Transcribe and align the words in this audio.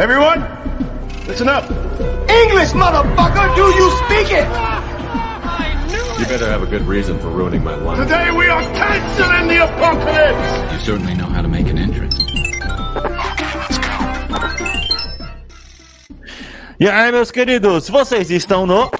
Everyone, 0.00 0.40
listen 1.26 1.46
up. 1.46 1.68
English, 2.30 2.72
motherfucker, 2.72 3.54
do 3.54 3.66
you 3.68 3.90
speak 4.00 4.32
it? 4.32 4.48
You 6.18 6.24
better 6.24 6.46
have 6.46 6.62
a 6.62 6.66
good 6.66 6.88
reason 6.88 7.18
for 7.18 7.28
ruining 7.28 7.62
my 7.62 7.74
life. 7.74 7.98
Today 7.98 8.30
we 8.30 8.48
are 8.48 8.62
canceling 8.72 9.48
the 9.48 9.62
apocalypse. 9.62 10.72
You 10.72 10.78
certainly 10.78 11.14
know 11.14 11.26
how 11.26 11.42
to 11.42 11.48
make 11.48 11.68
an 11.68 11.76
entrance. 11.76 12.16
E 16.80 16.88
aí, 16.88 17.12
meus 17.12 17.30
queridos, 17.30 17.90
vocês 17.90 18.30
estão 18.30 18.66
no. 18.66 18.90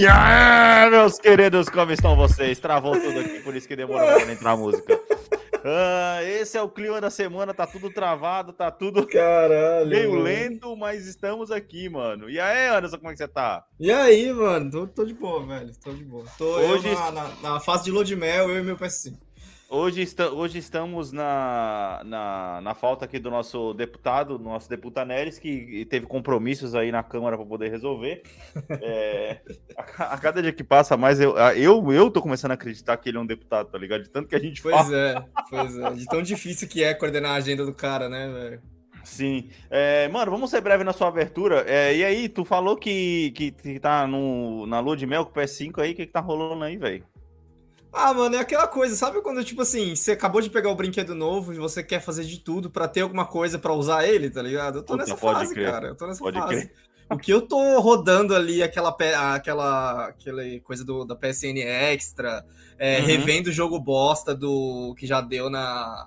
E 0.00 0.06
aí, 0.06 0.88
meus 0.90 1.18
queridos, 1.18 1.68
como 1.68 1.92
estão 1.92 2.16
vocês? 2.16 2.58
Travou 2.58 2.98
tudo 2.98 3.20
aqui, 3.20 3.40
por 3.40 3.54
isso 3.54 3.68
que 3.68 3.76
demorou 3.76 4.06
pra 4.20 4.32
entrar 4.32 4.52
a 4.52 4.56
música. 4.56 4.98
Ah, 5.62 6.20
esse 6.24 6.56
é 6.56 6.62
o 6.62 6.70
clima 6.70 7.02
da 7.02 7.10
semana, 7.10 7.52
tá 7.52 7.66
tudo 7.66 7.90
travado, 7.92 8.50
tá 8.54 8.70
tudo 8.70 9.06
Caralho. 9.06 9.90
meio 9.90 10.10
mano. 10.12 10.22
lento, 10.22 10.74
mas 10.74 11.06
estamos 11.06 11.50
aqui, 11.50 11.90
mano. 11.90 12.30
E 12.30 12.40
aí, 12.40 12.68
Anderson, 12.68 12.96
como 12.96 13.10
é 13.10 13.12
que 13.12 13.18
você 13.18 13.28
tá? 13.28 13.62
E 13.78 13.92
aí, 13.92 14.32
mano? 14.32 14.70
Tô, 14.70 14.86
tô 14.86 15.04
de 15.04 15.12
boa, 15.12 15.46
velho. 15.46 15.70
Tô 15.84 15.92
de 15.92 16.02
boa. 16.04 16.24
Tô 16.38 16.46
Hoje- 16.46 16.94
na, 16.94 17.12
na, 17.12 17.28
na 17.42 17.60
fase 17.60 17.84
de 17.84 17.90
lua 17.90 18.02
de 18.02 18.16
mel, 18.16 18.48
eu 18.48 18.58
e 18.58 18.62
meu 18.62 18.78
PS5. 18.78 19.18
Hoje, 19.72 20.04
hoje 20.32 20.58
estamos 20.58 21.12
na, 21.12 22.02
na, 22.04 22.60
na 22.60 22.74
falta 22.74 23.04
aqui 23.04 23.20
do 23.20 23.30
nosso 23.30 23.72
deputado, 23.72 24.36
nosso 24.36 24.68
deputado 24.68 25.06
Neres, 25.06 25.38
que 25.38 25.86
teve 25.88 26.06
compromissos 26.06 26.74
aí 26.74 26.90
na 26.90 27.04
Câmara 27.04 27.36
para 27.36 27.46
poder 27.46 27.70
resolver. 27.70 28.22
É, 28.82 29.40
a, 29.76 30.14
a 30.14 30.18
cada 30.18 30.42
dia 30.42 30.52
que 30.52 30.64
passa 30.64 30.96
mais, 30.96 31.20
eu, 31.20 31.36
eu, 31.36 31.92
eu 31.92 32.10
tô 32.10 32.20
começando 32.20 32.50
a 32.50 32.54
acreditar 32.54 32.96
que 32.96 33.08
ele 33.08 33.18
é 33.18 33.20
um 33.20 33.26
deputado, 33.26 33.70
tá 33.70 33.78
ligado? 33.78 34.02
De 34.02 34.10
tanto 34.10 34.28
que 34.28 34.34
a 34.34 34.40
gente 34.40 34.60
Pois 34.60 34.74
fala. 34.74 34.96
é, 34.96 35.24
pois 35.48 35.78
é. 35.78 35.90
De 35.92 36.06
tão 36.06 36.22
difícil 36.22 36.66
que 36.66 36.82
é 36.82 36.92
coordenar 36.92 37.32
a 37.32 37.34
agenda 37.36 37.64
do 37.64 37.72
cara, 37.72 38.08
né, 38.08 38.28
velho? 38.28 38.62
Sim. 39.04 39.50
É, 39.70 40.08
mano, 40.08 40.30
vamos 40.32 40.50
ser 40.50 40.60
breve 40.60 40.82
na 40.82 40.92
sua 40.92 41.08
abertura. 41.08 41.64
É, 41.68 41.94
e 41.94 42.04
aí, 42.04 42.28
tu 42.28 42.44
falou 42.44 42.76
que, 42.76 43.30
que, 43.32 43.50
que 43.52 43.78
tá 43.78 44.06
no, 44.06 44.66
na 44.66 44.80
lua 44.80 44.96
de 44.96 45.06
mel 45.06 45.24
com 45.24 45.30
o 45.30 45.34
PS5 45.42 45.78
aí, 45.80 45.92
o 45.92 45.94
que, 45.94 46.06
que 46.06 46.12
tá 46.12 46.20
rolando 46.20 46.64
aí, 46.64 46.76
velho? 46.76 47.04
Ah, 47.92 48.14
mano, 48.14 48.36
é 48.36 48.38
aquela 48.38 48.68
coisa, 48.68 48.94
sabe 48.94 49.20
quando, 49.20 49.42
tipo 49.44 49.62
assim, 49.62 49.94
você 49.96 50.12
acabou 50.12 50.40
de 50.40 50.48
pegar 50.48 50.70
o 50.70 50.74
brinquedo 50.76 51.14
novo 51.14 51.52
e 51.52 51.56
você 51.58 51.82
quer 51.82 52.00
fazer 52.00 52.24
de 52.24 52.38
tudo 52.38 52.70
pra 52.70 52.86
ter 52.86 53.00
alguma 53.00 53.26
coisa 53.26 53.58
pra 53.58 53.72
usar 53.72 54.06
ele, 54.06 54.30
tá 54.30 54.40
ligado? 54.42 54.78
Eu 54.78 54.82
tô 54.82 54.92
Puta, 54.92 55.04
nessa 55.04 55.16
fase, 55.16 55.54
crer. 55.54 55.70
cara. 55.70 55.88
Eu 55.88 55.96
tô 55.96 56.06
nessa 56.06 56.20
Pode 56.20 56.38
fase. 56.38 56.48
crer. 56.54 56.72
O 57.10 57.18
que 57.18 57.32
eu 57.32 57.42
tô 57.42 57.80
rodando 57.80 58.34
ali, 58.36 58.62
aquela, 58.62 58.90
aquela, 59.34 60.06
aquela 60.06 60.14
coisa 60.62 60.84
do, 60.84 61.04
da 61.04 61.16
PSN 61.16 61.58
Extra, 61.58 62.46
é, 62.78 63.00
Uhum. 63.00 63.06
revendo 63.06 63.50
o 63.50 63.52
jogo 63.52 63.80
bosta 63.80 64.32
do 64.32 64.94
que 64.96 65.06
já 65.08 65.20
deu 65.20 65.50
na. 65.50 66.06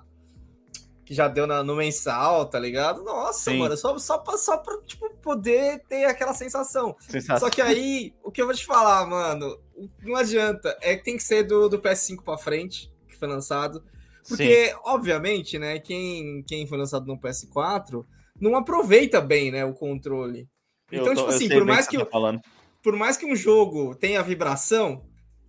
Que 1.04 1.12
já 1.12 1.28
deu 1.28 1.46
na, 1.46 1.62
no 1.62 1.76
mensal, 1.76 2.46
tá 2.46 2.58
ligado? 2.58 3.02
Nossa, 3.02 3.50
Sim. 3.50 3.58
mano, 3.58 3.76
só, 3.76 3.96
só, 3.98 4.18
pra, 4.18 4.38
só 4.38 4.56
pra, 4.56 4.78
tipo, 4.86 5.08
poder 5.16 5.82
ter 5.88 6.06
aquela 6.06 6.32
sensação. 6.32 6.96
Sensação. 7.00 7.46
Só 7.46 7.54
que 7.54 7.60
aí, 7.60 8.14
o 8.22 8.30
que 8.30 8.40
eu 8.40 8.46
vou 8.46 8.54
te 8.54 8.64
falar, 8.64 9.06
mano, 9.06 9.58
não 10.02 10.16
adianta. 10.16 10.76
É 10.80 10.96
que 10.96 11.04
tem 11.04 11.16
que 11.16 11.22
ser 11.22 11.42
do, 11.42 11.68
do 11.68 11.78
PS5 11.78 12.22
pra 12.24 12.38
frente, 12.38 12.90
que 13.06 13.16
foi 13.16 13.28
lançado. 13.28 13.84
Porque, 14.26 14.74
obviamente, 14.84 15.58
né, 15.58 15.78
quem, 15.78 16.42
quem 16.46 16.66
foi 16.66 16.78
lançado 16.78 17.06
no 17.06 17.20
PS4 17.20 18.04
não 18.40 18.56
aproveita 18.56 19.20
bem, 19.20 19.50
né, 19.50 19.64
o 19.64 19.74
controle. 19.74 20.48
Então, 20.90 21.06
tô- 21.06 21.14
tipo 21.16 21.28
assim, 21.28 21.48
por 21.48 21.64
mais 21.64 21.86
que, 21.86 21.98
tá 21.98 22.40
por 22.82 22.96
mais 22.96 23.16
que 23.16 23.26
um 23.26 23.36
jogo 23.36 23.94
tenha 23.94 24.22
vibração, 24.22 25.04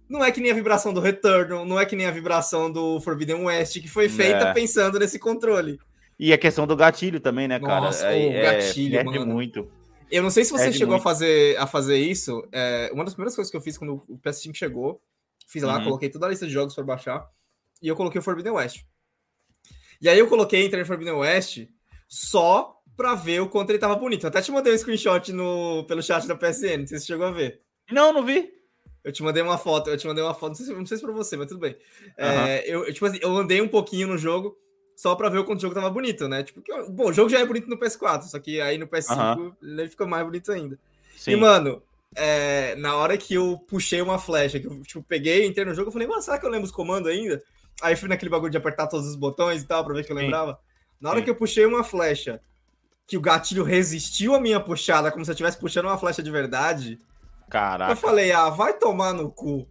não 0.10 0.24
é 0.24 0.32
que 0.32 0.40
nem 0.42 0.52
a 0.52 0.56
vibração 0.56 0.94
do 0.94 1.00
Returnal, 1.00 1.66
não 1.66 1.80
é 1.80 1.86
que 1.86 1.96
nem 1.96 2.06
a 2.06 2.12
vibração 2.12 2.72
do 2.72 3.00
Forbidden 3.02 3.44
West, 3.46 3.80
que 3.82 3.88
foi 3.88 4.08
feita 4.10 4.46
É. 4.50 4.54
pensando 4.54 5.00
nesse 5.00 5.18
controle. 5.20 5.80
E 6.18 6.32
a 6.32 6.38
questão 6.38 6.66
do 6.66 6.76
gatilho 6.76 7.20
também, 7.20 7.48
né, 7.48 7.60
cara? 7.60 7.82
Nossa, 7.82 8.06
É- 8.08 8.28
o 8.28 8.32
é, 8.32 8.42
gatilho, 8.62 8.92
perde 8.96 9.20
mano. 9.20 9.34
muito. 9.34 9.70
Eu 10.12 10.22
não 10.24 10.30
sei 10.30 10.46
se 10.46 10.52
você 10.52 10.72
chegou 10.72 10.96
a 10.96 11.00
fazer, 11.00 11.58
a 11.58 11.66
fazer 11.68 11.98
isso. 11.98 12.48
é, 12.52 12.90
uma 12.94 13.04
das 13.04 13.14
primeiras 13.14 13.36
coisas 13.36 13.50
que 13.52 13.58
eu 13.58 13.62
fiz 13.62 13.78
quando 13.78 14.02
o 14.08 14.18
PS5 14.20 14.56
chegou, 14.56 15.02
fiz 15.48 15.64
lá, 15.64 15.78
Uhum. 15.78 15.84
coloquei 15.86 16.10
toda 16.10 16.26
a 16.26 16.30
lista 16.30 16.46
de 16.46 16.54
jogos 16.54 16.74
para 16.76 16.84
baixar 16.84 17.28
e 17.82 17.88
eu 17.88 17.96
coloquei 17.96 18.20
o 18.20 18.24
Forbidden 18.24 18.54
West. 18.54 18.84
E 20.02 20.08
aí 20.08 20.18
eu 20.20 20.28
coloquei 20.28 20.64
entrei 20.66 20.82
no 20.82 20.88
Forbidden 20.88 21.16
West 21.16 21.66
só 22.08 22.80
pra 22.96 23.14
ver 23.16 23.42
o 23.42 23.50
quanto 23.50 23.72
ele 23.72 23.80
tava 23.80 23.96
bonito. 23.96 24.24
Eu 24.26 24.30
até 24.30 24.42
te 24.42 24.52
mandei 24.52 24.74
um 24.74 24.78
screenshot 24.78 25.32
no, 25.34 25.84
pelo 25.86 26.02
chat 26.02 26.26
da 26.28 26.36
PSN, 26.36 26.78
não 26.82 26.88
sei 26.88 26.98
se 27.00 27.06
você 27.06 27.14
chegou 27.14 27.26
a 27.26 27.32
ver. 27.32 27.62
Não, 27.92 28.14
não 28.14 28.24
vi. 28.24 28.50
Eu 29.06 29.12
te 29.12 29.22
mandei 29.22 29.44
uma 29.44 29.58
foto, 29.60 29.92
eu 29.92 29.98
te 29.98 30.08
mandei 30.08 30.24
uma 30.24 30.34
foto, 30.34 30.50
não 30.50 30.56
sei 30.56 30.66
se, 30.66 30.74
não 30.74 30.86
sei 30.88 30.98
se 30.98 31.04
pra 31.04 31.14
você, 31.14 31.38
mas 31.38 31.46
tudo 31.46 31.60
bem. 31.60 31.78
É, 32.18 32.28
Aham. 32.28 32.48
eu, 32.66 32.86
eu, 32.86 32.94
tipo 32.94 33.06
assim, 33.06 33.20
eu 33.22 33.38
andei 33.38 33.62
um 33.62 33.68
pouquinho 33.68 34.08
no 34.08 34.18
jogo 34.18 34.58
só 34.96 35.14
pra 35.14 35.30
ver 35.30 35.38
o 35.38 35.44
quanto 35.46 35.60
o 35.60 35.62
jogo 35.62 35.76
tava 35.76 35.92
bonito, 35.92 36.28
né? 36.28 36.42
Tipo, 36.42 36.60
que, 36.60 36.74
bom, 36.90 37.10
o 37.10 37.14
jogo 37.14 37.30
já 37.30 37.40
é 37.40 37.46
bonito 37.46 37.70
no 37.70 37.78
PS4, 37.78 38.24
só 38.24 38.40
que 38.40 38.60
aí 38.60 38.80
no 38.80 38.88
PS5 38.88 39.56
ele 39.62 39.88
fica 39.88 40.08
mais 40.08 40.26
bonito 40.26 40.52
ainda. 40.52 40.80
Sim. 41.16 41.34
E, 41.34 41.36
mano, 41.36 41.84
é, 42.16 42.76
na 42.78 42.96
hora 42.96 43.16
que 43.16 43.36
eu 43.36 43.64
puxei 43.68 44.02
uma 44.02 44.18
flecha, 44.18 44.60
que 44.60 44.66
eu 44.66 44.82
tipo, 44.82 45.04
peguei, 45.04 45.46
entrei 45.46 45.66
no 45.66 45.76
jogo, 45.76 45.90
eu 45.90 45.94
falei, 45.94 46.08
mano, 46.08 46.24
será 46.24 46.40
que 46.40 46.46
eu 46.48 46.50
lembro 46.50 46.66
os 46.66 46.72
comandos 46.72 47.12
ainda? 47.12 47.44
Aí 47.84 47.96
fui 47.96 48.10
naquele 48.10 48.32
bagulho 48.32 48.50
de 48.52 48.58
apertar 48.58 48.88
todos 48.88 49.08
os 49.08 49.16
botões 49.16 49.62
e 49.62 49.68
tal, 49.68 49.86
pra 49.86 49.94
ver 49.94 50.04
que 50.04 50.12
eu 50.12 50.16
Sim. 50.16 50.24
lembrava. 50.24 50.60
Na 51.00 51.12
hora 51.12 51.20
Sim. 51.20 51.26
que 51.26 51.30
eu 51.30 51.36
puxei 51.36 51.66
uma 51.68 51.84
flecha, 51.84 52.42
que 53.06 53.18
o 53.18 53.22
gatilho 53.22 53.64
resistiu 53.64 54.34
à 54.34 54.42
minha 54.42 54.60
puxada, 54.60 55.12
como 55.12 55.24
se 55.24 55.30
eu 55.30 55.34
estivesse 55.34 55.60
puxando 55.60 55.86
uma 55.86 55.98
flecha 55.98 56.24
de 56.24 56.32
verdade, 56.32 57.00
Caraca, 57.50 57.92
eu 57.92 57.96
falei, 57.96 58.32
ah, 58.32 58.50
vai 58.50 58.74
tomar 58.74 59.14
no 59.14 59.32
cu. 59.32 59.68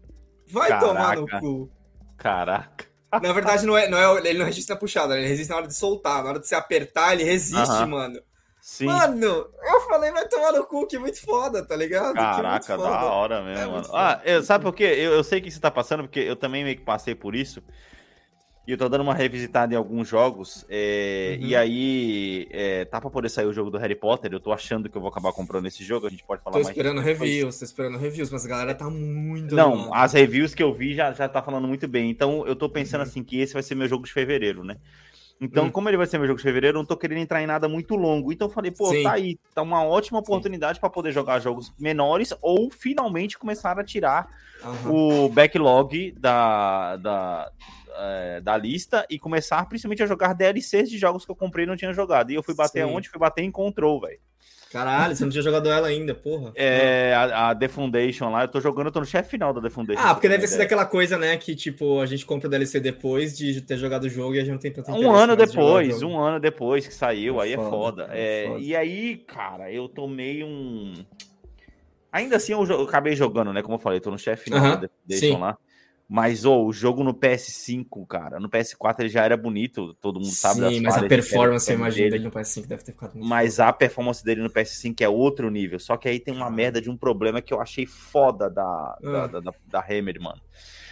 Vai 0.51 0.79
tomar 0.79 1.17
no 1.17 1.27
Caraca. 1.27 1.41
cu. 1.41 1.71
caraca. 2.17 2.95
Na 3.23 3.33
verdade, 3.33 3.65
não 3.65 3.77
é, 3.77 3.89
não 3.89 3.99
é, 3.99 4.29
ele 4.29 4.39
não 4.39 4.47
resiste 4.47 4.71
na 4.71 4.77
puxada, 4.77 5.17
ele 5.17 5.29
resiste 5.29 5.51
na 5.51 5.57
hora 5.57 5.67
de 5.67 5.75
soltar. 5.75 6.23
Na 6.23 6.31
hora 6.31 6.41
de 6.41 6.49
você 6.49 6.55
apertar, 6.55 7.13
ele 7.13 7.23
resiste, 7.25 7.87
mano. 7.87 8.21
Sim. 8.61 8.87
Mano, 8.87 9.27
eu 9.27 9.81
falei, 9.83 10.11
vai 10.11 10.27
tomar 10.27 10.53
no 10.53 10.65
cu, 10.65 10.87
que 10.87 10.99
muito 10.99 11.21
foda, 11.21 11.65
tá 11.67 11.77
ligado? 11.77 12.15
Caraca, 12.15 12.77
foda. 12.77 12.89
da 12.89 13.05
hora 13.05 13.43
mesmo, 13.43 13.63
É 13.63 13.67
mano. 13.67 13.89
Ah, 13.93 14.21
eu, 14.25 14.43
sabe 14.43 14.65
por 14.65 14.75
quê? 14.75 14.85
Eu, 14.85 15.13
eu 15.13 15.23
sei 15.23 15.41
que 15.41 15.51
você 15.51 15.61
tá 15.61 15.71
passando, 15.71 16.05
porque 16.05 16.21
eu 16.21 16.35
também 16.35 16.65
meio 16.65 16.77
que 16.77 16.83
passei 16.83 17.15
por 17.15 17.35
isso. 17.35 17.63
E 18.67 18.73
eu 18.73 18.79
tô 18.79 18.89
dando 18.89 19.03
uma 19.03 19.15
revisitada 19.15 19.75
em 19.75 19.77
alguns 19.77 20.09
jogos. 20.09 20.65
é, 20.71 21.37
Uhum. 21.41 21.47
E 21.49 21.57
aí, 21.57 22.49
é, 22.51 22.85
tá 22.87 23.01
pra 23.01 23.11
poder 23.11 23.29
sair 23.29 23.47
o 23.47 23.53
jogo 23.53 23.71
do 23.71 23.77
Harry 23.79 23.95
Potter. 23.95 24.33
Eu 24.33 24.41
tô 24.41 24.53
achando 24.53 24.89
que 24.89 24.97
eu 24.97 25.01
vou 25.03 25.11
acabar 25.11 25.33
comprando 25.33 25.67
esse 25.67 25.85
jogo. 25.85 26.07
A 26.07 26.11
gente 26.11 26.25
pode 26.25 26.43
falar 26.43 26.57
Tô 26.57 26.63
mais. 26.63 26.69
esperando 26.69 26.97
disso 26.97 27.13
depois. 27.13 27.31
reviews, 27.31 27.59
tô 27.59 27.65
esperando 27.65 27.99
reviews, 27.99 28.31
mas 28.31 28.45
a 28.47 28.49
galera 28.49 28.75
tá 28.75 28.89
muito. 28.89 29.55
Não, 29.55 29.75
animada. 29.75 29.97
as 29.97 30.13
reviews 30.15 30.55
que 30.55 30.63
eu 30.63 30.73
vi 30.73 30.95
já, 30.95 31.13
já 31.13 31.29
tá 31.29 31.43
falando 31.43 31.69
muito 31.69 31.87
bem. 31.87 32.09
Então 32.11 32.47
eu 32.47 32.57
tô 32.57 32.69
pensando 32.71 33.03
Uhum. 33.03 33.07
assim 33.07 33.23
que 33.23 33.39
esse 33.39 33.53
vai 33.53 33.63
ser 33.63 33.75
meu 33.75 33.87
jogo 33.89 34.05
de 34.07 34.13
fevereiro, 34.13 34.65
né? 34.65 34.77
Então, 35.41 35.67
Hum. 35.67 35.71
como 35.73 35.89
ele 35.91 35.97
vai 35.97 36.07
ser 36.07 36.17
meu 36.17 36.27
jogo 36.27 36.39
de 36.39 36.45
fevereiro, 36.45 36.77
eu 36.79 36.81
não 36.81 36.87
tô 36.87 36.97
querendo 36.97 37.19
entrar 37.19 37.43
em 37.43 37.47
nada 37.47 37.69
muito 37.69 37.97
longo. 37.97 38.33
Então 38.33 38.49
eu 38.49 38.53
falei, 38.53 38.71
pô, 38.71 38.87
Sim. 38.89 39.03
tá 39.03 39.13
aí, 39.13 39.37
tá 39.55 39.63
uma 39.63 39.85
ótima 39.85 40.21
oportunidade 40.21 40.81
pra 40.81 40.89
poder 40.89 41.13
jogar 41.13 41.41
jogos 41.41 41.73
menores 41.79 42.33
ou 42.41 42.71
finalmente 42.71 43.39
começar 43.39 43.79
a 43.79 43.85
tirar 43.85 44.27
Aham. 44.63 44.91
o 44.93 45.29
backlog 45.29 46.13
da, 46.19 46.97
da, 46.97 47.51
é, 47.97 48.41
da 48.41 48.57
lista 48.57 49.07
e 49.11 49.19
começar 49.19 49.65
principalmente 49.69 50.03
a 50.03 50.07
jogar 50.07 50.33
DLCs 50.35 50.89
de 50.91 50.99
jogos 50.99 51.25
que 51.25 51.31
eu 51.31 51.37
comprei 51.37 51.65
e 51.65 51.69
não 51.69 51.77
tinha 51.77 51.93
jogado. 51.93 52.31
E 52.31 52.35
eu 52.35 52.43
fui 52.43 52.55
bater 52.55 52.85
Sim. 52.87 52.93
onde? 52.95 53.09
Fui 53.09 53.19
bater 53.19 53.43
em 53.43 53.51
Control, 53.51 54.01
velho. 54.01 54.19
Caralho, 54.73 55.15
você 55.15 55.23
não 55.23 55.31
tinha 55.31 55.43
jogado 55.43 55.69
ela 55.71 55.87
ainda, 55.87 56.17
porra. 56.17 56.51
É, 56.57 57.15
a, 57.15 57.51
a 57.51 57.55
The 57.55 57.69
Foundation 57.69 58.29
lá, 58.31 58.43
eu 58.43 58.49
tô 58.49 58.61
jogando, 58.61 58.87
eu 58.87 58.93
tô 58.93 58.99
no 58.99 59.07
chefe 59.07 59.31
final 59.31 59.53
da 59.53 59.61
The 59.61 59.71
Foundation. 59.71 60.03
Ah, 60.05 60.13
porque 60.15 60.29
deve 60.29 60.49
ser 60.49 60.59
daquela 60.59 60.85
coisa, 60.85 61.17
né? 61.17 61.37
Que 61.37 61.55
tipo, 61.55 62.01
a 62.01 62.07
gente 62.07 62.27
compra 62.27 62.49
o 62.49 62.51
DLC 62.51 62.81
depois 62.81 63.39
de 63.39 63.61
ter 63.61 63.77
jogado 63.77 64.03
o 64.05 64.09
jogo 64.09 64.35
e 64.35 64.39
a 64.39 64.43
gente 64.43 64.51
não 64.51 64.59
tem 64.59 64.73
tanto 64.73 64.91
Um 64.91 65.13
ano 65.15 65.37
de 65.37 65.47
depois, 65.47 66.01
jogo. 66.01 66.13
um 66.13 66.19
ano 66.19 66.41
depois 66.41 66.89
que 66.89 66.93
saiu, 66.93 67.41
É 67.41 67.45
aí 67.45 67.53
é 67.53 67.57
foda, 67.57 67.71
foda. 67.71 68.09
é 68.11 68.45
É, 68.45 68.49
foda. 68.49 68.59
E 68.61 68.75
aí, 68.75 69.17
cara, 69.19 69.71
eu 69.71 69.89
tomei 69.89 70.43
um. 70.43 70.95
Ainda 72.11 72.35
assim, 72.37 72.53
eu, 72.53 72.65
eu 72.65 72.83
acabei 72.83 73.15
jogando, 73.15 73.53
né? 73.53 73.63
Como 73.63 73.75
eu 73.77 73.79
falei, 73.81 74.01
tô 74.01 74.11
no 74.11 74.19
chefe 74.19 74.45
final 74.45 74.59
Aham, 74.61 74.81
da 74.81 74.89
Foundation 74.89 75.35
sim. 75.37 75.41
lá. 75.41 75.57
Mas, 76.09 76.45
ô, 76.45 76.67
o 76.67 76.73
jogo 76.73 77.03
no 77.03 77.15
PS5, 77.15 78.07
cara, 78.07 78.39
no 78.39 78.49
PS4 78.49 78.97
ele 79.01 79.09
já 79.09 79.25
era 79.25 79.37
bonito, 79.39 79.95
todo 79.95 80.21
mundo 80.21 80.31
sabe 80.33 80.61
das 80.61 80.75
Sim, 80.75 80.81
mas 80.83 80.97
a 80.99 81.03
performance, 81.09 81.71
eu 81.71 81.77
imagino, 81.79 82.11
dele. 82.11 82.25
no 82.25 82.31
PS5 82.31 82.67
deve 82.67 82.83
ter 82.85 82.93
ficado 82.93 83.15
muito 83.15 83.27
Mas 83.27 83.59
a 83.59 83.73
performance 83.73 84.23
dele 84.23 84.43
no 84.43 84.51
PS5 84.51 85.01
é 85.01 85.09
outro 85.09 85.51
nível. 85.51 85.81
Só 85.81 85.97
que 85.97 86.07
aí 86.09 86.21
tem 86.21 86.35
uma 86.35 86.51
merda 86.51 86.81
de 86.81 86.91
um 86.91 86.97
problema 86.97 87.41
que 87.41 87.55
eu 87.55 87.61
achei 87.61 87.87
foda 87.87 88.51
da, 88.51 88.99
da, 89.01 89.25
Ah. 89.25 89.27
da, 89.29 89.41
da, 89.41 89.53
da 89.67 89.81
Hammer, 89.81 90.21
mano. 90.21 90.41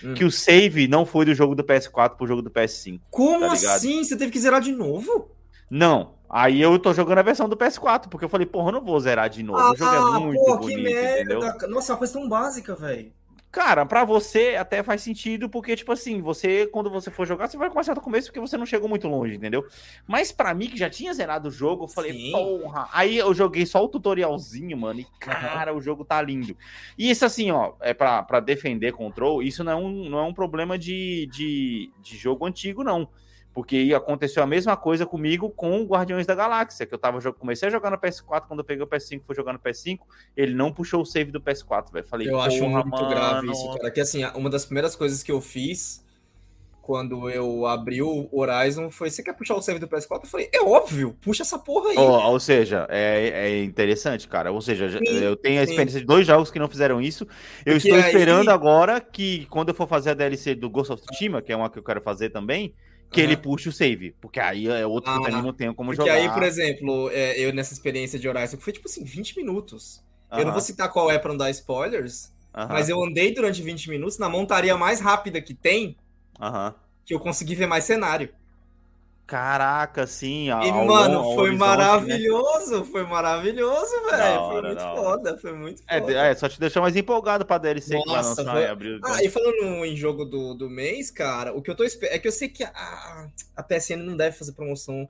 Hum. 0.03 0.15
Que 0.15 0.25
o 0.25 0.31
save 0.33 0.89
não 0.89 1.05
foi 1.05 1.27
do 1.27 1.35
jogo 1.35 1.55
do 1.55 1.63
PS4 1.63 2.17
pro 2.17 2.27
jogo 2.27 2.41
do 2.43 2.51
PS5. 2.51 2.99
Como 3.11 3.47
Tá 3.47 3.53
assim? 3.53 4.03
Você 4.03 4.17
teve 4.17 4.33
que 4.33 4.41
zerar 4.41 4.61
de 4.63 4.73
novo? 4.73 5.31
Não. 5.71 6.15
Aí 6.29 6.61
eu 6.63 6.79
tô 6.79 6.95
jogando 6.95 7.19
a 7.19 7.23
versão 7.23 7.47
do 7.49 7.57
PS4, 7.57 8.09
porque 8.09 8.25
eu 8.25 8.29
falei, 8.31 8.47
porra, 8.47 8.69
eu 8.69 8.73
não 8.73 8.83
vou 8.85 8.99
zerar 8.99 9.29
de 9.29 9.43
novo. 9.43 9.61
o 9.73 9.77
jogo 9.77 9.95
é 10.17 10.21
muito 10.21 10.41
Ah, 10.41 10.45
pô, 10.47 10.57
bonito, 10.59 10.77
que 10.79 10.83
merda. 10.83 11.21
entendeu? 11.35 11.69
Nossa, 11.69 11.93
é 11.93 11.95
uma 11.95 11.99
coisa 11.99 12.13
tão 12.15 12.27
básica, 12.29 12.75
velho. 12.75 13.13
Cara, 13.53 13.85
para 13.85 14.03
você 14.03 14.57
até 14.59 14.83
faz 14.83 15.03
sentido, 15.03 15.47
porque, 15.47 15.77
tipo 15.77 15.93
assim, 15.93 16.23
você, 16.23 16.67
quando 16.69 16.89
você 16.89 17.11
for 17.11 17.27
jogar, 17.27 17.49
você 17.49 17.59
vai 17.59 17.69
começar 17.69 17.93
do 17.93 18.01
começo 18.01 18.29
porque 18.29 18.41
você 18.41 18.57
não 18.57 18.65
chegou 18.65 18.89
muito 18.89 19.07
longe, 19.07 19.37
entendeu? 19.37 19.67
Mas 20.09 20.33
para 20.33 20.55
mim, 20.55 20.69
que 20.69 20.79
já 20.79 20.89
tinha 20.89 21.13
zerado 21.13 21.49
o 21.49 21.53
jogo, 21.53 21.85
eu 21.85 21.89
falei, 21.89 22.15
Sim. 22.15 22.33
porra. 22.33 22.89
Aí 22.91 23.19
eu 23.19 23.35
joguei 23.35 23.67
só 23.67 23.85
o 23.85 23.89
tutorialzinho, 23.89 24.75
mano, 24.79 25.01
e 25.01 25.07
cara, 25.21 25.77
o 25.77 25.83
jogo 25.83 26.03
tá 26.03 26.23
lindo. 26.23 26.57
E 26.97 27.11
isso, 27.11 27.27
assim, 27.27 27.51
ó, 27.51 27.75
é 27.83 27.93
pra, 27.93 28.23
pra 28.23 28.41
defender 28.41 28.93
Control, 28.93 29.43
isso 29.43 29.63
não 29.63 29.73
é 29.73 29.77
um, 29.77 30.09
não 30.09 30.19
é 30.19 30.23
um 30.23 30.33
problema 30.33 30.79
de, 30.79 31.29
de, 31.31 31.93
de 32.01 32.17
jogo 32.17 32.47
antigo, 32.47 32.83
não. 32.83 33.07
Porque 33.55 33.93
aconteceu 33.95 34.43
a 34.43 34.47
mesma 34.47 34.77
coisa 34.77 35.05
comigo 35.05 35.51
com 35.51 35.85
Guardiões 35.85 36.27
da 36.27 36.35
Galáxia, 36.35 36.87
que 36.87 36.95
eu 36.95 36.99
tava 36.99 37.21
comecei 37.33 37.69
a 37.69 37.71
jogar 37.71 37.91
no 37.91 37.99
PS4, 37.99 38.47
quando 38.49 38.61
eu 38.61 38.65
peguei 38.65 38.83
o 38.83 38.87
PS5, 38.87 39.23
fui 39.27 39.37
jogar 39.37 39.53
no 39.53 39.59
PS5, 39.59 39.99
ele 40.37 40.55
não 40.55 40.73
puxou 40.73 41.03
o 41.03 41.07
save 41.07 41.31
do 41.31 41.41
PS4, 41.41 41.93
velho. 41.93 42.07
Falei, 42.07 42.29
eu 42.29 42.41
acho 42.41 42.65
muito 42.67 42.89
mano... 42.89 43.09
grave 43.09 43.51
isso, 43.51 43.75
cara. 43.75 43.91
Que 43.91 44.01
assim, 44.01 44.25
uma 44.35 44.49
das 44.49 44.65
primeiras 44.65 44.97
coisas 44.97 45.23
que 45.23 45.31
eu 45.31 45.41
fiz 45.41 46.03
quando 46.83 47.31
eu 47.31 47.65
abri 47.65 48.03
o 48.03 48.29
Horizon 48.33 48.91
foi: 48.91 49.09
você 49.09 49.23
quer 49.23 49.35
puxar 49.35 49.55
o 49.55 49.63
save 49.63 49.79
do 49.79 49.87
PS4? 49.87 50.21
Eu 50.25 50.27
falei, 50.27 50.51
é 50.53 50.61
óbvio, 50.61 51.17
puxa 51.21 51.43
essa 51.43 51.59
porra 51.59 51.91
aí. 51.91 51.97
Oh, 51.97 52.31
ou 52.31 52.41
seja, 52.41 52.87
é, 52.91 53.29
é 53.29 53.63
interessante, 53.63 54.27
cara. 54.27 54.51
Ou 54.51 54.61
seja, 54.61 54.89
sim, 54.89 55.05
eu 55.05 55.37
tenho 55.37 55.61
a 55.61 55.63
experiência 55.63 55.99
sim. 55.99 56.01
de 56.01 56.07
dois 56.07 56.27
jogos 56.27 56.51
que 56.51 56.59
não 56.59 56.69
fizeram 56.69 57.01
isso. 57.01 57.25
Eu 57.65 57.75
Porque 57.75 57.89
estou 57.89 57.99
esperando 57.99 58.49
aí... 58.49 58.55
agora 58.55 59.01
que, 59.01 59.47
quando 59.47 59.69
eu 59.69 59.75
for 59.75 59.87
fazer 59.87 60.11
a 60.11 60.15
DLC 60.15 60.55
do 60.55 60.69
Ghost 60.69 60.93
of 60.93 61.03
Tsushima, 61.03 61.41
que 61.41 61.53
é 61.53 61.57
uma 61.57 61.71
que 61.71 61.79
eu 61.79 61.85
quero 61.85 62.01
fazer 62.01 62.31
também 62.31 62.75
que 63.13 63.21
uhum. 63.21 63.27
ele 63.27 63.37
puxe 63.37 63.69
o 63.69 63.73
save, 63.73 64.13
porque 64.21 64.41
aí 64.41 64.67
é 64.67 64.87
outro 64.87 65.11
ah, 65.11 65.19
que 65.19 65.25
também 65.27 65.43
não 65.43 65.53
tem 65.53 65.73
como 65.73 65.91
porque 65.91 66.03
jogar. 66.03 66.15
Porque 66.15 66.29
aí, 66.29 66.35
por 66.35 66.43
exemplo, 66.43 67.11
é, 67.13 67.39
eu 67.39 67.53
nessa 67.53 67.73
experiência 67.73 68.19
de 68.19 68.29
Horizon, 68.29 68.57
foi 68.59 68.73
tipo 68.73 68.89
assim, 68.89 69.05
20 69.05 69.37
minutos. 69.37 70.03
Uhum. 70.33 70.39
Eu 70.39 70.45
não 70.47 70.53
vou 70.53 70.61
citar 70.61 70.91
qual 70.91 71.11
é 71.11 71.19
para 71.19 71.31
não 71.31 71.37
dar 71.37 71.51
spoilers, 71.51 72.33
uhum. 72.57 72.69
mas 72.69 72.89
eu 72.89 73.03
andei 73.05 73.35
durante 73.35 73.61
20 73.63 73.91
minutos 73.91 74.19
na 74.19 74.29
montaria 74.29 74.77
mais 74.77 75.01
rápida 75.01 75.41
que 75.41 75.55
tem, 75.55 75.97
que 77.05 77.15
eu 77.15 77.21
consegui 77.21 77.55
ver 77.55 77.67
mais 77.67 77.85
cenário. 77.85 78.31
Caraca, 79.33 80.07
sim. 80.07 80.51
E, 80.51 80.73
mano, 80.73 81.35
foi 81.35 81.53
né? 81.53 81.57
maravilhoso, 81.57 82.81
né? 82.81 82.85
foi 82.93 83.03
maravilhoso, 83.07 83.91
velho. 84.11 84.49
Foi 84.51 84.61
muito 84.61 84.83
foda, 84.83 85.39
foi 85.39 85.53
muito 85.55 85.83
é, 85.89 86.01
foda. 86.01 86.13
É, 86.13 86.31
é, 86.31 86.35
só 86.35 86.51
te 86.51 86.61
deixou 86.61 86.83
mais 86.83 86.95
empolgado 86.97 87.47
pra 87.47 87.57
DLC 87.57 87.95
Nossa, 88.05 88.37
que 88.37 88.45
vai 88.45 88.65
foi... 88.65 88.67
abril. 88.67 89.01
Ah, 89.03 89.25
e 89.25 89.31
falando 89.31 89.87
em 89.87 89.97
jogo 89.97 90.27
do, 90.27 90.53
do 90.53 90.69
mês, 90.69 91.11
cara, 91.11 91.55
o 91.55 91.63
que 91.63 91.71
eu 91.71 91.75
tô 91.75 91.83
esperando. 91.83 92.15
É 92.15 92.19
que 92.19 92.29
eu 92.29 92.33
sei 92.33 92.51
que 92.51 92.63
a, 92.63 93.31
a 93.57 93.63
PSN 93.63 94.03
não 94.03 94.19
deve 94.19 94.37
fazer 94.37 94.53
promoção 94.53 95.09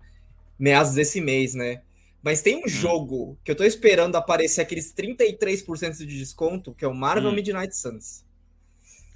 meados 0.56 0.92
desse 0.92 1.20
mês, 1.20 1.54
né? 1.54 1.82
Mas 2.22 2.42
tem 2.42 2.58
um 2.58 2.64
hum. 2.64 2.68
jogo 2.68 3.36
que 3.42 3.50
eu 3.50 3.56
tô 3.56 3.64
esperando 3.64 4.14
aparecer 4.14 4.60
aqueles 4.60 4.94
33% 4.94 5.96
de 5.96 6.16
desconto, 6.16 6.72
que 6.72 6.84
é 6.84 6.88
o 6.88 6.94
Marvel 6.94 7.28
hum. 7.28 7.34
Midnight 7.34 7.76
Suns. 7.76 8.24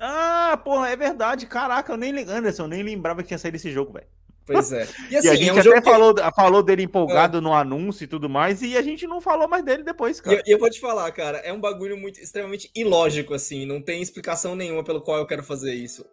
Ah, 0.00 0.60
porra, 0.64 0.88
é 0.88 0.96
verdade. 0.96 1.46
Caraca, 1.46 1.92
eu 1.92 1.96
nem 1.96 2.10
Anderson, 2.28 2.64
eu 2.64 2.68
nem 2.68 2.82
lembrava 2.82 3.22
que 3.22 3.28
tinha 3.28 3.38
saído 3.38 3.56
esse 3.56 3.70
jogo, 3.70 3.92
velho. 3.92 4.15
Pois 4.46 4.70
é. 4.72 4.86
E, 5.10 5.16
assim, 5.16 5.26
e 5.26 5.28
a 5.28 5.32
assim, 5.32 5.44
gente 5.44 5.48
é 5.48 5.70
um 5.70 5.72
até 5.72 5.82
falou, 5.82 6.14
que... 6.14 6.34
falou 6.34 6.62
dele 6.62 6.84
empolgado 6.84 7.38
é. 7.38 7.40
no 7.40 7.52
anúncio 7.52 8.04
e 8.04 8.06
tudo 8.06 8.28
mais, 8.28 8.62
e 8.62 8.76
a 8.76 8.82
gente 8.82 9.06
não 9.06 9.20
falou 9.20 9.48
mais 9.48 9.64
dele 9.64 9.82
depois, 9.82 10.20
cara. 10.20 10.36
E 10.36 10.50
eu, 10.50 10.54
eu, 10.54 10.58
vou 10.58 10.70
te 10.70 10.78
falar, 10.78 11.10
cara, 11.10 11.38
é 11.38 11.52
um 11.52 11.60
bagulho 11.60 11.96
muito 11.96 12.20
extremamente 12.20 12.70
ilógico, 12.74 13.34
assim, 13.34 13.66
não 13.66 13.82
tem 13.82 14.00
explicação 14.00 14.54
nenhuma 14.54 14.84
pelo 14.84 15.00
qual 15.00 15.18
eu 15.18 15.26
quero 15.26 15.42
fazer 15.42 15.74
isso. 15.74 16.06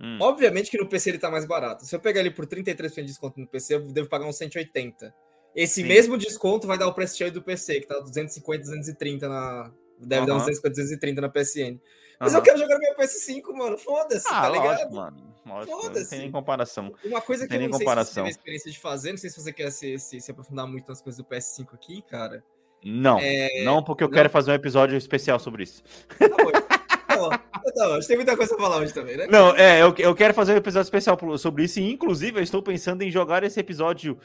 Hum. 0.00 0.18
Obviamente 0.20 0.70
que 0.70 0.78
no 0.78 0.88
PC 0.88 1.10
ele 1.10 1.18
tá 1.18 1.30
mais 1.30 1.44
barato. 1.44 1.84
Se 1.84 1.94
eu 1.94 2.00
pegar 2.00 2.20
ele 2.20 2.30
por 2.30 2.46
33% 2.46 2.94
de 2.94 3.02
desconto 3.02 3.38
no 3.38 3.46
PC, 3.46 3.74
eu 3.74 3.80
devo 3.92 4.08
pagar 4.08 4.26
uns 4.26 4.36
180. 4.36 5.12
Esse 5.54 5.82
Sim. 5.82 5.88
mesmo 5.88 6.16
desconto 6.16 6.66
vai 6.66 6.78
dar 6.78 6.86
o 6.86 6.94
preço 6.94 7.18
cheio 7.18 7.32
do 7.32 7.42
PC, 7.42 7.80
que 7.80 7.86
tá 7.86 7.98
250, 7.98 8.62
230 8.62 9.28
na. 9.28 9.72
Deve 9.98 10.22
uhum. 10.22 10.26
dar 10.26 10.34
uns 10.36 10.46
250, 10.46 10.70
230 10.70 11.20
na 11.20 11.28
PSN. 11.28 11.78
Mas 12.20 12.32
uhum. 12.32 12.38
eu 12.38 12.42
quero 12.42 12.58
jogar 12.58 12.74
no 12.74 12.80
meu 12.80 12.94
PS5, 12.96 13.56
mano. 13.56 13.78
Foda-se, 13.78 14.28
ah, 14.28 14.42
tá 14.42 14.50
ligado? 14.50 14.94
Lógico, 14.94 14.94
mano. 14.94 15.66
Foda-se. 15.66 16.02
Não 16.02 16.10
tem 16.10 16.18
nem 16.18 16.30
comparação. 16.30 16.92
Uma 17.02 17.20
coisa 17.22 17.48
que 17.48 17.54
eu 17.54 17.60
não 17.60 17.70
comparação. 17.70 18.24
sei 18.24 18.34
se 18.34 18.38
você 18.38 18.44
teve 18.44 18.52
a 18.52 18.56
experiência 18.58 18.70
de 18.70 18.78
fazer, 18.78 19.10
não 19.12 19.18
sei 19.18 19.30
se 19.30 19.42
você 19.42 19.52
quer 19.54 19.70
se, 19.70 19.98
se, 19.98 20.20
se 20.20 20.30
aprofundar 20.30 20.66
muito 20.66 20.86
nas 20.86 21.00
coisas 21.00 21.16
do 21.16 21.24
PS5 21.24 21.74
aqui, 21.74 22.02
cara. 22.02 22.44
Não, 22.84 23.18
é... 23.18 23.62
não, 23.64 23.82
porque 23.82 24.04
eu 24.04 24.08
não? 24.08 24.14
quero 24.14 24.28
fazer 24.28 24.50
um 24.50 24.54
episódio 24.54 24.98
especial 24.98 25.38
sobre 25.38 25.62
isso. 25.62 25.82
Tá 26.18 26.28
bom. 26.28 26.50
Tá 27.30 27.72
tá 27.72 27.88
bom. 27.88 28.00
Tem 28.00 28.16
muita 28.16 28.36
coisa 28.36 28.54
pra 28.54 28.64
falar 28.64 28.78
hoje 28.78 28.94
também, 28.94 29.16
né? 29.16 29.26
Não, 29.26 29.54
é, 29.56 29.82
eu, 29.82 29.94
eu 29.98 30.14
quero 30.14 30.32
fazer 30.34 30.52
um 30.52 30.56
episódio 30.56 30.86
especial 30.86 31.18
sobre 31.38 31.64
isso, 31.64 31.80
e 31.80 31.90
inclusive 31.90 32.38
eu 32.38 32.42
estou 32.42 32.62
pensando 32.62 33.02
em 33.02 33.10
jogar 33.10 33.44
esse 33.44 33.58
episódio 33.58 34.18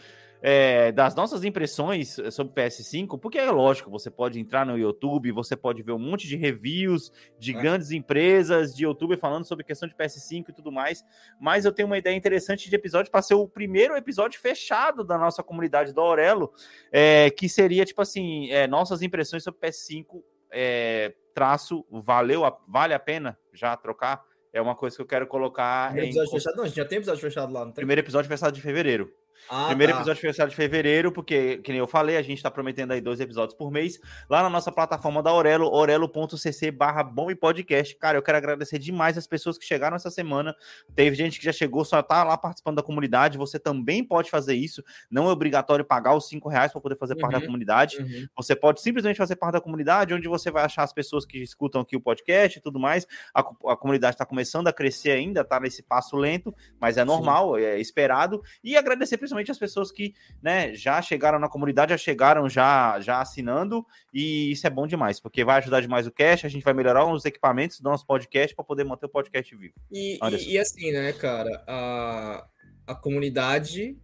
é, 0.47 0.91
das 0.91 1.15
nossas 1.15 1.43
impressões 1.43 2.17
sobre 2.29 2.53
PS5, 2.53 3.19
porque 3.19 3.39
é 3.39 3.49
lógico, 3.49 3.89
você 3.89 4.11
pode 4.11 4.39
entrar 4.39 4.63
no 4.63 4.77
YouTube, 4.77 5.31
você 5.31 5.55
pode 5.55 5.81
ver 5.81 5.93
um 5.93 5.97
monte 5.97 6.27
de 6.27 6.35
reviews 6.35 7.11
de 7.39 7.51
é. 7.51 7.59
grandes 7.59 7.89
empresas, 7.89 8.75
de 8.75 8.83
YouTube 8.83 9.17
falando 9.17 9.43
sobre 9.43 9.63
questão 9.65 9.89
de 9.89 9.95
PS5 9.95 10.49
e 10.49 10.53
tudo 10.53 10.71
mais, 10.71 11.03
mas 11.41 11.65
eu 11.65 11.71
tenho 11.71 11.87
uma 11.87 11.97
ideia 11.97 12.15
interessante 12.15 12.69
de 12.69 12.75
episódio 12.75 13.11
para 13.11 13.23
ser 13.23 13.33
o 13.33 13.47
primeiro 13.47 13.97
episódio 13.97 14.39
fechado 14.39 15.03
da 15.03 15.17
nossa 15.17 15.41
comunidade 15.41 15.91
do 15.91 15.99
Aurelo, 15.99 16.53
é, 16.91 17.31
que 17.31 17.49
seria 17.49 17.83
tipo 17.83 18.03
assim, 18.03 18.51
é, 18.51 18.67
nossas 18.67 19.01
impressões 19.01 19.41
sobre 19.41 19.67
PS5 19.67 20.21
é, 20.51 21.15
traço, 21.33 21.83
valeu, 21.89 22.45
a, 22.45 22.55
vale 22.67 22.93
a 22.93 22.99
pena 22.99 23.35
já 23.51 23.75
trocar? 23.75 24.23
É 24.53 24.61
uma 24.61 24.75
coisa 24.75 24.95
que 24.95 25.01
eu 25.01 25.07
quero 25.07 25.25
colocar. 25.25 25.87
Primeiro 25.87 26.11
episódio 26.11 26.29
em... 26.29 26.39
fechado? 26.39 26.55
Não, 26.55 26.63
a 26.65 26.67
gente 26.67 26.77
já 26.77 26.85
tem 26.85 26.97
episódio 26.99 27.21
fechado 27.21 27.51
lá, 27.51 27.61
não 27.61 27.71
tem? 27.71 27.81
Primeiro 27.81 28.01
episódio 28.01 28.29
fechado 28.29 28.53
de 28.53 28.61
fevereiro. 28.61 29.11
Ah, 29.49 29.67
Primeiro 29.67 29.93
tá. 29.93 29.99
episódio 29.99 30.21
fechado 30.21 30.49
de 30.49 30.55
fevereiro, 30.55 31.11
porque, 31.11 31.57
que 31.57 31.71
nem 31.71 31.79
eu 31.79 31.87
falei, 31.87 32.17
a 32.17 32.21
gente 32.21 32.41
tá 32.41 32.49
prometendo 32.49 32.93
aí 32.93 33.01
dois 33.01 33.19
episódios 33.19 33.57
por 33.57 33.71
mês, 33.71 33.99
lá 34.29 34.41
na 34.41 34.49
nossa 34.49 34.71
plataforma 34.71 35.21
da 35.21 35.29
Aurelo, 35.29 35.71
orelo.cc 35.71 36.71
barra 36.71 37.03
bom 37.03 37.29
e 37.29 37.35
podcast. 37.35 37.95
Cara, 37.97 38.17
eu 38.17 38.21
quero 38.21 38.37
agradecer 38.37 38.79
demais 38.79 39.17
as 39.17 39.27
pessoas 39.27 39.57
que 39.57 39.65
chegaram 39.65 39.95
essa 39.95 40.09
semana. 40.09 40.55
Teve 40.95 41.15
gente 41.15 41.39
que 41.39 41.45
já 41.45 41.51
chegou, 41.51 41.85
só 41.85 42.01
tá 42.01 42.23
lá 42.23 42.37
participando 42.37 42.77
da 42.77 42.83
comunidade. 42.83 43.37
Você 43.37 43.59
também 43.59 44.03
pode 44.03 44.29
fazer 44.29 44.55
isso. 44.55 44.83
Não 45.09 45.27
é 45.27 45.31
obrigatório 45.31 45.85
pagar 45.85 46.15
os 46.15 46.27
cinco 46.27 46.49
reais 46.49 46.71
para 46.71 46.81
poder 46.81 46.97
fazer 46.97 47.13
uhum, 47.13 47.21
parte 47.21 47.33
da 47.33 47.39
uhum, 47.39 47.45
comunidade. 47.45 47.97
Uhum. 47.97 48.27
Você 48.37 48.55
pode 48.55 48.81
simplesmente 48.81 49.17
fazer 49.17 49.35
parte 49.35 49.53
da 49.53 49.61
comunidade, 49.61 50.13
onde 50.13 50.27
você 50.27 50.51
vai 50.51 50.63
achar 50.63 50.83
as 50.83 50.93
pessoas 50.93 51.25
que 51.25 51.37
escutam 51.37 51.81
aqui 51.81 51.95
o 51.95 52.01
podcast 52.01 52.57
e 52.57 52.61
tudo 52.61 52.79
mais. 52.79 53.05
A, 53.33 53.39
a 53.39 53.77
comunidade 53.77 54.15
está 54.15 54.25
começando 54.25 54.67
a 54.67 54.73
crescer 54.73 55.11
ainda, 55.11 55.43
tá 55.43 55.59
nesse 55.59 55.83
passo 55.83 56.15
lento, 56.15 56.53
mas 56.79 56.97
é 56.97 57.05
normal, 57.05 57.55
Sim. 57.55 57.63
é 57.63 57.79
esperado. 57.79 58.41
E 58.63 58.75
agradecer 58.75 59.17
principalmente 59.25 59.51
as 59.51 59.57
pessoas 59.57 59.91
que 59.91 60.13
né, 60.41 60.73
já 60.75 61.01
chegaram 61.01 61.39
na 61.39 61.49
comunidade, 61.49 61.91
já 61.91 61.97
chegaram 61.97 62.47
já, 62.47 62.99
já 62.99 63.21
assinando, 63.21 63.85
e 64.13 64.51
isso 64.51 64.65
é 64.67 64.69
bom 64.69 64.85
demais, 64.85 65.19
porque 65.19 65.43
vai 65.43 65.57
ajudar 65.57 65.81
demais 65.81 66.05
o 66.05 66.11
cast, 66.11 66.45
a 66.45 66.49
gente 66.49 66.63
vai 66.63 66.73
melhorar 66.73 67.05
os 67.05 67.25
equipamentos 67.25 67.79
do 67.79 67.89
nosso 67.89 68.05
podcast 68.05 68.55
para 68.55 68.63
poder 68.63 68.83
manter 68.83 69.07
o 69.07 69.09
podcast 69.09 69.55
vivo. 69.55 69.73
E, 69.91 70.19
e, 70.21 70.53
e, 70.53 70.57
assim, 70.59 70.91
né, 70.91 71.11
cara, 71.13 71.63
a, 71.67 72.45
a 72.87 72.95
comunidade 72.95 73.97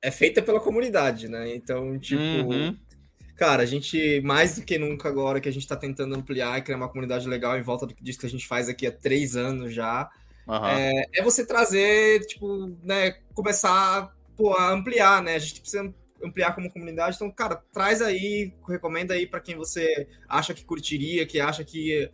é 0.00 0.10
feita 0.10 0.40
pela 0.40 0.60
comunidade, 0.60 1.28
né? 1.28 1.54
Então, 1.54 1.98
tipo. 1.98 2.22
Uhum. 2.22 2.76
Cara, 3.36 3.62
a 3.62 3.66
gente, 3.66 4.20
mais 4.22 4.56
do 4.56 4.64
que 4.64 4.76
nunca 4.78 5.08
agora 5.08 5.40
que 5.40 5.48
a 5.48 5.52
gente 5.52 5.62
está 5.62 5.76
tentando 5.76 6.16
ampliar 6.16 6.58
e 6.58 6.62
criar 6.62 6.76
uma 6.76 6.88
comunidade 6.88 7.28
legal 7.28 7.56
em 7.56 7.62
volta 7.62 7.86
do 7.86 7.94
que 7.94 8.02
diz 8.02 8.16
que 8.16 8.26
a 8.26 8.28
gente 8.28 8.48
faz 8.48 8.68
aqui 8.68 8.84
há 8.84 8.90
três 8.90 9.36
anos 9.36 9.72
já, 9.72 10.10
Uhum. 10.48 10.66
É, 10.66 11.04
é, 11.16 11.22
você 11.22 11.44
trazer, 11.44 12.24
tipo, 12.26 12.74
né, 12.82 13.12
começar 13.34 14.10
pô, 14.38 14.56
ampliar, 14.56 15.20
né? 15.20 15.34
A 15.34 15.38
gente 15.40 15.60
precisa 15.60 15.92
ampliar 16.22 16.54
como 16.54 16.72
comunidade. 16.72 17.16
Então, 17.16 17.30
cara, 17.30 17.56
traz 17.72 18.00
aí, 18.00 18.54
recomenda 18.66 19.14
aí 19.14 19.26
para 19.26 19.40
quem 19.40 19.56
você 19.56 20.06
acha 20.28 20.54
que 20.54 20.64
curtiria, 20.64 21.26
que 21.26 21.40
acha 21.40 21.64
que 21.64 22.08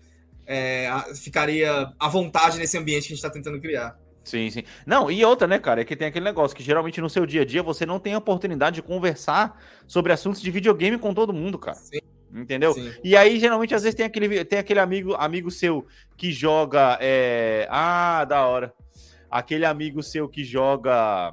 é, 0.47 0.89
ficaria 1.23 1.93
à 2.01 2.09
vontade 2.09 2.59
nesse 2.59 2.79
ambiente 2.79 3.03
que 3.03 3.13
a 3.13 3.17
gente 3.17 3.25
está 3.25 3.31
tentando 3.31 3.61
criar. 3.61 3.97
Sim, 4.25 4.49
sim. 4.49 4.63
Não, 4.87 5.11
e 5.11 5.23
outra, 5.23 5.47
né, 5.47 5.59
cara, 5.59 5.83
é 5.83 5.85
que 5.85 5.95
tem 5.95 6.09
aquele 6.09 6.25
negócio 6.25 6.57
que 6.57 6.63
geralmente 6.63 6.99
no 6.99 7.11
seu 7.11 7.27
dia 7.27 7.43
a 7.43 7.45
dia 7.45 7.63
você 7.63 7.85
não 7.85 8.01
tem 8.01 8.15
a 8.15 8.19
oportunidade 8.19 8.77
de 8.77 8.83
conversar 8.83 9.63
sobre 9.87 10.15
assuntos 10.15 10.41
de 10.41 10.51
videogame 10.51 10.97
com 10.97 11.13
todo 11.13 11.33
mundo, 11.33 11.59
cara. 11.59 11.77
Sim. 11.77 11.99
Entendeu? 12.35 12.73
Sim. 12.73 12.91
E 13.05 13.17
aí, 13.17 13.39
geralmente, 13.39 13.75
às 13.75 13.83
vezes 13.83 13.95
tem 13.95 14.07
aquele, 14.07 14.45
tem 14.45 14.59
aquele 14.59 14.81
amigo, 14.81 15.15
amigo 15.15 15.51
seu 15.51 15.87
que 16.17 16.33
joga. 16.33 16.99
É... 17.01 17.69
Ah, 17.71 18.25
da 18.25 18.45
hora. 18.47 18.75
Aquele 19.31 19.65
amigo 19.65 20.03
seu 20.03 20.29
que 20.29 20.43
joga 20.43 21.33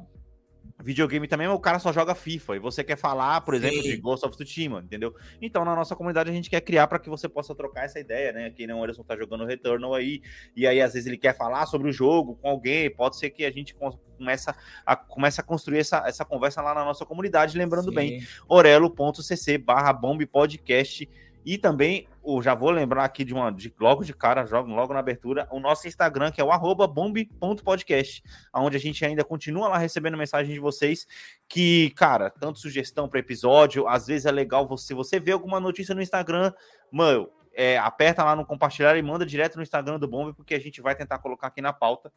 videogame 0.83 1.27
também, 1.27 1.47
o 1.47 1.59
cara 1.59 1.79
só 1.79 1.91
joga 1.91 2.15
FIFA 2.15 2.55
e 2.55 2.59
você 2.59 2.83
quer 2.83 2.97
falar, 2.97 3.41
por 3.41 3.53
exemplo, 3.53 3.81
Sim. 3.81 3.89
de 3.89 3.97
Ghost 3.97 4.25
of 4.25 4.35
Tsushima, 4.35 4.81
entendeu? 4.83 5.13
Então, 5.41 5.63
na 5.63 5.75
nossa 5.75 5.95
comunidade 5.95 6.29
a 6.29 6.33
gente 6.33 6.49
quer 6.49 6.61
criar 6.61 6.87
para 6.87 6.99
que 6.99 7.09
você 7.09 7.29
possa 7.29 7.53
trocar 7.55 7.85
essa 7.85 7.99
ideia, 7.99 8.31
né? 8.31 8.49
Quem 8.51 8.67
não 8.67 8.83
Anderson 8.83 9.03
tá 9.03 9.15
jogando 9.15 9.45
Returnal 9.45 9.93
aí, 9.93 10.21
e 10.55 10.65
aí 10.67 10.81
às 10.81 10.93
vezes 10.93 11.07
ele 11.07 11.17
quer 11.17 11.35
falar 11.35 11.65
sobre 11.65 11.89
o 11.89 11.93
jogo 11.93 12.35
com 12.35 12.49
alguém, 12.49 12.89
pode 12.89 13.17
ser 13.17 13.29
que 13.29 13.45
a 13.45 13.51
gente 13.51 13.75
começa 13.75 14.55
a, 14.85 14.95
começa 14.95 15.41
a 15.41 15.43
construir 15.43 15.79
essa, 15.79 16.03
essa 16.05 16.25
conversa 16.25 16.61
lá 16.61 16.73
na 16.73 16.85
nossa 16.85 17.05
comunidade, 17.05 17.57
lembrando 17.57 17.89
Sim. 17.89 17.95
bem, 17.95 18.27
orelo.cc 18.47 19.57
barra 19.57 19.93
bomb 19.93 20.25
podcast 20.25 21.07
e 21.45 21.57
também, 21.57 22.07
eu 22.25 22.41
já 22.41 22.53
vou 22.53 22.69
lembrar 22.69 23.03
aqui 23.03 23.23
de 23.23 23.33
uma 23.33 23.51
de, 23.51 23.73
logo 23.79 24.03
de 24.03 24.13
cara, 24.13 24.45
jogo 24.45 24.69
logo 24.71 24.93
na 24.93 24.99
abertura, 24.99 25.47
o 25.51 25.59
nosso 25.59 25.87
Instagram, 25.87 26.31
que 26.31 26.39
é 26.39 26.43
o 26.43 26.87
bomb.podcast, 26.87 28.23
onde 28.53 28.77
a 28.77 28.79
gente 28.79 29.03
ainda 29.03 29.23
continua 29.23 29.67
lá 29.67 29.77
recebendo 29.77 30.17
mensagem 30.17 30.53
de 30.53 30.59
vocês 30.59 31.07
que, 31.47 31.89
cara, 31.91 32.29
tanto 32.29 32.59
sugestão 32.59 33.09
para 33.09 33.19
episódio, 33.19 33.87
às 33.87 34.07
vezes 34.07 34.25
é 34.25 34.31
legal 34.31 34.67
você, 34.67 34.93
você 34.93 35.19
vê 35.19 35.31
alguma 35.31 35.59
notícia 35.59 35.95
no 35.95 36.01
Instagram, 36.01 36.53
mano, 36.91 37.29
é, 37.53 37.77
aperta 37.77 38.23
lá 38.23 38.35
no 38.35 38.45
compartilhar 38.45 38.95
e 38.97 39.01
manda 39.01 39.25
direto 39.25 39.55
no 39.55 39.63
Instagram 39.63 39.99
do 39.99 40.07
Bombe, 40.07 40.33
porque 40.33 40.53
a 40.53 40.59
gente 40.59 40.81
vai 40.81 40.95
tentar 40.95 41.19
colocar 41.19 41.47
aqui 41.47 41.61
na 41.61 41.73
pauta. 41.73 42.11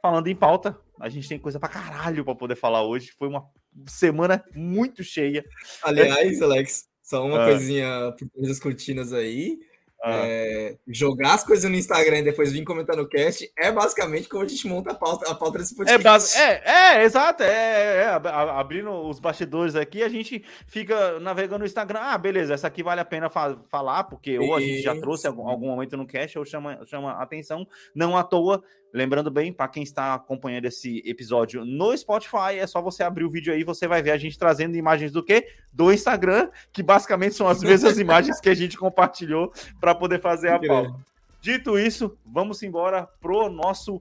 Falando 0.00 0.26
em 0.26 0.34
pauta, 0.34 0.76
a 0.98 1.08
gente 1.08 1.28
tem 1.28 1.38
coisa 1.38 1.60
pra 1.60 1.68
caralho 1.68 2.24
pra 2.24 2.34
poder 2.34 2.56
falar 2.56 2.82
hoje. 2.82 3.12
Foi 3.12 3.28
uma 3.28 3.48
semana 3.86 4.44
muito 4.52 5.04
cheia. 5.04 5.44
Aliás, 5.80 6.42
Alex, 6.42 6.88
só 7.02 7.24
uma 7.26 7.42
ah. 7.42 7.46
coisinha 7.46 8.14
por 8.18 8.46
das 8.46 8.60
cortinas 8.60 9.12
aí. 9.12 9.58
Ah. 10.04 10.26
É, 10.26 10.76
jogar 10.88 11.34
as 11.34 11.44
coisas 11.44 11.70
no 11.70 11.76
Instagram 11.76 12.18
e 12.18 12.22
depois 12.24 12.50
vir 12.50 12.64
comentar 12.64 12.96
no 12.96 13.08
cast 13.08 13.48
é 13.56 13.70
basicamente 13.70 14.28
como 14.28 14.42
a 14.42 14.48
gente 14.48 14.66
monta 14.66 14.90
a 14.90 14.94
pauta, 14.94 15.30
a 15.30 15.34
pauta 15.34 15.58
desse 15.58 15.76
podcast. 15.76 16.00
É, 16.00 16.02
base, 16.02 16.38
é, 16.38 16.62
é, 16.64 17.04
exato. 17.04 17.44
É, 17.44 18.02
é, 18.02 18.06
abrindo 18.06 18.90
os 18.90 19.20
bastidores 19.20 19.76
aqui, 19.76 20.02
a 20.02 20.08
gente 20.08 20.44
fica 20.66 21.20
navegando 21.20 21.60
no 21.60 21.66
Instagram. 21.66 22.00
Ah, 22.02 22.18
beleza, 22.18 22.52
essa 22.52 22.66
aqui 22.66 22.82
vale 22.82 23.00
a 23.00 23.04
pena 23.04 23.30
fa 23.30 23.56
falar, 23.68 24.02
porque 24.04 24.40
ou 24.40 24.56
a 24.56 24.60
gente 24.60 24.82
já 24.82 24.98
trouxe 24.98 25.28
algum, 25.28 25.46
algum 25.46 25.68
momento 25.68 25.96
no 25.96 26.04
cast 26.04 26.36
ou 26.36 26.44
chama, 26.44 26.80
chama 26.84 27.12
atenção. 27.22 27.64
Não 27.94 28.16
à 28.16 28.24
toa, 28.24 28.60
Lembrando 28.92 29.30
bem, 29.30 29.50
para 29.50 29.68
quem 29.68 29.82
está 29.82 30.14
acompanhando 30.14 30.66
esse 30.66 31.02
episódio 31.06 31.64
no 31.64 31.96
Spotify, 31.96 32.58
é 32.58 32.66
só 32.66 32.82
você 32.82 33.02
abrir 33.02 33.24
o 33.24 33.30
vídeo 33.30 33.52
aí, 33.52 33.64
você 33.64 33.88
vai 33.88 34.02
ver 34.02 34.10
a 34.10 34.18
gente 34.18 34.38
trazendo 34.38 34.76
imagens 34.76 35.10
do 35.10 35.24
quê? 35.24 35.48
Do 35.72 35.90
Instagram, 35.90 36.50
que 36.70 36.82
basicamente 36.82 37.34
são 37.34 37.48
as 37.48 37.60
mesmas 37.64 37.98
imagens 37.98 38.38
que 38.38 38.50
a 38.50 38.54
gente 38.54 38.76
compartilhou 38.76 39.50
para 39.80 39.94
poder 39.94 40.20
fazer 40.20 40.50
a 40.50 40.58
pauta. 40.58 40.94
Dito 41.40 41.78
isso, 41.78 42.18
vamos 42.24 42.62
embora 42.62 43.08
pro 43.18 43.48
nosso 43.48 44.00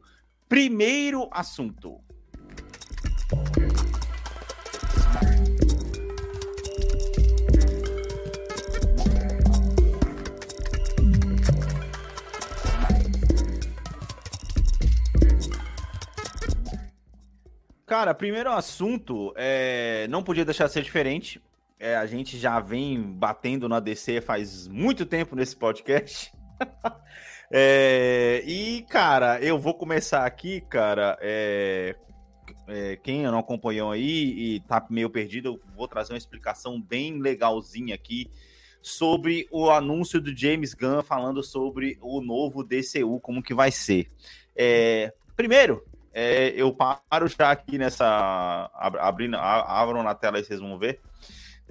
primeiro 0.50 1.30
assunto. 1.32 2.02
Cara, 17.92 18.14
primeiro 18.14 18.50
assunto, 18.50 19.34
é, 19.36 20.08
não 20.08 20.24
podia 20.24 20.46
deixar 20.46 20.68
de 20.68 20.72
ser 20.72 20.82
diferente. 20.82 21.42
É, 21.78 21.98
a 21.98 22.06
gente 22.06 22.38
já 22.40 22.58
vem 22.58 23.02
batendo 23.02 23.68
na 23.68 23.82
DC 23.82 24.22
faz 24.22 24.66
muito 24.66 25.06
tempo 25.06 25.36
nesse 25.36 25.58
podcast. 25.58 26.32
é, 27.52 28.44
e, 28.48 28.84
cara, 28.84 29.42
eu 29.42 29.60
vou 29.60 29.74
começar 29.74 30.26
aqui, 30.26 30.62
cara. 30.62 31.18
É, 31.20 31.98
é, 32.66 32.96
quem 32.96 33.24
não 33.24 33.40
acompanhou 33.40 33.92
aí 33.92 34.56
e 34.56 34.60
tá 34.62 34.88
meio 34.90 35.10
perdido, 35.10 35.50
eu 35.50 35.60
vou 35.76 35.86
trazer 35.86 36.14
uma 36.14 36.18
explicação 36.18 36.82
bem 36.82 37.20
legalzinha 37.20 37.94
aqui 37.94 38.32
sobre 38.82 39.50
o 39.52 39.70
anúncio 39.70 40.22
do 40.22 40.34
James 40.34 40.74
Gunn 40.74 41.04
falando 41.04 41.44
sobre 41.44 41.98
o 42.00 42.22
novo 42.22 42.64
DCU, 42.64 43.20
como 43.20 43.44
que 43.44 43.54
vai 43.54 43.70
ser. 43.70 44.08
É, 44.56 45.12
primeiro, 45.36 45.84
é, 46.14 46.50
eu 46.50 46.74
paro 46.74 47.28
já 47.28 47.52
aqui 47.52 47.78
nessa. 47.78 48.70
Abrindo, 48.74 49.38
abram 49.38 50.04
na 50.04 50.14
tela 50.14 50.38
aí, 50.38 50.44
vocês 50.44 50.60
vão 50.60 50.78
ver. 50.78 51.00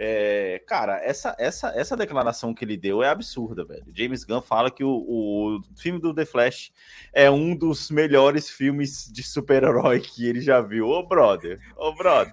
É, 0.02 0.62
cara, 0.66 0.98
essa, 1.04 1.36
essa, 1.38 1.68
essa 1.76 1.94
declaração 1.94 2.54
que 2.54 2.64
ele 2.64 2.74
deu 2.74 3.02
é 3.02 3.08
absurda, 3.10 3.66
velho. 3.66 3.84
James 3.94 4.24
Gunn 4.24 4.40
fala 4.40 4.70
que 4.70 4.82
o, 4.82 4.88
o 4.88 5.60
filme 5.76 6.00
do 6.00 6.14
The 6.14 6.24
Flash 6.24 6.72
é 7.12 7.30
um 7.30 7.54
dos 7.54 7.90
melhores 7.90 8.48
filmes 8.48 9.12
de 9.12 9.22
super-herói 9.22 10.00
que 10.00 10.26
ele 10.26 10.40
já 10.40 10.62
viu. 10.62 10.88
Ô, 10.88 11.06
brother, 11.06 11.60
ô, 11.76 11.92
brother, 11.92 12.32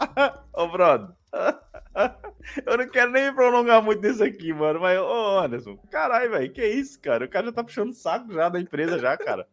ô, 0.52 0.66
brother. 0.66 1.14
Eu 2.66 2.76
não 2.76 2.88
quero 2.88 3.12
nem 3.12 3.32
prolongar 3.32 3.80
muito 3.82 4.02
nisso 4.02 4.24
aqui, 4.24 4.52
mano. 4.52 4.80
Mas, 4.80 4.98
ô, 4.98 5.38
Anderson, 5.38 5.76
caralho, 5.90 6.30
velho, 6.30 6.52
que 6.52 6.66
isso, 6.66 7.00
cara? 7.00 7.24
O 7.24 7.28
cara 7.28 7.46
já 7.46 7.52
tá 7.52 7.62
puxando 7.62 7.90
o 7.90 7.94
saco 7.94 8.32
já 8.32 8.48
da 8.48 8.60
empresa, 8.60 8.98
já, 8.98 9.16
cara. 9.16 9.46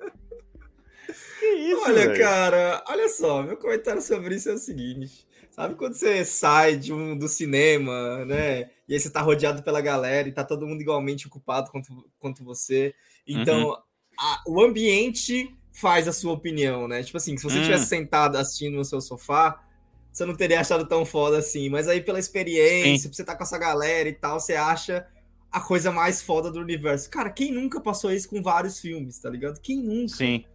Que 1.39 1.45
isso, 1.45 1.81
Olha, 1.83 2.07
véio? 2.07 2.19
cara, 2.19 2.83
olha 2.88 3.10
só, 3.10 3.43
meu 3.43 3.57
comentário 3.57 4.01
sobre 4.01 4.36
isso 4.36 4.50
é 4.50 4.53
o 4.53 4.57
seguinte. 4.57 5.27
Sabe 5.51 5.75
quando 5.75 5.93
você 5.93 6.25
sai 6.25 6.75
de 6.77 6.91
um, 6.91 7.15
do 7.15 7.27
cinema, 7.27 8.25
né? 8.25 8.72
E 8.88 8.93
aí 8.93 9.00
você 9.00 9.10
tá 9.10 9.22
rodeado 9.22 9.62
pela 9.62 9.81
galera 9.81 10.27
e 10.27 10.31
tá 10.31 10.43
todo 10.43 10.65
mundo 10.65 10.81
igualmente 10.81 11.27
ocupado 11.27 11.69
quanto, 11.69 12.10
quanto 12.17 12.43
você. 12.43 12.93
Então, 13.27 13.69
uhum. 13.69 13.75
a, 14.19 14.43
o 14.48 14.62
ambiente 14.62 15.55
faz 15.72 16.07
a 16.07 16.13
sua 16.13 16.33
opinião, 16.33 16.88
né? 16.88 17.03
Tipo 17.03 17.17
assim, 17.17 17.38
se 17.38 17.43
você 17.43 17.60
estivesse 17.60 17.86
hum. 17.86 17.88
sentado 17.88 18.38
assistindo 18.38 18.77
no 18.77 18.86
seu 18.86 19.00
sofá, 19.00 19.63
você 20.12 20.25
não 20.25 20.36
teria 20.36 20.60
achado 20.60 20.88
tão 20.88 21.05
foda 21.05 21.38
assim. 21.38 21.69
Mas 21.69 21.88
aí, 21.88 22.01
pela 22.01 22.19
experiência, 22.19 23.07
Sim. 23.07 23.13
você 23.13 23.24
tá 23.24 23.36
com 23.36 23.43
essa 23.43 23.57
galera 23.57 24.10
e 24.10 24.13
tal, 24.13 24.39
você 24.39 24.55
acha 24.55 25.05
a 25.51 25.60
coisa 25.60 25.91
mais 25.91 26.22
foda 26.22 26.51
do 26.51 26.60
universo. 26.60 27.10
Cara, 27.12 27.29
quem 27.29 27.51
nunca 27.51 27.79
passou 27.79 28.12
isso 28.12 28.27
com 28.27 28.41
vários 28.41 28.79
filmes, 28.79 29.19
tá 29.19 29.29
ligado? 29.29 29.60
Quem 29.62 29.77
nunca? 29.77 30.15
Sim. 30.15 30.45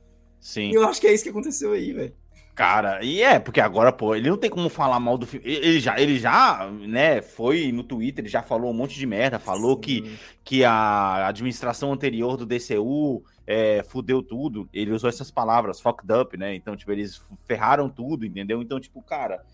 Sim. 0.40 0.71
E 0.71 0.75
eu 0.75 0.87
acho 0.88 1.00
que 1.00 1.07
é 1.07 1.12
isso 1.12 1.25
que 1.25 1.30
aconteceu 1.30 1.73
aí, 1.73 1.92
velho. 1.92 2.14
Cara, 2.59 3.04
e 3.04 3.23
é, 3.23 3.38
porque 3.38 3.61
agora, 3.61 3.92
pô, 3.92 4.16
ele 4.16 4.28
não 4.28 4.37
tem 4.37 4.50
como 4.50 4.68
falar 4.68 4.99
mal 4.99 5.16
do 5.16 5.25
filme. 5.25 5.47
Ele 5.49 5.78
já, 5.78 6.00
ele 6.00 6.18
já, 6.18 6.68
né, 6.68 7.23
foi 7.23 7.71
no 7.71 7.85
Twitter, 7.85 8.25
ele 8.25 8.28
já 8.28 8.42
falou 8.42 8.73
um 8.73 8.75
monte 8.75 8.99
de 8.99 9.07
merda, 9.07 9.38
falou 9.38 9.76
que, 9.76 10.18
que 10.42 10.64
a 10.64 11.28
administração 11.28 11.92
anterior 11.92 12.37
do 12.37 12.45
DCU 12.45 13.23
é, 13.47 13.85
fudeu 13.85 14.25
tudo. 14.25 14.68
Ele 14.73 14.90
usou 14.90 15.09
essas 15.09 15.30
palavras, 15.30 15.80
fucked 15.80 16.12
up, 16.12 16.37
né? 16.37 16.52
Então, 16.52 16.76
tipo, 16.76 16.90
eles 16.90 17.23
ferraram 17.47 17.88
tudo, 17.88 18.26
entendeu? 18.26 18.61
Então, 18.61 18.80
tipo, 18.80 19.00
cara, 19.02 19.45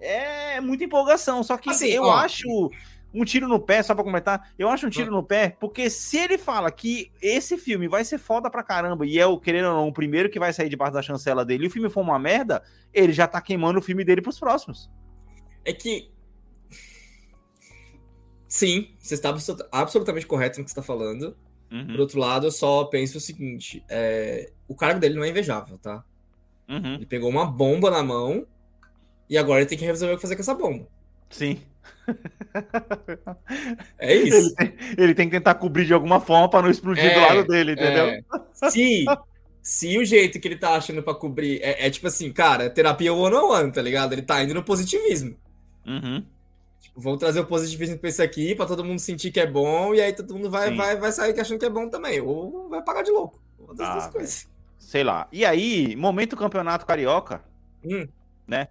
é 0.00 0.60
muita 0.60 0.84
empolgação. 0.84 1.42
Só 1.42 1.56
que 1.56 1.68
assim, 1.68 1.88
eu 1.88 2.04
ó, 2.04 2.14
acho 2.14 2.70
um 3.14 3.24
tiro 3.24 3.46
no 3.46 3.60
pé, 3.60 3.82
só 3.82 3.94
pra 3.94 4.02
comentar. 4.02 4.52
Eu 4.58 4.68
acho 4.68 4.86
um 4.86 4.90
tiro 4.90 5.10
no 5.10 5.22
pé, 5.22 5.56
porque 5.60 5.88
se 5.88 6.18
ele 6.18 6.36
fala 6.36 6.70
que 6.70 7.12
esse 7.22 7.56
filme 7.56 7.86
vai 7.86 8.04
ser 8.04 8.18
foda 8.18 8.50
pra 8.50 8.62
caramba, 8.62 9.06
e 9.06 9.18
é 9.18 9.26
o, 9.26 9.38
querendo 9.38 9.68
ou 9.68 9.74
não, 9.74 9.88
o 9.88 9.92
primeiro 9.92 10.28
que 10.28 10.38
vai 10.38 10.52
sair 10.52 10.68
debaixo 10.68 10.94
da 10.94 11.02
chancela 11.02 11.44
dele, 11.44 11.64
e 11.64 11.66
o 11.68 11.70
filme 11.70 11.88
for 11.88 12.00
uma 12.00 12.18
merda, 12.18 12.62
ele 12.92 13.12
já 13.12 13.28
tá 13.28 13.40
queimando 13.40 13.78
o 13.78 13.82
filme 13.82 14.04
dele 14.04 14.20
pros 14.20 14.38
próximos. 14.38 14.90
É 15.64 15.72
que. 15.72 16.10
Sim, 18.48 18.94
você 18.98 19.14
está 19.14 19.34
absolutamente 19.72 20.26
correto 20.26 20.58
no 20.58 20.64
que 20.64 20.70
você 20.70 20.78
está 20.78 20.82
falando. 20.82 21.36
Uhum. 21.70 21.86
Por 21.86 22.00
outro 22.00 22.18
lado, 22.18 22.46
eu 22.46 22.52
só 22.52 22.84
penso 22.84 23.18
o 23.18 23.20
seguinte: 23.20 23.84
é... 23.88 24.52
o 24.68 24.74
cargo 24.74 25.00
dele 25.00 25.14
não 25.14 25.24
é 25.24 25.28
invejável, 25.28 25.78
tá? 25.78 26.04
Uhum. 26.68 26.94
Ele 26.94 27.06
pegou 27.06 27.30
uma 27.30 27.46
bomba 27.46 27.90
na 27.90 28.02
mão 28.02 28.46
e 29.28 29.38
agora 29.38 29.60
ele 29.60 29.68
tem 29.68 29.78
que 29.78 29.84
resolver 29.84 30.14
o 30.14 30.16
que 30.16 30.22
fazer 30.22 30.36
com 30.36 30.42
essa 30.42 30.54
bomba. 30.54 30.86
Sim. 31.30 31.60
É 33.98 34.14
isso. 34.14 34.36
Ele 34.36 34.54
tem, 34.54 34.74
ele 34.98 35.14
tem, 35.14 35.28
que 35.28 35.36
tentar 35.36 35.54
cobrir 35.54 35.84
de 35.86 35.94
alguma 35.94 36.20
forma 36.20 36.48
para 36.48 36.62
não 36.62 36.70
explodir 36.70 37.04
é, 37.04 37.14
do 37.14 37.20
lado 37.20 37.48
dele, 37.48 37.72
entendeu? 37.72 38.06
É. 38.06 38.22
Se, 38.70 39.04
se 39.62 39.98
o 39.98 40.04
jeito 40.04 40.38
que 40.38 40.46
ele 40.46 40.56
tá 40.56 40.74
achando 40.74 41.02
para 41.02 41.14
cobrir 41.14 41.60
é, 41.62 41.86
é, 41.86 41.90
tipo 41.90 42.06
assim, 42.06 42.32
cara, 42.32 42.70
terapia 42.70 43.12
one 43.12 43.34
on 43.34 43.50
one, 43.50 43.72
tá 43.72 43.82
ligado? 43.82 44.12
Ele 44.12 44.22
tá 44.22 44.42
indo 44.42 44.54
no 44.54 44.62
positivismo. 44.62 45.36
Uhum. 45.86 46.24
Tipo, 46.80 47.00
vamos 47.00 47.18
trazer 47.18 47.40
o 47.40 47.46
positivismo 47.46 47.98
pra 47.98 48.10
isso 48.10 48.22
aqui, 48.22 48.54
pra 48.54 48.66
todo 48.66 48.84
mundo 48.84 48.98
sentir 48.98 49.30
que 49.30 49.40
é 49.40 49.46
bom, 49.46 49.94
e 49.94 50.00
aí 50.00 50.12
todo 50.12 50.34
mundo 50.34 50.50
vai, 50.50 50.74
vai, 50.74 50.96
vai 50.96 51.12
sair 51.12 51.38
achando 51.38 51.58
que 51.58 51.66
é 51.66 51.70
bom 51.70 51.88
também. 51.88 52.20
Ou 52.20 52.68
vai 52.68 52.82
pagar 52.82 53.02
de 53.02 53.10
louco. 53.10 53.40
Uma 53.58 53.74
das 53.74 53.88
ah, 53.88 53.92
duas 53.92 54.06
coisas. 54.08 54.48
Sei 54.78 55.02
lá. 55.02 55.26
E 55.32 55.44
aí, 55.44 55.96
momento 55.96 56.36
campeonato 56.36 56.86
carioca, 56.86 57.42
hum. 57.82 58.06
né? 58.46 58.68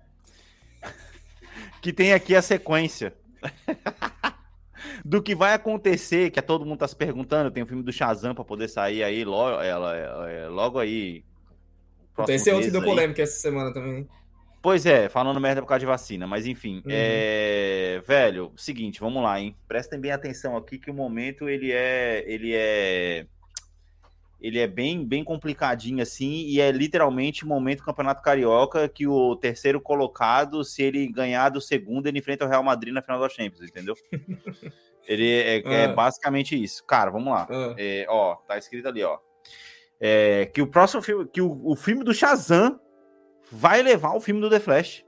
Que 1.84 1.92
tem 1.92 2.14
aqui 2.14 2.34
a 2.34 2.42
sequência. 2.42 3.14
do 5.04 5.22
que 5.22 5.36
vai 5.36 5.54
acontecer, 5.54 6.32
que 6.32 6.40
é 6.40 6.42
todo 6.42 6.66
mundo 6.66 6.80
tá 6.80 6.88
se 6.88 6.96
perguntando, 6.96 7.52
tem 7.52 7.62
o 7.62 7.66
um 7.66 7.68
filme 7.68 7.84
do 7.84 7.92
Shazam 7.92 8.34
para 8.34 8.46
poder 8.46 8.70
sair 8.70 9.04
aí 9.04 9.26
logo, 9.26 9.62
ela, 9.62 10.30
é, 10.30 10.48
logo 10.48 10.80
aí. 10.80 11.26
Esse 12.30 12.50
é 12.50 12.54
outro 12.56 12.72
deu 12.72 12.82
polêmica 12.82 13.22
essa 13.22 13.40
semana 13.40 13.74
também. 13.74 14.08
Pois 14.62 14.86
é, 14.86 15.10
falando 15.10 15.42
merda 15.42 15.62
por 15.62 15.68
causa 15.68 15.82
de 15.82 15.86
vacina, 15.86 16.26
mas 16.26 16.48
enfim, 16.48 16.78
uhum. 16.86 16.90
é... 16.90 18.02
velho, 18.08 18.54
seguinte, 18.56 19.02
vamos 19.02 19.22
lá, 19.22 19.38
hein? 19.38 19.54
Prestem 19.68 20.00
bem 20.00 20.12
atenção 20.12 20.56
aqui 20.56 20.80
que 20.80 20.90
o 20.90 20.94
momento 20.94 21.50
ele 21.50 21.70
é, 21.74 22.24
ele 22.26 22.54
é 22.54 23.26
ele 24.44 24.60
é 24.60 24.68
bem, 24.68 25.06
bem 25.06 25.24
complicadinho 25.24 26.04
assim, 26.04 26.44
e 26.48 26.60
é 26.60 26.70
literalmente 26.70 27.46
o 27.46 27.48
momento 27.48 27.78
do 27.78 27.86
Campeonato 27.86 28.22
Carioca 28.22 28.90
que 28.90 29.08
o 29.08 29.38
terceiro 29.38 29.80
colocado, 29.80 30.66
se 30.66 30.84
ele 30.84 31.08
ganhar 31.08 31.48
do 31.48 31.62
segundo, 31.62 32.08
ele 32.08 32.20
enfrenta 32.20 32.44
o 32.44 32.50
Real 32.50 32.62
Madrid 32.62 32.94
na 32.94 33.02
final 33.02 33.22
da 33.22 33.30
Champions, 33.30 33.70
entendeu? 33.70 33.96
ele 35.08 35.32
é, 35.32 35.56
é, 35.60 35.84
é, 35.84 35.94
basicamente 35.94 36.62
isso. 36.62 36.84
Cara, 36.84 37.10
vamos 37.10 37.32
lá. 37.32 37.48
Ah. 37.50 37.74
É, 37.78 38.06
ó, 38.10 38.36
tá 38.36 38.58
escrito 38.58 38.86
ali, 38.86 39.02
ó. 39.02 39.18
É, 39.98 40.48
que 40.48 40.62
o 40.62 40.68
próximo 40.68 41.02
filme, 41.02 41.26
que 41.26 41.42
o, 41.42 41.62
o 41.64 41.74
filme 41.78 42.04
do 42.04 42.14
Shazam 42.14 42.78
vai 43.50 43.82
levar 43.82 44.14
o 44.14 44.20
filme 44.20 44.42
do 44.42 44.50
The 44.50 44.60
Flash. 44.60 45.06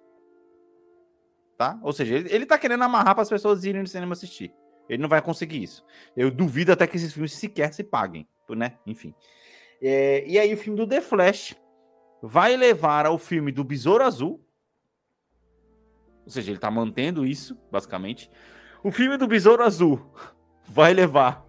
Tá? 1.58 1.78
Ou 1.84 1.92
seja, 1.92 2.16
ele, 2.16 2.34
ele 2.34 2.46
tá 2.46 2.58
querendo 2.58 2.86
amarrar 2.86 3.14
para 3.14 3.24
as 3.24 3.30
pessoas 3.30 3.66
irem 3.66 3.82
no 3.82 3.88
cinema 3.88 4.14
assistir. 4.14 4.54
Ele 4.88 5.02
não 5.02 5.10
vai 5.10 5.22
conseguir 5.22 5.62
isso. 5.62 5.84
Eu 6.16 6.32
duvido 6.32 6.72
até 6.72 6.88
que 6.88 6.96
esses 6.96 7.12
filmes 7.12 7.34
sequer 7.34 7.74
se 7.74 7.84
paguem 7.84 8.26
né? 8.54 8.78
Enfim. 8.86 9.16
É, 9.82 10.24
e 10.28 10.38
aí 10.38 10.54
o 10.54 10.58
filme 10.58 10.78
do 10.78 10.86
The 10.88 11.02
Flash 11.02 11.56
vai 12.22 12.56
levar 12.58 13.06
ao 13.06 13.18
filme 13.18 13.52
do 13.52 13.64
Besouro 13.64 14.04
Azul. 14.04 14.42
Ou 16.26 16.30
seja, 16.32 16.52
ele 16.52 16.60
tá 16.60 16.70
mantendo 16.72 17.26
isso, 17.26 17.58
basicamente. 17.72 18.30
O 18.84 18.92
filme 18.92 19.18
do 19.18 19.28
Besouro 19.28 19.64
Azul 19.64 20.02
vai 20.68 20.94
levar 20.94 21.46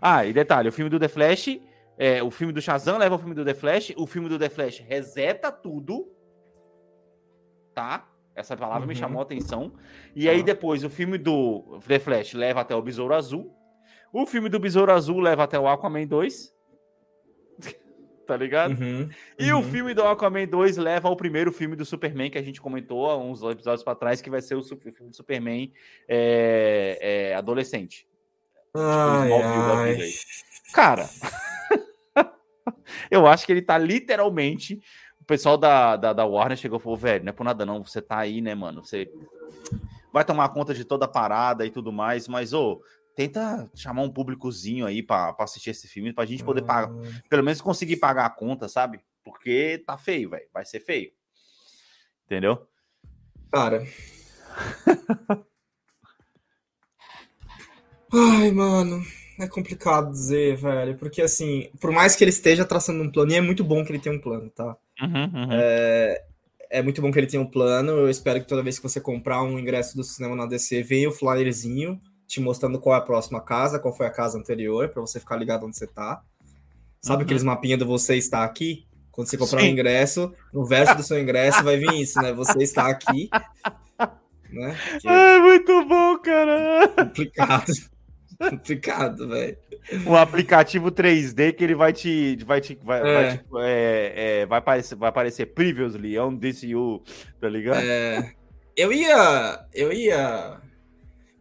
Ah, 0.00 0.24
e 0.24 0.32
detalhe, 0.32 0.68
o 0.68 0.72
filme 0.72 0.88
do 0.88 0.98
The 0.98 1.08
Flash, 1.08 1.60
é, 1.98 2.22
o 2.22 2.30
filme 2.30 2.52
do 2.52 2.62
Shazam 2.62 2.96
leva 2.98 3.16
o 3.16 3.18
filme 3.18 3.34
do 3.34 3.44
The 3.44 3.52
Flash, 3.54 3.92
o 3.96 4.06
filme 4.06 4.28
do 4.28 4.38
The 4.38 4.48
Flash 4.48 4.78
reseta 4.78 5.50
tudo, 5.52 6.08
tá? 7.74 8.08
Essa 8.34 8.56
palavra 8.56 8.86
me 8.86 8.94
Uhum. 8.94 8.98
chamou 8.98 9.20
a 9.20 9.24
atenção. 9.24 9.72
E 10.16 10.28
aí 10.28 10.42
depois 10.42 10.84
o 10.84 10.88
filme 10.90 11.18
do 11.18 11.78
The 11.86 11.98
Flash 11.98 12.32
leva 12.32 12.60
até 12.62 12.74
o 12.74 12.80
Besouro 12.80 13.14
Azul. 13.14 13.54
O 14.12 14.26
filme 14.26 14.48
do 14.48 14.60
Besouro 14.60 14.92
Azul 14.92 15.20
leva 15.20 15.44
até 15.44 15.58
o 15.58 15.66
Aquaman 15.66 16.06
2. 16.06 16.54
tá 18.26 18.36
ligado? 18.36 18.78
Uhum, 18.78 19.08
E 19.38 19.52
o 19.52 19.56
uhum. 19.56 19.62
filme 19.62 19.94
do 19.94 20.02
Aquaman 20.02 20.46
2 20.46 20.76
leva 20.76 21.08
ao 21.08 21.16
primeiro 21.16 21.50
filme 21.50 21.74
do 21.74 21.84
Superman 21.84 22.30
que 22.30 22.38
a 22.38 22.42
gente 22.42 22.60
comentou 22.60 23.10
há 23.10 23.16
uns 23.16 23.42
episódios 23.42 23.82
pra 23.82 23.94
trás, 23.94 24.20
que 24.20 24.30
vai 24.30 24.42
ser 24.42 24.54
o 24.54 24.62
filme 24.62 25.10
do 25.10 25.16
Superman 25.16 25.72
é, 26.06 26.98
é, 27.00 27.34
adolescente. 27.34 28.06
Ai, 28.74 29.28
da 29.28 29.36
ai. 29.36 29.92
vida 29.92 30.04
aí. 30.04 30.12
Cara, 30.72 31.08
eu 33.10 33.26
acho 33.26 33.44
que 33.46 33.52
ele 33.52 33.62
tá 33.62 33.76
literalmente. 33.76 34.80
O 35.20 35.24
pessoal 35.24 35.56
da, 35.56 35.96
da, 35.96 36.12
da 36.12 36.24
Warner 36.24 36.56
chegou 36.56 36.78
e 36.78 36.82
falou: 36.82 36.96
velho, 36.96 37.24
não 37.24 37.30
é 37.30 37.32
por 37.32 37.44
nada 37.44 37.66
não, 37.66 37.82
você 37.82 38.00
tá 38.00 38.18
aí, 38.18 38.40
né, 38.40 38.54
mano? 38.54 38.84
Você 38.84 39.10
vai 40.12 40.24
tomar 40.24 40.48
conta 40.50 40.74
de 40.74 40.84
toda 40.84 41.04
a 41.04 41.08
parada 41.08 41.64
e 41.64 41.70
tudo 41.70 41.92
mais, 41.92 42.28
mas, 42.28 42.52
ô, 42.52 42.82
tenta 43.14 43.70
chamar 43.74 44.02
um 44.02 44.10
públicozinho 44.10 44.86
aí 44.86 45.02
pra, 45.02 45.32
pra 45.32 45.44
assistir 45.44 45.70
esse 45.70 45.88
filme, 45.88 46.12
pra 46.12 46.24
gente 46.24 46.44
poder 46.44 46.62
pagar, 46.62 46.90
pelo 47.28 47.42
menos 47.42 47.60
conseguir 47.60 47.96
pagar 47.96 48.26
a 48.26 48.30
conta, 48.30 48.68
sabe? 48.68 49.00
Porque 49.24 49.82
tá 49.86 49.96
feio, 49.96 50.30
velho. 50.30 50.46
Vai 50.52 50.64
ser 50.64 50.80
feio. 50.80 51.12
Entendeu? 52.26 52.66
Cara. 53.52 53.84
Ai, 58.12 58.50
mano. 58.50 59.02
É 59.38 59.46
complicado 59.46 60.10
dizer, 60.10 60.56
velho. 60.56 60.96
Porque, 60.98 61.22
assim, 61.22 61.70
por 61.80 61.90
mais 61.90 62.14
que 62.14 62.22
ele 62.24 62.30
esteja 62.30 62.64
traçando 62.64 63.02
um 63.02 63.10
plano, 63.10 63.32
e 63.32 63.36
é 63.36 63.40
muito 63.40 63.64
bom 63.64 63.84
que 63.84 63.90
ele 63.92 63.98
tenha 63.98 64.14
um 64.14 64.20
plano, 64.20 64.50
tá? 64.50 64.76
Uhum, 65.00 65.24
uhum. 65.24 65.48
É, 65.52 66.24
é 66.70 66.82
muito 66.82 67.00
bom 67.00 67.10
que 67.10 67.18
ele 67.18 67.26
tenha 67.26 67.42
um 67.42 67.50
plano. 67.50 67.92
Eu 67.92 68.10
espero 68.10 68.40
que 68.40 68.46
toda 68.46 68.62
vez 68.62 68.78
que 68.78 68.82
você 68.82 69.00
comprar 69.00 69.42
um 69.42 69.58
ingresso 69.58 69.96
do 69.96 70.04
cinema 70.04 70.36
na 70.36 70.46
DC, 70.46 70.82
venha 70.82 71.08
o 71.08 71.12
flyerzinho 71.12 72.00
te 72.32 72.40
mostrando 72.40 72.78
qual 72.80 72.94
é 72.94 72.98
a 72.98 73.02
próxima 73.02 73.42
casa, 73.42 73.78
qual 73.78 73.94
foi 73.94 74.06
a 74.06 74.10
casa 74.10 74.38
anterior, 74.38 74.88
pra 74.88 75.02
você 75.02 75.20
ficar 75.20 75.36
ligado 75.36 75.66
onde 75.66 75.76
você 75.76 75.86
tá. 75.86 76.22
Sabe 76.98 77.18
Uhum. 77.18 77.24
aqueles 77.26 77.42
mapinhas 77.42 77.78
do 77.78 77.84
você 77.86 78.16
está 78.16 78.42
aqui? 78.42 78.86
Quando 79.10 79.28
você 79.28 79.36
comprar 79.36 79.60
Sim. 79.60 79.66
um 79.66 79.70
ingresso, 79.72 80.32
no 80.50 80.64
verso 80.64 80.94
do 80.96 81.02
seu 81.02 81.20
ingresso 81.20 81.62
vai 81.62 81.76
vir 81.76 81.92
isso, 82.00 82.18
né? 82.22 82.32
Você 82.32 82.62
está 82.62 82.86
aqui. 82.88 83.28
Né? 84.50 84.74
Que 84.98 85.06
é 85.08 85.36
É 85.36 85.40
muito 85.40 85.84
bom, 85.84 86.18
cara. 86.20 86.88
complicado. 86.88 87.72
complicado, 88.50 89.28
velho. 89.28 89.58
Um 90.06 90.14
aplicativo 90.16 90.90
3D 90.90 91.52
que 91.52 91.62
ele 91.64 91.74
vai 91.74 91.92
te. 91.92 92.38
Vai, 92.46 92.62
te, 92.62 92.78
vai, 92.82 93.00
É. 93.00 93.12
vai, 93.14 93.36
te- 93.36 93.44
é, 93.58 94.12
é, 94.40 94.46
vai, 94.46 94.58
aparecer, 94.58 94.94
vai 94.96 95.08
aparecer 95.10 95.46
previously 95.52 96.18
on 96.18 96.34
DCU, 96.34 97.02
tá 97.38 97.48
ligado? 97.50 97.80
É, 97.82 98.32
eu 98.74 98.90
ia, 98.90 99.66
eu 99.74 99.92
ia 99.92 100.58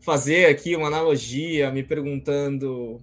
fazer 0.02 0.46
aqui 0.48 0.76
uma 0.76 0.88
analogia, 0.88 1.72
me 1.72 1.84
perguntando 1.84 2.98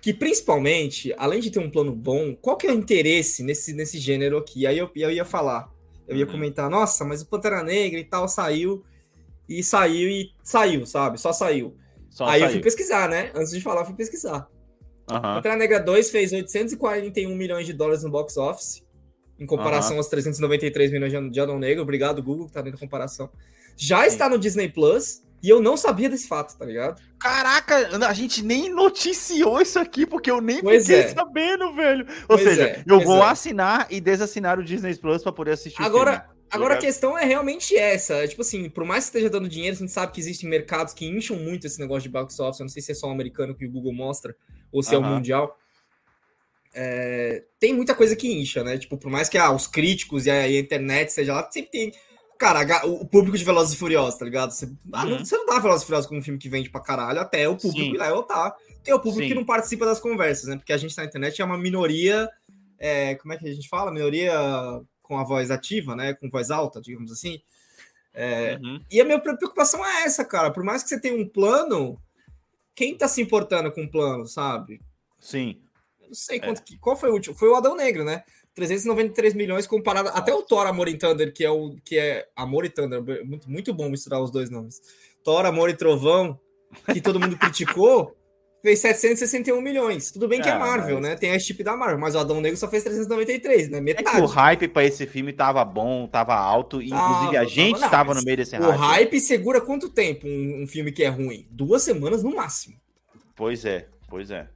que 0.00 0.12
principalmente, 0.12 1.14
além 1.16 1.40
de 1.40 1.50
ter 1.50 1.58
um 1.60 1.70
plano 1.70 1.92
bom, 1.92 2.34
qual 2.36 2.56
que 2.56 2.66
é 2.66 2.70
o 2.70 2.74
interesse 2.74 3.42
nesse, 3.42 3.72
nesse 3.72 3.98
gênero 3.98 4.36
aqui? 4.36 4.66
Aí 4.66 4.76
eu, 4.76 4.90
eu 4.94 5.10
ia 5.10 5.24
falar, 5.24 5.72
eu 6.06 6.16
ia 6.16 6.26
Uhum. 6.26 6.32
comentar, 6.32 6.68
nossa, 6.68 7.04
mas 7.04 7.22
o 7.22 7.26
Pantera 7.26 7.62
Negra 7.62 7.98
e 7.98 8.04
tal 8.04 8.28
saiu 8.28 8.84
e 9.48 9.62
saiu 9.62 10.10
e 10.10 10.30
saiu, 10.42 10.84
sabe? 10.84 11.18
Só 11.18 11.32
saiu. 11.32 11.74
Só 12.10 12.26
Aí 12.26 12.40
eu 12.40 12.46
saiu. 12.46 12.52
fui 12.52 12.62
pesquisar, 12.62 13.08
né? 13.08 13.32
Antes 13.34 13.52
de 13.52 13.60
falar, 13.62 13.80
eu 13.80 13.86
fui 13.86 13.94
pesquisar. 13.94 14.46
Aham. 15.10 15.36
Pantera 15.36 15.56
Negra 15.56 15.80
2 15.80 16.10
fez 16.10 16.32
841 16.32 17.34
milhões 17.34 17.66
de 17.66 17.72
dólares 17.72 18.02
no 18.04 18.10
box 18.10 18.36
office, 18.36 18.84
em 19.40 19.46
comparação 19.46 19.96
aos 19.96 20.06
393 20.08 20.92
milhões 20.92 21.12
de- 21.32 21.40
Adão 21.40 21.58
Negro. 21.58 21.82
Obrigado, 21.82 22.22
Google, 22.22 22.46
que 22.46 22.52
tá 22.52 22.60
dentro 22.60 22.78
da 22.78 22.84
comparação. 22.86 23.30
Já 23.76 24.06
está 24.06 24.28
no 24.28 24.38
Disney 24.38 24.68
Plus, 24.68 25.22
e 25.44 25.48
eu 25.50 25.60
não 25.60 25.76
sabia 25.76 26.08
desse 26.08 26.26
fato, 26.26 26.56
tá 26.56 26.64
ligado? 26.64 27.02
Caraca, 27.20 27.98
a 28.06 28.14
gente 28.14 28.42
nem 28.42 28.72
noticiou 28.72 29.60
isso 29.60 29.78
aqui, 29.78 30.06
porque 30.06 30.30
eu 30.30 30.40
nem 30.40 30.62
Pois 30.62 30.86
fiquei 30.86 31.02
é. 31.02 31.08
sabendo, 31.08 31.74
velho. 31.74 32.06
Ou 32.22 32.38
Pois 32.38 32.42
seja, 32.42 32.62
é, 32.66 32.82
eu 32.86 32.98
vou 33.02 33.18
é. 33.18 33.28
assinar 33.28 33.86
e 33.90 34.00
desassinar 34.00 34.58
o 34.58 34.64
Disney 34.64 34.96
Plus 34.96 35.22
pra 35.22 35.32
poder 35.32 35.50
assistir 35.50 35.82
o 35.82 35.84
Agora, 35.84 36.12
filme. 36.12 36.26
agora 36.50 36.74
a 36.76 36.78
questão 36.78 37.18
é 37.18 37.26
realmente 37.26 37.76
essa. 37.76 38.14
É, 38.14 38.26
tipo 38.26 38.40
assim, 38.40 38.70
por 38.70 38.86
mais 38.86 39.04
que 39.04 39.08
esteja 39.08 39.28
dando 39.28 39.46
dinheiro, 39.46 39.76
a 39.76 39.78
gente 39.78 39.92
sabe 39.92 40.12
que 40.12 40.20
existem 40.20 40.48
mercados 40.48 40.94
que 40.94 41.04
incham 41.04 41.36
muito 41.36 41.66
esse 41.66 41.78
negócio 41.78 42.04
de 42.04 42.08
box 42.08 42.40
office. 42.40 42.60
Eu 42.60 42.64
não 42.64 42.70
sei 42.70 42.80
se 42.80 42.92
é 42.92 42.94
só 42.94 43.08
o 43.08 43.12
americano 43.12 43.54
que 43.54 43.66
o 43.66 43.70
Google 43.70 43.92
mostra, 43.92 44.34
ou 44.72 44.82
se 44.82 44.94
é 44.94 44.98
o 44.98 45.02
mundial. 45.02 45.58
É, 46.72 47.44
tem 47.60 47.74
muita 47.74 47.94
coisa 47.94 48.16
que 48.16 48.32
incha, 48.32 48.64
né? 48.64 48.78
Tipo, 48.78 48.96
por 48.96 49.10
mais 49.10 49.28
que 49.28 49.36
ah, 49.36 49.50
os 49.52 49.66
críticos 49.66 50.24
e 50.24 50.30
a, 50.30 50.48
e 50.48 50.56
a 50.56 50.60
internet 50.60 51.12
seja 51.12 51.34
lá, 51.34 51.50
sempre 51.50 51.70
tem. 51.70 51.92
Cara, 52.38 52.86
o 52.86 53.06
público 53.06 53.38
de 53.38 53.44
Velozes 53.44 53.74
e 53.74 53.76
Furiosos, 53.76 54.18
tá 54.18 54.24
ligado? 54.24 54.50
Você, 54.50 54.70
ah, 54.92 55.04
não, 55.04 55.12
Uhum. 55.18 55.24
você 55.24 55.36
não 55.36 55.46
dá 55.46 55.58
Velozes 55.58 55.82
e 55.82 55.86
Furiosos 55.86 56.08
como 56.08 56.20
um 56.20 56.22
filme 56.22 56.38
que 56.38 56.48
vende 56.48 56.68
pra 56.68 56.80
caralho, 56.80 57.20
até 57.20 57.48
o 57.48 57.56
público 57.56 57.78
Sim. 57.84 57.94
ir 57.94 57.96
lá 57.96 58.08
e 58.08 58.12
votar. 58.12 58.54
Tem 58.82 58.92
o 58.92 58.98
público 58.98 59.22
Sim. 59.22 59.28
que 59.28 59.34
não 59.34 59.44
participa 59.44 59.86
das 59.86 60.00
conversas, 60.00 60.48
né? 60.48 60.56
Porque 60.56 60.72
a 60.72 60.76
gente 60.76 60.96
na 60.96 61.04
internet 61.04 61.40
é 61.40 61.44
uma 61.44 61.56
minoria. 61.58 62.28
é, 62.76 63.14
como 63.14 63.32
é 63.32 63.38
que 63.38 63.48
a 63.48 63.54
gente 63.54 63.68
fala? 63.68 63.90
Minoria 63.90 64.32
com 65.00 65.16
a 65.16 65.24
voz 65.24 65.50
ativa, 65.50 65.94
né? 65.96 66.12
Com 66.12 66.28
voz 66.28 66.50
alta, 66.50 66.80
digamos 66.82 67.10
assim. 67.12 67.40
É, 68.12 68.58
Uhum. 68.62 68.84
e 68.90 69.00
a 69.00 69.04
minha 69.04 69.18
preocupação 69.18 69.84
é 69.86 70.02
essa, 70.04 70.24
cara. 70.24 70.50
Por 70.50 70.62
mais 70.62 70.82
que 70.82 70.88
você 70.90 71.00
tenha 71.00 71.14
um 71.16 71.26
plano, 71.26 71.98
quem 72.74 72.94
tá 72.96 73.08
se 73.08 73.22
importando 73.22 73.72
com 73.72 73.84
o 73.84 73.90
plano, 73.90 74.26
sabe? 74.26 74.80
Sim. 75.18 75.60
Eu 76.00 76.08
não 76.08 76.14
sei 76.14 76.38
quanto 76.40 76.62
que. 76.62 76.76
Qual 76.78 76.96
foi 76.96 77.08
o 77.08 77.14
último? 77.14 77.34
Foi 77.34 77.48
o 77.48 77.54
Adão 77.54 77.74
Negro, 77.74 78.04
né? 78.04 78.22
393 78.54 79.34
milhões 79.34 79.66
comparado. 79.66 80.08
Até 80.10 80.32
o 80.34 80.42
Thor 80.42 80.66
Amor 80.66 80.88
e 80.88 80.96
Thunder, 80.96 81.32
que 81.32 81.44
é 81.44 81.50
o. 81.50 81.76
que 81.84 81.98
é 81.98 82.26
Amor 82.36 82.64
e 82.64 82.68
Thunder. 82.70 83.02
Muito, 83.26 83.50
muito 83.50 83.74
bom 83.74 83.88
misturar 83.88 84.20
os 84.22 84.30
dois 84.30 84.50
nomes. 84.50 84.80
Thor, 85.24 85.44
Amor 85.46 85.70
e 85.70 85.74
Trovão, 85.74 86.38
que 86.92 87.00
todo 87.00 87.18
mundo 87.18 87.36
criticou, 87.36 88.14
fez 88.62 88.78
761 88.78 89.60
milhões. 89.60 90.10
Tudo 90.12 90.28
bem 90.28 90.40
que 90.40 90.48
é 90.48 90.52
Ah, 90.52 90.58
Marvel, 90.58 91.00
mas- 91.00 91.10
né? 91.10 91.16
Tem 91.16 91.32
a 91.32 91.38
chip 91.38 91.62
da 91.64 91.76
Marvel, 91.76 91.98
mas 91.98 92.14
o 92.14 92.18
Adão 92.18 92.40
Negro 92.40 92.56
só 92.58 92.68
fez 92.68 92.84
393, 92.84 93.70
né? 93.70 93.78
É 93.78 93.80
Metade. 93.80 94.20
o 94.20 94.26
hype 94.26 94.68
pra 94.68 94.84
esse 94.84 95.06
filme 95.06 95.32
tava 95.32 95.64
bom, 95.64 96.06
tava 96.06 96.34
alto, 96.34 96.80
e 96.80 96.86
inclusive 96.86 97.36
a 97.36 97.40
Tava, 97.40 97.46
gente 97.48 97.80
tava, 97.80 97.90
tava 97.90 98.14
não, 98.14 98.20
no 98.20 98.24
meio 98.24 98.36
desse 98.36 98.56
o 98.56 98.70
hype 98.70 99.18
segura 99.20 99.60
quanto 99.60 99.88
tempo 99.88 100.26
um, 100.28 100.62
um 100.62 100.66
filme 100.66 100.92
que 100.92 101.02
é 101.02 101.08
ruim? 101.08 101.46
Duas 101.50 101.82
semanas 101.82 102.22
no 102.22 102.34
máximo. 102.34 102.76
Pois 103.34 103.64
é, 103.64 103.88
pois 104.08 104.30
é. 104.30 104.48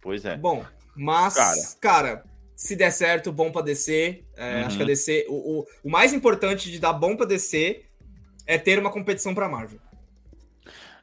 Pois 0.00 0.24
é. 0.24 0.36
Bom, 0.36 0.64
mas, 0.94 1.34
Cara. 1.34 1.56
cara, 1.80 2.24
se 2.56 2.74
der 2.74 2.90
certo, 2.90 3.30
bom 3.30 3.52
pra 3.52 3.60
descer. 3.60 4.24
É, 4.34 4.60
Uhum. 4.60 4.66
Acho 4.66 4.76
que 4.78 4.82
a 4.82 4.86
DC. 4.86 5.26
O, 5.28 5.60
o, 5.60 5.66
o 5.84 5.90
mais 5.90 6.14
importante 6.14 6.70
de 6.70 6.80
dar 6.80 6.94
bom 6.94 7.14
pra 7.14 7.26
descer 7.26 7.90
é 8.46 8.56
ter 8.56 8.78
uma 8.78 8.90
competição 8.90 9.34
pra 9.34 9.48
Marvel. 9.48 9.78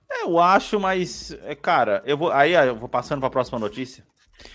É, 0.10 0.24
Eu 0.24 0.40
acho, 0.40 0.80
mas, 0.80 1.38
é, 1.44 1.54
cara, 1.54 2.02
eu 2.06 2.18
vou. 2.18 2.32
Aí 2.32 2.54
eu 2.54 2.76
vou 2.76 2.90
passando 2.90 3.20
pra 3.20 3.30
próxima 3.30 3.60
notícia. 3.60 4.04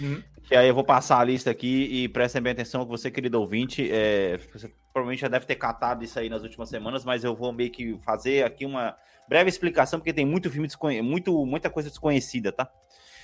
Uhum. 0.00 0.22
Que 0.42 0.56
aí 0.56 0.66
eu 0.66 0.74
vou 0.74 0.84
passar 0.84 1.20
a 1.20 1.24
lista 1.24 1.50
aqui 1.50 1.84
e 1.90 2.08
prestem 2.08 2.40
bem 2.42 2.52
atenção 2.52 2.84
que 2.84 2.90
você, 2.90 3.10
querido 3.10 3.38
ouvinte, 3.38 3.88
é, 3.92 4.38
você 4.52 4.70
provavelmente 4.92 5.20
já 5.20 5.28
deve 5.28 5.44
ter 5.44 5.56
catado 5.56 6.02
isso 6.02 6.18
aí 6.18 6.30
nas 6.30 6.42
últimas 6.42 6.70
semanas, 6.70 7.04
mas 7.04 7.22
eu 7.22 7.36
vou 7.36 7.52
meio 7.52 7.70
que 7.70 7.98
fazer 7.98 8.44
aqui 8.44 8.64
uma 8.64 8.96
breve 9.28 9.50
explicação, 9.50 10.00
porque 10.00 10.12
tem 10.12 10.24
muito 10.24 10.50
filme 10.50 10.66
desconhe... 10.66 11.02
muito, 11.02 11.44
muita 11.44 11.68
coisa 11.68 11.90
desconhecida, 11.90 12.50
tá? 12.50 12.70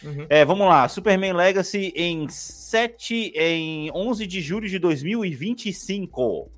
Uhum. 0.04 0.26
É, 0.28 0.44
vamos 0.44 0.66
lá. 0.66 0.88
Superman 0.88 1.32
Legacy 1.32 1.92
em 1.96 2.28
7, 2.28 3.32
em 3.34 3.90
11 3.92 4.26
de 4.26 4.40
julho 4.40 4.68
de 4.68 4.78
2025. 4.78 6.50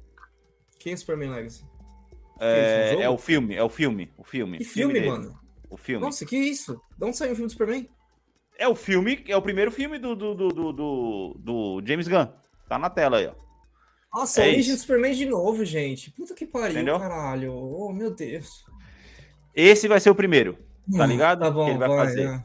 Quem 0.78 0.92
é 0.92 0.96
Superman 0.96 1.30
Legacy? 1.30 1.64
É, 2.38 2.90
isso, 2.90 2.98
um 2.98 3.02
é 3.02 3.08
o 3.08 3.16
filme, 3.18 3.54
é 3.54 3.62
o 3.62 3.68
filme, 3.68 4.12
o 4.18 4.24
filme. 4.24 4.58
Que 4.58 4.64
filme, 4.64 4.94
dele, 4.94 5.10
mano? 5.10 5.38
O 5.70 5.76
filme. 5.76 6.04
Nossa, 6.04 6.24
que 6.26 6.36
isso? 6.36 6.80
De 6.98 7.04
onde 7.04 7.16
saiu 7.16 7.32
o 7.32 7.34
filme 7.34 7.48
do 7.48 7.52
Superman? 7.52 7.88
É 8.58 8.68
o 8.68 8.74
filme, 8.74 9.24
é 9.28 9.36
o 9.36 9.42
primeiro 9.42 9.70
filme 9.70 9.98
do, 9.98 10.14
do, 10.14 10.34
do, 10.34 10.48
do, 10.72 11.36
do- 11.38 11.82
James 11.86 12.08
Gunn. 12.08 12.26
Tá 12.68 12.78
na 12.78 12.88
tela 12.90 13.18
aí, 13.18 13.26
ó. 13.26 13.34
Nossa, 14.18 14.42
É 14.44 14.48
Origem 14.48 14.74
do 14.74 14.80
Superman 14.80 15.14
de 15.14 15.26
novo, 15.26 15.64
gente. 15.64 16.10
Puta 16.10 16.34
que 16.34 16.46
pariu, 16.46 16.76
Entendeu? 16.76 16.98
caralho. 16.98 17.52
Oh, 17.54 17.92
meu 17.92 18.14
Deus. 18.14 18.64
Esse 19.54 19.88
vai 19.88 20.00
ser 20.00 20.10
o 20.10 20.14
primeiro. 20.14 20.54
Tá 20.96 21.04
Hum, 21.04 21.06
ligado? 21.06 21.40
Tá 21.40 21.50
bom, 21.50 21.64
Que 21.64 21.70
ele 21.72 21.78
vai 21.78 21.88
vai. 21.88 21.98
fazer. 22.06 22.26
é. 22.28 22.44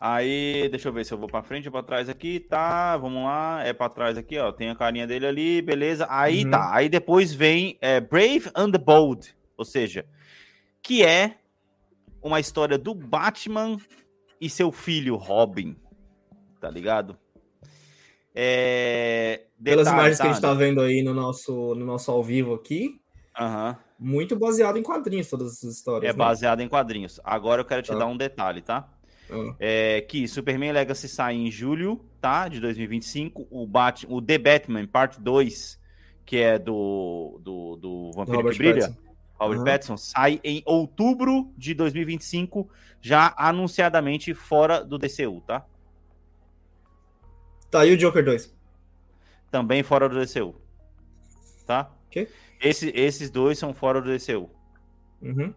Aí, 0.00 0.68
deixa 0.70 0.88
eu 0.88 0.92
ver 0.92 1.04
se 1.04 1.12
eu 1.12 1.18
vou 1.18 1.26
pra 1.28 1.42
frente 1.42 1.66
ou 1.66 1.72
pra 1.72 1.82
trás 1.82 2.08
aqui. 2.08 2.38
Tá, 2.38 2.96
vamos 2.96 3.24
lá. 3.24 3.62
É 3.64 3.72
pra 3.72 3.88
trás 3.88 4.16
aqui, 4.16 4.38
ó. 4.38 4.52
Tem 4.52 4.70
a 4.70 4.76
carinha 4.76 5.06
dele 5.06 5.26
ali, 5.26 5.60
beleza. 5.62 6.06
Aí 6.08 6.44
Uhum. 6.44 6.50
tá. 6.52 6.72
Aí 6.72 6.88
depois 6.88 7.32
vem 7.32 7.76
é, 7.80 8.00
Brave 8.00 8.48
and 8.54 8.70
the 8.70 8.78
Bold. 8.78 9.34
Ou 9.56 9.64
seja, 9.64 10.06
que 10.80 11.04
é 11.04 11.38
uma 12.22 12.38
história 12.38 12.78
do 12.78 12.94
Batman 12.94 13.76
e 14.40 14.48
seu 14.48 14.70
filho 14.70 15.16
Robin. 15.16 15.74
Tá 16.60 16.70
ligado? 16.70 17.18
É. 18.34 19.46
Pelas 19.62 19.86
detalhe, 19.86 19.96
imagens 19.98 20.20
que 20.20 20.26
a 20.26 20.32
gente 20.32 20.40
tá? 20.40 20.48
tá 20.48 20.54
vendo 20.54 20.80
aí 20.80 21.02
no 21.02 21.12
nosso, 21.12 21.74
no 21.74 21.84
nosso 21.84 22.10
ao 22.12 22.22
vivo 22.22 22.54
aqui, 22.54 23.00
Aham. 23.38 23.76
muito 23.98 24.36
baseado 24.38 24.76
em 24.76 24.82
quadrinhos, 24.82 25.28
todas 25.28 25.54
essas 25.54 25.74
histórias. 25.74 26.08
É 26.08 26.12
né? 26.12 26.16
baseado 26.16 26.60
em 26.60 26.68
quadrinhos. 26.68 27.20
Agora 27.24 27.60
eu 27.62 27.64
quero 27.64 27.82
te 27.82 27.88
Tá. 27.90 27.96
dar 27.98 28.06
um 28.06 28.16
detalhe, 28.16 28.62
tá? 28.62 28.88
Ah. 29.30 29.54
É, 29.58 30.00
que 30.02 30.26
Superman 30.26 30.72
Legacy 30.72 31.08
sai 31.08 31.34
em 31.34 31.50
julho, 31.50 32.04
tá? 32.20 32.48
De 32.48 32.60
2025. 32.60 33.46
O, 33.50 33.66
Bat 33.66 34.06
o 34.08 34.20
The 34.20 34.38
Batman, 34.38 34.86
parte 34.86 35.20
2, 35.20 35.78
que 36.24 36.36
é 36.38 36.58
do, 36.58 37.40
do, 37.42 37.76
do 37.76 38.12
Vampiro 38.12 38.38
Robert 38.38 38.52
que 38.52 38.58
Brilha, 38.58 38.80
Pattinson. 38.80 39.00
Robert 39.38 39.56
Aham. 39.58 39.64
Pattinson, 39.64 39.96
sai 39.96 40.40
em 40.42 40.62
outubro 40.64 41.52
de 41.56 41.74
2025, 41.74 42.68
já 43.00 43.34
anunciadamente 43.36 44.34
fora 44.34 44.84
do 44.84 44.98
DCU, 44.98 45.40
tá? 45.46 45.64
Tá, 47.70 47.84
e 47.84 47.92
o 47.92 47.98
Joker 47.98 48.24
2? 48.24 48.54
Também 49.50 49.82
fora 49.82 50.08
do 50.08 50.18
DCU. 50.18 50.54
Tá? 51.66 51.90
Ok. 52.06 52.28
Esse, 52.60 52.90
esses 52.94 53.30
dois 53.30 53.58
são 53.58 53.74
fora 53.74 54.00
do 54.00 54.10
DCU. 54.10 54.50
Uhum. 55.20 55.54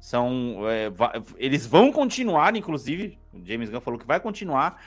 São. 0.00 0.60
é, 0.68 0.90
eles 1.36 1.66
vão 1.66 1.90
continuar, 1.92 2.54
inclusive. 2.56 3.18
O 3.32 3.44
James 3.44 3.68
Gunn 3.70 3.80
falou 3.80 3.98
que 3.98 4.06
vai 4.06 4.20
continuar. 4.20 4.80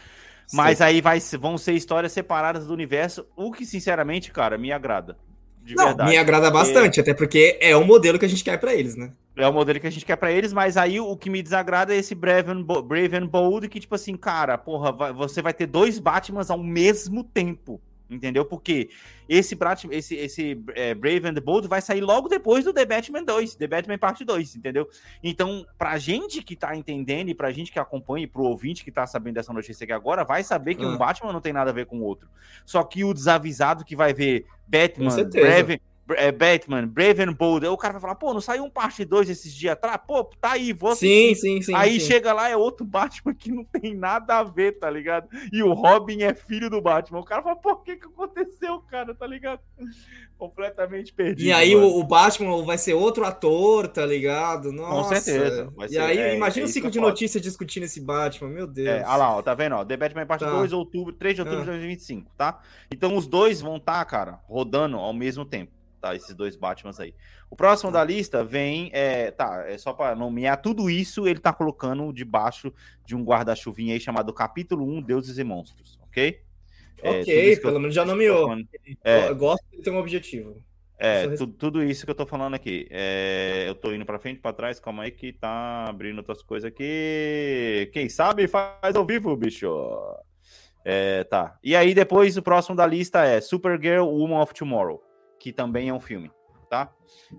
Mas 0.54 0.82
aí 0.82 1.00
vai, 1.00 1.19
vão 1.39 1.58
ser 1.58 1.74
histórias 1.74 2.12
separadas 2.12 2.67
do 2.67 2.74
universo. 2.74 3.26
O 3.38 3.52
que, 3.52 3.65
sinceramente, 3.65 4.32
cara, 4.32 4.58
me 4.58 4.71
agrada. 4.71 5.17
De 5.63 5.76
Não, 5.76 5.86
verdade. 5.86 6.10
me 6.10 6.17
agrada 6.17 6.50
bastante, 6.52 7.00
até 7.00 7.13
porque 7.13 7.58
é 7.62 7.76
o 7.78 7.86
modelo 7.86 8.17
que 8.19 8.26
a 8.26 8.28
gente 8.28 8.43
quer 8.43 8.58
pra 8.58 8.74
eles, 8.74 8.95
né? 8.95 9.12
É 9.38 9.47
o 9.47 9.54
modelo 9.54 9.80
que 9.80 9.88
a 9.88 9.91
gente 9.91 10.04
quer 10.06 10.15
pra 10.17 10.32
eles, 10.32 10.52
mas 10.52 10.76
aí 10.76 11.00
o 11.00 11.15
que 11.15 11.30
me 11.30 11.41
desagrada 11.41 11.93
é 11.93 11.97
esse 11.97 12.13
Brave 12.15 12.52
and, 12.52 12.63
Bo- 12.63 12.82
Brave 12.82 13.15
and 13.15 13.28
Bold, 13.28 13.69
que, 13.69 13.80
tipo 13.80 13.95
assim, 13.95 14.17
cara, 14.17 14.58
porra, 14.58 14.91
vai- 14.91 15.13
você 15.13 15.41
vai 15.41 15.54
ter 15.54 15.67
dois 15.67 16.00
Batmans 16.00 16.50
ao 16.50 16.58
mesmo 16.58 17.24
tempo. 17.24 17.80
Entendeu? 18.12 18.43
Porque 18.43 18.89
esse, 19.30 19.58
esse, 19.89 20.15
esse 20.15 20.63
é, 20.76 20.93
Brave 20.93 21.28
and 21.30 21.36
Bold 21.36 21.67
vai 21.67 21.82
sair 21.82 22.02
logo 22.02 22.28
depois 22.28 22.65
do 22.65 22.74
The 22.74 22.86
Batman 22.86 23.24
2, 23.24 23.56
The 23.56 23.67
Batman 23.67 23.97
Parte 23.97 24.26
2, 24.26 24.58
entendeu? 24.58 24.89
Então, 25.24 25.65
pra 25.78 25.97
gente 25.97 26.43
que 26.43 26.56
tá 26.56 26.76
entendendo 26.76 27.30
e 27.30 27.34
pra 27.34 27.52
gente 27.52 27.71
que 27.71 27.80
acompanha, 27.80 28.26
e 28.26 28.28
pro 28.28 28.43
ouvinte 28.43 28.84
que 28.84 28.91
tá 28.91 29.08
sabendo 29.08 29.36
dessa 29.36 29.54
notícia 29.54 29.86
aqui 29.86 29.93
agora, 29.93 30.26
vai 30.26 30.43
saber 30.43 30.76
que 30.76 30.84
Ah. 30.84 30.88
um 30.89 30.97
Batman 30.97 31.32
não 31.32 31.39
tem 31.39 31.54
nada 31.54 31.71
a 31.71 31.74
ver 31.74 31.86
com 31.86 32.00
o 32.00 32.04
outro. 32.04 32.30
Só 32.65 32.84
que 32.84 33.06
o 33.06 33.13
desavisado 33.13 33.86
que 33.86 33.95
vai 33.95 34.13
ver 34.13 34.45
Batman. 34.67 35.10
Brave, 35.30 35.82
é, 36.17 36.32
Batman, 36.32 36.88
Brave 36.88 37.24
and 37.24 37.34
Bold, 37.34 37.65
aí 37.65 37.71
o 37.71 37.78
cara 37.78 37.93
vai 37.93 38.02
falar, 38.02 38.15
pô, 38.15 38.34
não 38.34 38.41
saiu 38.41 38.63
um 38.63 38.69
parte 38.69 39.04
2 39.06 39.30
esses 39.30 39.54
dias 39.54 39.74
atrás? 39.74 40.00
Pô, 40.08 40.24
tá 40.24 40.52
aí, 40.54 40.74
vou 40.74 40.95
Sim, 40.95 41.34
sim, 41.36 41.62
sim. 41.62 41.74
Aí 41.76 42.00
sim. 42.00 42.08
chega 42.08 42.34
lá, 42.34 42.50
é 42.50 42.56
outro 42.58 42.86
Batman 42.86 43.34
que 43.34 43.52
não 43.52 43.63
tem 43.63 43.93
nada 43.95 44.39
a 44.39 44.43
ver, 44.43 44.80
tá 44.80 44.89
ligado? 44.89 45.28
E 45.52 45.62
o 45.63 45.74
Robin 45.74 46.24
é 46.24 46.34
filho 46.34 46.69
do 46.69 46.82
Batman. 46.82 47.19
O 47.19 47.26
cara 47.26 47.41
fala, 47.41 47.56
por 47.56 47.84
que 47.84 47.95
que 47.95 48.06
aconteceu, 48.08 48.80
cara, 48.82 49.13
tá 49.15 49.26
ligado? 49.28 49.60
Completamente 50.38 51.13
perdido. 51.13 51.45
E 51.47 51.54
aí 51.54 51.76
o, 51.76 52.00
o 52.00 52.04
Batman 52.04 52.63
vai 52.63 52.78
ser 52.78 52.93
outro 52.95 53.24
ator, 53.26 53.88
tá 53.88 54.04
ligado? 54.06 54.71
Nossa. 54.71 55.15
certeza, 55.17 55.71
vai 55.76 55.86
E 55.88 55.91
ser- 55.91 56.00
aí, 56.00 56.17
é- 56.17 56.36
imagina 56.36 56.65
é 56.65 56.69
o 56.69 56.71
ciclo 56.71 56.89
de 56.89 57.00
notícias 57.00 57.41
discutindo 57.43 57.84
esse 57.84 58.02
Batman, 58.02 58.50
meu 58.50 58.65
Deus. 58.65 58.88
É, 58.88 59.04
olha 59.06 59.15
lá, 59.17 59.38
ó, 59.38 59.41
tá 59.43 59.54
vendo? 59.54 59.76
Ó, 59.76 59.86
The 59.86 59.95
Batman 59.97 60.26
Parte 60.26 60.43
Tá. 60.45 60.50
2, 60.52 60.74
outubro, 60.74 61.13
3 61.13 61.36
de 61.36 61.41
outubro 61.41 61.60
Ah. 61.62 61.65
de 61.65 61.69
2025, 61.71 62.32
tá? 62.36 62.60
Então 62.91 63.15
os 63.15 63.28
dois 63.28 63.62
vão 63.62 63.78
estar, 63.78 64.04
cara, 64.06 64.39
rodando 64.47 64.97
ao 64.97 65.13
mesmo 65.13 65.45
tempo, 65.45 65.71
tá? 66.02 66.16
Esses 66.16 66.36
dois 66.36 66.56
Batmans 66.56 67.00
aí. 67.00 67.14
O 67.50 67.56
próximo 67.56 67.92
da 67.92 68.04
lista 68.04 68.44
vem, 68.44 68.90
é, 68.94 69.32
tá, 69.32 69.64
é 69.68 69.78
só 69.78 69.94
pra 69.94 70.16
nomear 70.16 70.62
tudo 70.62 70.90
isso, 70.90 71.28
ele 71.28 71.40
tá 71.40 71.54
colocando 71.54 72.12
debaixo 72.12 72.74
de 73.06 73.16
um 73.16 73.24
guarda-chuvinha 73.24 73.94
aí 73.94 74.00
chamado 74.00 74.34
Capítulo 74.34 74.86
1, 74.86 75.02
Deuses 75.02 75.38
e 75.38 75.44
Monstros, 75.44 76.00
ok? 76.04 76.42
É, 77.04 77.10
ok, 77.10 77.24
que 77.24 77.58
eu- 77.60 77.62
pelo 77.62 77.80
menos 77.80 77.96
já 77.96 78.04
nomeou. 78.06 78.48
falando- 78.48 78.68
É. 79.04 79.30
Eu 79.30 79.36
gosto 79.36 79.64
de 79.72 79.82
ter 79.82 79.90
um 79.92 79.98
objetivo. 79.98 80.62
É, 81.04 81.28
tu- 81.30 81.48
tudo 81.48 81.84
isso 81.84 82.06
que 82.06 82.12
eu 82.12 82.16
tô 82.16 82.28
falando 82.28 82.54
aqui. 82.54 82.88
É, 82.92 83.66
eu 83.68 83.74
tô 83.74 83.92
indo 83.92 84.06
pra 84.06 84.20
frente, 84.20 84.40
pra 84.40 84.54
trás, 84.54 84.80
calma 84.80 85.02
aí 85.02 85.10
que 85.10 85.34
tá 85.34 85.86
abrindo 85.90 86.20
outras 86.20 86.44
coisas 86.44 86.68
aqui. 86.68 87.90
Quem 87.92 88.08
sabe 88.08 88.48
faz 88.48 88.96
ao 88.96 89.04
vivo, 89.04 89.36
bicho. 89.36 89.68
É, 90.86 91.24
tá. 91.24 91.58
E 91.64 91.76
aí 91.76 91.94
depois 91.96 92.38
o 92.38 92.42
próximo 92.44 92.76
da 92.76 92.86
lista 92.86 93.24
é 93.26 93.42
Supergirl 93.42 94.04
Woman 94.06 94.42
of 94.42 94.54
Tomorrow, 94.54 95.02
que 95.41 95.51
também 95.51 95.89
é 95.89 95.93
um 95.93 95.99
filme, 95.99 96.32
tá? 96.69 96.93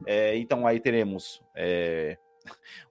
É, 0.05 0.37
então 0.37 0.67
aí 0.67 0.81
teremos 0.81 1.41
é, 1.55 2.19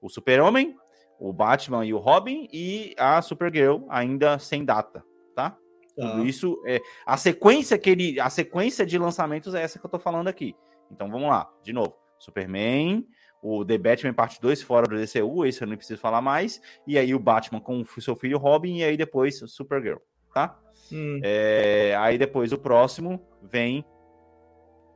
o 0.02 0.08
Super-Homem, 0.08 0.78
o 1.20 1.34
Batman 1.34 1.86
e 1.86 1.94
o 1.94 1.98
Robin 1.98 2.48
e 2.52 2.96
a 2.98 3.22
Supergirl 3.22 3.86
ainda 3.90 4.40
sem 4.40 4.64
data, 4.64 5.04
tá? 5.36 5.58
Tudo 5.98 6.26
isso 6.26 6.64
é 6.66 6.80
a 7.06 7.18
sequência 7.18 7.78
que 7.78 7.90
ele, 7.90 8.20
a 8.22 8.30
sequência 8.30 8.86
de 8.86 8.98
lançamentos 8.98 9.54
é 9.54 9.62
essa 9.62 9.78
que 9.78 9.86
eu 9.86 9.90
tô 9.90 10.00
falando 10.00 10.30
aqui. 10.30 10.56
Então 10.90 11.12
vamos 11.12 11.30
lá, 11.30 11.52
de 11.62 11.74
novo. 11.74 11.94
Superman, 12.18 13.06
o 13.42 13.66
The 13.66 13.78
Batman 13.78 14.14
parte 14.14 14.40
2 14.40 14.62
fora 14.62 14.88
do 14.88 14.96
DCU, 14.96 15.46
esse 15.46 15.62
eu 15.62 15.68
não 15.68 15.76
preciso 15.76 16.00
falar 16.00 16.22
mais, 16.22 16.62
e 16.88 16.98
aí 16.98 17.14
o 17.14 17.20
Batman 17.20 17.60
com 17.60 17.82
o 17.82 18.02
seu 18.02 18.16
filho 18.16 18.38
Robin 18.38 18.78
e 18.78 18.84
aí 18.86 18.96
depois 18.96 19.40
Supergirl, 19.48 19.98
tá? 20.34 20.58
Hum, 20.90 21.20
É, 21.22 21.96
aí 22.00 22.18
depois 22.18 22.54
o 22.54 22.58
próximo 22.58 23.22
vem 23.42 23.84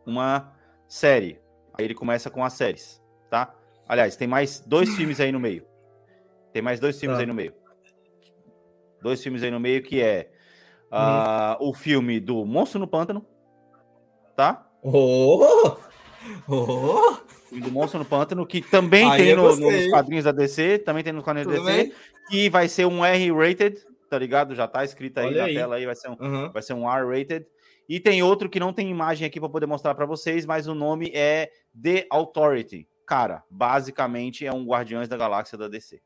uma 0.06 0.54
série. 0.88 1.40
Aí 1.74 1.86
ele 1.86 1.94
começa 1.96 2.30
com 2.30 2.44
as 2.44 2.54
séries, 2.54 3.02
tá? 3.30 3.54
Aliás, 3.88 4.16
tem 4.16 4.28
mais 4.28 4.60
dois 4.62 4.90
filmes 4.96 5.20
aí 5.20 5.32
no 5.32 5.40
meio. 5.40 5.66
Tem 6.54 6.62
mais 6.62 6.80
dois 6.80 7.00
filmes 7.00 7.18
Tá. 7.18 7.22
aí 7.24 7.28
no 7.28 7.34
meio. 7.34 7.54
Dois 9.02 9.22
filmes 9.22 9.44
aí 9.44 9.52
no 9.52 9.60
meio 9.60 9.84
que 9.84 10.02
é 10.02 10.32
ah, 10.92 11.58
o 11.60 11.74
filme 11.74 12.20
do 12.20 12.46
Monstro 12.46 12.80
no 12.80 12.88
Pântano, 12.88 13.26
tá? 14.36 14.68
Oh! 14.82 15.76
Oh! 16.48 17.12
O 17.12 17.48
filme 17.50 17.64
do 17.64 17.72
Monstro 17.72 18.00
no 18.00 18.06
Pântano, 18.06 18.48
que 18.48 18.60
também 18.60 19.08
Aí 19.12 19.24
tem 19.26 19.36
no- 19.36 19.56
nos 19.56 19.88
quadrinhos 19.92 20.24
da 20.26 20.32
DC, 20.32 20.80
também 20.80 21.04
tem 21.04 21.14
nos 21.14 21.24
quadrinhos 21.24 21.48
da 21.48 21.56
Tudo 21.60 21.66
DC, 21.68 21.84
bem? 21.84 21.94
que 22.30 22.50
vai 22.50 22.68
ser 22.68 22.86
um 22.88 23.06
R-rated, 23.06 23.80
tá 24.10 24.18
ligado? 24.18 24.56
Já 24.56 24.68
tá 24.68 24.84
escrito 24.84 25.20
aí 25.20 25.28
Olha 25.28 25.38
na 25.38 25.44
aí. 25.44 25.54
tela 25.54 25.76
aí, 25.76 25.86
vai 25.86 25.96
ser 25.96 26.10
um 26.10 26.14
Aham. 26.20 26.52
vai 26.52 26.62
ser 26.64 26.74
um 26.74 26.90
R-rated. 26.90 27.46
E 27.88 28.00
tem 28.00 28.24
outro 28.24 28.50
que 28.50 28.60
não 28.60 28.74
tem 28.74 28.90
imagem 28.90 29.28
aqui 29.28 29.40
para 29.40 29.50
poder 29.50 29.66
mostrar 29.66 29.94
para 29.96 30.06
vocês, 30.06 30.46
mas 30.46 30.68
o 30.68 30.74
nome 30.74 31.12
é 31.14 31.52
The 31.82 32.08
Authority. 32.10 32.88
Cara, 33.06 33.44
basicamente 33.50 34.46
é 34.46 34.52
um 34.52 34.66
Guardiões 34.66 35.08
da 35.08 35.18
Galáxia 35.18 35.58
da 35.58 35.68
DC. 35.68 36.02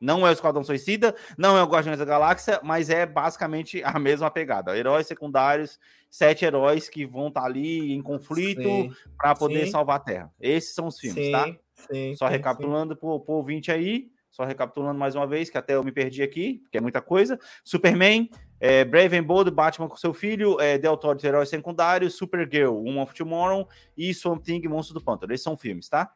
Não 0.00 0.26
é 0.26 0.30
o 0.30 0.32
Esquadrão 0.32 0.62
Suicida, 0.62 1.14
não 1.38 1.56
é 1.56 1.62
o 1.62 1.66
Guardiões 1.66 1.98
da 1.98 2.04
Galáxia, 2.04 2.60
mas 2.62 2.90
é 2.90 3.06
basicamente 3.06 3.82
a 3.82 3.98
mesma 3.98 4.30
pegada. 4.30 4.76
Heróis 4.76 5.06
secundários, 5.06 5.80
sete 6.10 6.44
heróis 6.44 6.88
que 6.88 7.06
vão 7.06 7.28
estar 7.28 7.44
ali 7.44 7.92
em 7.92 8.02
conflito 8.02 8.94
para 9.16 9.34
poder 9.34 9.66
sim. 9.66 9.72
salvar 9.72 9.96
a 9.96 10.00
Terra. 10.00 10.32
Esses 10.40 10.74
são 10.74 10.86
os 10.86 10.98
filmes, 10.98 11.24
sim, 11.24 11.32
tá? 11.32 11.56
sim, 11.90 12.14
Só 12.14 12.26
recapitulando 12.28 12.94
pro, 12.94 13.20
pro 13.20 13.34
ouvinte 13.34 13.72
aí, 13.72 14.10
só 14.30 14.44
recapitulando 14.44 14.98
mais 14.98 15.14
uma 15.14 15.26
vez, 15.26 15.48
que 15.48 15.56
até 15.56 15.74
eu 15.74 15.82
me 15.82 15.90
perdi 15.90 16.22
aqui, 16.22 16.60
porque 16.62 16.76
é 16.76 16.80
muita 16.80 17.00
coisa. 17.00 17.38
Superman, 17.64 18.28
é, 18.60 18.84
Brave 18.84 19.16
and 19.18 19.24
Bold, 19.24 19.50
Batman 19.50 19.88
com 19.88 19.96
seu 19.96 20.14
filho, 20.14 20.60
é, 20.60 20.78
The 20.78 20.88
Authority, 20.88 21.26
Heróis 21.26 21.48
Secundários, 21.48 22.14
Supergirl, 22.14 22.72
Woman 22.74 23.02
of 23.02 23.14
Tomorrow 23.14 23.68
e 23.96 24.12
Swamp 24.14 24.42
Thing, 24.42 24.66
Monstro 24.68 24.94
do 24.94 25.04
Pântano. 25.04 25.32
Esses 25.32 25.44
são 25.44 25.56
filmes, 25.56 25.88
tá? 25.88 26.10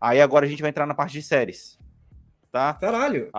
Aí 0.00 0.20
agora 0.20 0.46
a 0.46 0.48
gente 0.48 0.62
vai 0.62 0.70
entrar 0.70 0.86
na 0.86 0.94
parte 0.94 1.12
de 1.12 1.22
séries, 1.22 1.78
tá? 2.50 2.74
Caralho. 2.74 3.30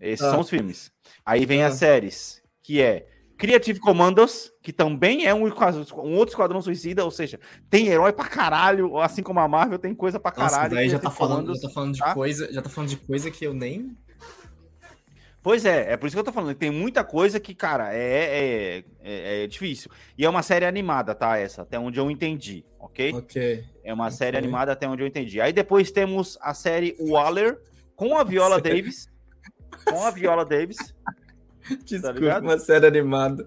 Esses 0.00 0.20
Tá. 0.24 0.30
são 0.30 0.40
os 0.40 0.48
filmes. 0.50 0.92
Aí 1.24 1.44
vem 1.46 1.60
Tá. 1.60 1.66
as 1.66 1.74
séries, 1.74 2.42
que 2.62 2.80
é 2.80 3.06
Creative 3.38 3.78
Commandos, 3.80 4.50
que 4.62 4.72
também 4.72 5.26
é 5.26 5.34
um, 5.34 5.42
um 5.46 6.14
outro 6.16 6.28
Esquadrão 6.32 6.62
Suicida, 6.62 7.04
ou 7.04 7.10
seja, 7.10 7.38
tem 7.68 7.88
herói 7.88 8.12
pra 8.12 8.26
caralho, 8.26 8.96
assim 8.98 9.22
como 9.22 9.40
a 9.40 9.48
Marvel 9.48 9.78
tem 9.78 9.94
coisa 9.94 10.18
pra 10.18 10.32
Nossa, 10.36 10.56
caralho. 10.56 10.74
daí 10.74 10.88
já 10.88 10.98
tá 10.98 11.10
falando, 11.10 11.40
Commandos- 11.40 11.60
já 11.60 11.68
tá 11.68 11.74
falando 11.74 11.92
de 11.94 11.98
tá? 12.00 12.14
coisa, 12.14 12.50
já 12.52 12.62
tá 12.62 12.70
falando 12.70 12.90
de 12.90 12.96
coisa 12.96 13.30
que 13.30 13.44
eu 13.46 13.52
nem. 13.52 13.94
Pois 15.46 15.64
é, 15.64 15.92
é 15.92 15.96
por 15.96 16.08
isso 16.08 16.16
que 16.16 16.18
eu 16.18 16.24
tô 16.24 16.32
falando. 16.32 16.56
Tem 16.56 16.72
muita 16.72 17.04
coisa 17.04 17.38
que, 17.38 17.54
cara, 17.54 17.94
é, 17.94 17.98
é, 18.00 18.84
é, 19.00 19.44
é 19.44 19.46
difícil. 19.46 19.88
E 20.18 20.24
é 20.24 20.28
uma 20.28 20.42
série 20.42 20.64
animada, 20.64 21.14
tá? 21.14 21.38
Essa, 21.38 21.62
até 21.62 21.78
onde 21.78 22.00
eu 22.00 22.10
entendi, 22.10 22.64
ok? 22.80 23.12
Ok. 23.14 23.64
É 23.84 23.94
uma 23.94 24.10
série 24.10 24.36
ok. 24.36 24.38
animada 24.40 24.72
até 24.72 24.88
onde 24.88 25.04
eu 25.04 25.06
entendi. 25.06 25.40
Aí 25.40 25.52
depois 25.52 25.92
temos 25.92 26.36
a 26.40 26.52
série 26.52 26.96
Waller 26.98 27.60
com 27.94 28.18
a 28.18 28.24
Viola 28.24 28.56
Sério? 28.56 28.74
Davis. 28.74 29.08
Com 29.88 30.02
a 30.02 30.10
Viola 30.10 30.44
Davis. 30.44 30.78
Desculpa, 31.84 32.18
ligado? 32.18 32.42
uma 32.42 32.58
série 32.58 32.84
animada. 32.88 33.46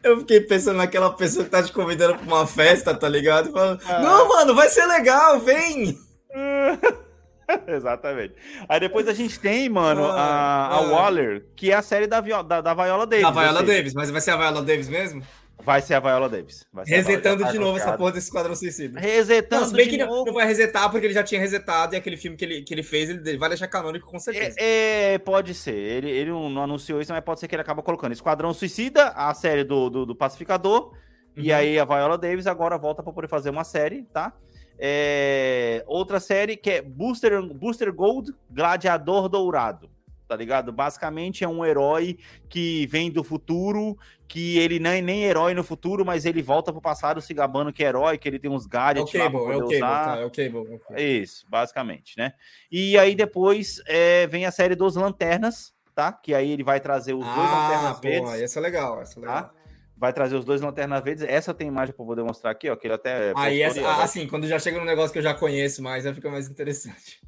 Eu 0.00 0.20
fiquei 0.20 0.42
pensando 0.42 0.76
naquela 0.76 1.10
pessoa 1.10 1.44
que 1.44 1.50
tá 1.50 1.60
te 1.60 1.72
convidando 1.72 2.18
pra 2.18 2.24
uma 2.24 2.46
festa, 2.46 2.94
tá 2.94 3.08
ligado? 3.08 3.50
Falando, 3.50 3.80
Ah. 3.88 4.00
Não, 4.00 4.28
mano, 4.28 4.54
vai 4.54 4.68
ser 4.68 4.86
legal, 4.86 5.40
vem! 5.40 5.98
Exatamente. 7.66 8.34
Aí 8.68 8.80
depois 8.80 9.06
a 9.08 9.12
gente 9.12 9.38
tem, 9.38 9.68
mano, 9.68 10.04
a, 10.04 10.12
Ah, 10.14 10.66
a 10.68 10.76
ah. 10.76 10.80
Waller, 10.80 11.44
que 11.56 11.70
é 11.70 11.74
a 11.74 11.82
série 11.82 12.06
da, 12.06 12.20
Vio- 12.20 12.42
da, 12.42 12.60
da 12.60 12.74
Viola 12.74 13.06
Davis. 13.06 13.24
A 13.24 13.28
ou 13.28 13.34
Viola 13.34 13.60
seja, 13.60 13.72
Davis, 13.72 13.94
mas 13.94 14.10
vai 14.10 14.20
ser 14.20 14.30
a 14.32 14.36
Viola 14.36 14.62
Davis 14.62 14.88
mesmo? 14.88 15.22
Vai 15.64 15.80
ser 15.80 15.94
a 15.94 16.00
Viola 16.00 16.28
Davis. 16.28 16.66
Vai 16.72 16.82
a 16.82 16.86
Viola- 16.86 17.02
Resetando 17.02 17.44
tá 17.44 17.52
de 17.52 17.58
novo 17.58 17.78
essa 17.78 17.96
porra 17.96 18.10
desse 18.12 18.26
Esquadrão 18.26 18.56
Suicida. 18.56 18.98
Resetando 18.98 19.62
Não, 19.62 19.68
se 19.68 19.74
bem 19.76 19.88
que 19.88 19.96
novo. 19.98 20.24
não 20.26 20.32
vai 20.34 20.44
resetar, 20.44 20.90
porque 20.90 21.06
ele 21.06 21.14
já 21.14 21.22
tinha 21.22 21.40
resetado 21.40 21.94
e 21.94 21.98
aquele 21.98 22.16
filme 22.16 22.36
que 22.36 22.44
ele, 22.44 22.62
que 22.62 22.74
ele 22.74 22.82
fez, 22.82 23.08
ele 23.10 23.38
vai 23.38 23.48
deixar 23.48 23.68
canônico 23.68 24.10
com 24.10 24.18
certeza. 24.18 24.56
É, 24.58 25.14
é, 25.14 25.18
pode 25.18 25.54
ser. 25.54 25.74
Ele, 25.76 26.10
ele 26.10 26.30
não 26.30 26.64
anunciou 26.64 27.00
isso, 27.00 27.12
mas 27.12 27.22
pode 27.22 27.38
ser 27.38 27.46
que 27.46 27.54
ele 27.54 27.62
acaba 27.62 27.80
colocando 27.80 28.10
Esquadrão 28.12 28.52
Suicida, 28.52 29.08
a 29.10 29.32
série 29.34 29.62
do, 29.62 29.88
do, 29.88 30.04
do 30.06 30.16
Pacificador. 30.16 30.94
E 31.36 31.50
Uhum. 31.50 31.56
aí 31.56 31.78
a 31.78 31.84
Viola 31.84 32.18
Davis 32.18 32.46
agora 32.48 32.76
volta 32.76 33.02
para 33.02 33.12
poder 33.12 33.28
fazer 33.28 33.48
uma 33.50 33.62
série, 33.64 34.02
tá? 34.12 34.32
É, 34.84 35.84
outra 35.86 36.18
série 36.18 36.56
que 36.56 36.68
é 36.68 36.82
Booster, 36.82 37.40
Booster 37.40 37.92
Gold 37.94 38.34
Gladiador 38.50 39.28
Dourado, 39.28 39.88
tá 40.26 40.34
ligado? 40.34 40.72
Basicamente 40.72 41.44
é 41.44 41.48
um 41.48 41.64
herói 41.64 42.18
que 42.48 42.84
vem 42.88 43.08
do 43.08 43.22
futuro, 43.22 43.96
que 44.26 44.58
ele 44.58 44.80
nem, 44.80 45.00
nem 45.00 45.22
herói 45.22 45.54
no 45.54 45.62
futuro, 45.62 46.04
mas 46.04 46.24
ele 46.24 46.42
volta 46.42 46.72
pro 46.72 46.80
passado 46.80 47.20
se 47.20 47.32
gabando 47.32 47.72
que 47.72 47.84
é 47.84 47.88
herói, 47.88 48.18
que 48.18 48.28
ele 48.28 48.40
tem 48.40 48.50
uns 48.50 48.64
É 48.64 48.66
o 48.66 48.70
gadgets 48.70 49.14
lá 49.14 49.24
Cable, 49.30 49.38
é 49.38 49.56
o 49.56 49.60
Cable, 49.60 49.78
tá? 49.78 50.16
É 50.18 50.24
o 50.24 50.30
Cable. 50.30 50.74
ok. 50.74 51.20
Isso, 51.22 51.46
basicamente, 51.48 52.18
né? 52.18 52.32
E 52.68 52.98
aí 52.98 53.14
depois 53.14 53.80
é, 53.86 54.26
vem 54.26 54.46
a 54.46 54.50
série 54.50 54.74
dos 54.74 54.96
Lanternas, 54.96 55.72
tá? 55.94 56.12
Que 56.12 56.34
aí 56.34 56.50
ele 56.50 56.64
vai 56.64 56.80
trazer 56.80 57.14
os 57.14 57.24
dois 57.24 57.38
Ah, 57.38 57.68
Lanternas 57.68 57.96
pô, 58.00 58.08
Verdes, 58.08 58.42
essa 58.42 58.58
é 58.58 58.62
legal, 58.62 59.00
essa 59.00 59.18
é 59.18 59.20
legal. 59.20 59.42
tá? 59.42 59.50
Vai 60.02 60.12
trazer 60.12 60.34
os 60.34 60.44
dois 60.44 60.60
Lanternas 60.60 61.00
Verdes. 61.00 61.22
Essa 61.28 61.54
tenho 61.54 61.68
imagem 61.68 61.94
pra 61.94 62.04
poder 62.04 62.24
mostrar 62.24 62.50
aqui, 62.50 62.68
ó, 62.68 62.74
que 62.74 62.88
ele 62.88 62.94
até... 62.94 63.32
Aí, 63.36 63.62
postou 63.64 63.88
essa, 63.88 64.02
assim, 64.02 64.26
quando 64.26 64.48
já 64.48 64.58
chega 64.58 64.76
num 64.80 64.84
negócio 64.84 65.12
que 65.12 65.18
eu 65.20 65.22
já 65.22 65.32
conheço 65.32 65.80
mais, 65.80 66.04
aí 66.04 66.12
fica 66.12 66.28
mais 66.28 66.48
interessante. 66.50 67.20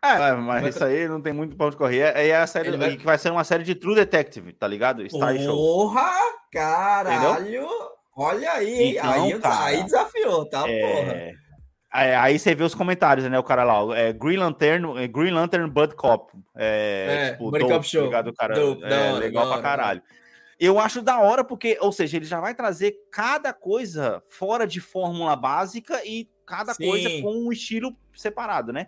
É, 0.00 0.32
mas 0.34 0.60
Vai 0.60 0.70
isso 0.70 0.84
aí 0.84 1.08
não 1.08 1.20
tem 1.20 1.32
muito 1.32 1.56
pra 1.56 1.66
onde 1.66 1.76
correr. 1.76 2.16
Aí 2.16 2.28
é 2.30 2.36
a 2.36 2.46
série 2.46 2.76
vai- 2.76 2.96
que 2.96 3.04
vai 3.04 3.18
ser 3.18 3.32
uma 3.32 3.42
série 3.42 3.64
de 3.64 3.74
True 3.74 3.96
Detective, 3.96 4.52
tá 4.52 4.68
ligado? 4.68 5.04
Star 5.10 5.36
Show. 5.36 5.56
Porra, 5.56 6.12
caralho! 6.52 7.66
Olha 8.16 8.52
aí? 8.52 8.96
Então, 8.96 9.24
aí, 9.24 9.38
cara, 9.40 9.64
aí 9.64 9.82
desafiou, 9.82 10.48
tá, 10.48 10.60
porra? 10.60 10.72
É... 10.72 11.32
Aí, 11.92 12.14
aí 12.14 12.38
você 12.38 12.54
vê 12.54 12.62
os 12.62 12.74
comentários, 12.74 13.28
né? 13.28 13.36
O 13.36 13.42
cara 13.42 13.64
lá, 13.64 13.98
é 13.98 14.12
Green 14.12 14.36
Lantern, 14.36 14.96
é 15.02 15.08
Green 15.08 15.32
Lantern 15.32 15.68
Bud 15.68 15.96
Cop. 15.96 16.32
É, 16.56 17.06
É, 17.08 17.30
tipo, 17.32 17.50
Cop 17.50 17.82
Show. 17.84 18.02
tá 18.02 18.06
ligado? 18.06 18.28
O 18.28 18.34
cara, 18.34 18.54
Dope, 18.54 18.84
é, 18.84 18.86
hora, 19.10 19.18
legal 19.18 19.42
pra 19.46 19.52
hora, 19.54 19.62
caralho. 19.62 20.02
Eu 20.58 20.78
acho 20.78 21.02
da 21.02 21.18
hora 21.20 21.42
porque, 21.44 21.76
ou 21.80 21.90
seja, 21.92 22.16
ele 22.16 22.24
já 22.24 22.40
vai 22.40 22.54
trazer 22.54 22.94
cada 23.10 23.52
coisa 23.52 24.22
fora 24.28 24.66
de 24.66 24.80
fórmula 24.80 25.34
básica 25.36 26.00
e 26.04 26.28
cada 26.46 26.74
Sim. 26.74 26.86
coisa 26.88 27.08
com 27.22 27.46
um 27.46 27.52
estilo 27.52 27.96
separado, 28.14 28.72
né? 28.72 28.86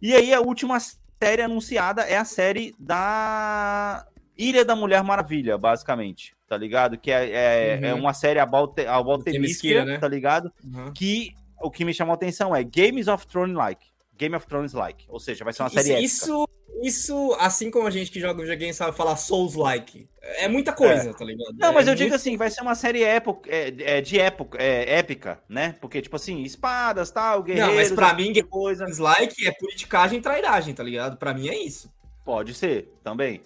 E 0.00 0.14
aí 0.14 0.32
a 0.32 0.40
última 0.40 0.78
série 0.80 1.42
anunciada 1.42 2.02
é 2.02 2.16
a 2.16 2.24
série 2.24 2.74
da 2.78 4.06
Ilha 4.36 4.64
da 4.64 4.76
Mulher 4.76 5.02
Maravilha, 5.02 5.56
basicamente, 5.58 6.34
tá 6.48 6.56
ligado? 6.56 6.98
Que 6.98 7.10
é, 7.10 7.30
é, 7.30 7.76
Uhum. 7.78 7.84
é 7.86 7.94
uma 7.94 8.12
série 8.14 8.38
about, 8.38 8.74
the- 8.74 8.86
about 8.86 9.24
Themyscira, 9.24 9.84
né? 9.84 9.98
tá 9.98 10.08
ligado? 10.08 10.52
Uhum. 10.64 10.92
Que 10.92 11.32
o 11.60 11.70
que 11.70 11.84
me 11.84 11.94
chamou 11.94 12.12
a 12.12 12.16
atenção 12.16 12.54
é 12.54 12.62
Games 12.62 13.08
of 13.08 13.26
Thrones 13.26 13.56
like. 13.56 13.86
Game 14.16 14.34
of 14.34 14.46
Thrones 14.46 14.72
like. 14.72 15.04
Ou 15.08 15.20
seja, 15.20 15.44
vai 15.44 15.52
ser 15.52 15.62
uma 15.62 15.70
série 15.70 15.90
épica. 15.92 16.04
Isso, 16.04 16.48
isso, 16.82 17.36
assim 17.38 17.70
como 17.70 17.86
a 17.86 17.90
gente 17.90 18.10
que 18.10 18.20
joga 18.20 18.40
videogame 18.40 18.72
sabe 18.74 18.96
falar 18.96 19.16
Souls-like, 19.16 20.08
é 20.20 20.48
muita 20.48 20.72
coisa, 20.72 21.14
tá 21.14 21.24
ligado? 21.24 21.54
Não, 21.58 21.72
mas 21.72 21.86
É 21.86 21.90
eu 21.90 21.94
digo 21.94 22.10
muito- 22.10 22.20
assim, 22.20 22.36
vai 22.36 22.50
ser 22.50 22.62
uma 22.62 22.74
série 22.74 23.02
época, 23.02 23.48
é, 23.50 23.74
é, 23.78 24.00
de 24.00 24.18
época, 24.18 24.58
é, 24.60 24.98
épica, 24.98 25.40
né? 25.48 25.74
Porque, 25.80 26.00
tipo 26.02 26.16
assim, 26.16 26.42
espadas, 26.42 27.10
tal, 27.10 27.42
guerreiros... 27.42 27.70
Não, 27.70 27.76
mas 27.76 27.92
pra 27.92 28.14
mim, 28.14 28.32
coisa. 28.44 28.84
Souls-like 28.84 29.46
é 29.46 29.52
politicagem 29.52 30.18
e 30.18 30.22
trairagem, 30.22 30.74
tá 30.74 30.82
ligado? 30.82 31.16
Pra 31.16 31.32
mim 31.32 31.48
é 31.48 31.56
isso. 31.56 31.92
Pode 32.24 32.54
ser, 32.54 32.92
também. 33.04 33.42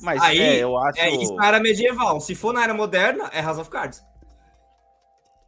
Mas 0.00 0.20
Aí, 0.22 0.40
é, 0.40 0.58
eu 0.58 0.76
acho... 0.78 0.98
É 0.98 1.10
isso 1.10 1.34
na 1.34 1.46
era 1.46 1.60
medieval. 1.60 2.20
Se 2.20 2.34
for 2.34 2.52
na 2.52 2.64
era 2.64 2.74
moderna, 2.74 3.30
é 3.32 3.40
House 3.40 3.58
of 3.58 3.70
Cards. 3.70 4.02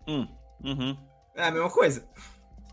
Hum, 0.07 0.29
uhum. 0.63 0.97
É 1.35 1.45
a 1.45 1.51
mesma 1.51 1.71
coisa. 1.71 2.07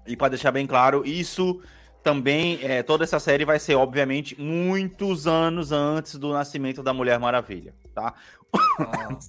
E 0.06 0.16
para 0.16 0.30
deixar 0.30 0.52
bem 0.52 0.68
claro, 0.68 1.04
isso 1.06 1.62
também, 2.04 2.60
é, 2.64 2.82
toda 2.84 3.04
essa 3.04 3.20
série 3.20 3.46
vai 3.46 3.60
ser, 3.60 3.76
obviamente, 3.76 4.40
muitos 4.40 5.28
anos 5.28 5.72
antes 5.72 6.16
do 6.16 6.32
nascimento 6.34 6.82
da 6.84 6.94
Mulher 6.94 7.20
Maravilha, 7.20 7.74
tá? 7.94 8.14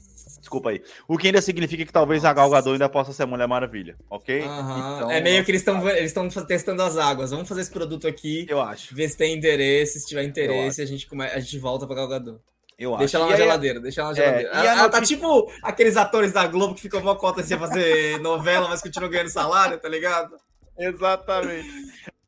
Desculpa 0.40 0.70
aí. 0.70 0.82
O 1.06 1.16
que 1.16 1.28
ainda 1.28 1.40
significa 1.40 1.84
que 1.86 1.92
talvez 1.92 2.24
a 2.24 2.32
Gal 2.32 2.50
Gadot 2.50 2.72
ainda 2.72 2.88
possa 2.88 3.12
ser 3.12 3.22
a 3.22 3.26
Mulher 3.26 3.46
Maravilha, 3.46 3.96
ok? 4.10 4.42
Aham. 4.42 4.96
Então, 4.96 5.10
é 5.10 5.20
meio 5.20 5.44
que 5.44 5.50
eles 5.50 5.60
estão 5.60 5.88
eles 5.88 6.06
estão 6.10 6.28
testando 6.44 6.82
as 6.82 6.98
águas. 6.98 7.30
Vamos 7.30 7.48
fazer 7.48 7.60
esse 7.60 7.70
produto 7.70 8.08
aqui, 8.08 8.44
Eu 8.48 8.60
acho, 8.60 8.94
ver 8.94 9.08
se 9.08 9.16
tem 9.16 9.34
interesse. 9.36 10.00
Se 10.00 10.06
tiver 10.06 10.22
Eu 10.24 10.28
interesse, 10.28 10.82
a 10.82 10.86
gente, 10.86 11.06
come... 11.06 11.24
a 11.24 11.38
gente 11.38 11.58
volta 11.58 11.86
pra 11.86 11.94
Galgador. 11.94 12.40
eu 12.78 12.96
Deixa 12.96 13.16
acho. 13.18 13.24
ela 13.24 13.26
na 13.26 13.30
E 13.30 13.34
aí, 13.34 13.38
geladeira, 13.40 13.80
deixa 13.80 14.00
ela 14.00 14.12
na 14.12 14.18
É, 14.18 14.24
geladeira. 14.24 14.50
e 14.52 14.56
Ela, 14.66 14.80
ela 14.80 14.88
tá 14.88 15.00
tipo 15.00 15.50
aqueles 15.62 15.96
atores 15.96 16.32
da 16.32 16.46
Globo 16.46 16.74
que 16.74 16.82
ficam 16.82 17.00
mó 17.02 17.14
cota 17.14 17.40
assim 17.40 17.54
a 17.54 17.58
fazer 17.58 18.18
novela, 18.20 18.68
mas 18.68 18.82
continuam 18.82 19.10
ganhando 19.10 19.30
salário, 19.30 19.78
tá 19.78 19.88
ligado? 19.88 20.36
Exatamente. 20.76 21.68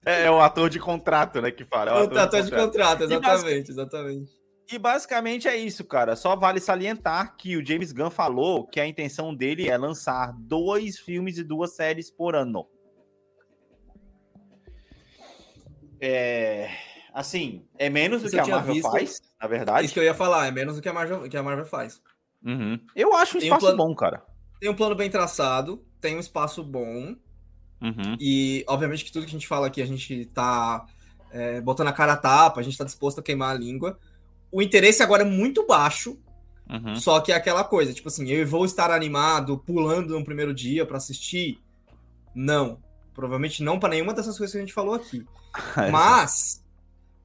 É, 0.04 0.24
é 0.26 0.30
o 0.30 0.40
ator 0.40 0.68
de 0.68 0.78
contrato, 0.78 1.40
né, 1.40 1.50
que 1.50 1.64
fala. 1.64 1.90
é 1.90 1.94
o 1.94 2.12
O 2.12 2.18
ator 2.18 2.42
de 2.42 2.50
contrato, 2.50 3.00
E 3.02 3.04
exatamente, 3.04 3.70
exatamente. 3.70 4.32
E 4.70 4.78
basicamente 4.78 5.46
é 5.48 5.56
isso, 5.56 5.84
cara. 5.84 6.16
Só 6.16 6.34
vale 6.36 6.58
salientar 6.60 7.36
que 7.36 7.56
o 7.56 7.64
James 7.64 7.92
Gunn 7.92 8.10
falou 8.10 8.66
que 8.66 8.80
a 8.80 8.86
intenção 8.86 9.34
dele 9.34 9.68
é 9.68 9.76
lançar 9.76 10.32
dois 10.38 10.98
filmes 10.98 11.36
e 11.38 11.44
duas 11.44 11.74
séries 11.74 12.10
por 12.10 12.34
ano. 12.34 12.66
É. 16.00 16.70
Assim, 17.12 17.64
é 17.78 17.88
menos 17.88 18.22
do 18.22 18.26
Isso 18.26 18.36
que 18.36 18.40
eu 18.40 18.54
a 18.54 18.56
Marvel 18.58 18.74
visto. 18.74 18.90
faz, 18.90 19.20
na 19.40 19.46
verdade. 19.46 19.84
Isso 19.84 19.94
que 19.94 20.00
eu 20.00 20.04
ia 20.04 20.14
falar, 20.14 20.46
é 20.46 20.50
menos 20.50 20.76
do 20.76 20.82
que 20.82 20.88
a 20.88 20.92
Marvel, 20.92 21.28
que 21.28 21.36
a 21.36 21.42
Marvel 21.42 21.64
faz. 21.66 22.02
Uhum. 22.44 22.78
Eu 22.96 23.14
acho 23.14 23.36
um 23.36 23.40
Tem 23.40 23.50
um 23.50 23.54
espaço 23.54 23.66
plano- 23.66 23.88
bom, 23.88 23.94
cara. 23.94 24.22
Tem 24.60 24.68
um 24.70 24.74
plano 24.74 24.94
bem 24.94 25.08
traçado, 25.10 25.84
tem 26.00 26.16
um 26.16 26.20
espaço 26.20 26.64
bom, 26.64 27.14
Uhum. 27.84 28.16
e 28.18 28.64
obviamente 28.66 29.04
que 29.04 29.12
tudo 29.12 29.24
que 29.24 29.28
a 29.30 29.38
gente 29.38 29.46
fala 29.46 29.66
aqui, 29.66 29.82
a 29.82 29.86
gente 29.86 30.24
tá 30.32 30.86
é, 31.30 31.60
botando 31.60 31.88
a 31.88 31.92
cara 31.92 32.14
a 32.14 32.16
tapa, 32.16 32.60
a 32.60 32.62
gente 32.64 32.78
tá 32.78 32.84
disposto 32.84 33.18
a 33.20 33.22
queimar 33.22 33.50
a 33.54 33.58
língua. 33.58 33.98
O 34.50 34.62
interesse 34.62 35.02
agora 35.02 35.22
é 35.22 35.26
muito 35.26 35.66
baixo, 35.66 36.18
Uhum. 36.66 36.96
Só 36.96 37.20
que 37.20 37.30
é 37.30 37.34
aquela 37.34 37.62
coisa, 37.62 37.92
tipo 37.92 38.08
assim, 38.08 38.26
eu 38.30 38.46
vou 38.46 38.64
estar 38.64 38.90
animado 38.90 39.58
pulando 39.58 40.18
no 40.18 40.24
primeiro 40.24 40.54
dia 40.54 40.86
pra 40.86 40.96
assistir? 40.96 41.58
Não. 42.34 42.78
Provavelmente 43.14 43.62
não 43.62 43.78
pra 43.78 43.90
nenhuma 43.90 44.14
dessas 44.14 44.38
coisas 44.38 44.52
que 44.52 44.58
a 44.58 44.60
gente 44.62 44.72
falou 44.72 44.94
aqui. 44.94 45.26
Mas, 45.92 46.64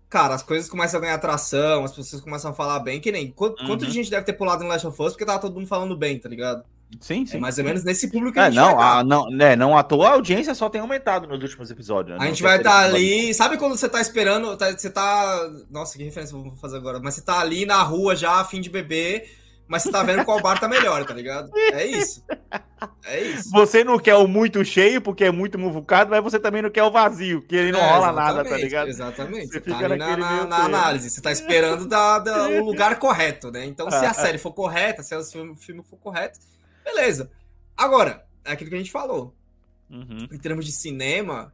cara, 0.10 0.36
as 0.36 0.43
coisas 0.43 0.69
começam 0.69 0.98
a 0.98 1.02
ganhar 1.02 1.15
atração, 1.15 1.86
as 1.86 1.93
pessoas 1.95 2.22
começam 2.22 2.52
a 2.52 2.54
falar 2.54 2.80
bem, 2.80 3.00
que 3.00 3.12
nem. 3.13 3.32
Quanto, 3.32 3.65
quanto 3.65 3.84
Uhum. 3.84 3.88
de 3.88 3.91
gente 3.91 4.10
deve 4.10 4.26
ter 4.26 4.34
pulado 4.34 4.63
no 4.63 4.69
Last 4.69 4.86
of 4.86 5.02
Us 5.02 5.13
porque 5.13 5.26
tava 5.26 5.39
todo 5.39 5.56
mundo 5.56 5.67
falando 5.67 5.95
bem, 5.95 6.19
tá 6.19 6.28
ligado? 6.28 6.63
Sim, 6.99 7.25
sim. 7.25 7.38
É 7.38 7.39
mais 7.39 7.58
ou 7.58 7.63
menos 7.63 7.84
nesse 7.84 8.10
público 8.10 8.34
que 8.34 8.39
a 8.39 8.47
É, 8.47 8.52
gente 8.52 8.56
não, 8.56 8.75
tá. 8.75 8.99
a, 8.99 9.04
não, 9.04 9.30
né, 9.30 9.56
não 9.56 9.78
à 9.78 9.84
toa 9.84 10.08
a 10.10 10.12
audiência 10.13 10.56
só 10.56 10.69
tem 10.69 10.82
aumentado 10.82 11.28
nos 11.28 11.41
últimos 11.41 11.69
episódios. 11.69 12.17
né? 12.17 12.25
A 12.25 12.28
gente 12.28 12.41
vai 12.41 12.58
estar 12.58 12.86
episódio. 12.89 12.95
ali. 12.95 13.34
Sabe 13.34 13.58
quando 13.58 13.78
você 13.78 13.88
tá 13.88 14.02
esperando? 14.02 14.58
tá- 14.58 14.71
você 14.71 14.89
tá. 14.89 15.49
Nossa, 15.69 15.97
que 15.97 16.04
referência 16.04 16.36
eu 16.36 16.41
vou 16.41 16.56
fazer 16.56 16.78
agora? 16.78 16.99
Mas 16.99 17.13
você 17.15 17.21
tá 17.21 17.39
ali 17.39 17.65
na 17.65 17.82
rua 17.84 18.15
já, 18.15 18.39
a 18.39 18.45
fim 18.45 18.60
de 18.60 18.69
beber, 18.71 19.30
mas 19.67 19.84
você 19.84 19.91
tá 19.91 20.02
vendo 20.02 20.25
qual 20.25 20.41
bar 20.41 20.60
tá 20.60 20.67
melhor, 20.67 21.06
tá 21.06 21.13
ligado? 21.13 21.52
É 21.73 21.86
isso. 21.86 22.23
É 23.06 23.21
isso. 23.21 23.52
Você 23.52 23.84
não 23.84 23.99
quer 23.99 24.15
o 24.15 24.28
muito 24.28 24.63
cheio, 24.65 24.99
porque 25.02 25.25
é 25.25 25.32
muito 25.32 25.60
muvucado, 25.60 26.10
mas 26.10 26.23
você 26.23 26.39
também 26.39 26.62
não 26.63 26.69
quer 26.71 26.84
o 26.84 26.89
vazio, 26.91 27.41
que 27.43 27.56
ele 27.56 27.71
não 27.71 27.80
É, 27.82 27.91
rola 27.91 28.12
nada, 28.12 28.43
tá 28.43 28.58
ligado? 28.58 28.88
Exatamente. 28.88 29.47
Você 29.47 29.60
Você, 29.60 29.69
tá 29.69 29.78
ali 29.78 29.97
na, 29.97 30.17
na- 30.17 30.45
na 30.45 30.58
análise. 30.65 31.10
Você 31.10 31.21
tá 31.21 31.32
esperando 31.32 31.86
da, 31.88 32.17
da- 32.19 32.47
o 32.49 32.63
lugar 32.65 32.97
correto, 32.97 33.52
né? 33.52 33.65
Então, 33.65 33.91
se 33.91 33.97
a 34.04 34.13
série 34.13 34.38
for 34.39 34.52
correta, 34.54 35.04
se 35.04 35.15
o 35.15 35.23
filme 35.56 35.84
for 35.88 35.97
correto, 35.97 36.39
beleza. 36.93 37.32
Agora, 37.75 38.25
é 38.43 38.52
aquilo 38.52 38.69
que 38.69 38.75
a 38.75 38.80
gente 38.80 38.91
falou. 38.91 39.36
Uhum. 39.89 40.28
Em 40.32 40.38
termos 40.38 40.65
de 40.65 40.71
cinema, 40.71 41.54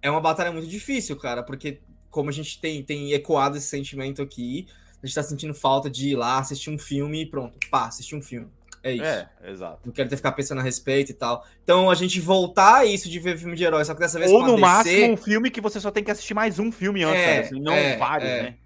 é 0.00 0.10
uma 0.10 0.20
batalha 0.20 0.50
muito 0.50 0.66
difícil, 0.66 1.16
cara, 1.16 1.42
porque 1.42 1.80
como 2.10 2.28
a 2.28 2.32
gente 2.32 2.60
tem, 2.60 2.82
tem 2.82 3.12
ecoado 3.12 3.56
esse 3.56 3.66
sentimento 3.66 4.20
aqui, 4.20 4.66
a 5.02 5.06
gente 5.06 5.14
tá 5.14 5.22
sentindo 5.22 5.54
falta 5.54 5.88
de 5.88 6.10
ir 6.10 6.16
lá, 6.16 6.38
assistir 6.38 6.70
um 6.70 6.78
filme 6.78 7.22
e 7.22 7.26
pronto, 7.26 7.58
pá, 7.70 7.86
assistir 7.86 8.14
um 8.14 8.22
filme. 8.22 8.48
É 8.82 8.92
isso. 8.92 9.04
É, 9.04 9.28
exato. 9.44 9.80
Não 9.84 9.92
quero 9.92 10.08
ter 10.08 10.16
que 10.16 10.18
ficar 10.18 10.32
pensando 10.32 10.58
a 10.58 10.62
respeito 10.62 11.10
e 11.10 11.14
tal. 11.14 11.46
Então, 11.62 11.88
a 11.88 11.94
gente 11.94 12.20
voltar 12.20 12.78
a 12.78 12.84
isso 12.84 13.08
de 13.08 13.18
ver 13.20 13.38
filme 13.38 13.54
de 13.54 13.62
herói, 13.62 13.84
só 13.84 13.94
que 13.94 14.00
dessa 14.00 14.18
vez 14.18 14.30
Ou 14.30 14.40
no 14.40 14.56
DC, 14.56 14.60
máximo 14.60 15.12
um 15.12 15.16
filme 15.16 15.50
que 15.50 15.60
você 15.60 15.78
só 15.78 15.90
tem 15.90 16.02
que 16.02 16.10
assistir 16.10 16.34
mais 16.34 16.58
um 16.58 16.72
filme 16.72 17.04
antes, 17.04 17.20
É, 17.20 17.38
assim, 17.40 17.60
não 17.60 17.72
é, 17.72 17.96
vários, 17.96 18.28
é. 18.28 18.42
né? 18.42 18.56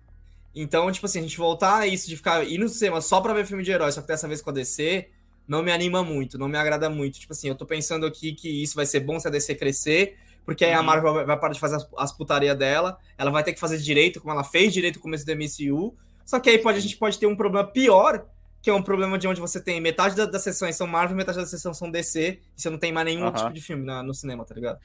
Então, 0.54 0.90
tipo 0.90 1.04
assim, 1.04 1.18
a 1.18 1.22
gente 1.22 1.36
voltar 1.36 1.80
a 1.80 1.86
isso 1.86 2.08
de 2.08 2.16
ficar 2.16 2.42
ir 2.44 2.56
no 2.56 2.66
cinema 2.66 3.02
só 3.02 3.20
pra 3.20 3.34
ver 3.34 3.44
filme 3.44 3.62
de 3.62 3.70
herói, 3.70 3.92
só 3.92 4.00
que 4.00 4.08
dessa 4.08 4.26
vez 4.26 4.40
com 4.40 4.48
a 4.48 4.52
DC, 4.54 5.06
não 5.46 5.62
me 5.62 5.70
anima 5.72 6.02
muito, 6.02 6.38
não 6.38 6.48
me 6.48 6.56
agrada 6.58 6.88
muito. 6.90 7.18
Tipo 7.20 7.32
assim, 7.32 7.48
eu 7.48 7.54
tô 7.54 7.64
pensando 7.66 8.06
aqui 8.06 8.32
que 8.32 8.48
isso 8.62 8.74
vai 8.74 8.86
ser 8.86 9.00
bom 9.00 9.18
se 9.20 9.26
a 9.28 9.30
DC 9.30 9.54
crescer, 9.54 10.16
porque 10.44 10.64
aí 10.64 10.72
a 10.72 10.80
Uhum. 10.80 10.86
Marvel 10.86 11.14
vai, 11.14 11.24
vai 11.24 11.38
parar 11.38 11.52
de 11.52 11.60
fazer 11.60 11.76
as, 11.76 11.88
as 11.96 12.12
putaria 12.12 12.54
dela, 12.54 12.98
ela 13.18 13.30
vai 13.30 13.42
ter 13.42 13.52
que 13.52 13.60
fazer 13.60 13.78
direito, 13.78 14.20
como 14.20 14.32
ela 14.32 14.44
fez 14.44 14.72
direito 14.72 14.96
no 14.96 15.02
começo 15.02 15.24
do 15.26 15.32
MCU. 15.32 15.94
Só 16.24 16.38
que 16.40 16.50
aí 16.50 16.58
pode, 16.58 16.78
a 16.78 16.80
gente 16.80 16.96
pode 16.96 17.18
ter 17.18 17.26
um 17.26 17.36
problema 17.36 17.66
pior, 17.66 18.24
que 18.62 18.70
é 18.70 18.74
um 18.74 18.82
problema 18.82 19.16
de 19.16 19.28
onde 19.28 19.40
você 19.40 19.60
tem 19.60 19.80
metade 19.80 20.16
da- 20.16 20.26
das 20.26 20.42
sessões 20.42 20.74
são 20.74 20.86
Marvel, 20.86 21.16
metade 21.16 21.38
das 21.38 21.50
sessões 21.50 21.76
são 21.76 21.88
DC, 21.90 22.40
e 22.56 22.60
você 22.60 22.68
não 22.68 22.78
tem 22.78 22.92
mais 22.92 23.06
nenhum 23.06 23.26
Aham. 23.26 23.32
tipo 23.32 23.52
de 23.52 23.60
filme 23.60 23.84
na- 23.84 24.02
no 24.02 24.12
cinema, 24.12 24.44
tá 24.44 24.54
ligado? 24.54 24.80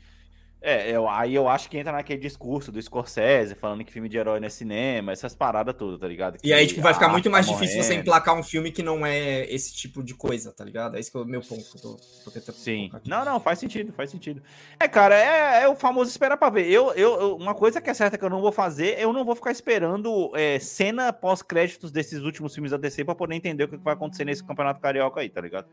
É, 0.64 0.92
eu, 0.96 1.10
aí 1.10 1.34
eu 1.34 1.48
acho 1.50 1.68
que 1.68 1.76
entra 1.76 1.92
naquele 1.92 2.22
discurso 2.22 2.72
do 2.72 2.80
Scorsese, 2.80 3.56
falando 3.56 3.84
que 3.84 3.92
filme 3.92 4.08
de 4.08 4.16
herói 4.16 4.40
não 4.40 4.46
é 4.46 4.50
cinema, 4.50 5.12
essas 5.12 5.34
paradas 5.34 5.74
todas, 5.76 6.00
tá 6.00 6.08
ligado? 6.08 6.38
E 6.44 6.54
aí, 6.54 6.66
Que 6.68 6.70
tipo, 6.74 6.82
vai 6.84 6.94
ficar 6.94 7.08
muito 7.10 7.26
arte 7.26 7.32
mais 7.32 7.48
tá 7.48 7.54
difícil 7.54 7.78
você 7.82 7.88
morrendo. 7.90 8.02
emplacar 8.02 8.36
um 8.38 8.44
filme 8.44 8.72
que 8.72 8.84
não 8.84 9.04
é 9.04 9.52
esse 9.52 9.74
tipo 9.74 10.04
de 10.04 10.14
coisa, 10.14 10.52
tá 10.54 10.64
ligado? 10.64 10.98
É 10.98 11.00
esse 11.00 11.12
que 11.12 11.18
é 11.18 11.20
o 11.22 11.26
meu 11.26 11.42
ponto. 11.42 11.64
que 11.64 11.78
eu 11.78 11.82
tô, 11.82 11.98
tô 12.26 12.30
tentando 12.32 12.56
Sim. 12.56 12.92
Não, 13.08 13.26
não, 13.26 13.40
faz 13.40 13.58
sentido, 13.58 13.92
faz 13.94 14.12
sentido. 14.12 14.44
É, 14.80 14.88
cara, 14.88 15.16
é, 15.16 15.64
é 15.64 15.68
o 15.68 15.76
famoso 15.76 16.12
esperar 16.12 16.38
pra 16.38 16.52
ver. 16.52 16.70
Eu, 16.70 16.92
eu, 16.94 17.20
eu- 17.20 17.36
uma 17.38 17.56
coisa 17.56 17.82
que 17.82 17.90
é 17.90 17.94
certa 17.96 18.16
que 18.16 18.24
eu 18.24 18.30
não 18.30 18.40
vou 18.40 18.52
fazer, 18.52 19.00
eu 19.00 19.12
não 19.12 19.26
vou 19.26 19.36
ficar 19.36 19.52
esperando 19.52 20.32
é, 20.36 20.60
cena 20.60 21.12
pós-créditos 21.12 21.92
desses 21.92 22.22
últimos 22.22 22.54
filmes 22.54 22.70
da 22.70 22.78
DC 22.78 23.04
pra 23.04 23.16
poder 23.16 23.34
entender 23.34 23.64
o 23.64 23.68
que 23.68 23.78
vai 23.78 23.96
acontecer 23.96 24.26
nesse 24.26 24.44
campeonato 24.44 24.80
carioca 24.80 25.22
aí, 25.22 25.30
tá 25.30 25.42
ligado? 25.42 25.66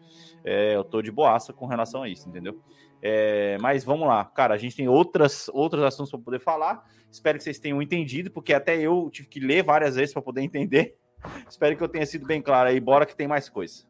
É, 0.43 0.75
eu 0.75 0.83
tô 0.83 1.03
de 1.03 1.11
boaça 1.11 1.53
com 1.53 1.67
relação 1.67 2.03
a 2.05 2.09
isso, 2.09 2.27
entendeu? 2.27 2.59
É, 3.03 3.57
mas 3.61 3.85
vamos 3.85 4.09
lá, 4.09 4.25
cara, 4.25 4.55
a 4.55 4.59
gente 4.59 4.77
tem 4.77 4.89
outras, 4.89 5.49
outros 5.53 5.83
assuntos 5.85 6.11
para 6.11 6.21
poder 6.21 6.41
falar. 6.41 6.85
Espero 7.11 7.39
que 7.39 7.45
vocês 7.45 7.59
tenham 7.59 7.81
entendido, 7.81 8.31
porque 8.31 8.53
até 8.53 8.79
eu 8.79 9.09
tive 9.11 9.29
que 9.29 9.41
ler 9.41 9.63
várias 9.63 9.97
vezes 9.97 10.13
para 10.13 10.23
poder 10.23 10.43
entender. 10.43 10.97
Espero 11.49 11.77
que 11.77 11.83
eu 11.83 11.89
tenha 11.89 12.07
sido 12.07 12.27
bem 12.27 12.43
claro 12.43 12.69
aí. 12.69 12.81
Bora 12.81 13.07
que 13.07 13.17
tem 13.17 13.27
mais 13.27 13.49
coisa. 13.49 13.87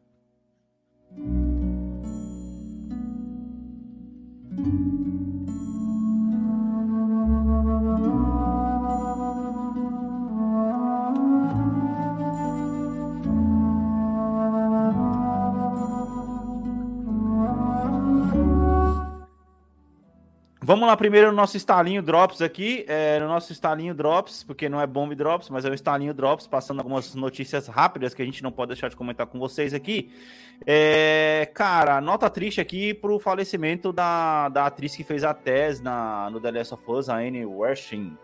Vamos 20.61 20.85
lá 20.85 20.97
primeiro 20.97 21.27
no 21.27 21.37
nosso 21.37 21.55
estalinho 21.55 22.01
Drops 22.01 22.41
aqui, 22.41 22.83
é, 22.85 23.17
no 23.17 23.29
nosso 23.29 23.53
estalinho 23.53 23.95
Drops, 23.95 24.43
porque 24.43 24.67
não 24.67 24.81
é 24.81 24.85
Bomb 24.85 25.15
Drops, 25.15 25.49
mas 25.49 25.63
é 25.63 25.69
o 25.69 25.73
estalinho 25.73 26.13
Drops, 26.13 26.47
passando 26.47 26.79
algumas 26.79 27.15
notícias 27.15 27.67
rápidas 27.67 28.13
que 28.13 28.21
a 28.21 28.25
gente 28.25 28.43
não 28.43 28.51
pode 28.51 28.73
deixar 28.73 28.89
de 28.89 28.95
comentar 28.95 29.25
com 29.25 29.39
vocês 29.39 29.73
aqui. 29.73 30.11
É, 30.67 31.49
cara, 31.53 32.01
nota 32.01 32.29
triste 32.29 32.59
aqui 32.59 32.93
pro 32.93 33.19
falecimento 33.19 33.93
da, 33.93 34.49
da 34.49 34.65
atriz 34.65 34.93
que 34.97 35.03
fez 35.03 35.23
a 35.23 35.33
Tess 35.33 35.79
na, 35.79 36.29
no 36.29 36.41
The 36.41 36.51
Last 36.51 36.73
of 36.73 36.83
Us, 36.91 37.07
a 37.07 37.15
Anne 37.15 37.45
Wershing. 37.45 38.17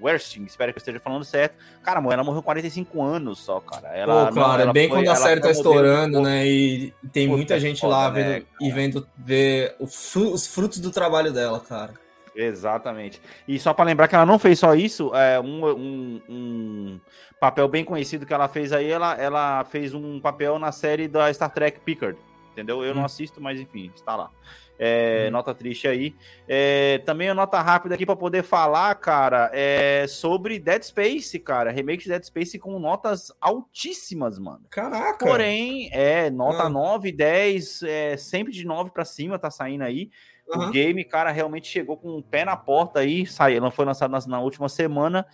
Wersting, 0.00 0.44
espero 0.44 0.72
que 0.72 0.78
eu 0.78 0.80
esteja 0.80 1.00
falando 1.00 1.24
certo. 1.24 1.56
Cara, 1.82 2.00
ela 2.00 2.24
morreu 2.24 2.42
com 2.42 2.46
45 2.46 3.02
anos 3.02 3.38
só, 3.38 3.60
cara. 3.60 3.88
Ela, 3.88 4.28
Pô, 4.28 4.34
cara, 4.34 4.64
é 4.64 4.72
bem 4.72 4.88
foi, 4.88 4.98
quando 4.98 5.08
a 5.08 5.16
série 5.16 5.40
tá 5.40 5.50
estourando, 5.50 6.20
né? 6.20 6.46
E 6.46 6.92
tem 7.12 7.28
muita 7.28 7.58
gente 7.60 7.80
foda, 7.80 7.94
lá 7.94 8.10
vendo 8.10 8.28
né, 8.28 8.42
e 8.60 8.70
vendo 8.70 9.06
ver 9.16 9.76
os 9.78 10.46
frutos 10.46 10.78
do 10.78 10.90
trabalho 10.90 11.32
dela, 11.32 11.60
cara. 11.60 11.94
Exatamente. 12.34 13.20
E 13.46 13.58
só 13.58 13.74
para 13.74 13.84
lembrar 13.84 14.08
que 14.08 14.14
ela 14.14 14.26
não 14.26 14.38
fez 14.38 14.58
só 14.58 14.74
isso, 14.74 15.14
é 15.14 15.38
um, 15.38 15.66
um, 15.66 16.22
um, 16.28 17.00
papel 17.38 17.68
bem 17.68 17.84
conhecido 17.84 18.24
que 18.24 18.32
ela 18.32 18.48
fez 18.48 18.72
aí, 18.72 18.90
ela, 18.90 19.14
ela 19.14 19.64
fez 19.64 19.92
um 19.94 20.20
papel 20.20 20.58
na 20.58 20.72
série 20.72 21.08
da 21.08 21.32
Star 21.32 21.50
Trek 21.50 21.80
Picard, 21.80 22.18
entendeu? 22.52 22.82
Eu 22.84 22.92
hum. 22.92 22.96
não 22.96 23.04
assisto, 23.04 23.40
mas 23.40 23.60
enfim, 23.60 23.90
está 23.94 24.16
lá. 24.16 24.30
É, 24.84 25.26
hum. 25.28 25.30
Nota 25.30 25.54
triste 25.54 25.86
aí. 25.86 26.12
É, 26.48 26.98
também 27.06 27.28
uma 27.28 27.34
nota 27.34 27.60
rápida 27.60 27.94
aqui 27.94 28.04
para 28.04 28.16
poder 28.16 28.42
falar, 28.42 28.92
cara, 28.96 29.48
é 29.52 30.06
sobre 30.08 30.58
Dead 30.58 30.82
Space, 30.82 31.38
cara. 31.38 31.70
Remake 31.70 32.02
de 32.02 32.08
Dead 32.08 32.24
Space 32.24 32.58
com 32.58 32.76
notas 32.80 33.30
altíssimas, 33.40 34.40
mano. 34.40 34.62
Caraca! 34.68 35.24
Porém, 35.24 35.88
é 35.92 36.28
nota 36.30 36.64
ah. 36.64 36.68
9, 36.68 37.12
10, 37.12 37.82
é, 37.84 38.16
sempre 38.16 38.52
de 38.52 38.66
9 38.66 38.90
para 38.90 39.04
cima 39.04 39.38
tá 39.38 39.52
saindo 39.52 39.84
aí. 39.84 40.10
Uhum. 40.48 40.66
O 40.66 40.70
game, 40.72 41.04
cara, 41.04 41.30
realmente 41.30 41.68
chegou 41.68 41.96
com 41.96 42.08
o 42.08 42.18
um 42.18 42.22
pé 42.22 42.44
na 42.44 42.56
porta 42.56 42.98
aí, 42.98 43.24
saiu, 43.24 43.60
não 43.60 43.70
foi 43.70 43.84
lançado 43.84 44.10
na, 44.10 44.18
na 44.26 44.40
última 44.40 44.68
semana. 44.68 45.24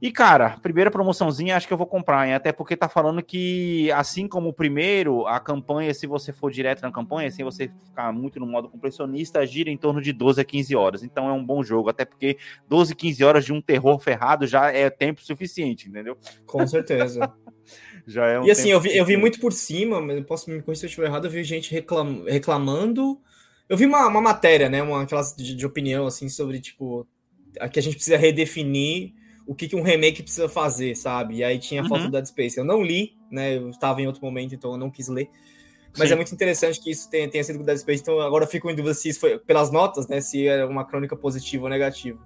E, 0.00 0.12
cara, 0.12 0.58
primeira 0.62 0.90
promoçãozinha 0.90 1.56
acho 1.56 1.66
que 1.66 1.72
eu 1.72 1.78
vou 1.78 1.86
comprar, 1.86 2.26
hein? 2.26 2.34
Até 2.34 2.52
porque 2.52 2.76
tá 2.76 2.86
falando 2.86 3.22
que, 3.22 3.90
assim 3.92 4.28
como 4.28 4.50
o 4.50 4.52
primeiro, 4.52 5.26
a 5.26 5.40
campanha, 5.40 5.94
se 5.94 6.06
você 6.06 6.34
for 6.34 6.50
direto 6.50 6.82
na 6.82 6.92
campanha, 6.92 7.30
sem 7.30 7.42
você 7.42 7.70
ficar 7.86 8.12
muito 8.12 8.38
no 8.38 8.46
modo 8.46 8.68
compressionista, 8.68 9.46
gira 9.46 9.70
em 9.70 9.76
torno 9.76 10.02
de 10.02 10.12
12 10.12 10.38
a 10.38 10.44
15 10.44 10.76
horas. 10.76 11.02
Então 11.02 11.30
é 11.30 11.32
um 11.32 11.42
bom 11.42 11.62
jogo, 11.62 11.88
até 11.88 12.04
porque 12.04 12.36
12, 12.68 12.94
15 12.94 13.24
horas 13.24 13.44
de 13.46 13.54
um 13.54 13.62
terror 13.62 13.98
ferrado 13.98 14.46
já 14.46 14.70
é 14.70 14.90
tempo 14.90 15.22
suficiente, 15.24 15.88
entendeu? 15.88 16.18
Com 16.44 16.66
certeza. 16.66 17.32
já 18.06 18.26
é 18.26 18.38
um 18.38 18.44
E 18.44 18.50
assim, 18.50 18.68
eu 18.68 18.80
vi, 18.80 18.94
eu 18.94 19.04
vi 19.04 19.16
muito 19.16 19.40
por 19.40 19.52
cima, 19.52 19.98
mas 19.98 20.22
posso 20.26 20.50
me 20.50 20.60
corrigir 20.60 20.80
se 20.80 20.86
eu 20.86 20.88
estiver 20.88 21.06
errado, 21.06 21.24
eu 21.24 21.30
vi 21.30 21.42
gente 21.42 21.72
reclam, 21.72 22.24
reclamando. 22.24 23.18
Eu 23.66 23.78
vi 23.78 23.86
uma, 23.86 24.06
uma 24.06 24.20
matéria, 24.20 24.68
né? 24.68 24.82
Uma 24.82 25.06
classe 25.06 25.34
de, 25.38 25.54
de 25.54 25.64
opinião, 25.64 26.06
assim, 26.06 26.28
sobre, 26.28 26.60
tipo, 26.60 27.08
que 27.72 27.78
a 27.78 27.82
gente 27.82 27.94
precisa 27.94 28.18
redefinir 28.18 29.14
o 29.46 29.54
que, 29.54 29.68
que 29.68 29.76
um 29.76 29.82
remake 29.82 30.22
precisa 30.22 30.48
fazer, 30.48 30.96
sabe? 30.96 31.36
E 31.36 31.44
aí 31.44 31.58
tinha 31.58 31.80
a 31.80 31.84
uhum. 31.84 31.88
foto 31.88 32.02
do 32.02 32.10
Dead 32.10 32.26
Space. 32.26 32.58
Eu 32.58 32.64
não 32.64 32.82
li, 32.82 33.16
né? 33.30 33.56
Eu 33.56 33.70
estava 33.70 34.00
em 34.02 34.06
outro 34.06 34.22
momento, 34.24 34.54
então 34.54 34.72
eu 34.72 34.76
não 34.76 34.90
quis 34.90 35.08
ler. 35.08 35.30
Mas 35.96 36.08
Sim. 36.08 36.14
é 36.14 36.16
muito 36.16 36.34
interessante 36.34 36.80
que 36.80 36.90
isso 36.90 37.08
tenha, 37.08 37.28
tenha 37.28 37.42
sido 37.42 37.58
com 37.58 37.64
Dead 37.64 37.78
Space. 37.78 38.02
Então 38.02 38.20
agora 38.20 38.44
eu 38.44 38.48
fico 38.48 38.70
em 38.70 38.74
dúvida 38.74 38.94
se 38.94 39.08
isso 39.08 39.20
foi 39.20 39.38
pelas 39.38 39.70
notas, 39.70 40.08
né? 40.08 40.20
Se 40.20 40.46
é 40.46 40.64
uma 40.64 40.84
crônica 40.84 41.16
positiva 41.16 41.64
ou 41.64 41.70
negativa. 41.70 42.18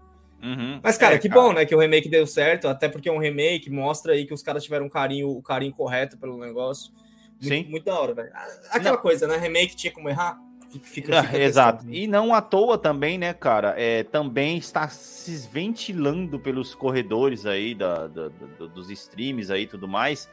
Uhum. 0.43 0.81
Mas, 0.83 0.97
cara, 0.97 1.17
é, 1.17 1.19
que 1.19 1.29
cara. 1.29 1.41
bom, 1.41 1.53
né? 1.53 1.67
Que 1.67 1.75
o 1.75 1.79
remake 1.79 2.09
deu 2.09 2.27
certo, 2.27 2.67
até 2.67 2.89
porque 2.89 3.09
é 3.09 3.13
um 3.13 3.19
remake, 3.19 3.71
mostra 3.71 4.15
aí 4.15 4.25
que 4.25 4.33
os 4.33 4.43
caras 4.43 4.65
tiveram 4.65 4.87
um 4.87 4.89
carinho, 4.89 5.29
o 5.29 5.43
carinho 5.43 5.73
correto 5.73 6.17
pelo 6.17 6.39
negócio. 6.39 6.93
Muito, 7.41 7.49
Sim. 7.49 7.71
Muito 7.71 7.85
da 7.85 7.99
hora, 7.99 8.15
velho. 8.15 8.31
Aquela 8.71 8.97
não. 8.97 9.03
coisa, 9.03 9.27
né? 9.27 9.37
Remake 9.37 9.77
tinha 9.77 9.93
como 9.93 10.09
errar. 10.09 10.39
Fica, 10.71 11.23
fica 11.23 11.39
exato. 11.39 11.85
E 11.89 12.07
não 12.07 12.33
à 12.33 12.41
toa 12.41 12.79
também, 12.79 13.19
né, 13.19 13.35
cara? 13.35 13.75
É, 13.77 14.05
também 14.05 14.57
está 14.57 14.89
se 14.89 15.49
ventilando 15.49 16.39
pelos 16.39 16.75
corredores 16.75 17.45
aí 17.45 17.75
da, 17.75 18.07
da, 18.07 18.29
da, 18.29 18.67
dos 18.67 18.91
streams 18.91 19.51
aí 19.51 19.63
e 19.63 19.67
tudo 19.67 19.89
mais 19.89 20.29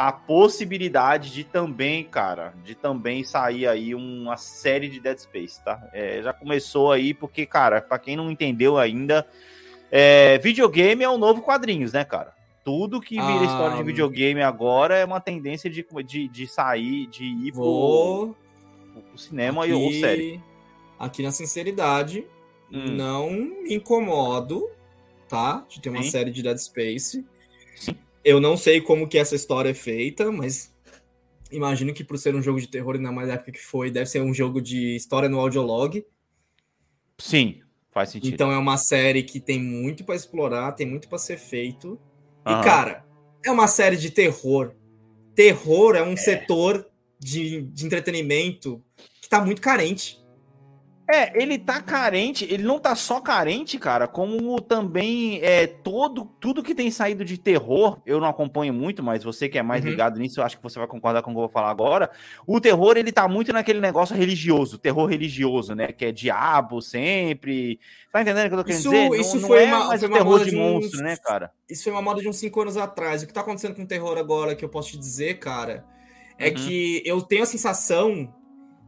a 0.00 0.12
possibilidade 0.12 1.30
de 1.30 1.44
também, 1.44 2.04
cara, 2.04 2.54
de 2.64 2.74
também 2.74 3.22
sair 3.22 3.66
aí 3.66 3.94
uma 3.94 4.36
série 4.36 4.88
de 4.88 4.98
Dead 4.98 5.18
Space, 5.18 5.62
tá? 5.62 5.78
É, 5.92 6.22
já 6.22 6.32
começou 6.32 6.90
aí, 6.90 7.12
porque, 7.12 7.44
cara, 7.44 7.82
para 7.82 7.98
quem 7.98 8.16
não 8.16 8.30
entendeu 8.30 8.78
ainda, 8.78 9.26
é, 9.90 10.38
videogame 10.38 11.04
é 11.04 11.08
o 11.08 11.18
novo 11.18 11.42
quadrinhos, 11.42 11.92
né, 11.92 12.02
cara? 12.02 12.32
Tudo 12.64 13.00
que 13.00 13.16
vira 13.16 13.40
ah, 13.40 13.44
história 13.44 13.76
de 13.76 13.82
videogame 13.82 14.42
agora 14.42 14.96
é 14.96 15.04
uma 15.04 15.20
tendência 15.20 15.68
de, 15.68 15.84
de, 16.06 16.28
de 16.28 16.46
sair, 16.46 17.06
de 17.06 17.24
ir 17.24 17.52
vou... 17.52 18.28
pro 18.28 18.49
o 19.14 19.18
cinema 19.18 19.64
aqui, 19.64 19.72
ou 19.72 19.92
série. 19.92 20.40
Aqui 20.98 21.22
na 21.22 21.32
sinceridade, 21.32 22.26
hum. 22.70 22.92
não 22.92 23.30
me 23.30 23.74
incomodo, 23.74 24.68
tá? 25.28 25.64
De 25.68 25.80
ter 25.80 25.88
uma 25.88 26.02
Sim. 26.02 26.10
série 26.10 26.30
de 26.30 26.42
Dead 26.42 26.58
Space. 26.58 27.24
Sim. 27.76 27.96
Eu 28.24 28.40
não 28.40 28.56
sei 28.56 28.80
como 28.80 29.08
que 29.08 29.18
essa 29.18 29.34
história 29.34 29.70
é 29.70 29.74
feita, 29.74 30.30
mas 30.30 30.74
imagino 31.50 31.92
que 31.94 32.04
por 32.04 32.18
ser 32.18 32.34
um 32.34 32.42
jogo 32.42 32.60
de 32.60 32.68
terror, 32.68 32.98
mais 33.00 33.28
na 33.28 33.34
época 33.34 33.52
que 33.52 33.64
foi, 33.64 33.90
deve 33.90 34.06
ser 34.06 34.20
um 34.20 34.34
jogo 34.34 34.60
de 34.60 34.94
história 34.94 35.28
no 35.28 35.40
audiolog. 35.40 36.04
Sim, 37.18 37.60
faz 37.90 38.10
sentido. 38.10 38.32
Então 38.32 38.52
é 38.52 38.58
uma 38.58 38.76
série 38.76 39.22
que 39.22 39.40
tem 39.40 39.60
muito 39.60 40.04
para 40.04 40.14
explorar, 40.14 40.72
tem 40.72 40.86
muito 40.86 41.08
para 41.08 41.18
ser 41.18 41.38
feito. 41.38 41.98
Uhum. 42.46 42.60
E 42.60 42.64
cara, 42.64 43.04
é 43.44 43.50
uma 43.50 43.66
série 43.66 43.96
de 43.96 44.10
terror. 44.10 44.74
Terror 45.34 45.96
é 45.96 46.02
um 46.02 46.12
é. 46.12 46.16
setor 46.16 46.89
de, 47.20 47.62
de 47.62 47.86
entretenimento 47.86 48.82
que 49.20 49.28
tá 49.28 49.44
muito 49.44 49.60
carente. 49.60 50.18
É, 51.12 51.42
ele 51.42 51.58
tá 51.58 51.82
carente, 51.82 52.44
ele 52.48 52.62
não 52.62 52.78
tá 52.78 52.94
só 52.94 53.20
carente, 53.20 53.80
cara, 53.80 54.06
como 54.06 54.60
também 54.60 55.40
é 55.42 55.66
todo 55.66 56.24
tudo 56.24 56.62
que 56.62 56.72
tem 56.72 56.88
saído 56.88 57.24
de 57.24 57.36
terror, 57.36 58.00
eu 58.06 58.20
não 58.20 58.28
acompanho 58.28 58.72
muito, 58.72 59.02
mas 59.02 59.24
você 59.24 59.48
que 59.48 59.58
é 59.58 59.62
mais 59.62 59.82
uhum. 59.82 59.90
ligado 59.90 60.20
nisso, 60.20 60.38
eu 60.38 60.44
acho 60.44 60.56
que 60.56 60.62
você 60.62 60.78
vai 60.78 60.86
concordar 60.86 61.20
com 61.22 61.32
o 61.32 61.34
que 61.34 61.38
eu 61.38 61.42
vou 61.42 61.48
falar 61.48 61.68
agora. 61.68 62.12
O 62.46 62.60
terror, 62.60 62.96
ele 62.96 63.10
tá 63.10 63.26
muito 63.26 63.52
naquele 63.52 63.80
negócio 63.80 64.14
religioso, 64.14 64.78
terror 64.78 65.04
religioso, 65.06 65.74
né, 65.74 65.88
que 65.88 66.04
é 66.04 66.12
diabo 66.12 66.80
sempre. 66.80 67.80
Tá 68.12 68.22
entendendo 68.22 68.46
o 68.46 68.48
que 68.48 68.54
eu 68.54 68.58
tô 68.58 68.64
querendo 68.64 68.80
isso, 68.80 68.90
dizer? 68.90 69.20
Isso 69.20 69.40
não, 69.40 69.48
foi 69.48 69.66
não 69.66 69.74
é 69.74 69.78
uma, 69.78 69.86
mais 69.88 70.00
foi 70.00 70.10
o 70.10 70.12
terror 70.12 70.44
de, 70.44 70.50
de 70.50 70.56
monstro, 70.56 71.02
né, 71.02 71.16
cara? 71.16 71.50
Isso 71.68 71.82
foi 71.82 71.92
uma 71.92 72.02
moda 72.02 72.20
de 72.20 72.28
uns 72.28 72.36
cinco 72.36 72.60
anos 72.60 72.76
atrás. 72.76 73.24
O 73.24 73.26
que 73.26 73.32
tá 73.32 73.40
acontecendo 73.40 73.74
com 73.74 73.82
o 73.82 73.86
terror 73.86 74.16
agora, 74.16 74.54
que 74.54 74.64
eu 74.64 74.68
posso 74.68 74.92
te 74.92 74.98
dizer, 74.98 75.40
cara, 75.40 75.84
é 76.40 76.48
uhum. 76.48 76.54
que 76.54 77.02
eu 77.04 77.22
tenho 77.22 77.42
a 77.42 77.46
sensação 77.46 78.34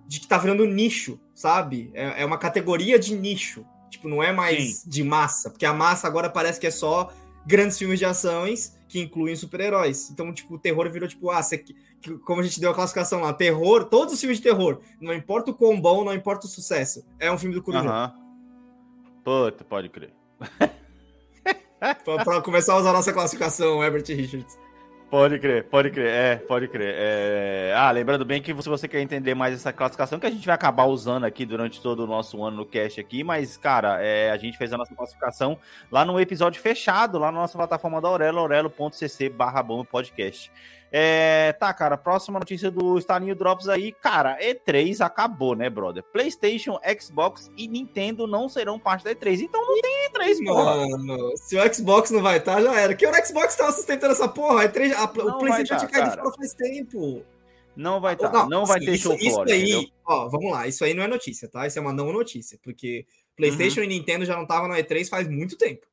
de 0.08 0.18
que 0.18 0.26
tá 0.26 0.38
virando 0.38 0.64
nicho, 0.64 1.20
sabe? 1.34 1.90
É, 1.94 2.22
é 2.22 2.26
uma 2.26 2.38
categoria 2.38 2.98
de 2.98 3.14
nicho. 3.14 3.64
Tipo, 3.90 4.08
não 4.08 4.22
é 4.22 4.32
mais 4.32 4.78
Sim. 4.78 4.90
de 4.90 5.04
massa, 5.04 5.50
porque 5.50 5.66
a 5.66 5.72
massa 5.72 6.08
agora 6.08 6.30
parece 6.30 6.58
que 6.58 6.66
é 6.66 6.70
só 6.70 7.12
grandes 7.46 7.78
filmes 7.78 7.98
de 7.98 8.04
ações 8.04 8.76
que 8.88 9.00
incluem 9.00 9.36
super-heróis. 9.36 10.10
Então, 10.10 10.32
tipo, 10.32 10.54
o 10.54 10.58
terror 10.58 10.90
virou 10.90 11.08
tipo, 11.08 11.30
ah, 11.30 11.42
você, 11.42 11.62
como 12.24 12.40
a 12.40 12.44
gente 12.44 12.58
deu 12.58 12.70
a 12.70 12.74
classificação 12.74 13.20
lá, 13.20 13.32
terror, 13.32 13.84
todos 13.84 14.14
os 14.14 14.20
filmes 14.20 14.38
de 14.38 14.42
terror, 14.42 14.80
não 15.00 15.12
importa 15.12 15.50
o 15.50 15.54
quão 15.54 15.78
bom, 15.80 16.04
não 16.04 16.14
importa 16.14 16.46
o 16.46 16.48
sucesso, 16.48 17.04
é 17.18 17.30
um 17.30 17.38
filme 17.38 17.54
do 17.54 17.62
Coruja. 17.62 17.84
Uhum. 17.84 18.22
Puta, 19.22 19.64
pode 19.64 19.88
crer. 19.88 20.12
pra, 22.04 22.24
pra, 22.24 22.40
começar 22.40 22.74
a 22.74 22.78
usar 22.78 22.90
a 22.90 22.94
nossa 22.94 23.12
classificação, 23.12 23.82
Herbert 23.82 24.04
Richards. 24.08 24.58
Pode 25.12 25.38
crer, 25.38 25.64
pode 25.64 25.90
crer, 25.90 26.08
é, 26.08 26.36
pode 26.36 26.68
crer. 26.68 26.94
É... 26.96 27.74
Ah, 27.76 27.90
lembrando 27.90 28.24
bem 28.24 28.40
que 28.40 28.50
se 28.62 28.66
você 28.66 28.88
quer 28.88 29.02
entender 29.02 29.34
mais 29.34 29.54
essa 29.54 29.70
classificação, 29.70 30.18
que 30.18 30.24
a 30.24 30.30
gente 30.30 30.46
vai 30.46 30.54
acabar 30.54 30.86
usando 30.86 31.24
aqui 31.24 31.44
durante 31.44 31.82
todo 31.82 32.04
o 32.04 32.06
nosso 32.06 32.42
ano 32.42 32.56
no 32.56 32.64
cast 32.64 32.98
aqui, 32.98 33.22
mas, 33.22 33.58
cara, 33.58 34.02
é, 34.02 34.30
a 34.30 34.38
gente 34.38 34.56
fez 34.56 34.72
a 34.72 34.78
nossa 34.78 34.94
classificação 34.94 35.58
lá 35.90 36.02
no 36.02 36.18
episódio 36.18 36.62
fechado, 36.62 37.18
lá 37.18 37.30
na 37.30 37.40
nossa 37.40 37.58
plataforma 37.58 38.00
da 38.00 38.08
Aurelo, 38.08 38.38
aurelo.cc 38.38 39.28
barra 39.28 39.62
podcast. 39.84 40.50
É, 40.94 41.54
tá, 41.54 41.72
cara, 41.72 41.96
próxima 41.96 42.38
notícia 42.38 42.70
do 42.70 42.98
Starinho 42.98 43.34
Drops 43.34 43.66
aí. 43.66 43.92
Cara, 43.92 44.38
E3 44.38 45.00
acabou, 45.00 45.56
né, 45.56 45.70
brother? 45.70 46.02
PlayStation, 46.02 46.78
Xbox 47.00 47.50
e 47.56 47.66
Nintendo 47.66 48.26
não 48.26 48.46
serão 48.46 48.78
parte 48.78 49.02
da 49.02 49.14
E3. 49.14 49.40
Então 49.40 49.58
não 49.62 49.80
tem 49.80 50.10
E3, 50.10 50.44
porra. 50.44 50.86
Mano, 50.86 51.32
se 51.36 51.56
o 51.56 51.74
Xbox 51.74 52.10
não 52.10 52.20
vai 52.20 52.36
estar, 52.36 52.56
tá, 52.56 52.62
já 52.62 52.78
era. 52.78 52.94
Que 52.94 53.06
o 53.06 53.26
Xbox 53.26 53.56
tava 53.56 53.72
sustentando 53.72 54.12
essa 54.12 54.28
porra. 54.28 54.64
A 54.64 54.68
E3, 54.68 54.92
a, 54.92 55.04
o 55.04 55.38
PlayStation 55.38 55.76
tinha 55.78 55.90
caído 55.90 56.10
fora 56.10 56.32
faz 56.36 56.52
tempo. 56.52 57.24
Não 57.74 57.98
vai 57.98 58.12
estar, 58.12 58.28
tá, 58.28 58.46
não, 58.46 58.66
vai 58.66 58.76
assim, 58.76 58.86
ter 58.86 58.92
isso, 58.92 59.08
show 59.08 59.16
isso 59.16 59.34
fora, 59.34 59.50
aí, 59.50 59.90
ó, 60.04 60.28
vamos 60.28 60.52
lá, 60.52 60.68
isso 60.68 60.84
aí 60.84 60.92
não 60.92 61.04
é 61.04 61.08
notícia, 61.08 61.48
tá? 61.48 61.66
Isso 61.66 61.78
é 61.78 61.80
uma 61.80 61.90
não 61.92 62.12
notícia, 62.12 62.58
porque 62.62 63.06
PlayStation 63.34 63.80
Uhum. 63.80 63.86
e 63.86 63.88
Nintendo 63.88 64.26
já 64.26 64.34
não 64.34 64.42
estavam 64.42 64.68
na 64.68 64.76
E3 64.76 65.08
faz 65.08 65.26
muito 65.26 65.56
tempo. 65.56 65.86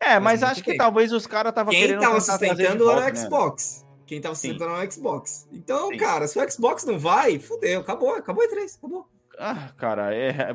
É, 0.00 0.18
mas 0.18 0.42
acho 0.42 0.60
que 0.62 0.72
tempo. 0.72 0.82
talvez 0.82 1.12
os 1.12 1.24
caras 1.24 1.50
estavam 1.50 1.70
Quem 1.70 1.82
querendo 1.82 2.00
tava 2.00 2.20
trazer 2.20 2.48
de 2.48 2.48
sustentando 2.48 2.90
era 2.90 3.00
o 3.00 3.00
né? 3.00 3.06
Quem 4.06 4.20
tava 4.20 4.34
Sim. 4.34 4.48
sustentando 4.48 4.76
era 4.76 4.86
o 4.88 4.92
Xbox. 4.92 5.48
Então, 5.52 5.88
Sim. 5.88 5.96
cara, 5.96 6.28
se 6.28 6.38
o 6.38 6.50
Xbox 6.50 6.84
não 6.84 6.98
vai, 6.98 7.38
fudeu, 7.38 7.80
acabou, 7.80 8.14
acabou 8.14 8.44
a 8.44 8.48
E3, 8.48 8.76
acabou. 8.78 9.06
Ah, 9.38 9.72
cara, 9.76 10.14
é, 10.14 10.54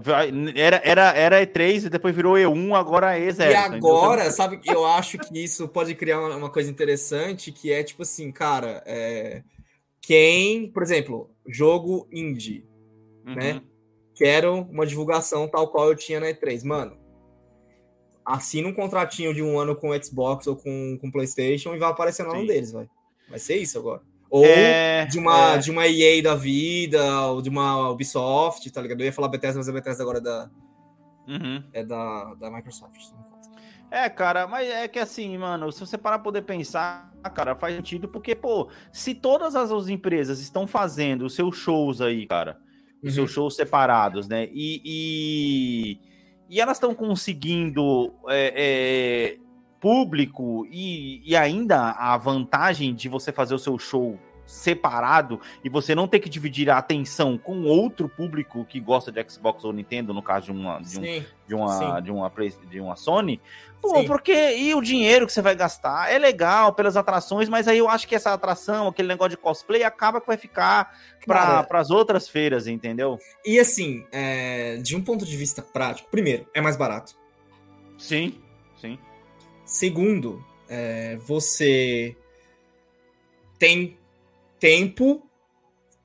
era, 0.56 0.82
era, 0.86 1.14
era 1.14 1.46
E3 1.46 1.86
e 1.86 1.90
depois 1.90 2.16
virou 2.16 2.36
E1, 2.36 2.74
agora 2.78 3.18
é 3.18 3.28
E0. 3.28 3.52
E 3.52 3.56
agora, 3.56 4.32
sabe, 4.32 4.58
que 4.58 4.72
eu 4.72 4.86
acho 4.86 5.18
que 5.18 5.44
isso 5.44 5.68
pode 5.68 5.94
criar 5.96 6.20
uma, 6.20 6.36
uma 6.36 6.50
coisa 6.50 6.72
interessante, 6.72 7.52
que 7.52 7.74
é 7.74 7.84
tipo 7.84 8.04
assim, 8.04 8.32
cara, 8.32 8.82
é, 8.86 9.44
quem, 10.02 10.72
por 10.72 10.82
exemplo, 10.82 11.30
jogo 11.48 12.08
indie, 12.12 12.66
Uhum. 13.26 13.36
né? 13.36 13.62
quero 14.16 14.62
uma 14.70 14.86
divulgação 14.86 15.48
tal 15.48 15.70
qual 15.70 15.88
eu 15.88 15.96
tinha 15.96 16.20
na 16.20 16.28
E3. 16.28 16.66
Mano, 16.66 16.98
assina 18.26 18.68
um 18.68 18.74
contratinho 18.74 19.34
de 19.34 19.42
um 19.42 19.58
ano 19.58 19.76
com 19.76 19.90
o 19.90 20.04
Xbox 20.04 20.46
ou 20.46 20.58
com, 20.58 20.98
com 21.00 21.12
PlayStation 21.12 21.74
e 21.74 21.80
vai 21.80 21.90
aparecer 21.90 22.24
no 22.24 22.34
nome 22.34 22.48
deles, 22.48 22.72
vai. 22.72 22.88
Vai 23.30 23.40
ser 23.40 23.58
isso 23.58 23.78
agora. 23.78 24.02
Ou 24.30 24.46
É, 24.46 25.06
de, 25.06 25.18
uma, 25.18 25.54
é. 25.54 25.58
de 25.58 25.72
uma 25.72 25.88
EA 25.88 26.22
da 26.22 26.36
vida, 26.36 27.26
ou 27.28 27.42
de 27.42 27.50
uma 27.50 27.90
Ubisoft, 27.90 28.70
tá 28.72 28.82
ligado? 28.82 29.02
Eu 29.02 29.06
ia 29.06 29.14
falar 29.14 29.28
Bethesda, 29.28 29.58
mas 29.58 29.68
a 29.70 29.72
Bethesda 29.72 30.04
agora 30.04 30.20
é 30.20 30.22
da, 30.22 30.50
Uhum. 31.28 31.64
é 31.74 31.84
da, 31.84 32.34
da 32.36 32.52
Microsoft. 32.52 33.12
É, 33.92 34.08
cara, 34.08 34.46
mas 34.48 34.68
é 34.70 34.88
que 34.88 35.00
assim, 35.00 35.36
mano, 35.38 35.72
se 35.72 35.80
você 35.80 35.98
parar 35.98 36.20
pra 36.20 36.26
poder 36.26 36.44
pensar, 36.44 37.12
cara, 37.34 37.56
faz 37.56 37.76
sentido, 37.76 38.08
porque, 38.08 38.36
pô, 38.36 38.70
se 38.94 39.16
todas 39.16 39.56
as 39.56 39.72
as 39.72 39.90
empresas 39.90 40.40
estão 40.40 40.68
fazendo 40.68 41.26
os 41.26 41.34
seus 41.34 41.56
shows 41.58 42.00
aí, 42.00 42.28
cara, 42.28 42.60
os 43.02 43.10
Uhum. 43.10 43.16
seus 43.16 43.32
shows 43.32 43.56
separados, 43.56 44.28
né, 44.28 44.48
e, 44.54 44.82
e, 44.86 46.00
e 46.50 46.62
elas 46.62 46.78
estão 46.78 46.94
conseguindo 46.94 48.14
é, 48.28 48.54
é, 48.56 49.38
público 49.80 50.68
e, 50.70 51.22
e 51.26 51.36
ainda 51.36 51.92
a 51.92 52.18
vantagem 52.18 52.94
de 52.94 53.08
você 53.08 53.32
fazer 53.32 53.56
o 53.56 53.60
seu 53.60 53.78
show 53.78 54.20
separado 54.50 55.40
e 55.64 55.70
você 55.70 55.94
não 55.94 56.08
ter 56.08 56.20
que 56.20 56.28
dividir 56.28 56.70
a 56.70 56.80
atenção 56.80 57.38
com 57.38 57.64
outro 57.66 58.10
público 58.10 58.66
que 58.66 58.80
gosta 58.80 59.12
de 59.12 59.24
Xbox 59.30 59.64
ou 59.64 59.72
Nintendo, 59.72 60.14
no 60.14 60.24
caso 60.24 60.48
de 60.48 60.52
uma, 60.52 60.82
de 60.82 61.00
um, 61.00 61.04
Sim. 61.04 61.26
de 61.48 61.56
uma, 61.56 62.00
de 62.00 62.12
uma, 62.12 62.32
de 62.68 62.82
uma 62.82 62.96
Sony. 62.96 63.40
Pô, 63.80 63.96
Sim. 63.96 64.08
porque 64.08 64.58
e 64.58 64.74
o 64.74 64.82
dinheiro 64.82 65.28
que 65.28 65.32
você 65.32 65.42
vai 65.42 65.56
gastar 65.56 66.12
é 66.12 66.18
legal 66.18 66.74
pelas 66.74 66.98
atrações, 66.98 67.48
mas 67.48 67.68
aí 67.68 67.78
eu 67.78 67.88
acho 67.88 68.08
que 68.08 68.16
essa 68.16 68.34
atração, 68.34 68.88
aquele 68.88 69.08
negócio 69.08 69.32
de 69.32 69.38
cosplay, 69.38 69.84
acaba 69.84 70.20
que 70.20 70.28
vai 70.28 70.38
ficar 70.38 70.98
para 71.26 71.66
as 71.74 71.92
outras 71.92 72.28
feiras, 72.28 72.68
entendeu? 72.68 73.20
E 73.46 73.60
assim, 73.60 74.06
é, 74.12 74.78
de 74.78 74.96
um 74.96 75.02
ponto 75.02 75.26
de 75.26 75.38
vista 75.38 75.62
prático, 75.62 76.10
primeiro, 76.10 76.48
é 76.54 76.60
mais 76.60 76.76
barato. 76.76 77.16
Sim, 77.98 78.36
sim. 78.82 78.98
Segundo, 79.70 80.44
é, 80.68 81.16
você 81.18 82.16
tem 83.60 83.98
tempo 84.60 85.30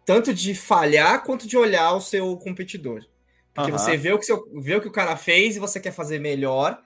tanto 0.05 0.35
de 0.35 0.55
falhar 0.55 1.25
quanto 1.25 1.49
de 1.49 1.57
olhar 1.57 1.95
o 1.95 2.01
seu 2.01 2.37
competidor. 2.37 3.03
Porque 3.55 3.71
Aham. 3.71 3.79
você 3.79 3.97
vê 3.97 4.13
o, 4.13 4.19
que 4.19 4.27
seu- 4.27 4.45
vê 4.61 4.75
o 4.77 4.81
que 4.83 4.89
o 4.89 4.93
cara 4.93 5.17
fez 5.17 5.57
e 5.57 5.61
você 5.61 5.81
quer 5.81 5.93
fazer 5.93 6.19
melhor. 6.19 6.79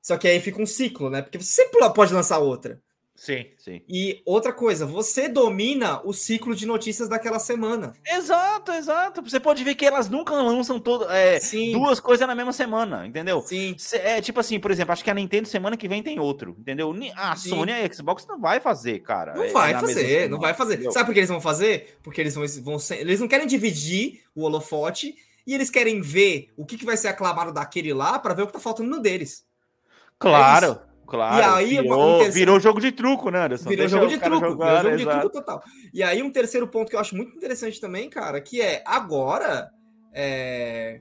Só 0.00 0.16
que 0.16 0.28
aí 0.28 0.40
fica 0.40 0.62
um 0.62 0.66
ciclo, 0.66 1.10
né? 1.10 1.22
Porque 1.22 1.38
você 1.38 1.64
sempre 1.64 1.80
pode 1.92 2.14
lançar 2.14 2.38
outra. 2.38 2.80
Sim, 3.14 3.46
sim. 3.58 3.82
E 3.88 4.20
outra 4.24 4.52
coisa, 4.52 4.84
você 4.84 5.28
domina 5.28 6.00
o 6.04 6.12
ciclo 6.12 6.56
de 6.56 6.66
notícias 6.66 7.08
daquela 7.08 7.38
semana. 7.38 7.92
Exato, 8.04 8.72
exato. 8.72 9.22
Você 9.22 9.38
pode 9.38 9.62
ver 9.62 9.74
que 9.76 9.84
elas 9.86 10.08
nunca 10.08 10.34
lançam 10.34 10.80
todo, 10.80 11.08
é, 11.08 11.38
Sim. 11.38 11.72
duas 11.72 12.00
coisas 12.00 12.26
na 12.26 12.34
mesma 12.34 12.52
semana, 12.52 13.06
entendeu? 13.06 13.40
Sim. 13.42 13.76
Cê- 13.78 13.98
É 13.98 14.20
tipo 14.20 14.40
assim, 14.40 14.58
por 14.58 14.70
exemplo, 14.72 14.92
acho 14.92 15.04
que 15.04 15.10
a 15.10 15.14
Nintendo 15.14 15.46
semana 15.46 15.76
que 15.76 15.86
vem 15.86 16.02
tem 16.02 16.18
outro, 16.18 16.56
entendeu? 16.58 16.92
Ni- 16.92 17.12
A 17.14 17.36
Sim. 17.36 17.50
Sony 17.50 17.70
e 17.70 17.74
a 17.84 17.92
Xbox 17.92 18.26
não 18.26 18.40
vai 18.40 18.58
fazer, 18.60 18.98
cara. 19.00 19.34
Não 19.34 19.44
é, 19.44 19.48
vai 19.48 19.72
mesma 19.74 19.88
fazer, 19.88 20.28
não 20.30 20.40
vai 20.40 20.54
fazer. 20.54 20.72
entendeu? 20.74 20.92
Sabe 20.92 21.06
por 21.06 21.12
que 21.12 21.20
eles 21.20 21.30
vão 21.30 21.40
fazer? 21.40 21.98
Porque 22.02 22.20
eles 22.20 22.34
vão, 22.34 22.44
vão 22.62 22.78
ser- 22.78 23.00
eles 23.02 23.20
não 23.20 23.28
querem 23.28 23.46
dividir 23.46 24.22
o 24.34 24.42
holofote 24.42 25.14
e 25.46 25.54
eles 25.54 25.70
querem 25.70 26.00
ver 26.00 26.48
o 26.56 26.64
que, 26.66 26.76
que 26.78 26.84
vai 26.84 26.96
ser 26.96 27.08
aclamado 27.08 27.52
daquele 27.52 27.92
lá 27.94 28.18
para 28.18 28.34
ver 28.34 28.42
o 28.42 28.46
que 28.48 28.52
tá 28.54 28.58
faltando 28.58 28.88
no 28.90 29.00
deles. 29.00 29.44
Claro, 30.18 30.80
claro. 31.06 31.36
E 31.38 31.42
aí, 31.42 31.80
virou, 31.82 32.00
um 32.00 32.18
terceiro- 32.18 32.32
virou 32.34 32.60
jogo 32.60 32.80
de 32.80 32.92
truco, 32.92 33.30
né, 33.30 33.44
Anderson? 33.44 33.68
Virou 33.68 33.86
Deixa 33.86 33.96
jogo 34.00 34.08
de 34.10 34.18
truco, 34.18 34.46
jogar, 34.46 34.66
virou 34.68 34.82
jogo 34.82 34.96
de 34.96 35.02
exato. 35.02 35.20
truco 35.20 35.34
total. 35.36 35.62
E 35.92 36.02
aí, 36.02 36.22
um 36.22 36.30
terceiro 36.30 36.66
ponto 36.68 36.88
que 36.90 36.96
eu 36.96 37.00
acho 37.00 37.14
muito 37.16 37.36
interessante 37.36 37.80
também, 37.80 38.08
cara, 38.10 38.40
que 38.40 38.60
é 38.60 38.82
agora 38.86 39.70
é, 40.14 41.00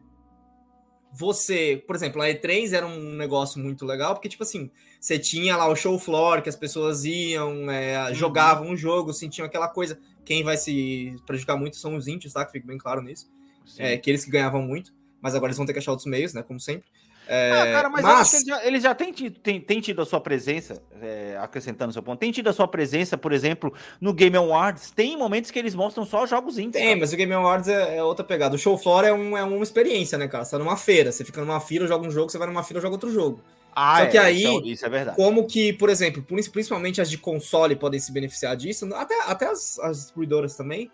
você, 1.14 1.84
por 1.86 1.95
exemplo, 1.95 2.22
a 2.22 2.28
E3 2.28 2.72
era 2.74 2.86
um 2.88 3.16
negócio 3.16 3.60
muito 3.62 3.86
legal, 3.86 4.14
porque, 4.14 4.30
tipo 4.30 4.43
assim, 4.43 4.72
você 4.99 5.20
tinha 5.20 5.58
lá 5.58 5.68
o 5.68 5.76
show 5.76 5.97
floor, 5.99 6.41
que 6.41 6.47
as 6.49 6.56
pessoas 6.56 7.04
iam, 7.04 7.70
é, 7.70 8.08
Uhum. 8.10 8.16
jogavam 8.16 8.70
um 8.70 8.78
jogo, 8.78 9.12
sentiam 9.14 9.45
aquela 9.45 9.68
coisa. 9.68 9.99
Quem 10.24 10.43
vai 10.43 10.56
se 10.56 11.16
prejudicar 11.26 11.58
muito 11.58 11.76
são 11.76 11.95
os 11.95 12.08
índios, 12.08 12.32
tá? 12.34 12.45
Que 12.45 12.54
fica 12.54 12.68
bem 12.68 12.78
claro 12.78 13.02
nisso. 13.02 13.30
É, 13.78 13.97
que 13.97 14.10
eles 14.10 14.24
que 14.26 14.32
ganhavam 14.32 14.62
muito, 14.62 14.93
mas 15.22 15.34
agora 15.36 15.49
eles 15.49 15.58
vão 15.58 15.66
ter 15.66 15.74
que 15.74 15.80
achar 15.80 15.91
outros 15.91 16.08
meios, 16.08 16.34
né? 16.34 16.43
Como 16.43 16.60
sempre. 16.60 16.88
É, 17.28 17.51
Ah, 17.51 17.65
cara, 17.72 17.89
mas, 17.89 18.03
eu 18.03 18.11
acho 18.11 18.32
que 18.32 18.36
eles 18.38 18.45
já, 18.47 18.65
eles 18.65 18.84
já 18.84 18.95
tido, 18.95 19.39
têm- 19.39 19.61
têm 19.61 19.80
tido 19.80 20.01
a 20.01 20.05
sua 20.05 20.19
presença, 20.19 20.82
é, 21.01 21.38
acrescentando 21.39 21.89
o 21.91 21.93
seu 21.93 22.03
ponto, 22.03 22.19
tem 22.19 22.32
tido 22.32 22.49
a 22.49 22.53
sua 22.53 22.67
presença, 22.67 23.17
por 23.17 23.32
exemplo, 23.32 23.74
no 24.01 24.13
Game 24.13 24.36
Awards. 24.36 24.91
Tem 24.91 25.15
momentos 25.17 25.49
que 25.51 25.57
eles 25.59 25.74
mostram 25.76 26.03
só 26.05 26.26
jogos 26.26 26.57
indies. 26.57 26.74
Tem, 26.74 26.88
cara. 26.89 26.99
mas 26.99 27.13
o 27.13 27.15
Game 27.15 27.32
Awards 27.34 27.69
é, 27.69 27.97
é 27.97 28.03
outra 28.03 28.26
pegada. 28.26 28.55
O 28.55 28.59
show 28.59 28.78
floor 28.78 29.05
é, 29.05 29.13
um, 29.13 29.38
é 29.38 29.43
uma 29.43 29.63
experiência, 29.63 30.17
né, 30.17 30.28
cara? 30.28 30.43
Você 30.43 30.51
tá 30.51 30.59
numa 30.59 30.76
feira, 30.76 31.11
você 31.11 31.24
fica 31.24 31.39
numa 31.41 31.59
fila, 31.61 31.88
joga 31.88 32.05
um 32.07 32.11
jogo, 32.11 32.30
você 32.30 32.38
vai 32.38 32.47
numa 32.47 32.63
fila, 32.63 32.82
joga 32.82 32.95
outro 32.95 33.11
jogo. 33.11 33.41
Ah, 33.74 33.99
só 33.99 34.05
que 34.07 34.17
é, 34.17 34.22
aí- 34.22 34.61
Isso 34.65 34.84
é, 34.84 34.88
é 34.88 34.91
verdade. 34.91 35.15
Como 35.15 35.47
que, 35.47 35.72
por 35.74 35.89
exemplo, 35.89 36.22
principalmente 36.51 36.99
as 36.99 37.09
de 37.09 37.17
console 37.17 37.76
podem 37.78 37.99
se 38.01 38.11
beneficiar 38.11 38.57
disso, 38.57 38.89
até, 38.93 39.15
até 39.26 39.45
as, 39.45 39.80
as 39.80 39.97
distribuidoras 39.97 40.57
também, 40.57 40.91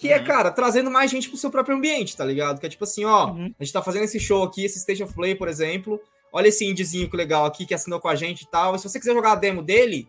que 0.00 0.12
é, 0.12 0.18
Uhum. 0.18 0.24
cara, 0.24 0.50
trazendo 0.50 0.90
mais 0.90 1.10
gente 1.10 1.28
pro 1.28 1.36
seu 1.38 1.50
próprio 1.50 1.76
ambiente, 1.76 2.16
tá 2.16 2.24
ligado? 2.24 2.60
Que 2.60 2.66
é 2.66 2.68
tipo 2.68 2.84
assim, 2.84 3.04
ó, 3.04 3.26
Uhum. 3.28 3.52
a 3.58 3.64
gente 3.64 3.72
tá 3.72 3.82
fazendo 3.82 4.04
esse 4.04 4.18
show 4.20 4.42
aqui, 4.44 4.64
esse 4.64 4.78
State 4.78 5.02
of 5.02 5.12
Play, 5.14 5.34
por 5.34 5.48
exemplo, 5.48 6.00
olha 6.32 6.48
esse 6.48 6.64
indiezinho 6.64 7.08
que 7.10 7.16
legal 7.16 7.44
aqui, 7.44 7.66
que 7.66 7.74
assinou 7.74 7.98
com 8.00 8.08
a 8.08 8.14
gente 8.14 8.42
e 8.42 8.46
tal, 8.46 8.74
e 8.74 8.78
se 8.78 8.88
você 8.88 8.98
quiser 8.98 9.12
jogar 9.14 9.32
a 9.32 9.36
demo 9.36 9.62
dele, 9.62 10.06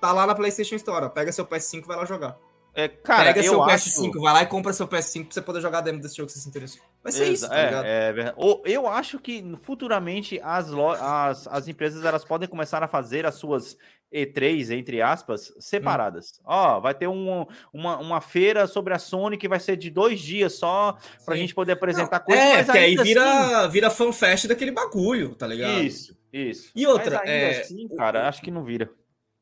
tá 0.00 0.12
lá 0.12 0.26
na 0.26 0.34
PlayStation 0.34 0.74
Store, 0.76 1.04
ó, 1.06 1.08
pega 1.08 1.30
seu 1.32 1.44
PS5 1.46 1.84
e 1.84 1.86
vai 1.86 1.96
lá 1.96 2.04
jogar. 2.04 2.36
É, 2.74 2.88
cara, 2.88 3.24
pega 3.24 3.40
eu 3.40 3.50
seu 3.52 3.62
acho... 3.64 3.90
PS5, 3.90 4.20
vai 4.20 4.32
lá 4.32 4.42
e 4.42 4.46
compra 4.46 4.72
seu 4.72 4.86
PS5 4.86 5.24
pra 5.24 5.34
você 5.34 5.42
poder 5.42 5.60
jogar 5.60 5.78
a 5.78 5.82
demo 5.82 6.00
desse 6.00 6.16
jogo 6.16 6.26
que 6.28 6.32
você 6.32 6.40
se 6.40 6.48
interessou. 6.48 6.80
Vai 7.02 7.12
ser 7.12 7.24
isso, 7.32 7.46
Exa- 7.46 7.48
tá 7.54 7.64
ligado? 7.64 7.84
é, 7.86 8.10
é 8.20 8.34
Eu 8.64 8.86
acho 8.86 9.18
que 9.18 9.42
futuramente 9.62 10.38
as, 10.42 10.70
as, 10.72 11.46
as 11.48 11.68
empresas 11.68 12.04
elas 12.04 12.24
podem 12.24 12.48
começar 12.48 12.82
a 12.82 12.88
fazer 12.88 13.24
as 13.24 13.36
suas 13.36 13.76
E3, 14.12 14.70
entre 14.76 15.00
aspas, 15.00 15.52
separadas. 15.58 16.32
Hum. 16.40 16.44
Ó, 16.46 16.80
vai 16.80 16.92
ter 16.94 17.06
um, 17.08 17.46
uma, 17.72 17.96
uma 17.98 18.20
feira 18.20 18.66
sobre 18.66 18.92
a 18.92 18.98
Sony 18.98 19.36
que 19.38 19.48
vai 19.48 19.60
ser 19.60 19.76
de 19.76 19.88
dois 19.88 20.20
dias 20.20 20.54
só, 20.54 20.98
pra 21.24 21.36
Sim. 21.36 21.42
gente 21.42 21.54
poder 21.54 21.72
apresentar 21.72 22.18
Não, 22.18 22.26
coisas. 22.26 22.44
é, 22.44 22.56
mas 22.56 22.66
porque 22.66 22.78
aí 22.78 22.96
vira, 22.96 23.66
vira 23.68 23.88
fanfest 23.90 24.46
daquele 24.48 24.72
bagulho, 24.72 25.34
tá 25.36 25.46
assim- 25.46 25.54
ligado? 25.54 25.82
Isso, 25.82 26.18
isso. 26.32 26.70
E 26.74 26.86
outra, 26.86 27.18
mas 27.18 27.20
ainda 27.20 27.32
é, 27.32 27.60
assim, 27.60 27.88
cara, 27.96 28.28
acho 28.28 28.42
que 28.42 28.50
não 28.50 28.64
vira. 28.64 28.90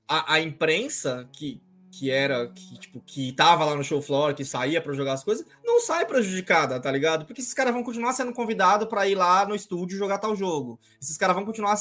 a, 0.06 0.34
a 0.34 0.40
imprensa 0.40 1.28
que, 1.32 1.60
que 1.98 2.10
era, 2.10 2.46
que, 2.48 2.78
tipo, 2.78 3.00
que 3.00 3.32
tava 3.32 3.64
lá 3.64 3.74
no 3.74 3.82
show 3.82 4.00
floor, 4.00 4.34
que 4.34 4.44
saía 4.44 4.80
pra 4.80 4.92
jogar 4.92 5.14
as 5.14 5.24
coisas, 5.24 5.44
não 5.64 5.80
sai 5.80 6.04
prejudicada, 6.06 6.78
tá 6.80 6.90
ligado? 6.92 7.24
Porque 7.26 7.40
esses 7.40 7.52
caras 7.54 7.72
vão 7.74 7.82
continuar 7.82 8.12
sendo 8.12 8.32
convidados 8.32 8.86
pra 8.88 9.08
ir 9.08 9.14
lá 9.16 9.46
no 9.46 9.54
estúdio 9.54 9.98
jogar 9.98 10.18
tal 10.18 10.36
jogo. 10.36 10.78
Esses 11.00 11.16
caras 11.16 11.34
vão 11.34 11.44
continuar 11.44 11.74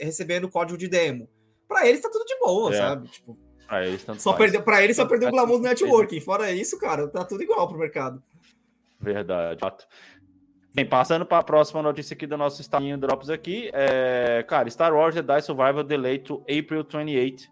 recebendo 0.00 0.48
código 0.48 0.76
de 0.78 0.88
demo. 0.88 1.28
Pra 1.68 1.86
eles 1.86 2.00
tá 2.02 2.10
tudo 2.10 2.24
de 2.24 2.38
boa, 2.38 2.74
É. 2.74 2.76
sabe? 2.78 3.08
Tipo, 3.08 3.38
Pra 3.66 3.86
eles, 3.86 4.04
tanto 4.04 4.20
só 4.20 4.34
perdeu, 4.34 4.62
pra 4.62 4.82
eles 4.82 4.96
só 4.96 5.06
perdeu 5.06 5.28
o 5.28 5.32
glamour 5.32 5.56
do 5.56 5.62
networking. 5.64 6.20
Fora 6.20 6.50
isso, 6.52 6.78
cara, 6.78 7.08
tá 7.08 7.24
tudo 7.24 7.42
igual 7.42 7.66
pro 7.66 7.78
mercado. 7.78 8.22
Verdade. 9.00 9.58
Bem, 10.74 10.86
passando 10.86 11.26
para 11.26 11.38
a 11.38 11.42
próxima 11.42 11.82
notícia 11.82 12.14
aqui 12.14 12.26
do 12.26 12.36
nosso 12.36 12.60
Starlinho 12.62 12.96
Drops 12.98 13.28
aqui, 13.28 13.70
é, 13.74 14.42
cara, 14.48 14.70
Star 14.70 14.94
Wars 14.94 15.14
Jedi 15.14 15.40
Survivor 15.42 15.84
delayed 15.84 16.24
to 16.24 16.42
April 16.42 16.84
28. 16.84 17.50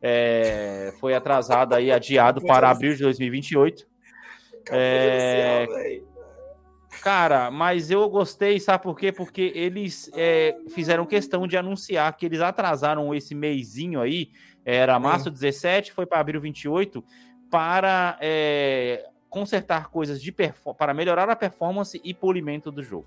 É, 0.00 0.92
foi 1.00 1.14
atrasado 1.14 1.74
aí, 1.74 1.90
adiado 1.90 2.40
para 2.42 2.70
abril 2.70 2.94
de 2.94 3.02
2028. 3.02 3.86
É. 4.70 5.66
Cara, 7.02 7.50
mas 7.50 7.90
eu 7.90 8.08
gostei, 8.08 8.58
sabe 8.58 8.82
por 8.82 8.98
quê? 8.98 9.12
Porque 9.12 9.52
eles 9.54 10.10
é, 10.14 10.56
fizeram 10.70 11.06
questão 11.06 11.46
de 11.46 11.56
anunciar 11.56 12.16
que 12.16 12.26
eles 12.26 12.40
atrasaram 12.40 13.14
esse 13.14 13.34
meizinho 13.34 14.00
aí, 14.00 14.30
era 14.64 14.98
março 14.98 15.30
17, 15.30 15.92
foi 15.92 16.06
para 16.06 16.18
abril 16.18 16.40
28, 16.40 17.04
para 17.50 18.18
é, 18.20 19.04
consertar 19.28 19.88
coisas 19.88 20.20
de 20.20 20.34
para 20.76 20.94
melhorar 20.94 21.28
a 21.30 21.36
performance 21.36 22.00
e 22.02 22.12
polimento 22.12 22.72
do 22.72 22.82
jogo. 22.82 23.06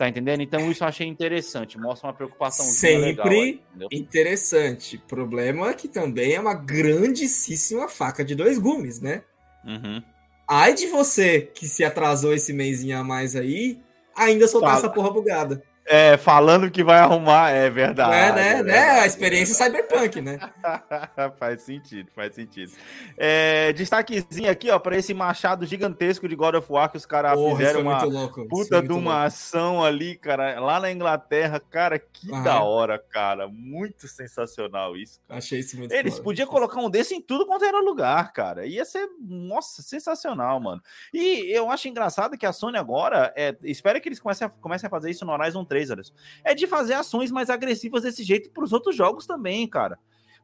Tá 0.00 0.08
entendendo? 0.08 0.40
Então 0.40 0.70
isso 0.70 0.82
eu 0.82 0.88
achei 0.88 1.06
interessante, 1.06 1.78
mostra 1.78 2.08
uma 2.08 2.14
preocupação 2.14 2.64
Sempre 2.64 3.60
Interessante. 3.92 4.96
Problema 4.96 5.74
que 5.74 5.86
também 5.88 6.32
é 6.32 6.40
uma 6.40 6.54
grandíssima 6.54 7.86
faca 7.86 8.24
de 8.24 8.34
dois 8.34 8.58
gumes, 8.58 8.98
né? 8.98 9.22
Uhum. 9.62 10.02
Ai 10.48 10.72
de 10.72 10.86
você 10.86 11.42
que 11.42 11.68
se 11.68 11.84
atrasou 11.84 12.32
esse 12.32 12.50
mêsinho 12.50 12.96
a 12.96 13.04
mais 13.04 13.36
aí, 13.36 13.78
ainda 14.16 14.48
soltar 14.48 14.70
Fala. 14.70 14.80
essa 14.80 14.88
porra 14.88 15.10
bugada. 15.10 15.62
É, 15.86 16.16
falando 16.16 16.70
que 16.70 16.84
vai 16.84 16.98
arrumar, 16.98 17.50
é 17.50 17.68
verdade. 17.68 18.14
É, 18.14 18.32
né? 18.32 18.58
é 18.58 18.62
né? 18.62 18.90
A 19.00 19.06
experiência 19.06 19.54
cyberpunk, 19.54 20.20
né? 20.20 20.38
faz 21.38 21.62
sentido, 21.62 22.10
faz 22.14 22.34
sentido. 22.34 22.72
É, 23.16 23.72
destaquezinho 23.72 24.50
aqui, 24.50 24.70
ó, 24.70 24.78
para 24.78 24.96
esse 24.96 25.12
machado 25.12 25.66
gigantesco 25.66 26.28
de 26.28 26.36
God 26.36 26.54
of 26.54 26.70
War 26.70 26.90
que 26.90 26.96
os 26.96 27.06
caras 27.06 27.38
fizeram 27.38 27.80
uma 27.80 28.02
louco. 28.04 28.46
puta 28.46 28.80
de 28.80 28.92
uma 28.92 29.12
louco. 29.12 29.26
ação 29.26 29.82
ali, 29.82 30.16
cara, 30.16 30.60
lá 30.60 30.78
na 30.78 30.92
Inglaterra, 30.92 31.58
cara, 31.58 31.98
que 31.98 32.30
da 32.42 32.62
hora, 32.62 32.98
cara, 32.98 33.48
muito 33.48 34.06
sensacional 34.06 34.96
isso. 34.96 35.20
Achei 35.28 35.60
isso 35.60 35.76
muito 35.76 35.92
Eles 35.92 36.14
foda. 36.14 36.24
podiam 36.24 36.46
colocar 36.46 36.80
um 36.80 36.90
desse 36.90 37.14
em 37.14 37.20
tudo 37.20 37.46
quanto 37.46 37.64
era 37.64 37.80
lugar, 37.80 38.32
cara. 38.32 38.66
Ia 38.66 38.84
ser, 38.84 39.08
nossa, 39.20 39.82
sensacional, 39.82 40.60
mano. 40.60 40.80
E 41.12 41.50
eu 41.50 41.70
acho 41.70 41.88
engraçado 41.88 42.38
que 42.38 42.46
a 42.46 42.52
Sony 42.52 42.76
agora, 42.76 43.32
é, 43.36 43.56
espero 43.64 44.00
que 44.00 44.08
eles 44.08 44.20
comecem 44.20 44.46
a, 44.46 44.50
comecem 44.50 44.86
a 44.86 44.90
fazer 44.90 45.10
isso 45.10 45.24
no 45.24 45.32
Horizon 45.32 45.64
3, 45.70 45.90
Anderson. 45.92 46.12
É 46.44 46.54
de 46.54 46.66
fazer 46.66 46.94
ações 46.94 47.30
mais 47.30 47.48
agressivas 47.48 48.02
desse 48.02 48.22
jeito 48.24 48.50
para 48.50 48.64
os 48.64 48.72
outros 48.72 48.94
jogos 48.96 49.24
também, 49.26 49.66
cara. 49.68 49.98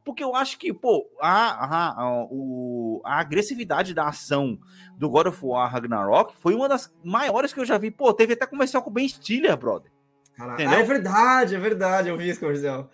Porque 0.05 0.23
eu 0.23 0.33
acho 0.33 0.57
que, 0.57 0.71
pô, 0.73 1.05
a, 1.19 1.65
a, 1.65 2.01
a, 2.01 2.23
o- 2.31 3.01
a 3.03 3.19
agressividade 3.19 3.93
da 3.93 4.07
ação 4.07 4.57
do 4.97 5.09
God 5.09 5.27
of 5.27 5.39
War 5.45 5.69
Ragnarok 5.69 6.33
foi 6.39 6.55
uma 6.55 6.69
das 6.69 6.91
maiores 7.03 7.51
que 7.53 7.59
eu 7.59 7.65
já 7.65 7.77
vi. 7.77 7.91
Pô, 7.91 8.13
teve 8.13 8.31
até 8.33 8.45
comercial 8.47 8.81
com 8.81 8.89
o 8.89 8.93
Ben 8.93 9.07
Stiller, 9.07 9.57
brother. 9.57 9.91
Ah, 10.39 10.79
é 10.79 10.83
verdade, 10.83 11.55
é 11.55 11.59
verdade. 11.59 12.07
Eu 12.09 12.17
vi 12.17 12.29
esse 12.29 12.39
comercial. 12.39 12.89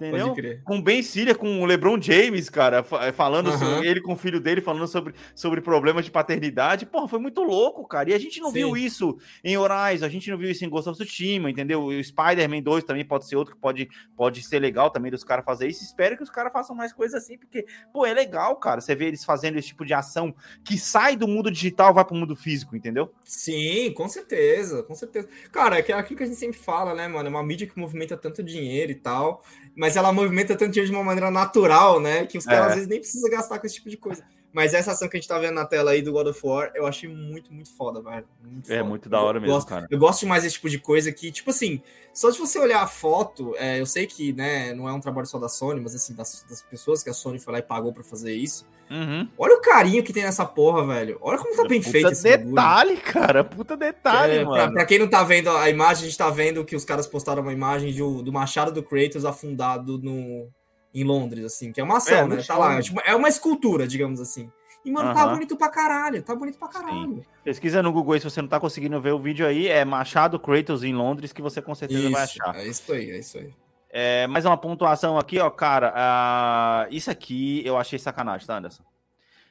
Entendeu? 0.00 0.34
Com 0.64 0.80
Ben 0.80 1.02
Stiller, 1.02 1.36
com 1.36 1.60
o 1.60 1.66
LeBron 1.66 2.00
James, 2.00 2.48
cara, 2.48 2.84
eh, 3.02 3.12
falando 3.12 3.50
Aham. 3.50 3.58
sobre 3.58 3.86
ele 3.86 4.00
com 4.00 4.14
o 4.14 4.16
filho 4.16 4.40
dele, 4.40 4.62
falando 4.62 4.88
sobre, 4.88 5.14
sobre 5.34 5.60
problemas 5.60 6.04
de 6.04 6.10
paternidade. 6.10 6.86
Porra, 6.86 7.06
foi 7.06 7.18
muito 7.18 7.42
louco, 7.42 7.86
cara. 7.86 8.10
E 8.10 8.14
a 8.14 8.18
gente 8.18 8.40
não 8.40 8.48
Sim. 8.48 8.54
viu 8.54 8.76
isso 8.76 9.18
em 9.44 9.58
Horizon, 9.58 10.06
a 10.06 10.08
gente 10.08 10.30
não 10.30 10.38
viu 10.38 10.50
isso 10.50 10.64
em 10.64 10.68
Ghost 10.70 10.88
of 10.88 10.98
Tsushima, 10.98 11.50
entendeu? 11.50 11.84
O 11.84 12.02
Spider-Man 12.02 12.62
2 12.62 12.84
também 12.84 13.04
pode 13.04 13.26
ser 13.26 13.36
outro 13.36 13.54
que 13.54 13.60
pode, 13.60 13.88
pode 14.16 14.42
ser 14.42 14.58
legal 14.58 14.90
também 14.90 15.10
dos 15.10 15.22
caras 15.22 15.44
fazer 15.44 15.68
isso. 15.68 15.84
Espero 15.84 16.16
que 16.16 16.22
os 16.22 16.30
caras 16.30 16.52
façam 16.52 16.74
mais 16.74 16.92
coisas 16.92 17.22
assim, 17.22 17.36
porque, 17.36 17.66
pô, 17.92 18.06
é 18.06 18.14
legal, 18.14 18.56
cara. 18.56 18.80
Você 18.80 18.94
vê 18.94 19.06
eles 19.06 19.24
fazendo 19.24 19.58
esse 19.58 19.68
tipo 19.68 19.84
de 19.84 19.92
ação 19.92 20.34
que 20.64 20.78
sai 20.78 21.14
do 21.14 21.28
mundo 21.28 21.50
digital 21.50 21.90
e 21.90 21.94
vai 21.94 22.04
pro 22.04 22.16
mundo 22.16 22.34
físico, 22.34 22.74
entendeu? 22.74 23.12
Sim, 23.22 23.92
com 23.92 24.08
certeza, 24.08 24.82
com 24.82 24.94
certeza. 24.94 25.28
Cara, 25.52 25.78
é 25.78 25.90
é 25.90 25.94
aquilo 25.94 26.18
que 26.18 26.22
a 26.22 26.26
gente 26.26 26.38
sempre 26.38 26.58
fala, 26.58 26.94
né, 26.94 27.08
mano? 27.08 27.28
É 27.28 27.30
uma 27.30 27.42
mídia 27.42 27.66
que 27.66 27.78
movimenta 27.78 28.16
tanto 28.16 28.42
dinheiro 28.42 28.92
e 28.92 28.94
tal, 28.94 29.42
mas 29.74 29.89
ela 29.96 30.12
movimenta 30.12 30.56
tanto 30.56 30.72
dinheiro 30.72 30.90
de 30.90 30.96
uma 30.96 31.04
maneira 31.04 31.30
natural, 31.30 32.00
né? 32.00 32.26
Que 32.26 32.38
os 32.38 32.44
caras 32.44 32.60
É. 32.62 32.68
às 32.68 32.74
vezes 32.74 32.88
nem 32.88 32.98
precisam 33.00 33.30
gastar 33.30 33.58
com 33.58 33.66
esse 33.66 33.76
tipo 33.76 33.90
de 33.90 33.96
coisa. 33.96 34.22
Mas 34.52 34.74
essa 34.74 34.90
ação 34.92 35.08
que 35.08 35.16
a 35.16 35.20
gente 35.20 35.28
tá 35.28 35.38
vendo 35.38 35.54
na 35.54 35.64
tela 35.64 35.92
aí 35.92 36.02
do 36.02 36.10
God 36.12 36.26
of 36.26 36.40
War, 36.44 36.72
eu 36.74 36.84
achei 36.86 37.08
muito, 37.08 37.52
muito 37.52 37.70
foda, 37.76 38.02
velho. 38.02 38.26
Muito 38.42 38.70
É 38.72 38.78
foda. 38.78 38.88
muito 38.88 39.08
da 39.08 39.18
Eu 39.18 39.22
hora 39.22 39.38
mesmo, 39.40 39.54
gosto- 39.54 39.68
cara. 39.68 39.86
Eu 39.88 39.98
gosto 39.98 40.20
demais 40.20 40.42
desse 40.42 40.56
tipo 40.56 40.68
de 40.68 40.78
coisa 40.78 41.12
que, 41.12 41.30
tipo 41.30 41.50
assim, 41.50 41.80
só 42.12 42.30
de 42.30 42.38
você 42.38 42.58
olhar 42.58 42.82
a 42.82 42.86
foto, 42.88 43.54
é, 43.56 43.80
eu 43.80 43.86
sei 43.86 44.06
que, 44.08 44.32
né, 44.32 44.74
não 44.74 44.88
é 44.88 44.92
um 44.92 44.98
trabalho 45.00 45.26
só 45.28 45.38
da 45.38 45.48
Sony, 45.48 45.80
mas 45.80 45.94
assim, 45.94 46.14
das, 46.14 46.44
das 46.48 46.62
pessoas 46.62 47.02
que 47.02 47.10
a 47.10 47.14
Sony 47.14 47.38
foi 47.38 47.52
lá 47.52 47.58
e 47.60 47.62
pagou 47.62 47.92
pra 47.92 48.02
fazer 48.02 48.34
isso. 48.34 48.66
Uhum. 48.90 49.28
Olha 49.38 49.54
o 49.56 49.60
carinho 49.60 50.02
que 50.02 50.12
tem 50.12 50.24
nessa 50.24 50.44
porra, 50.44 50.84
velho. 50.84 51.16
Olha 51.20 51.38
como 51.38 51.54
tá 51.54 51.62
bem 51.68 51.78
Puta 51.80 51.92
feito 51.92 52.10
esse 52.10 52.28
bagulho. 52.28 52.48
detalhe, 52.56 52.96
cara. 52.96 53.44
Puta 53.44 53.76
detalhe, 53.76 54.32
É, 54.38 54.40
pra, 54.44 54.50
mano. 54.50 54.72
pra 54.72 54.84
quem 54.84 54.98
não 54.98 55.06
tá 55.08 55.22
vendo 55.22 55.48
a 55.48 55.70
imagem, 55.70 56.02
a 56.02 56.06
gente 56.08 56.18
tá 56.18 56.28
vendo 56.28 56.64
que 56.64 56.74
os 56.74 56.84
caras 56.84 57.06
postaram 57.06 57.40
uma 57.42 57.52
imagem 57.52 57.94
do, 57.94 58.20
do 58.20 58.32
machado 58.32 58.72
do 58.72 58.82
Kratos 58.82 59.24
afundado 59.24 59.96
no, 59.96 60.48
em 60.94 61.04
Londres, 61.04 61.44
assim, 61.44 61.72
que 61.72 61.80
é 61.80 61.84
uma 61.84 61.98
ação, 61.98 62.18
É, 62.20 62.26
né? 62.26 62.42
Tá 62.42 62.56
lá, 62.58 62.74
é, 62.78 62.82
tipo, 62.82 63.00
é 63.04 63.14
uma 63.14 63.28
escultura, 63.28 63.86
digamos 63.86 64.20
assim. 64.20 64.50
E, 64.84 64.90
mano, 64.90 65.12
tá 65.12 65.22
Aham. 65.24 65.34
bonito 65.34 65.56
pra 65.56 65.68
caralho, 65.68 66.22
tá 66.22 66.34
bonito 66.34 66.58
pra 66.58 66.68
caralho. 66.68 67.22
Pesquisa 67.44 67.82
no 67.82 67.92
Google 67.92 68.14
aí, 68.14 68.20
se 68.20 68.24
você 68.30 68.40
não 68.40 68.48
tá 68.48 68.58
conseguindo 68.58 68.98
ver 69.00 69.12
o 69.12 69.18
vídeo 69.18 69.46
aí, 69.46 69.68
é 69.68 69.84
Machado 69.84 70.40
Kratos 70.40 70.82
em 70.82 70.94
Londres, 70.94 71.32
que 71.32 71.42
você 71.42 71.60
com 71.60 71.74
certeza 71.74 72.08
vai 72.10 72.24
Isso, 72.24 72.42
achar. 72.42 72.56
é 72.56 72.66
isso 72.66 72.92
aí, 72.92 73.10
é 73.10 73.18
isso 73.18 73.38
aí. 73.38 73.54
É, 73.90 74.26
mais 74.26 74.44
uma 74.46 74.56
pontuação 74.56 75.18
aqui, 75.18 75.38
ó, 75.38 75.50
cara. 75.50 75.92
ah, 75.94 76.86
isso 76.90 77.10
aqui 77.10 77.60
eu 77.66 77.76
achei 77.76 77.98
sacanagem, 77.98 78.46
tá, 78.46 78.56
Anderson? 78.56 78.84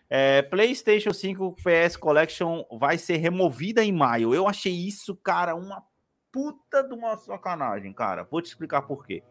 É, 0.10 0.42
PlayStation 0.42 1.14
5 1.14 1.56
PS 1.64 1.96
Collection 1.96 2.64
vai 2.80 2.98
ser 2.98 3.18
removida 3.18 3.84
em 3.84 3.92
maio. 3.92 4.34
Eu 4.34 4.48
achei 4.48 4.74
isso, 4.74 5.16
cara, 5.16 5.56
uma 5.56 5.84
puta 6.32 6.82
de 6.84 6.94
uma 6.96 7.16
sacanagem, 7.18 7.94
cara. 7.94 8.24
Vou 8.24 8.42
te 8.42 8.48
explicar 8.48 8.82
por 8.84 9.06
quê. 9.06 9.22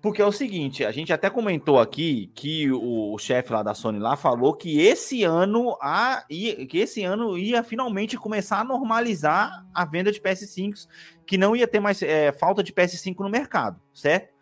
Porque 0.00 0.22
é 0.22 0.24
o 0.24 0.32
seguinte, 0.32 0.82
a 0.82 0.90
gente 0.90 1.12
até 1.12 1.28
comentou 1.28 1.78
aqui 1.78 2.30
que 2.34 2.70
o, 2.72 3.12
o 3.12 3.18
chefe 3.18 3.52
lá 3.52 3.62
da 3.62 3.74
Sony 3.74 3.98
lá 3.98 4.16
falou 4.16 4.54
que 4.54 4.80
esse 4.80 5.24
ano 5.24 5.76
a, 5.78 6.24
que 6.28 6.78
esse 6.78 7.04
ano 7.04 7.36
ia 7.36 7.62
finalmente 7.62 8.16
começar 8.16 8.60
a 8.60 8.64
normalizar 8.64 9.66
a 9.74 9.84
venda 9.84 10.10
de 10.10 10.18
PS5, 10.18 10.88
que 11.26 11.36
não 11.36 11.54
ia 11.54 11.68
ter 11.68 11.80
mais 11.80 12.02
é, 12.02 12.32
falta 12.32 12.62
de 12.62 12.72
PS5 12.72 13.18
no 13.18 13.28
mercado, 13.28 13.78
certo? 13.92 14.32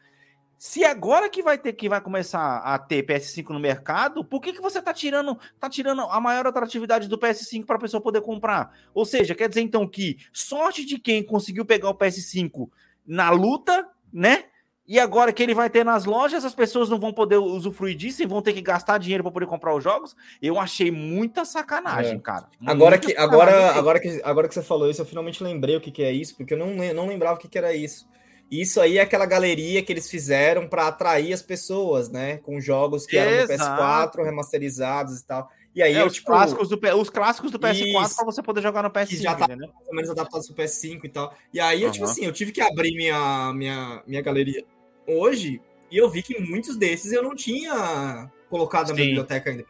Se 0.56 0.84
agora 0.84 1.28
que 1.28 1.42
vai 1.42 1.58
ter 1.58 1.72
que 1.72 1.88
vai 1.88 2.00
começar 2.00 2.58
a 2.58 2.78
ter 2.78 3.04
PS5 3.04 3.50
no 3.50 3.60
mercado, 3.60 4.24
por 4.24 4.40
que, 4.40 4.52
que 4.52 4.60
você 4.60 4.80
tá 4.80 4.92
tirando 4.92 5.36
tá 5.58 5.68
tirando 5.68 6.02
a 6.02 6.20
maior 6.20 6.46
atratividade 6.46 7.08
do 7.08 7.18
PS5 7.18 7.64
para 7.64 7.76
a 7.76 7.80
pessoa 7.80 8.00
poder 8.00 8.20
comprar? 8.20 8.76
Ou 8.94 9.04
seja, 9.04 9.34
quer 9.34 9.48
dizer 9.48 9.62
então 9.62 9.88
que 9.88 10.18
sorte 10.32 10.84
de 10.84 10.98
quem 10.98 11.22
conseguiu 11.22 11.64
pegar 11.64 11.90
o 11.90 11.94
PS5 11.96 12.68
na 13.04 13.30
luta, 13.30 13.88
né? 14.12 14.44
E 14.88 14.98
agora 14.98 15.32
que 15.34 15.42
ele 15.42 15.54
vai 15.54 15.68
ter 15.68 15.84
nas 15.84 16.06
lojas, 16.06 16.46
as 16.46 16.54
pessoas 16.54 16.88
não 16.88 16.98
vão 16.98 17.12
poder 17.12 17.36
usufruir 17.36 17.94
disso 17.94 18.22
e 18.22 18.26
vão 18.26 18.40
ter 18.40 18.54
que 18.54 18.62
gastar 18.62 18.96
dinheiro 18.96 19.22
para 19.22 19.30
poder 19.30 19.44
comprar 19.46 19.74
os 19.74 19.84
jogos. 19.84 20.16
Eu 20.40 20.58
achei 20.58 20.90
muita 20.90 21.44
sacanagem, 21.44 22.16
É. 22.16 22.18
cara. 22.18 22.48
Agora 22.64 22.92
Muita 22.92 23.06
que, 23.06 23.12
sacanagem 23.12 23.34
agora, 23.54 23.72
agora, 23.78 24.00
que, 24.00 24.20
agora 24.24 24.48
que 24.48 24.54
você 24.54 24.62
falou 24.62 24.88
isso, 24.90 25.02
eu 25.02 25.06
finalmente 25.06 25.44
lembrei 25.44 25.76
o 25.76 25.80
que, 25.80 25.90
que 25.90 26.02
é 26.02 26.10
isso, 26.10 26.34
porque 26.34 26.54
eu 26.54 26.58
não, 26.58 26.74
não 26.94 27.06
lembrava 27.06 27.36
o 27.36 27.38
que, 27.38 27.48
que 27.48 27.58
era 27.58 27.74
isso. 27.74 28.08
Isso 28.50 28.80
aí 28.80 28.96
é 28.96 29.02
aquela 29.02 29.26
galeria 29.26 29.82
que 29.82 29.92
eles 29.92 30.08
fizeram 30.08 30.66
para 30.66 30.86
atrair 30.88 31.34
as 31.34 31.42
pessoas, 31.42 32.08
né? 32.08 32.38
Com 32.38 32.58
jogos 32.58 33.04
que 33.04 33.18
eram 33.18 33.46
do 33.46 33.52
Exato. 33.52 33.82
PS4, 34.18 34.24
remasterizados 34.24 35.20
e 35.20 35.26
tal. 35.26 35.50
E 35.74 35.82
aí 35.82 35.94
É, 35.94 36.00
eu, 36.00 36.06
os, 36.06 36.14
tipo, 36.14 36.28
clássicos 36.28 36.66
do, 36.70 36.80
os 36.98 37.10
clássicos 37.10 37.50
do 37.50 37.58
PS4 37.58 38.04
Isso. 38.06 38.16
para 38.16 38.24
você 38.24 38.42
poder 38.42 38.62
jogar 38.62 38.82
no 38.82 38.90
PS5, 38.90 39.20
já 39.20 39.34
tá- 39.34 39.44
entendeu? 39.44 39.68
mais 39.74 39.86
ou 39.88 39.94
menos 39.94 40.10
adaptados 40.10 40.46
pro 40.46 40.56
PS5 40.56 41.04
e 41.04 41.08
tal. 41.10 41.34
E 41.52 41.60
aí, 41.60 41.82
eu, 41.82 41.90
tipo 41.92 42.06
assim, 42.06 42.24
eu 42.24 42.32
tive 42.32 42.50
que 42.52 42.62
abrir 42.62 42.96
minha, 42.96 43.52
minha, 43.52 44.02
minha 44.06 44.22
galeria 44.22 44.64
hoje 45.08 45.60
e 45.90 45.96
eu 45.96 46.08
vi 46.10 46.22
que 46.22 46.38
muitos 46.40 46.76
desses 46.76 47.12
eu 47.12 47.22
não 47.22 47.34
tinha 47.34 48.30
colocado 48.50 48.88
na 48.90 48.94
Sim. 48.94 49.02
biblioteca 49.06 49.50
ainda. 49.50 49.64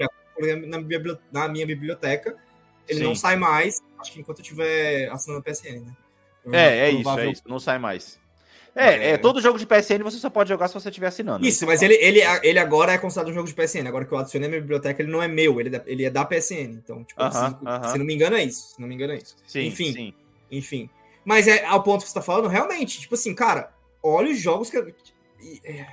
Na, 0.66 0.80
bibli- 0.80 1.18
na 1.32 1.48
minha 1.48 1.66
biblioteca, 1.66 2.36
ele 2.88 2.98
Sim. 3.00 3.04
não 3.04 3.14
sai 3.14 3.36
mais, 3.36 3.80
acho 3.98 4.12
que 4.12 4.20
enquanto 4.20 4.38
eu 4.38 4.42
estiver 4.42 5.08
assinando 5.10 5.40
a 5.40 5.42
PSN, 5.42 5.80
né? 5.80 5.96
É, 6.52 6.88
é 6.88 6.90
isso, 6.90 7.18
é 7.18 7.30
isso. 7.30 7.42
Não 7.46 7.58
sai 7.58 7.78
mais. 7.78 8.18
É, 8.74 8.90
É. 8.94 9.10
é, 9.10 9.16
todo 9.18 9.40
jogo 9.40 9.58
de 9.58 9.66
PSN 9.66 10.02
você 10.04 10.18
só 10.18 10.30
pode 10.30 10.48
jogar 10.48 10.68
se 10.68 10.74
você 10.74 10.88
estiver 10.88 11.08
assinando. 11.08 11.44
Isso, 11.44 11.66
mas 11.66 11.82
ele, 11.82 11.94
ele, 11.94 12.20
ele 12.44 12.58
agora 12.60 12.92
é 12.92 12.98
considerado 12.98 13.30
um 13.30 13.34
jogo 13.34 13.48
de 13.48 13.54
PSN. 13.54 13.88
Agora 13.88 14.04
que 14.04 14.12
eu 14.12 14.18
adicionei 14.18 14.46
a 14.46 14.50
minha 14.50 14.60
biblioteca, 14.60 15.02
ele 15.02 15.10
não 15.10 15.20
é 15.20 15.26
meu, 15.26 15.58
ele 15.60 15.68
é 15.68 15.72
da, 15.78 15.82
ele 15.86 16.04
é 16.04 16.10
da 16.10 16.24
PSN. 16.24 16.78
Então, 16.84 17.02
tipo, 17.02 17.20
eu 17.20 17.26
Aham, 17.26 17.50
preciso- 17.52 17.68
aham. 17.68 17.90
se 17.92 17.98
não 17.98 18.06
me 18.06 18.14
engano, 18.14 18.36
é 18.36 18.44
isso. 18.44 18.74
Se 18.74 18.80
não 18.80 18.86
me 18.86 18.94
engano, 18.94 19.12
é 19.14 19.16
isso. 19.16 19.36
Sim, 19.46 19.66
enfim. 19.66 19.92
sim. 19.92 20.14
Enfim. 20.50 20.88
Mas 21.24 21.48
é 21.48 21.64
ao 21.64 21.82
ponto 21.82 22.02
que 22.02 22.08
você 22.08 22.14
tá 22.14 22.22
falando, 22.22 22.46
realmente, 22.46 23.00
tipo 23.00 23.14
assim, 23.14 23.34
cara, 23.34 23.72
olha 24.02 24.30
os 24.30 24.38
jogos 24.38 24.70
que. 24.70 24.78
É, 25.64 25.86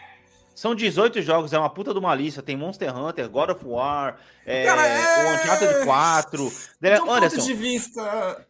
São 0.54 0.74
18 0.74 1.22
jogos, 1.22 1.54
é 1.54 1.60
uma 1.60 1.70
puta 1.70 1.94
de 1.94 2.00
uma 2.00 2.14
lista. 2.16 2.42
Tem 2.42 2.56
Monster 2.56 2.96
Hunter, 2.96 3.30
God 3.30 3.50
of 3.52 3.66
War, 3.66 4.20
é, 4.46 4.66
Cara, 4.66 4.88
é- 4.88 5.26
o 5.26 5.36
Uncharted 5.36 5.86
4. 5.86 6.54
De 6.82 6.90
um 7.02 7.12
Anderson, 7.12 7.36
ponto 7.38 7.46
de 7.48 7.54
vista. 7.54 8.46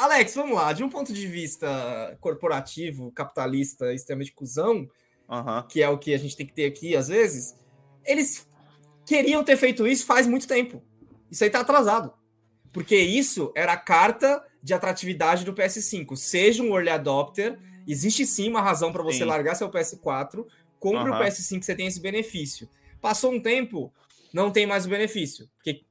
Alex, 0.00 0.34
vamos 0.34 0.56
lá. 0.56 0.72
De 0.72 0.82
um 0.82 0.88
ponto 0.88 1.12
de 1.12 1.26
vista 1.26 2.16
corporativo, 2.20 3.10
capitalista, 3.12 3.92
extremamente 3.92 4.32
cuzão, 4.32 4.88
aham. 5.28 5.62
que 5.68 5.82
é 5.82 5.88
o 5.88 5.98
que 5.98 6.14
a 6.14 6.18
gente 6.18 6.36
tem 6.36 6.46
que 6.46 6.52
ter 6.52 6.66
aqui 6.66 6.96
às 6.96 7.08
vezes, 7.08 7.54
eles 8.04 8.46
queriam 9.06 9.42
ter 9.44 9.56
feito 9.56 9.86
isso 9.86 10.04
faz 10.06 10.26
muito 10.26 10.46
tempo. 10.46 10.82
Isso 11.30 11.44
aí 11.44 11.50
tá 11.50 11.60
atrasado. 11.60 12.12
Porque 12.72 12.96
isso 12.96 13.52
era 13.56 13.72
a 13.72 13.76
carta 13.76 14.42
de 14.62 14.74
atratividade 14.74 15.44
do 15.44 15.52
PS5. 15.54 16.16
Seja 16.16 16.62
um 16.62 16.74
early 16.74 16.90
adopter, 16.90 17.58
existe 17.90 18.26
sim 18.26 18.48
uma 18.48 18.60
razão 18.60 18.92
para 18.92 19.02
você 19.02 19.18
Sim. 19.18 19.24
largar 19.24 19.54
seu 19.54 19.70
PS4, 19.70 20.46
compre 20.78 21.10
o 21.10 21.14
Aham. 21.14 21.24
PS5 21.24 21.62
você 21.62 21.74
tem 21.74 21.86
esse 21.86 22.00
benefício. 22.00 22.68
Passou 23.00 23.32
um 23.32 23.40
tempo, 23.40 23.92
não 24.32 24.50
tem 24.50 24.66
mais 24.66 24.86
o 24.86 24.88
benefício. 24.88 25.48
Porque 25.56 25.84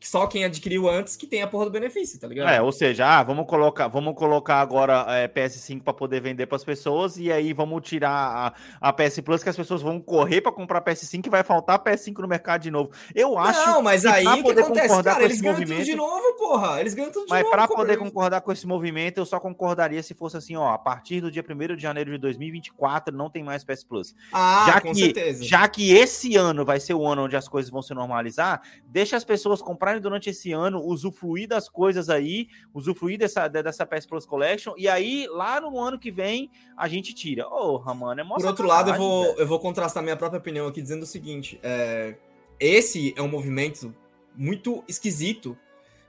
só 0.00 0.26
quem 0.26 0.44
adquiriu 0.44 0.88
antes 0.88 1.16
que 1.16 1.26
tem 1.26 1.42
a 1.42 1.46
porra 1.46 1.64
do 1.66 1.70
benefício, 1.70 2.18
tá 2.20 2.28
ligado? 2.28 2.48
É, 2.50 2.62
ou 2.62 2.70
seja, 2.70 3.06
ah, 3.06 3.22
vamos 3.22 3.46
colocar, 3.46 3.88
vamos 3.88 4.14
colocar 4.14 4.60
agora 4.60 5.04
é, 5.08 5.26
PS5 5.28 5.82
para 5.82 5.92
poder 5.92 6.20
vender 6.20 6.46
para 6.46 6.56
as 6.56 6.64
pessoas 6.64 7.16
e 7.18 7.32
aí 7.32 7.52
vamos 7.52 7.82
tirar 7.82 8.54
a, 8.80 8.88
a 8.88 8.92
PS 8.92 9.20
Plus 9.20 9.42
que 9.42 9.48
as 9.48 9.56
pessoas 9.56 9.82
vão 9.82 10.00
correr 10.00 10.40
para 10.40 10.52
comprar 10.52 10.80
PS5 10.82 11.26
e 11.26 11.30
vai 11.30 11.42
faltar 11.42 11.78
PS5 11.82 12.18
no 12.20 12.28
mercado 12.28 12.62
de 12.62 12.70
novo. 12.70 12.90
Eu 13.14 13.36
acho 13.38 13.66
não, 13.66 13.82
mas 13.82 14.02
que 14.02 14.08
aí 14.08 14.26
o 14.26 14.44
que 14.44 14.60
acontece? 14.60 15.02
Cara, 15.02 15.24
eles 15.24 15.40
ganham 15.40 15.54
tudo 15.56 15.66
movimento- 15.68 15.84
de 15.84 15.94
novo, 15.96 16.34
porra. 16.38 16.80
Eles 16.80 16.94
ganham 16.94 17.10
tudo 17.10 17.26
de 17.26 17.30
Mas 17.30 17.42
novo. 17.42 17.50
para 17.50 17.66
como 17.66 17.80
poder 17.80 17.96
concordar 17.98 18.40
com 18.40 18.52
esse 18.52 18.66
movimento, 18.66 19.18
eu 19.18 19.26
só 19.26 19.40
concordaria 19.40 20.02
se 20.02 20.14
fosse 20.14 20.36
assim, 20.36 20.56
ó, 20.56 20.68
a 20.72 20.78
partir 20.78 21.20
do 21.20 21.30
dia 21.30 21.42
1 21.48 21.76
de 21.76 21.82
janeiro 21.82 22.10
de 22.12 22.18
2024 22.18 23.16
não 23.16 23.28
tem 23.28 23.42
mais 23.42 23.64
PS 23.64 23.84
Plus. 23.84 24.14
Ah, 24.32 24.64
já 24.66 24.80
com 24.80 24.92
que, 24.92 25.00
certeza. 25.00 25.44
já 25.44 25.66
que 25.68 25.92
esse 25.92 26.36
ano 26.36 26.64
vai 26.64 26.78
ser 26.80 26.94
o 26.94 27.06
ano 27.06 27.24
onde 27.24 27.36
as 27.36 27.48
coisas 27.48 27.70
vão 27.70 27.82
se 27.82 27.92
normalizar, 27.94 28.62
deixa 28.86 29.16
as 29.16 29.24
pessoas 29.24 29.60
comprar 29.60 29.87
Prime 29.88 30.00
durante 30.00 30.30
esse 30.30 30.52
ano, 30.52 30.80
usufruir 30.80 31.48
das 31.48 31.68
coisas 31.68 32.10
aí, 32.10 32.48
usufruir 32.74 33.18
dessa, 33.18 33.48
dessa 33.48 33.86
PS 33.86 34.06
Plus 34.06 34.26
Collection, 34.26 34.74
e 34.76 34.88
aí 34.88 35.26
lá 35.30 35.60
no 35.60 35.78
ano 35.80 35.98
que 35.98 36.10
vem 36.10 36.50
a 36.76 36.86
gente 36.88 37.14
tira. 37.14 37.44
Porra, 37.44 37.94
mano, 37.94 38.20
é 38.20 38.24
Por 38.24 38.46
outro 38.46 38.66
lado, 38.66 38.90
eu 38.90 38.96
vou, 38.96 39.24
eu 39.38 39.46
vou 39.46 39.58
contrastar 39.58 40.02
minha 40.02 40.16
própria 40.16 40.38
opinião 40.38 40.66
aqui 40.66 40.82
dizendo 40.82 41.02
o 41.02 41.06
seguinte: 41.06 41.58
é, 41.62 42.16
esse 42.60 43.14
é 43.16 43.22
um 43.22 43.28
movimento 43.28 43.94
muito 44.34 44.84
esquisito, 44.86 45.56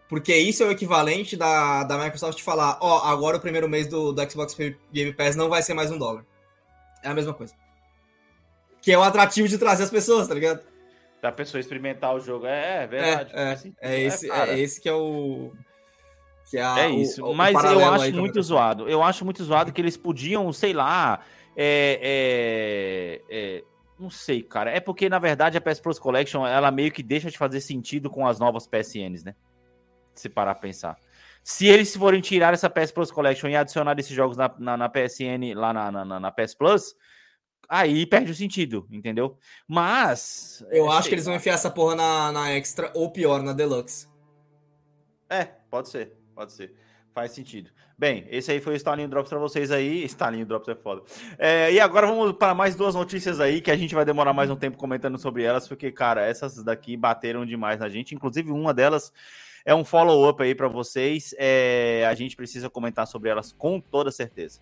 porque 0.08 0.36
isso 0.36 0.64
é 0.64 0.66
o 0.66 0.72
equivalente 0.72 1.38
da, 1.38 1.84
da 1.84 1.98
Microsoft 1.98 2.42
falar: 2.42 2.78
ó, 2.82 3.06
agora 3.06 3.38
o 3.38 3.42
primeiro 3.42 3.70
mês 3.70 3.88
do, 3.88 4.12
do 4.12 4.32
Xbox 4.32 4.56
Game 4.92 5.14
Pass 5.14 5.36
não 5.36 5.50
vai 5.50 5.62
ser 5.62 5.74
mais 5.74 5.92
um 5.92 5.98
dólar. 5.98 6.26
É 7.02 7.10
a 7.10 7.14
mesma 7.14 7.34
coisa. 7.34 7.54
Que 8.82 8.92
é 8.92 8.98
o 8.98 9.04
atrativo 9.04 9.48
de 9.48 9.58
trazer 9.58 9.84
as 9.84 9.90
pessoas, 9.90 10.28
tá 10.28 10.34
ligado? 10.34 10.69
Da 11.22 11.32
pessoa 11.32 11.60
experimentar 11.60 12.16
o 12.16 12.20
jogo. 12.20 12.46
É, 12.46 12.84
é 12.84 12.88
verdade. 12.88 13.32
É, 13.34 13.42
é, 13.42 13.96
é 13.96 14.02
esse, 14.02 14.32
é, 14.32 14.50
é, 14.50 14.60
esse 14.60 14.82
que 14.82 14.88
é 14.88 14.94
o. 14.94 15.52
Que 16.50 16.58
é, 16.58 16.64
a, 16.64 16.80
é 16.80 16.90
isso. 16.90 17.24
O, 17.24 17.32
o 17.32 17.36
Mas 17.36 17.62
eu 17.64 17.94
acho 17.94 18.14
muito 18.14 18.42
zoado. 18.42 18.90
Eu 18.90 19.04
acho 19.04 19.26
muito 19.26 19.44
zoado 19.44 19.74
que 19.74 19.82
eles 19.82 19.98
podiam, 19.98 20.52
sei 20.54 20.74
lá. 20.74 21.22
É, 21.56 23.22
é, 23.30 23.64
não 24.00 24.10
sei, 24.10 24.42
cara. 24.42 24.72
É 24.72 24.80
porque, 24.80 25.10
na 25.10 25.20
verdade, 25.20 25.58
a 25.58 25.62
PS 25.62 25.82
Plus 25.82 26.00
Collection 26.00 26.48
ela 26.48 26.72
meio 26.72 26.92
que 26.92 27.04
deixa 27.04 27.30
de 27.30 27.38
fazer 27.38 27.60
sentido 27.60 28.10
com 28.10 28.26
as 28.26 28.40
novas 28.40 28.66
PSNs, 28.66 29.26
né? 29.26 29.36
Se 30.16 30.30
parar 30.30 30.52
a 30.52 30.56
pensar. 30.56 30.98
Se 31.44 31.68
eles 31.68 31.96
forem 31.96 32.22
tirar 32.22 32.54
essa 32.54 32.70
PS 32.70 32.92
Plus 32.92 33.12
Collection 33.12 33.50
e 33.50 33.56
adicionar 33.58 34.00
esses 34.00 34.16
jogos 34.16 34.38
na, 34.38 34.54
na, 34.58 34.78
na 34.78 34.90
PSN, 34.90 35.54
lá 35.54 35.74
na, 35.74 35.92
na, 35.92 36.20
na 36.20 36.32
PS 36.32 36.54
Plus, 36.54 36.96
aí 37.70 38.06
perde 38.06 38.32
o 38.32 38.36
sentido, 38.36 38.88
entendeu? 38.92 39.38
Mas. 39.68 40.66
Eu 40.72 40.92
acho 40.92 41.08
que 41.08 41.16
eles 41.16 41.26
vão 41.26 41.36
enfiar 41.36 41.54
essa 41.54 41.70
porra 41.70 41.96
na, 41.96 42.32
na 42.32 42.52
Extra 42.52 42.92
ou 42.96 43.12
pior, 43.12 43.44
na 43.44 43.54
Deluxe. 43.54 44.08
É, 45.30 45.46
pode 45.46 45.90
ser, 45.90 46.18
pode 46.34 46.52
ser. 46.52 46.74
Faz 47.14 47.32
sentido. 47.32 47.70
Bem, 47.98 48.26
esse 48.30 48.50
aí 48.50 48.62
foi 48.62 48.74
o 48.74 48.76
Stalinho 48.78 49.10
Drops 49.10 49.30
para 49.30 49.40
vocês 49.40 49.72
aí. 49.72 50.06
Stalinho 50.06 50.46
Drops 50.46 50.70
é 50.70 50.76
foda. 50.76 51.02
É, 51.38 51.72
e 51.72 51.80
agora 51.80 52.08
vamos 52.08 52.32
para 52.32 52.56
mais 52.56 52.76
duas 52.76 52.96
notícias 52.96 53.42
aí 53.42 53.60
que 53.60 53.70
a 53.70 53.76
gente 53.76 53.94
vai 53.94 54.06
demorar 54.06 54.32
mais 54.32 54.50
um 54.50 54.56
tempo 54.56 54.78
comentando 54.78 55.18
sobre 55.18 55.44
elas, 55.44 55.68
porque, 55.68 55.92
cara, 55.92 56.26
essas 56.26 56.64
daqui 56.64 56.96
bateram 56.96 57.46
demais 57.46 57.80
na 57.80 57.90
gente. 57.90 58.16
Inclusive, 58.16 58.52
uma 58.52 58.74
delas 58.74 59.12
é 59.66 59.76
um 59.76 59.84
follow-up 59.84 60.42
aí 60.42 60.56
para 60.56 60.70
vocês. 60.70 61.36
É, 61.38 62.06
a 62.10 62.14
gente 62.16 62.38
precisa 62.38 62.70
comentar 62.70 63.06
sobre 63.06 63.30
elas 63.30 63.52
com 63.52 63.82
toda 63.82 64.12
certeza. 64.12 64.62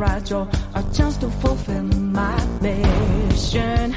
Or 0.00 0.04
a 0.04 0.94
chance 0.94 1.16
to 1.16 1.28
fulfill 1.28 1.82
my 1.82 2.36
mission. 2.62 3.96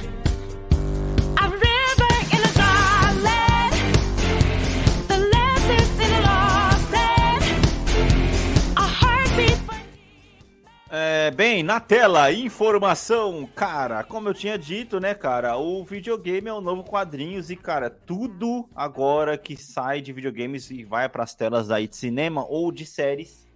É, 10.94 11.32
bem, 11.32 11.62
na 11.62 11.80
tela, 11.80 12.34
informação, 12.34 13.48
cara, 13.56 14.04
como 14.04 14.28
eu 14.28 14.34
tinha 14.34 14.58
dito, 14.58 15.00
né, 15.00 15.14
cara, 15.14 15.56
o 15.56 15.86
videogame 15.86 16.50
é 16.50 16.54
o 16.54 16.60
novo 16.60 16.84
quadrinhos 16.84 17.52
e, 17.52 17.56
cara, 17.56 17.92
tudo 17.92 18.68
agora 18.76 19.38
que 19.38 19.56
sai 19.56 20.02
de 20.02 20.12
videogames 20.12 20.72
e 20.72 20.84
vai 20.84 21.08
para 21.08 21.24
as 21.24 21.36
telas 21.36 21.70
aí 21.70 21.88
de 21.88 21.96
cinema 21.96 22.44
ou 22.50 22.72
de 22.72 22.88
séries. 22.88 23.51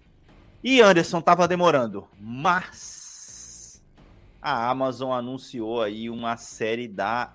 E 0.64 0.82
Anderson 0.82 1.22
tava 1.22 1.48
demorando, 1.48 2.08
mas 2.20 3.82
a 4.42 4.70
Amazon 4.70 5.12
anunciou 5.12 5.82
aí 5.82 6.10
uma 6.10 6.38
série 6.38 6.88
da 6.88 7.34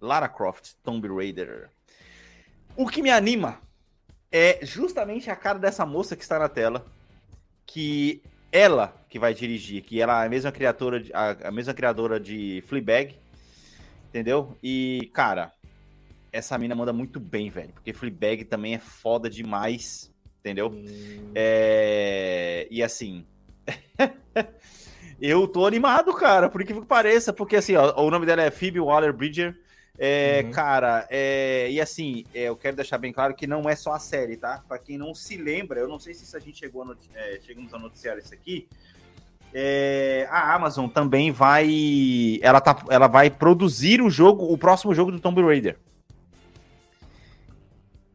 Lara 0.00 0.28
Croft, 0.28 0.74
Tomb 0.82 1.08
Raider. 1.08 1.70
O 2.76 2.86
que 2.86 3.02
me 3.02 3.10
anima 3.10 3.60
é 4.30 4.64
justamente 4.64 5.30
a 5.30 5.36
cara 5.36 5.58
dessa 5.58 5.84
moça 5.84 6.14
que 6.14 6.22
está 6.22 6.38
na 6.38 6.48
tela, 6.48 6.86
que 7.66 8.22
ela 8.52 8.94
que 9.08 9.18
vai 9.18 9.34
dirigir, 9.34 9.82
que 9.82 10.00
ela 10.00 10.22
é 10.22 10.26
a 10.26 10.30
mesma 10.30 10.52
criadora, 10.52 11.00
de, 11.00 11.12
a, 11.12 11.48
a 11.48 11.50
mesma 11.50 11.74
criadora 11.74 12.20
de 12.20 12.62
Fleabag, 12.66 13.18
entendeu? 14.08 14.56
E, 14.62 15.10
cara, 15.14 15.52
essa 16.32 16.58
mina 16.58 16.74
manda 16.74 16.92
muito 16.92 17.18
bem, 17.18 17.50
velho, 17.50 17.72
porque 17.72 17.92
Fleabag 17.92 18.44
também 18.44 18.74
é 18.74 18.78
foda 18.78 19.30
demais, 19.30 20.12
entendeu? 20.48 20.72
É... 21.34 22.66
E 22.70 22.82
assim, 22.82 23.26
eu 25.20 25.46
tô 25.46 25.66
animado, 25.66 26.12
cara, 26.14 26.48
por 26.48 26.62
incrível 26.62 26.82
que 26.82 26.88
pareça, 26.88 27.32
porque 27.32 27.56
assim, 27.56 27.76
ó, 27.76 28.00
o 28.00 28.10
nome 28.10 28.26
dela 28.26 28.42
é 28.42 28.50
Phoebe 28.50 28.80
Waller-Bridger, 28.80 29.54
é, 30.00 30.42
uhum. 30.44 30.52
Cara, 30.52 31.08
é, 31.10 31.68
e 31.70 31.80
assim, 31.80 32.24
é, 32.32 32.44
eu 32.44 32.56
quero 32.56 32.76
deixar 32.76 32.98
bem 32.98 33.12
claro 33.12 33.34
que 33.34 33.48
não 33.48 33.68
é 33.68 33.74
só 33.74 33.92
a 33.92 33.98
série, 33.98 34.36
tá? 34.36 34.62
Para 34.68 34.78
quem 34.78 34.96
não 34.96 35.12
se 35.12 35.36
lembra, 35.36 35.80
eu 35.80 35.88
não 35.88 35.98
sei 35.98 36.14
se 36.14 36.36
a 36.36 36.38
gente 36.38 36.56
chegou 36.56 36.84
a 36.84 36.94
é, 37.16 37.40
chegamos 37.44 37.74
a 37.74 37.78
noticiar 37.80 38.16
isso 38.16 38.32
aqui. 38.32 38.68
É, 39.52 40.28
a 40.30 40.54
Amazon 40.54 40.88
também 40.88 41.32
vai, 41.32 42.38
ela 42.42 42.60
tá, 42.60 42.84
ela 42.90 43.08
vai 43.08 43.28
produzir 43.28 44.00
o 44.00 44.08
jogo, 44.08 44.44
o 44.52 44.56
próximo 44.56 44.94
jogo 44.94 45.10
do 45.10 45.18
Tomb 45.18 45.42
Raider. 45.42 45.76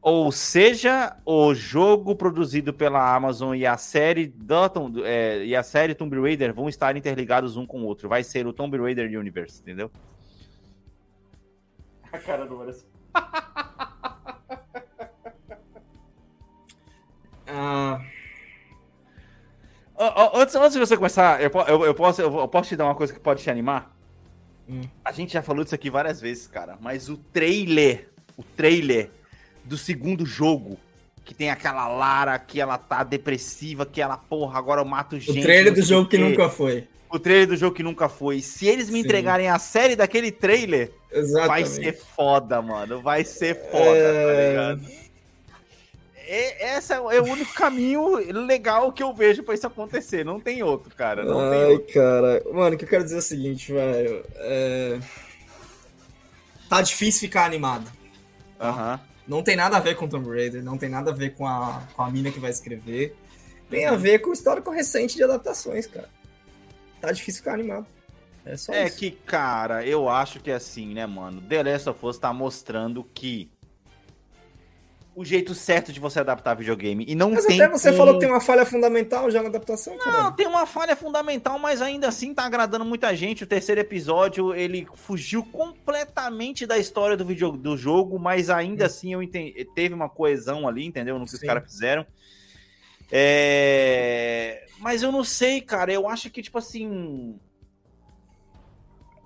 Ou 0.04 0.32
seja, 0.34 1.16
o 1.26 1.54
jogo 1.54 2.14
produzido 2.14 2.74
pela 2.74 3.16
Amazon 3.16 3.56
e 3.56 3.66
a 3.66 3.78
série 3.78 4.36
é, 5.06 5.45
e 5.45 5.56
a 5.56 5.64
série 5.64 5.95
Tomb 5.95 6.20
Raider 6.20 6.54
vão 6.54 6.68
estar 6.68 6.97
interligados 6.97 7.56
um 7.56 7.66
com 7.66 7.84
o 7.84 7.86
outro. 7.86 8.10
Vai 8.10 8.22
ser 8.22 8.45
o 8.45 8.51
Tomb 8.51 8.78
Raider 8.78 9.18
Universe, 9.18 9.62
entendeu? 9.62 9.89
A 12.12 12.18
cara 12.18 12.45
do 12.45 12.62
Anderson. 12.62 12.86
ah... 17.47 18.01
Antes, 20.34 20.54
antes 20.56 20.74
de 20.74 20.80
você 20.80 20.97
começar, 20.97 21.41
eu, 21.41 21.49
eu, 21.66 21.86
eu, 21.86 21.95
posso, 21.95 22.22
eu 22.22 22.45
posso 22.49 22.68
te 22.68 22.76
dar 22.76 22.84
uma 22.84 22.95
coisa 22.95 23.14
que 23.14 23.22
pode 23.22 23.41
te 23.41 23.49
animar? 23.49 23.95
Hum. 24.68 24.82
A 25.06 25.14
gente 25.14 25.32
já 25.32 25.41
falou 25.41 25.64
disso 25.64 25.76
aqui 25.76 25.89
várias 25.89 26.20
vezes, 26.20 26.45
cara, 26.45 26.78
mas 26.82 27.08
o 27.08 27.16
trailer, 27.16 28.10
o 28.36 28.43
trailer 28.43 29.10
do 29.64 29.78
segundo 29.78 30.26
jogo, 30.26 30.78
que 31.24 31.34
tem 31.34 31.49
aquela 31.49 31.88
Lara 31.88 32.38
que 32.39 32.59
ela 32.59 32.78
tá 32.78 33.03
depressiva, 33.03 33.86
que 33.86 34.01
ela, 34.01 34.18
porra, 34.18 34.57
agora 34.57 34.82
eu 34.82 34.86
mato 34.86 35.20
gente. 35.20 35.39
O 35.39 35.41
trailer 35.41 35.74
do 35.74 35.82
jogo 35.82 36.09
que 36.09 36.18
nunca 36.18 36.49
foi 36.49 36.88
o 37.14 37.20
trailer 37.20 37.47
do 37.47 37.55
jogo 37.55 37.76
que 37.76 37.84
nunca 37.84 38.09
foi. 38.09 38.41
Se 38.41 38.68
eles 38.68 38.89
me 38.89 38.99
Sim. 38.99 39.05
entregarem 39.05 39.47
a 39.47 39.59
série 39.59 39.95
daquele 39.95 40.32
trailer, 40.32 40.91
Exatamente. 41.11 41.47
vai 41.47 41.66
ser 41.66 41.93
foda, 41.93 42.59
mano. 42.59 43.01
Vai 43.03 43.24
ser 43.24 43.53
foda, 43.70 43.84
tá 43.84 44.09
é... 44.09 44.26
tá 44.26 44.49
ligado? 44.49 45.03
E, 46.26 46.76
esse 46.76 46.91
é 46.91 46.99
o 46.99 47.26
único 47.26 47.53
caminho 47.53 48.16
legal 48.32 48.91
que 48.91 49.03
eu 49.03 49.14
vejo 49.14 49.43
para 49.43 49.53
isso 49.53 49.68
acontecer. 49.68 50.26
Não 50.26 50.39
tem 50.39 50.64
outro, 50.64 50.95
cara. 50.95 51.24
Não 51.24 51.39
Ai, 51.39 51.66
outro. 51.74 51.93
cara. 51.93 52.43
Mano, 52.51 52.76
o 52.76 52.80
que 52.80 52.86
eu 52.86 52.89
quero 52.89 53.03
dizer 53.03 53.18
é 53.18 53.20
o 53.20 53.22
seguinte, 53.22 53.72
velho. 53.72 54.26
É... 54.38 54.99
Tá 56.68 56.82
difícil 56.82 57.20
ficar 57.22 57.45
animado. 57.45 57.91
Aham. 58.59 58.99
Não 59.28 59.42
tem 59.42 59.56
nada 59.56 59.78
a 59.78 59.80
ver 59.80 59.96
com 59.96 60.08
Tomb 60.08 60.30
Raider, 60.30 60.64
não 60.64 60.78
tem 60.78 60.90
nada 60.90 61.12
a 61.12 61.14
ver 61.14 61.36
com 61.36 61.48
a, 61.48 61.82
com 61.96 62.02
a 62.02 62.12
mina 62.12 62.32
que 62.32 62.40
vai 62.40 62.52
escrever. 62.52 63.16
Tem 63.70 63.86
a 63.86 63.96
ver 63.96 64.20
com 64.20 64.30
o 64.30 64.34
histórico 64.34 64.70
recente 64.70 65.16
de 65.16 65.24
adaptações, 65.24 65.88
cara 65.88 66.10
tá 67.04 67.12
difícil 67.12 67.40
ficar 67.42 67.56
animado. 67.56 67.86
É 68.46 68.56
só 68.56 68.74
É 68.74 68.88
isso. 68.88 68.98
que, 68.98 69.12
cara, 69.12 69.86
eu 69.86 70.08
acho 70.08 70.40
que 70.40 70.50
é 70.50 70.56
assim, 70.56 70.94
né, 70.94 71.06
mano? 71.06 71.42
The 71.42 71.64
Last 71.64 71.90
of 71.90 72.06
Us 72.06 72.18
tá 72.18 72.32
mostrando 72.32 73.04
que 73.04 73.52
o 75.16 75.24
jeito 75.24 75.53
certo 75.53 75.91
de 75.91 75.99
você 75.99 76.20
adaptar 76.20 76.55
videogame. 76.55 77.05
E 77.07 77.16
não 77.16 77.32
mas 77.32 77.45
tem. 77.45 77.61
Até 77.61 77.72
você 77.72 77.93
falou 77.93 78.16
que 78.16 78.22
tem 78.22 78.30
uma 78.30 78.41
falha 78.41 78.66
fundamental 78.66 79.30
já 79.30 79.41
na 79.41 79.49
adaptação, 79.49 79.97
cara. 79.97 80.24
Não, 80.24 80.32
tem 80.32 80.47
uma 80.47 80.66
falha 80.66 80.95
fundamental, 80.95 81.59
mas 81.59 81.82
ainda 81.82 82.07
assim 82.07 82.34
tá 82.34 82.43
agradando 82.43 82.86
muita 82.86 83.16
gente. 83.16 83.43
O 83.43 83.47
terceiro 83.47 83.80
episódio, 83.82 84.53
ele 84.53 84.88
fugiu 84.95 85.43
completamente 85.43 86.66
da 86.66 86.78
história 86.78 87.16
do, 87.16 87.26
video... 87.26 87.51
do 87.51 87.78
jogo, 87.78 88.18
mas 88.18 88.49
ainda 88.49 88.84
hum. 88.84 88.88
assim 88.88 89.14
eu 89.14 89.22
entendi... 89.22 89.66
teve 89.76 89.93
uma 89.93 90.09
coesão 90.09 90.68
ali, 90.68 90.86
entendeu? 90.86 91.20
No 91.20 91.26
que 91.26 91.36
os 91.36 91.41
caras 91.41 91.64
fizeram. 91.64 92.05
É... 93.11 94.66
Mas 94.80 95.03
eu 95.03 95.11
não 95.11 95.24
sei, 95.24 95.61
cara. 95.61 95.93
Eu 95.93 96.09
acho 96.09 96.30
que, 96.30 96.41
tipo 96.41 96.57
assim. 96.57 97.39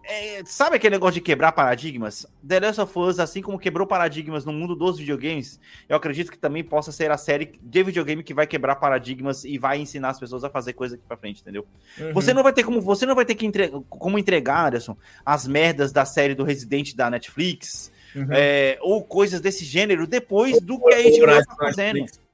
É, 0.08 0.42
sabe 0.46 0.78
aquele 0.78 0.96
negócio 0.96 1.16
de 1.16 1.22
quebrar 1.22 1.52
paradigmas? 1.52 2.26
The 2.48 2.60
Last 2.60 2.82
of 2.82 2.98
Us, 2.98 3.20
assim 3.20 3.42
como 3.42 3.60
quebrou 3.60 3.86
paradigmas 3.86 4.46
no 4.46 4.54
mundo 4.54 4.76
dos 4.76 4.98
videogames, 4.98 5.60
eu 5.90 5.98
acredito 5.98 6.32
que 6.32 6.38
também 6.38 6.64
possa 6.64 6.92
ser 6.92 7.12
a 7.12 7.18
série 7.18 7.52
de 7.62 7.84
videogame 7.84 8.24
que 8.24 8.34
vai 8.34 8.48
quebrar 8.48 8.78
paradigmas 8.78 9.44
e 9.44 9.58
vai 9.58 9.80
ensinar 9.80 10.10
as 10.10 10.20
pessoas 10.20 10.44
a 10.44 10.50
fazer 10.50 10.74
coisa 10.74 10.96
aqui 10.96 11.04
pra 11.06 11.18
frente, 11.18 11.42
entendeu? 11.42 11.68
Uhum. 12.00 12.14
Você 12.14 12.34
não 12.34 12.42
vai 12.42 12.54
ter 12.54 12.64
como 12.64 12.80
você 12.80 13.06
não 13.06 13.16
vai 13.16 13.26
ter 13.26 13.36
que 13.36 13.46
entre, 13.46 13.70
como 13.90 14.18
entregar, 14.18 14.68
Anderson, 14.68 14.98
as 15.26 15.46
merdas 15.46 15.92
da 15.92 16.06
série 16.06 16.34
do 16.34 16.44
Resident 16.44 16.96
da 16.96 17.10
Netflix, 17.10 17.92
Uhum. 18.16 18.28
é, 18.32 18.80
ou 18.82 19.04
coisas 19.04 19.42
desse 19.42 19.64
gênero 19.64 20.08
depois 20.08 20.60
do 20.62 20.80
que 20.80 20.94
a 20.94 20.98
HBO 20.98 21.24
Horizon 21.24 21.44
tá 21.44 21.56
fazendo. 21.56 21.96
Netflix. 21.98 22.27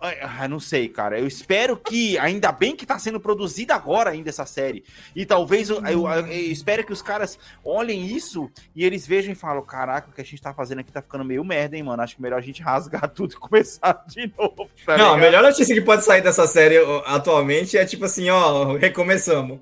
Ah, 0.00 0.46
não 0.46 0.60
sei, 0.60 0.88
cara. 0.88 1.18
Eu 1.18 1.26
espero 1.26 1.76
que, 1.76 2.18
ainda 2.18 2.52
bem 2.52 2.76
que 2.76 2.84
tá 2.84 2.98
sendo 2.98 3.18
produzida 3.18 3.74
agora 3.74 4.10
ainda 4.10 4.28
essa 4.28 4.44
série. 4.44 4.84
E 5.14 5.24
talvez 5.24 5.70
eu, 5.70 5.84
eu- 5.86 6.06
eu 6.06 6.26
espero 6.52 6.84
que 6.84 6.92
os 6.92 7.00
caras 7.02 7.38
olhem 7.64 8.04
isso 8.06 8.50
e 8.74 8.84
eles 8.84 9.06
vejam 9.06 9.32
e 9.32 9.34
falam: 9.34 9.62
caraca, 9.62 10.08
o 10.10 10.12
que 10.12 10.20
a 10.20 10.24
gente 10.24 10.40
tá 10.40 10.52
fazendo 10.52 10.80
aqui 10.80 10.92
tá 10.92 11.00
ficando 11.02 11.24
meio 11.24 11.42
merda, 11.44 11.76
hein, 11.76 11.82
mano. 11.82 12.02
Acho 12.02 12.16
que 12.16 12.22
melhor 12.22 12.38
a 12.38 12.42
gente 12.42 12.62
rasgar 12.62 13.08
tudo 13.14 13.32
e 13.32 13.36
começar 13.36 14.04
de 14.08 14.30
novo. 14.38 14.68
tá 14.84 14.96
Não, 14.98 15.12
a 15.12 15.16
ligado? 15.16 15.18
melhor 15.20 15.42
notícia 15.42 15.74
que 15.74 15.80
pode 15.80 16.04
sair 16.04 16.20
dessa 16.22 16.46
série 16.46 16.76
atualmente 17.06 17.76
é 17.78 17.84
tipo 17.84 18.04
assim, 18.04 18.28
ó, 18.28 18.74
recomeçamos. 18.76 19.58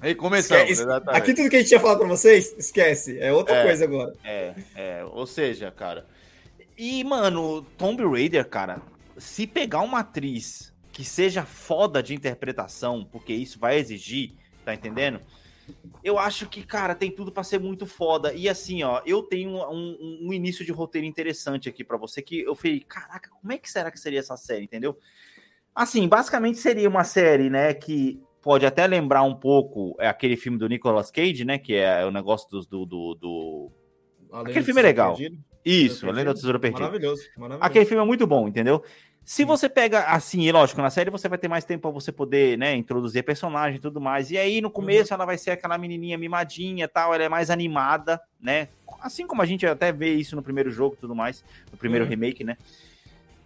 Aí 0.00 0.14
começamos, 0.14 0.64
Esquece- 0.64 0.82
exatamente. 0.82 1.18
Aqui 1.22 1.34
tudo 1.34 1.48
que 1.48 1.56
a 1.56 1.58
gente 1.60 1.68
tinha 1.68 1.80
falado 1.80 1.98
pra 1.98 2.08
vocês, 2.08 2.54
esquece. 2.58 3.18
É 3.20 3.32
outra 3.32 3.56
É. 3.56 3.62
coisa 3.64 3.84
agora. 3.84 4.12
É, 4.24 4.52
é, 4.74 5.04
ou 5.10 5.26
seja, 5.26 5.70
cara. 5.70 6.04
E, 6.76 7.02
mano, 7.04 7.62
Tomb 7.78 8.02
Raider, 8.04 8.44
cara, 8.46 8.82
se 9.18 9.46
pegar 9.46 9.80
uma 9.80 10.00
atriz 10.00 10.72
que 10.92 11.04
seja 11.04 11.44
foda 11.44 12.02
de 12.02 12.14
interpretação, 12.14 13.04
porque 13.10 13.32
isso 13.32 13.58
vai 13.58 13.78
exigir, 13.78 14.32
tá 14.64 14.72
entendendo? 14.74 15.20
Eu 16.04 16.18
acho 16.18 16.46
que, 16.48 16.62
cara, 16.62 16.94
tem 16.94 17.10
tudo 17.10 17.32
pra 17.32 17.42
ser 17.42 17.58
muito 17.58 17.86
foda. 17.86 18.34
E 18.34 18.48
assim, 18.48 18.82
ó, 18.82 19.00
eu 19.06 19.22
tenho 19.22 19.50
um, 19.50 19.96
um- 20.28 20.32
início 20.32 20.64
de 20.64 20.70
roteiro 20.70 21.06
interessante 21.06 21.68
aqui 21.68 21.82
pra 21.82 21.96
você, 21.96 22.20
que 22.20 22.40
eu 22.42 22.54
falei, 22.54 22.80
caraca, 22.80 23.30
como 23.30 23.52
é 23.52 23.56
que 23.58 23.70
será 23.70 23.90
que 23.90 23.98
seria 23.98 24.20
essa 24.20 24.36
série, 24.36 24.64
entendeu? 24.64 24.96
Assim, 25.74 26.06
basicamente 26.06 26.58
seria 26.58 26.88
uma 26.88 27.02
série, 27.02 27.48
né, 27.50 27.72
que 27.74 28.20
pode 28.42 28.66
até 28.66 28.86
lembrar 28.86 29.22
um 29.22 29.34
pouco 29.34 29.96
é 29.98 30.06
aquele 30.06 30.36
filme 30.36 30.58
do 30.58 30.68
Nicolas 30.68 31.10
Cage, 31.10 31.44
né, 31.44 31.56
que 31.58 31.74
é 31.74 32.04
o 32.04 32.10
negócio 32.10 32.48
dos- 32.50 32.66
do, 32.66 32.84
do, 32.84 33.14
do, 33.14 33.72
Aquele 34.32 34.62
filme 34.64 34.80
é 34.80 34.84
legal. 34.84 35.16
Perdido. 35.16 35.42
Isso, 35.64 36.06
além 36.06 36.26
da 36.26 36.34
Tesoura 36.34 36.58
Perdida. 36.58 36.82
Maravilhoso, 36.82 37.22
maravilhoso. 37.38 37.66
Aquele 37.66 37.86
filme 37.86 38.02
é 38.02 38.06
muito 38.06 38.26
bom, 38.26 38.46
entendeu? 38.46 38.84
Se 39.24 39.44
você 39.44 39.68
pega 39.68 40.04
assim, 40.04 40.42
e 40.42 40.52
lógico, 40.52 40.82
na 40.82 40.90
série 40.90 41.10
você 41.10 41.28
vai 41.28 41.38
ter 41.38 41.48
mais 41.48 41.64
tempo 41.64 41.82
pra 41.82 41.90
você 41.90 42.12
poder, 42.12 42.58
né, 42.58 42.74
introduzir 42.74 43.22
personagem 43.24 43.76
e 43.78 43.80
tudo 43.80 44.00
mais. 44.00 44.30
E 44.30 44.36
aí 44.36 44.60
no 44.60 44.70
começo 44.70 45.14
ela 45.14 45.24
vai 45.24 45.38
ser 45.38 45.52
aquela 45.52 45.78
menininha 45.78 46.18
mimadinha, 46.18 46.84
e 46.84 46.88
tal, 46.88 47.14
ela 47.14 47.24
é 47.24 47.28
mais 47.28 47.48
animada, 47.50 48.20
né? 48.40 48.68
Assim 49.00 49.26
como 49.26 49.40
a 49.42 49.46
gente 49.46 49.66
até 49.66 49.90
vê 49.92 50.14
isso 50.14 50.36
no 50.36 50.42
primeiro 50.42 50.70
jogo 50.70 50.94
e 50.96 51.00
tudo 51.00 51.14
mais, 51.14 51.42
no 51.72 51.78
primeiro 51.78 52.04
Uhum. 52.04 52.10
remake, 52.10 52.44
né? 52.44 52.56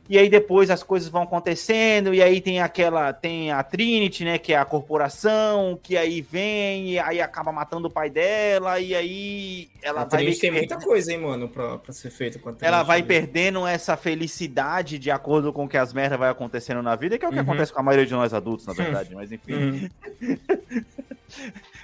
E 0.08 0.18
aí 0.18 0.30
depois 0.30 0.70
as 0.70 0.82
coisas 0.82 1.08
vão 1.08 1.22
acontecendo, 1.24 2.14
e 2.14 2.22
aí 2.22 2.40
tem 2.40 2.60
aquela, 2.60 3.12
tem 3.12 3.52
a 3.52 3.62
Trinity, 3.62 4.24
né, 4.24 4.38
que 4.38 4.54
é 4.54 4.56
a 4.56 4.64
corporação, 4.64 5.78
que 5.82 5.98
aí 5.98 6.22
vem, 6.22 6.92
e 6.92 6.98
aí 6.98 7.20
acaba 7.20 7.52
matando 7.52 7.88
o 7.88 7.90
pai 7.90 8.08
dela, 8.08 8.80
e 8.80 8.94
aí 8.94 9.68
ela 9.82 10.00
A 10.00 10.04
vai 10.04 10.20
Trinity 10.20 10.40
tem 10.40 10.50
muita 10.50 10.78
coisa, 10.78 11.12
hein, 11.12 11.18
mano, 11.20 11.48
pra, 11.48 11.76
pra 11.76 11.92
ser 11.92 12.10
feita 12.10 12.38
com 12.38 12.48
a 12.48 12.52
ela 12.52 12.58
Trinity 12.82 12.86
vai 12.86 13.02
também. 13.02 13.20
perdendo 13.20 13.66
essa 13.66 13.96
felicidade 13.98 14.98
de 14.98 15.10
acordo 15.10 15.52
com 15.52 15.64
o 15.64 15.68
que 15.68 15.76
as 15.76 15.92
merdas 15.92 16.18
vai 16.18 16.30
acontecendo 16.30 16.82
na 16.82 16.96
vida, 16.96 17.18
que 17.18 17.24
é 17.24 17.28
o 17.28 17.30
que 17.30 17.36
Uhum. 17.36 17.42
acontece 17.42 17.72
com 17.72 17.80
a 17.80 17.82
maioria 17.82 18.06
de 18.06 18.12
nós 18.12 18.32
adultos, 18.32 18.66
na 18.66 18.72
verdade, 18.72 19.10
mas 19.14 19.30
enfim. 19.30 19.52
Uhum. 19.52 19.88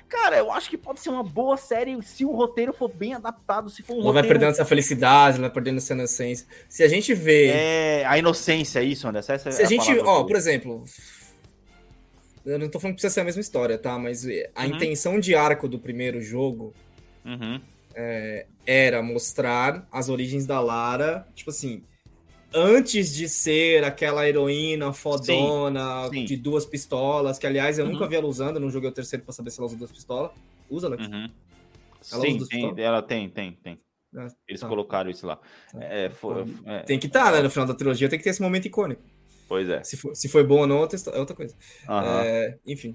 Cara, 0.08 0.36
eu 0.38 0.50
acho 0.52 0.70
que 0.70 0.78
pode 0.78 1.00
ser 1.00 1.10
uma 1.10 1.22
boa 1.22 1.56
série 1.56 2.00
se 2.02 2.24
o 2.24 2.30
roteiro 2.32 2.72
for 2.72 2.88
bem 2.88 3.14
adaptado, 3.14 3.68
se 3.70 3.82
for 3.82 3.94
um 3.94 3.96
Ela 3.96 4.04
vai 4.04 4.12
roteiro... 4.22 4.28
perdendo 4.28 4.50
essa 4.52 4.64
felicidade, 4.64 5.36
ela 5.38 5.48
vai 5.48 5.54
perdendo 5.54 5.78
essa 5.78 5.92
inocência. 5.92 6.46
Se 6.68 6.82
a 6.82 6.88
gente 6.88 7.12
vê. 7.14 7.48
É, 7.48 8.04
a 8.06 8.16
inocência, 8.18 8.82
isso, 8.82 9.06
Anderson. 9.08 9.32
Essa 9.34 9.50
se 9.52 9.62
é 9.62 9.66
a 9.66 9.68
gente. 9.68 9.86
palavra 9.86 10.10
Ó, 10.10 10.22
que- 10.22 10.28
por 10.28 10.36
exemplo. 10.36 10.84
Eu 12.44 12.58
não 12.58 12.68
tô 12.68 12.78
falando 12.78 12.94
que 12.96 13.00
precisa 13.00 13.14
ser 13.14 13.20
a 13.20 13.24
mesma 13.24 13.40
história, 13.40 13.78
tá? 13.78 13.98
Mas 13.98 14.26
a 14.54 14.62
Uhum. 14.62 14.66
intenção 14.74 15.18
de 15.18 15.34
arco 15.34 15.66
do 15.66 15.78
primeiro 15.78 16.20
jogo 16.20 16.74
Uhum. 17.24 17.58
era 18.66 19.02
mostrar 19.02 19.86
as 19.90 20.08
origens 20.10 20.44
da 20.46 20.60
Lara, 20.60 21.26
tipo 21.34 21.50
assim, 21.50 21.82
antes 22.54 23.12
de 23.14 23.28
ser 23.28 23.82
aquela 23.84 24.28
heroína 24.28 24.92
fodona 24.92 26.08
sim. 26.10 26.24
de 26.24 26.36
duas 26.36 26.64
pistolas, 26.64 27.38
que 27.38 27.46
aliás 27.46 27.78
eu 27.78 27.84
Uhum. 27.86 27.92
nunca 27.92 28.06
vi 28.06 28.14
ela 28.16 28.26
usando, 28.26 28.60
não 28.60 28.70
joguei 28.70 28.88
o 28.88 28.92
terceiro 28.92 29.24
pra 29.24 29.32
saber 29.34 29.50
se 29.50 29.58
ela 29.60 29.66
usa 29.66 29.76
duas 29.76 29.90
pistolas. 29.90 30.30
Usa, 30.70 30.86
Alex? 30.86 31.06
Uhum. 31.06 31.28
Ela 32.12 32.22
Sim, 32.22 32.36
usa 32.36 32.48
tem, 32.48 32.74
ela 32.78 33.02
tem, 33.02 33.28
tem, 33.28 33.52
tem. 33.62 33.78
Ah, 34.16 34.28
Eles 34.48 34.60
tá. 34.60 34.68
colocaram 34.68 35.10
isso 35.10 35.26
lá. 35.26 35.40
É, 35.80 36.08
foi, 36.10 36.44
é, 36.66 36.80
Tem 36.80 36.98
que 36.98 37.06
estar, 37.06 37.32
né? 37.32 37.42
No 37.42 37.50
final 37.50 37.66
da 37.66 37.74
trilogia 37.74 38.08
tem 38.08 38.18
que 38.18 38.22
ter 38.24 38.30
esse 38.30 38.40
momento 38.42 38.66
icônico. 38.66 39.02
pois 39.48 39.68
é. 39.68 39.82
Se, 39.82 39.96
for, 39.96 40.14
se 40.14 40.28
foi 40.28 40.44
bom 40.44 40.60
ou 40.60 40.66
não, 40.66 40.76
é 40.76 40.80
outra 41.18 41.32
é 41.32 41.34
coisa. 41.34 41.54
Aham. 41.88 42.22
É, 42.24 42.58
enfim. 42.66 42.94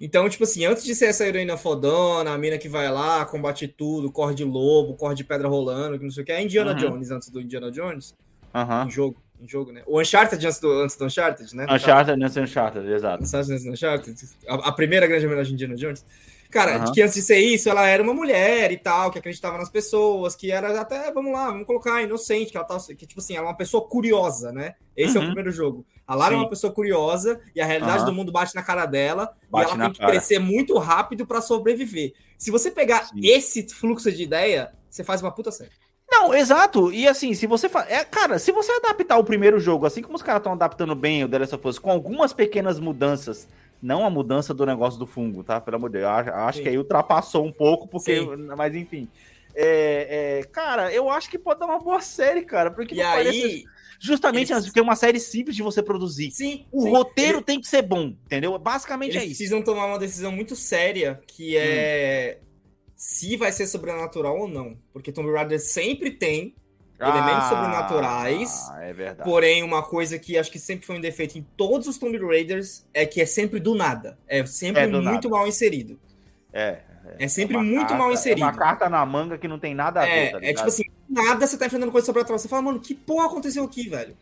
Então, 0.00 0.28
tipo 0.28 0.44
assim, 0.44 0.64
antes 0.66 0.84
de 0.84 0.94
ser 0.94 1.06
essa 1.06 1.26
heroína 1.26 1.56
fodona, 1.56 2.32
a 2.32 2.36
mina 2.38 2.58
que 2.58 2.68
vai 2.68 2.90
lá, 2.90 3.24
combate 3.24 3.66
tudo, 3.68 4.10
corre 4.12 4.34
de 4.34 4.44
lobo, 4.44 4.94
corre 4.94 5.14
de 5.14 5.24
pedra 5.24 5.48
rolando, 5.48 5.98
que 5.98 6.04
não 6.04 6.10
sei 6.10 6.22
o 6.22 6.26
que, 6.26 6.32
é 6.32 6.42
Indiana 6.42 6.72
Uhum. 6.72 6.76
Jones 6.90 7.10
antes 7.10 7.30
do 7.30 7.40
Indiana 7.40 7.70
Jones. 7.70 8.14
Aham. 8.56 8.86
Em 8.86 8.90
jogo, 8.90 9.16
em 9.40 9.48
jogo, 9.48 9.70
né? 9.72 9.82
O 9.86 10.00
Uncharted 10.00 10.46
antes 10.46 10.58
do, 10.58 10.70
antes 10.80 10.96
do 10.96 11.04
Uncharted, 11.04 11.54
né? 11.54 11.66
Uncharted, 11.68 12.18
não 12.18 12.26
é 12.26 12.30
Uncharted, 12.44 12.86
exato. 12.90 13.22
Uncharted 13.22 13.52
antes 13.52 13.64
do 13.64 13.72
Uncharted. 13.72 14.16
A, 14.48 14.54
a 14.68 14.72
primeira 14.72 15.06
grande 15.06 15.26
homenagem 15.26 15.54
de 15.54 15.64
Indiana 15.64 15.76
Jones. 15.78 16.04
Cara, 16.50 16.76
Aham. 16.76 16.92
que 16.92 17.02
antes 17.02 17.14
de 17.14 17.22
ser 17.22 17.38
isso, 17.38 17.68
ela 17.68 17.86
era 17.86 18.02
uma 18.02 18.14
mulher 18.14 18.70
e 18.70 18.78
tal, 18.78 19.10
que 19.10 19.18
acreditava 19.18 19.58
nas 19.58 19.68
pessoas, 19.68 20.34
que 20.36 20.50
era 20.50 20.80
até, 20.80 21.12
vamos 21.12 21.32
lá, 21.32 21.48
vamos 21.50 21.66
colocar, 21.66 22.00
inocente, 22.02 22.52
que 22.52 22.56
ela 22.56 22.64
tava, 22.64 22.82
que 22.94 23.04
tipo 23.04 23.20
assim, 23.20 23.34
ela 23.34 23.46
é 23.46 23.50
uma 23.50 23.56
pessoa 23.56 23.86
curiosa, 23.86 24.52
né? 24.52 24.74
Esse 24.96 25.16
é 25.16 25.20
o 25.20 25.22
Uhum. 25.24 25.28
primeiro 25.30 25.50
jogo. 25.50 25.84
A 26.06 26.14
Lara 26.14 26.34
é 26.34 26.36
Sim. 26.36 26.42
uma 26.44 26.48
pessoa 26.48 26.72
curiosa 26.72 27.40
e 27.54 27.60
a 27.60 27.66
realidade 27.66 27.98
Aham. 27.98 28.06
do 28.06 28.12
mundo 28.12 28.30
bate 28.30 28.54
na 28.54 28.62
cara 28.62 28.86
dela 28.86 29.34
Bate 29.50 29.70
e 29.70 29.74
ela 29.74 29.82
tem 29.84 29.92
que 29.92 29.98
cara. 29.98 30.12
crescer 30.12 30.38
muito 30.38 30.78
rápido 30.78 31.26
pra 31.26 31.40
sobreviver. 31.40 32.14
Se 32.38 32.50
você 32.50 32.70
pegar 32.70 33.06
Sim. 33.08 33.18
esse 33.24 33.68
fluxo 33.68 34.10
de 34.12 34.22
ideia, 34.22 34.72
você 34.88 35.02
faz 35.02 35.20
uma 35.20 35.32
puta 35.32 35.50
série. 35.50 35.72
Não, 36.18 36.34
exato. 36.34 36.92
E 36.92 37.06
assim, 37.06 37.34
se 37.34 37.46
você 37.46 37.68
fa... 37.68 37.86
é, 37.88 38.04
cara, 38.04 38.38
se 38.38 38.50
você 38.52 38.72
adaptar 38.72 39.18
o 39.18 39.24
primeiro 39.24 39.58
jogo, 39.60 39.86
assim 39.86 40.02
como 40.02 40.16
os 40.16 40.22
caras 40.22 40.40
estão 40.40 40.52
adaptando 40.52 40.94
bem 40.94 41.24
o 41.24 41.28
The 41.28 41.38
Last 41.40 41.54
of 41.54 41.68
Us, 41.68 41.78
com 41.78 41.90
algumas 41.90 42.32
pequenas 42.32 42.78
mudanças, 42.80 43.46
não 43.82 44.04
a 44.06 44.10
mudança 44.10 44.54
do 44.54 44.64
negócio 44.64 44.98
do 44.98 45.06
fungo, 45.06 45.44
tá? 45.44 45.60
Pelo 45.60 45.76
amor 45.76 45.90
de 45.90 45.98
Deus, 45.98 46.26
eu 46.26 46.34
acho, 46.34 46.62
que 46.62 46.68
aí 46.68 46.78
ultrapassou 46.78 47.44
um 47.44 47.52
pouco, 47.52 47.86
porque, 47.86 48.18
Sim. 48.20 48.36
mas 48.56 48.74
enfim. 48.74 49.08
É, 49.54 50.40
é, 50.40 50.44
cara, 50.48 50.92
eu 50.92 51.08
acho 51.10 51.30
que 51.30 51.38
pode 51.38 51.60
dar 51.60 51.66
uma 51.66 51.78
boa 51.78 52.00
série, 52.00 52.42
cara, 52.42 52.70
porque 52.70 52.94
E 52.94 52.98
não 52.98 53.04
parece- 53.04 53.42
aí, 53.42 53.64
justamente 53.98 54.52
eles- 54.52 54.64
porque 54.66 54.80
é 54.80 54.82
uma 54.82 54.96
série 54.96 55.18
simples 55.20 55.56
de 55.56 55.62
você 55.62 55.82
produzir. 55.82 56.30
sim, 56.30 56.66
O 56.72 56.82
sim, 56.82 56.90
roteiro 56.90 57.38
ele- 57.38 57.44
tem 57.44 57.60
que 57.60 57.66
ser 57.66 57.80
bom, 57.82 58.12
entendeu? 58.26 58.58
Basicamente 58.58 59.12
Eles 59.12 59.22
é 59.22 59.24
isso. 59.26 59.36
precisam 59.36 59.62
tomar 59.62 59.86
uma 59.86 59.98
decisão 59.98 60.30
muito 60.32 60.54
séria, 60.56 61.20
que 61.26 61.56
é 61.56 62.38
se 62.96 63.36
vai 63.36 63.52
ser 63.52 63.66
sobrenatural 63.66 64.38
ou 64.38 64.48
não. 64.48 64.76
Porque 64.92 65.12
Tomb 65.12 65.30
Raider 65.32 65.60
sempre 65.60 66.10
tem, 66.10 66.54
elementos 66.98 67.48
sobrenaturais, 67.48 68.68
Ah, 68.70 68.82
é 68.84 68.92
verdade. 68.92 69.28
porém 69.28 69.62
uma 69.62 69.82
coisa 69.82 70.18
que 70.18 70.38
acho 70.38 70.50
que 70.50 70.58
sempre 70.58 70.86
foi 70.86 70.96
um 70.96 71.00
defeito 71.00 71.36
em 71.36 71.46
todos 71.56 71.86
os 71.86 71.98
Tomb 71.98 72.16
Raiders 72.18 72.86
é 72.94 73.04
que 73.04 73.20
é 73.20 73.26
sempre 73.26 73.60
do 73.60 73.74
nada. 73.74 74.18
É 74.26 74.44
sempre 74.46 74.82
É 74.82 74.86
muito 74.86 75.28
mal 75.28 75.46
inserido. 75.46 75.98
É. 76.52 76.78
É 77.18 77.28
sempre 77.28 77.54
uma 77.56 77.62
muito 77.62 77.80
carta- 77.88 77.94
mal 77.98 78.10
É 78.10 78.14
inserido. 78.14 78.42
uma 78.42 78.52
carta 78.52 78.88
na 78.88 79.04
manga 79.06 79.38
que 79.38 79.46
não 79.46 79.58
tem 79.58 79.74
nada 79.74 80.00
a 80.00 80.04
ver, 80.06 80.10
É, 80.10 80.30
tá 80.30 80.38
é 80.42 80.54
tipo 80.54 80.66
assim, 80.68 80.82
do 81.08 81.22
nada 81.22 81.46
você 81.46 81.56
tá 81.56 81.66
enfrentando 81.66 81.92
coisa 81.92 82.04
sobrenatural. 82.06 82.38
Você 82.38 82.48
fala, 82.48 82.62
mano, 82.62 82.80
que 82.80 82.94
porra 82.94 83.26
aconteceu 83.26 83.62
aqui, 83.62 83.88
velho? 83.88 84.16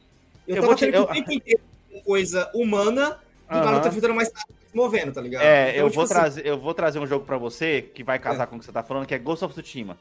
Eu, 0.46 0.56
Eu 0.56 0.62
tava 0.62 0.74
te- 0.74 0.84
achando 0.84 0.90
que 0.92 0.98
eu- 0.98 1.02
o 1.04 1.06
tempo 1.06 1.32
inteiro 1.32 1.60
coisa 2.04 2.50
humana, 2.54 3.10
do 3.48 3.54
nada 3.54 3.68
Aham. 3.68 3.76
eu 3.76 3.82
tô 3.82 3.88
enfrentando 3.88 4.14
mais 4.14 4.30
nada 4.32 4.46
movendo, 4.74 5.12
tá 5.12 5.20
ligado? 5.20 5.42
É, 5.42 5.70
Então, 5.70 5.80
eu, 5.80 5.86
tipo 5.88 5.94
vou 5.94 6.04
assim, 6.04 6.14
trazer, 6.14 6.46
eu 6.46 6.58
vou 6.58 6.74
trazer 6.74 6.98
um 6.98 7.06
jogo 7.06 7.24
pra 7.24 7.38
você 7.38 7.82
que 7.82 8.02
vai 8.02 8.18
casar 8.18 8.46
com 8.46 8.56
o 8.56 8.58
que 8.58 8.64
você 8.64 8.72
tá 8.72 8.82
falando, 8.82 9.06
que 9.06 9.14
é 9.14 9.18
Ghost 9.18 9.44
of 9.44 9.54
Tsushima. 9.54 9.96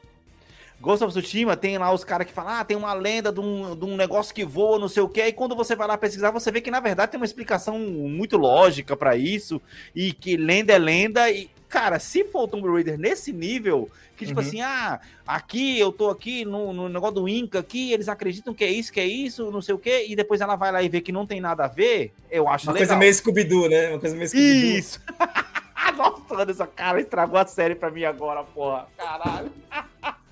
Ghost 0.80 1.04
of 1.04 1.12
Tsushima 1.12 1.56
tem 1.56 1.78
lá 1.78 1.92
os 1.92 2.04
caras 2.04 2.26
que 2.26 2.32
falam, 2.32 2.52
ah, 2.52 2.64
tem 2.64 2.76
uma 2.76 2.92
lenda 2.92 3.32
de 3.32 3.40
um, 3.40 3.74
de 3.76 3.84
um 3.84 3.96
negócio 3.96 4.34
que 4.34 4.44
voa, 4.44 4.78
não 4.78 4.88
sei 4.88 5.02
o 5.02 5.08
que, 5.08 5.24
e 5.24 5.32
quando 5.32 5.54
você 5.56 5.74
vai 5.74 5.86
lá 5.86 5.96
pesquisar, 5.96 6.30
você 6.30 6.50
vê 6.50 6.60
que 6.60 6.70
na 6.70 6.80
verdade 6.80 7.12
tem 7.12 7.20
uma 7.20 7.24
explicação 7.24 7.78
muito 7.78 8.36
lógica 8.36 8.96
pra 8.96 9.16
isso, 9.16 9.62
e 9.94 10.12
que 10.12 10.36
lenda 10.36 10.72
é 10.72 10.78
lenda, 10.78 11.30
e, 11.30 11.48
cara, 11.68 11.98
se 11.98 12.24
for 12.24 12.42
o 12.44 12.48
Tomb 12.48 12.68
Raider 12.68 12.98
nesse 12.98 13.32
nível, 13.32 13.88
que 14.16 14.24
tipo 14.26 14.40
Uhum. 14.40 14.46
assim, 14.46 14.60
ah, 14.60 15.00
aqui 15.26 15.78
eu 15.78 15.90
tô 15.90 16.08
aqui 16.10 16.44
no, 16.44 16.72
no 16.72 16.88
negócio 16.88 17.16
do 17.16 17.28
Inca, 17.28 17.58
aqui, 17.60 17.92
eles 17.92 18.08
acreditam 18.08 18.54
que 18.54 18.64
é 18.64 18.70
isso, 18.70 18.92
que 18.92 19.00
é 19.00 19.06
isso, 19.06 19.50
não 19.50 19.60
sei 19.62 19.74
o 19.74 19.78
que, 19.78 20.06
e 20.06 20.14
depois 20.14 20.40
ela 20.40 20.54
vai 20.56 20.70
lá 20.70 20.82
e 20.82 20.88
vê 20.88 21.00
que 21.00 21.10
não 21.12 21.26
tem 21.26 21.40
nada 21.40 21.64
a 21.64 21.68
ver, 21.68 22.12
eu 22.30 22.48
acho 22.48 22.66
Uma 22.66 22.74
legal. 22.74 22.86
coisa 22.88 22.98
meio 22.98 23.12
Scooby-Doo, 23.14 23.68
né? 23.68 23.90
Uma 23.90 23.98
coisa 24.00 24.14
meio 24.16 24.28
Scooby-Doo. 24.28 24.78
Isso! 24.78 25.00
Nossa, 25.96 26.34
Anderson, 26.42 26.66
cara, 26.74 27.00
estragou 27.00 27.38
a 27.38 27.46
série 27.46 27.74
pra 27.74 27.90
mim 27.90 28.04
agora, 28.04 28.42
porra. 28.42 28.86
Caralho. 28.96 29.52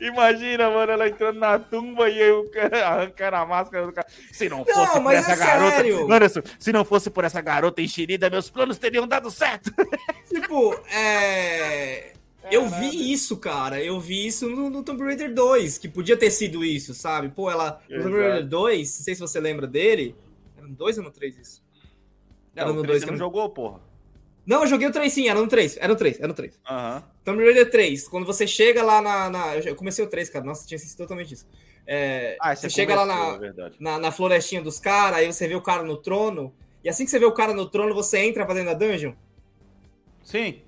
Imagina, 0.00 0.70
mano, 0.70 0.92
ela 0.92 1.08
entrando 1.08 1.38
na 1.38 1.58
tumba 1.58 2.08
e 2.08 2.20
eu 2.20 2.50
arrancando 2.84 3.36
a 3.36 3.46
máscara 3.46 3.86
do 3.86 3.92
cara. 3.92 4.06
Se 4.32 4.48
não 4.48 4.64
fosse 4.64 4.92
por 4.92 5.02
mas 5.02 5.18
essa 5.18 5.32
é 5.32 5.36
garota. 5.36 5.76
sério. 5.76 6.12
Anderson, 6.12 6.42
se 6.58 6.72
não 6.72 6.84
fosse 6.84 7.10
por 7.10 7.24
essa 7.24 7.40
garota 7.40 7.82
enxerida, 7.82 8.30
meus 8.30 8.50
planos 8.50 8.78
teriam 8.78 9.06
dado 9.06 9.30
certo. 9.30 9.72
Tipo, 10.28 10.74
é. 10.92 12.12
Eu 12.50 12.68
vi 12.68 13.12
isso, 13.12 13.36
cara. 13.38 13.82
Eu 13.82 13.98
vi 13.98 14.26
isso 14.26 14.48
no, 14.48 14.68
no, 14.68 14.82
Tomb 14.82 15.02
Raider 15.02 15.32
2, 15.32 15.78
que 15.78 15.88
podia 15.88 16.16
ter 16.16 16.30
sido 16.30 16.64
isso, 16.64 16.92
sabe? 16.92 17.28
Pô, 17.30 17.50
ela. 17.50 17.80
No 17.88 18.02
Tomb 18.02 18.20
Raider 18.20 18.46
2, 18.46 18.98
não 18.98 19.04
sei 19.04 19.14
se 19.14 19.20
você 19.20 19.40
lembra 19.40 19.66
dele. 19.66 20.14
Era 20.56 20.66
no 20.66 20.74
2 20.74 20.98
ou 20.98 21.04
no 21.04 21.10
3 21.10 21.38
isso? 21.38 21.64
Era 22.54 22.68
não, 22.68 22.76
no 22.76 22.82
2 22.82 23.04
que 23.04 23.10
não 23.10 23.18
jogou, 23.18 23.48
porra. 23.50 23.80
Não, 24.46 24.62
eu 24.62 24.66
joguei 24.66 24.86
o 24.86 24.92
3 24.92 25.12
sim, 25.12 25.28
era 25.28 25.40
no 25.40 25.46
3. 25.46 25.76
Era 25.78 25.88
no 25.88 25.96
3, 25.96 26.18
era 26.18 26.28
no 26.28 26.34
3. 26.34 26.60
Aham. 26.68 26.96
Uhum. 26.96 27.02
Tomb 27.24 27.42
Raider 27.42 27.70
3, 27.70 28.06
quando 28.08 28.26
você 28.26 28.46
chega 28.46 28.82
lá 28.82 29.00
na. 29.00 29.30
na 29.30 29.56
eu 29.56 29.74
comecei 29.74 30.04
o 30.04 30.08
3, 30.08 30.28
cara. 30.28 30.44
Nossa, 30.44 30.66
tinha 30.66 30.76
esquecido 30.76 30.98
totalmente 30.98 31.32
isso. 31.32 31.46
É, 31.86 32.36
ah, 32.40 32.54
você, 32.54 32.68
chega 32.68 32.94
lá 32.94 33.04
na, 33.04 33.46
é 33.46 33.70
na, 33.78 33.98
na, 33.98 34.12
florestinha 34.12 34.62
dos 34.62 34.78
caras, 34.78 35.18
aí 35.18 35.30
você 35.30 35.46
vê 35.46 35.54
o 35.54 35.62
cara 35.62 35.82
no 35.82 35.96
trono. 35.96 36.54
E 36.82 36.88
assim 36.88 37.04
que 37.04 37.10
você 37.10 37.18
vê 37.18 37.24
o 37.24 37.32
cara 37.32 37.54
no 37.54 37.66
trono, 37.66 37.94
você 37.94 38.18
entra 38.18 38.44
pra 38.44 38.54
dentro 38.54 38.70
da 38.70 38.86
dungeon. 38.86 39.12
Sim. 40.22 40.62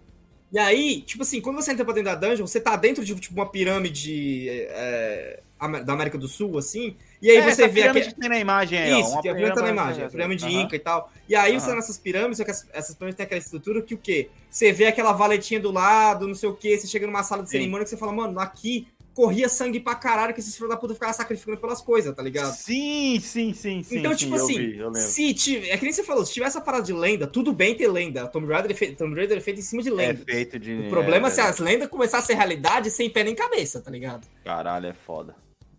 E 0.52 0.58
aí, 0.58 1.02
tipo 1.02 1.22
assim, 1.22 1.40
quando 1.40 1.56
você 1.56 1.72
entra 1.72 1.84
pra 1.84 1.94
dentro 1.94 2.12
da 2.12 2.28
dungeon, 2.28 2.46
você 2.46 2.60
tá 2.60 2.76
dentro 2.76 3.04
de 3.04 3.14
tipo, 3.14 3.34
uma 3.34 3.50
pirâmide 3.50 4.48
é, 4.48 5.42
da 5.84 5.92
América 5.92 6.18
do 6.18 6.28
Sul, 6.28 6.58
assim. 6.58 6.96
E 7.20 7.30
aí 7.30 7.38
é, 7.38 7.50
você 7.50 7.66
vê 7.66 7.84
aqui. 7.84 8.14
tem 8.14 8.28
na 8.28 8.38
imagem 8.38 8.78
aí, 8.78 9.00
Isso, 9.00 9.16
ó, 9.16 9.22
que 9.22 9.28
a 9.28 9.34
pirâmide 9.34 9.56
tá 9.56 9.62
na 9.62 9.70
imagem, 9.70 10.04
a 10.04 10.08
pirâmide 10.08 10.44
uhum. 10.44 10.60
Inca 10.60 10.76
e 10.76 10.78
tal. 10.78 11.10
E 11.28 11.34
aí 11.34 11.54
uhum. 11.54 11.60
você 11.60 11.74
nessas 11.74 11.96
pirâmides, 11.96 12.38
só 12.38 12.44
que 12.44 12.50
essas 12.50 12.94
pirâmides 12.94 13.16
têm 13.16 13.24
aquela 13.24 13.40
estrutura 13.40 13.82
que 13.82 13.94
o 13.94 13.98
quê? 13.98 14.28
Você 14.50 14.72
vê 14.72 14.86
aquela 14.86 15.12
valetinha 15.12 15.58
do 15.58 15.72
lado, 15.72 16.28
não 16.28 16.34
sei 16.34 16.48
o 16.48 16.54
quê, 16.54 16.76
você 16.76 16.86
chega 16.86 17.06
numa 17.06 17.22
sala 17.22 17.42
de 17.42 17.50
cerimônia 17.50 17.84
que 17.84 17.90
você 17.90 17.96
fala, 17.96 18.12
mano, 18.12 18.38
aqui 18.38 18.86
corria 19.16 19.48
sangue 19.48 19.80
pra 19.80 19.94
caralho 19.94 20.34
que 20.34 20.40
esses 20.40 20.54
filhos 20.54 20.68
da 20.68 20.76
puta 20.76 20.92
ficavam 20.92 21.14
sacrificando 21.14 21.56
pelas 21.56 21.80
coisas, 21.80 22.14
tá 22.14 22.22
ligado? 22.22 22.52
Sim, 22.54 23.18
sim, 23.18 23.54
sim, 23.54 23.82
sim. 23.82 23.98
Então, 23.98 24.14
tipo 24.14 24.34
assim, 24.34 24.72
vi, 24.72 25.00
se 25.00 25.32
tiver. 25.32 25.70
É 25.70 25.78
que 25.78 25.84
nem 25.84 25.92
você 25.92 26.04
falou, 26.04 26.24
se 26.26 26.34
tiver 26.34 26.44
essa 26.44 26.60
parada 26.60 26.84
de 26.84 26.92
lenda, 26.92 27.26
tudo 27.26 27.50
bem 27.50 27.74
ter 27.74 27.88
lenda. 27.88 28.26
Tomb 28.28 28.46
Raider 28.52 28.76
é 28.78 28.92
Tomb 28.92 29.16
Raider 29.16 29.38
é 29.38 29.40
feito 29.40 29.60
em 29.60 29.62
cima 29.62 29.82
de 29.82 29.88
lenda. 29.88 30.20
É 30.28 30.32
feito 30.34 30.58
de. 30.58 30.74
O 30.74 30.90
problema 30.90 31.28
é, 31.28 31.30
é 31.30 31.34
se 31.34 31.40
as 31.40 31.58
lendas 31.58 31.88
começarem 31.88 32.22
a 32.22 32.26
ser 32.26 32.34
realidade 32.34 32.90
sem 32.90 33.08
pé 33.08 33.24
nem 33.24 33.34
cabeça, 33.34 33.80
tá 33.80 33.90
ligado? 33.90 34.28
Caralho, 34.44 34.86
é 34.86 34.92
foda. 34.92 35.34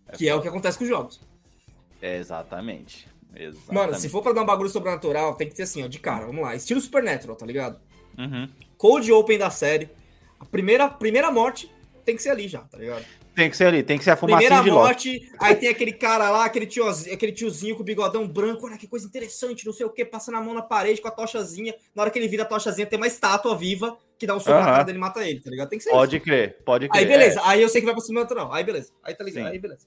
É 0.08 0.16
que 0.16 0.28
é 0.28 0.34
o 0.34 0.40
que 0.40 0.48
acontece 0.48 0.78
com 0.78 0.84
os 0.84 0.90
jogos. 0.90 1.20
É, 2.00 2.16
exatamente. 2.16 3.08
exatamente. 3.34 3.72
Mano, 3.72 3.94
se 3.94 4.08
for 4.08 4.22
pra 4.22 4.32
dar 4.32 4.42
um 4.42 4.46
bagulho 4.46 4.68
sobrenatural, 4.68 5.34
tem 5.34 5.48
que 5.48 5.54
ter 5.54 5.64
assim, 5.64 5.84
ó, 5.84 5.88
de 5.88 5.98
cara, 5.98 6.26
vamos 6.26 6.42
lá. 6.42 6.54
Estilo 6.54 6.80
Supernatural, 6.80 7.36
tá 7.36 7.44
ligado? 7.44 7.80
Uhum. 8.16 8.48
Cold 8.76 9.10
Open 9.12 9.38
da 9.38 9.50
série. 9.50 9.90
A 10.38 10.44
primeira, 10.44 10.88
primeira 10.88 11.30
morte 11.30 11.70
tem 12.04 12.16
que 12.16 12.22
ser 12.22 12.30
ali 12.30 12.48
já, 12.48 12.60
tá 12.60 12.78
ligado? 12.78 13.04
Tem 13.34 13.50
que 13.50 13.56
ser 13.56 13.66
ali, 13.66 13.82
tem 13.82 13.98
que 13.98 14.02
ser 14.02 14.10
a 14.10 14.16
fumacinha 14.16 14.48
Primeira 14.48 14.64
de 14.64 14.70
morte, 14.70 15.32
aí 15.38 15.54
tem 15.54 15.68
aquele 15.68 15.92
cara 15.92 16.28
lá, 16.28 16.44
aquele 16.44 16.66
tiozinho, 16.66 17.14
aquele 17.14 17.30
tiozinho 17.30 17.76
com 17.76 17.82
o 17.82 17.84
bigodão 17.84 18.26
branco, 18.26 18.66
olha 18.66 18.76
que 18.76 18.88
coisa 18.88 19.06
interessante, 19.06 19.64
não 19.64 19.72
sei 19.72 19.86
o 19.86 19.90
que, 19.90 20.04
passando 20.04 20.36
a 20.38 20.40
mão 20.40 20.54
na 20.54 20.62
parede 20.62 21.00
com 21.00 21.06
a 21.06 21.10
tochazinha. 21.10 21.72
Na 21.94 22.02
hora 22.02 22.10
que 22.10 22.18
ele 22.18 22.26
vira 22.26 22.42
a 22.42 22.46
tochazinha, 22.46 22.84
tem 22.86 22.96
uma 22.96 23.06
estátua 23.06 23.56
viva 23.56 23.96
que 24.18 24.26
dá 24.26 24.34
um 24.34 24.40
soco 24.40 24.52
uhum. 24.52 24.64
na 24.64 24.66
cara 24.66 24.82
dele 24.82 24.98
e 24.98 25.00
mata 25.00 25.24
ele, 25.24 25.40
tá 25.40 25.50
ligado? 25.50 25.68
Tem 25.68 25.78
que 25.78 25.84
ser 25.84 25.90
Pode 25.90 26.16
isso. 26.16 26.24
crer, 26.24 26.58
pode 26.64 26.88
crer. 26.88 27.00
Aí 27.00 27.06
beleza, 27.06 27.38
é. 27.38 27.42
aí 27.44 27.62
eu 27.62 27.68
sei 27.68 27.80
que 27.80 27.84
vai 27.84 27.94
pro 27.94 28.02
cima 28.02 28.20
natural. 28.22 28.52
Aí 28.52 28.64
beleza, 28.64 28.90
aí 29.04 29.14
tá 29.14 29.22
ligado, 29.22 29.44
Sim. 29.44 29.50
aí 29.50 29.58
beleza. 29.58 29.86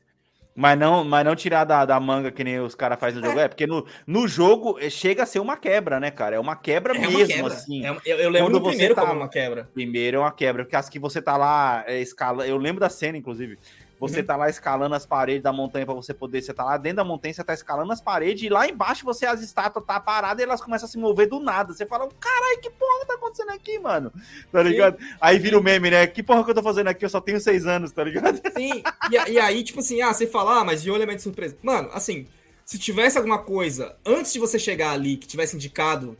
Mas 0.53 0.77
não, 0.77 1.03
mas 1.03 1.23
não 1.23 1.35
tirar 1.35 1.63
da, 1.63 1.85
da 1.85 1.99
manga 1.99 2.29
que 2.29 2.43
nem 2.43 2.59
os 2.59 2.75
caras 2.75 2.99
fazem 2.99 3.21
no 3.21 3.27
jogo. 3.27 3.39
É, 3.39 3.47
porque 3.47 3.65
no, 3.65 3.85
no 4.05 4.27
jogo 4.27 4.77
eh, 4.79 4.89
chega 4.89 5.23
a 5.23 5.25
ser 5.25 5.39
uma 5.39 5.55
quebra, 5.55 5.99
né, 5.99 6.11
cara? 6.11 6.35
É 6.35 6.39
uma 6.39 6.57
quebra 6.57 6.93
é 6.95 6.99
mesmo, 6.99 7.17
uma 7.17 7.25
quebra. 7.25 7.53
assim. 7.53 7.85
É, 7.85 7.89
eu, 8.05 8.17
eu, 8.17 8.29
lembro 8.29 8.51
do 8.51 8.61
primeiro 8.61 8.93
tá, 8.93 9.01
como 9.01 9.13
uma 9.13 9.29
quebra. 9.29 9.69
Primeiro 9.73 10.17
é 10.17 10.19
uma 10.19 10.31
quebra, 10.31 10.65
porque 10.65 10.75
as 10.75 10.89
que 10.89 10.99
você 10.99 11.21
tá 11.21 11.37
lá 11.37 11.85
é, 11.87 12.01
escala. 12.01 12.45
Eu 12.45 12.57
lembro 12.57 12.81
da 12.81 12.89
cena, 12.89 13.17
inclusive. 13.17 13.57
Você 14.01 14.21
uhum. 14.21 14.25
tá 14.25 14.35
lá 14.35 14.49
escalando 14.49 14.95
as 14.95 15.05
paredes 15.05 15.43
da 15.43 15.53
montanha 15.53 15.85
para 15.85 15.93
você 15.93 16.11
poder. 16.11 16.41
Você 16.41 16.51
tá 16.51 16.63
lá 16.63 16.75
dentro 16.75 16.97
da 16.97 17.03
montanha, 17.03 17.31
você 17.35 17.43
tá 17.43 17.53
escalando 17.53 17.93
as 17.93 18.01
paredes, 18.01 18.41
e 18.41 18.49
lá 18.49 18.67
embaixo 18.67 19.05
você, 19.05 19.27
as 19.27 19.43
estátuas 19.43 19.85
tá 19.85 19.99
paradas 19.99 20.41
e 20.41 20.43
elas 20.43 20.59
começam 20.59 20.87
a 20.87 20.89
se 20.89 20.97
mover 20.97 21.29
do 21.29 21.39
nada. 21.39 21.71
Você 21.71 21.85
fala, 21.85 22.09
caralho, 22.19 22.59
que 22.59 22.71
porra 22.71 23.05
tá 23.05 23.13
acontecendo 23.13 23.51
aqui, 23.51 23.77
mano? 23.77 24.11
Tá 24.51 24.63
ligado? 24.63 24.99
Sim. 24.99 25.05
Aí 25.21 25.37
vira 25.37 25.59
o 25.59 25.61
meme, 25.61 25.91
né? 25.91 26.07
Que 26.07 26.23
porra 26.23 26.43
que 26.43 26.49
eu 26.49 26.55
tô 26.55 26.63
fazendo 26.63 26.87
aqui? 26.87 27.05
Eu 27.05 27.09
só 27.09 27.21
tenho 27.21 27.39
seis 27.39 27.67
anos, 27.67 27.91
tá 27.91 28.03
ligado? 28.03 28.41
Sim, 28.57 28.81
e, 29.11 29.31
e 29.33 29.39
aí, 29.39 29.63
tipo 29.63 29.81
assim, 29.81 30.01
ah, 30.01 30.11
você 30.11 30.25
fala, 30.25 30.61
ah, 30.61 30.63
mas 30.63 30.81
de 30.81 30.89
olho 30.89 31.03
é 31.03 31.15
de 31.15 31.21
surpresa. 31.21 31.55
Mano, 31.61 31.91
assim, 31.93 32.25
se 32.65 32.79
tivesse 32.79 33.19
alguma 33.19 33.37
coisa 33.37 33.95
antes 34.03 34.33
de 34.33 34.39
você 34.39 34.57
chegar 34.57 34.93
ali 34.93 35.15
que 35.15 35.27
tivesse 35.27 35.55
indicado 35.55 36.17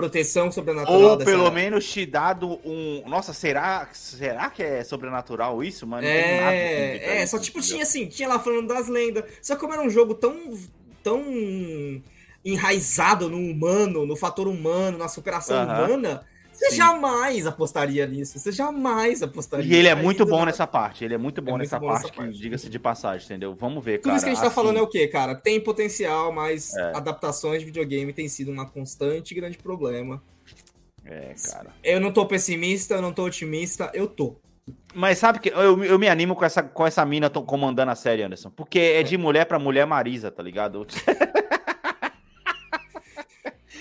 proteção 0.00 0.50
sobrenatural. 0.50 1.00
Ou 1.00 1.18
pelo 1.18 1.50
menos 1.50 1.90
te 1.90 2.06
dado 2.06 2.58
um. 2.64 3.02
Nossa, 3.06 3.32
será, 3.32 3.88
será 3.92 4.48
que 4.50 4.62
é 4.62 4.82
sobrenatural 4.82 5.62
isso, 5.62 5.86
mano? 5.86 6.06
É, 6.06 7.22
é, 7.22 7.26
só 7.26 7.38
tipo 7.38 7.60
tinha 7.60 7.82
assim, 7.82 8.06
tinha 8.06 8.28
lá 8.28 8.38
falando 8.38 8.68
das 8.68 8.88
lendas. 8.88 9.24
Só 9.42 9.54
que 9.54 9.60
como 9.60 9.72
era 9.72 9.82
um 9.82 9.90
jogo 9.90 10.14
tão. 10.14 10.58
tão 11.02 11.22
enraizado 12.42 13.28
no 13.28 13.36
humano, 13.36 14.06
no 14.06 14.16
fator 14.16 14.48
humano, 14.48 14.96
na 14.96 15.08
superação 15.08 15.62
humana, 15.62 16.24
você 16.60 16.72
Sim. 16.72 16.76
jamais 16.76 17.46
apostaria 17.46 18.06
nisso. 18.06 18.38
Você 18.38 18.52
jamais 18.52 19.22
apostaria. 19.22 19.64
E 19.64 19.74
ele 19.74 19.88
é 19.88 19.94
muito 19.94 20.26
bom 20.26 20.44
nessa 20.44 20.66
parte. 20.66 21.02
Ele 21.02 21.14
é 21.14 21.18
muito 21.18 21.40
bom, 21.40 21.54
é 21.54 21.60
nessa, 21.60 21.80
muito 21.80 21.88
bom 21.90 21.98
parte, 21.98 22.14
parte, 22.14 22.38
diga-se 22.38 22.68
de 22.68 22.78
passagem, 22.78 23.24
entendeu? 23.24 23.54
Vamos 23.54 23.82
ver, 23.82 23.98
Tudo 23.98 24.02
cara. 24.02 24.12
Tudo 24.12 24.16
isso 24.16 24.24
que 24.26 24.30
a 24.30 24.34
gente 24.34 24.42
tá 24.42 24.48
assim... 24.48 24.54
falando 24.54 24.78
é 24.78 24.82
o 24.82 24.86
quê, 24.86 25.08
cara? 25.08 25.34
Tem 25.34 25.58
potencial, 25.58 26.30
mas 26.30 26.76
é. 26.76 26.92
adaptações 26.94 27.60
de 27.60 27.64
videogame 27.64 28.12
tem 28.12 28.28
sido 28.28 28.50
uma 28.50 28.66
constante 28.66 29.34
grande 29.34 29.56
problema. 29.56 30.22
É, 31.02 31.34
cara. 31.50 31.70
Eu 31.82 31.98
não 31.98 32.12
tô 32.12 32.26
pessimista, 32.26 32.94
eu 32.94 33.02
não 33.02 33.12
tô 33.12 33.24
otimista, 33.24 33.90
eu 33.94 34.06
tô. 34.06 34.36
Mas 34.94 35.16
sabe 35.16 35.40
que 35.40 35.48
eu, 35.48 35.82
eu 35.82 35.98
me 35.98 36.10
animo 36.10 36.36
com 36.36 36.44
essa, 36.44 36.62
com 36.62 36.86
essa 36.86 37.04
mina 37.06 37.30
comandando 37.30 37.90
a 37.90 37.94
série, 37.94 38.22
Anderson. 38.22 38.50
Porque 38.50 38.78
é 38.78 39.02
de 39.02 39.16
mulher 39.16 39.46
para 39.46 39.58
mulher 39.58 39.86
Marisa, 39.86 40.30
tá 40.30 40.42
ligado? 40.42 40.86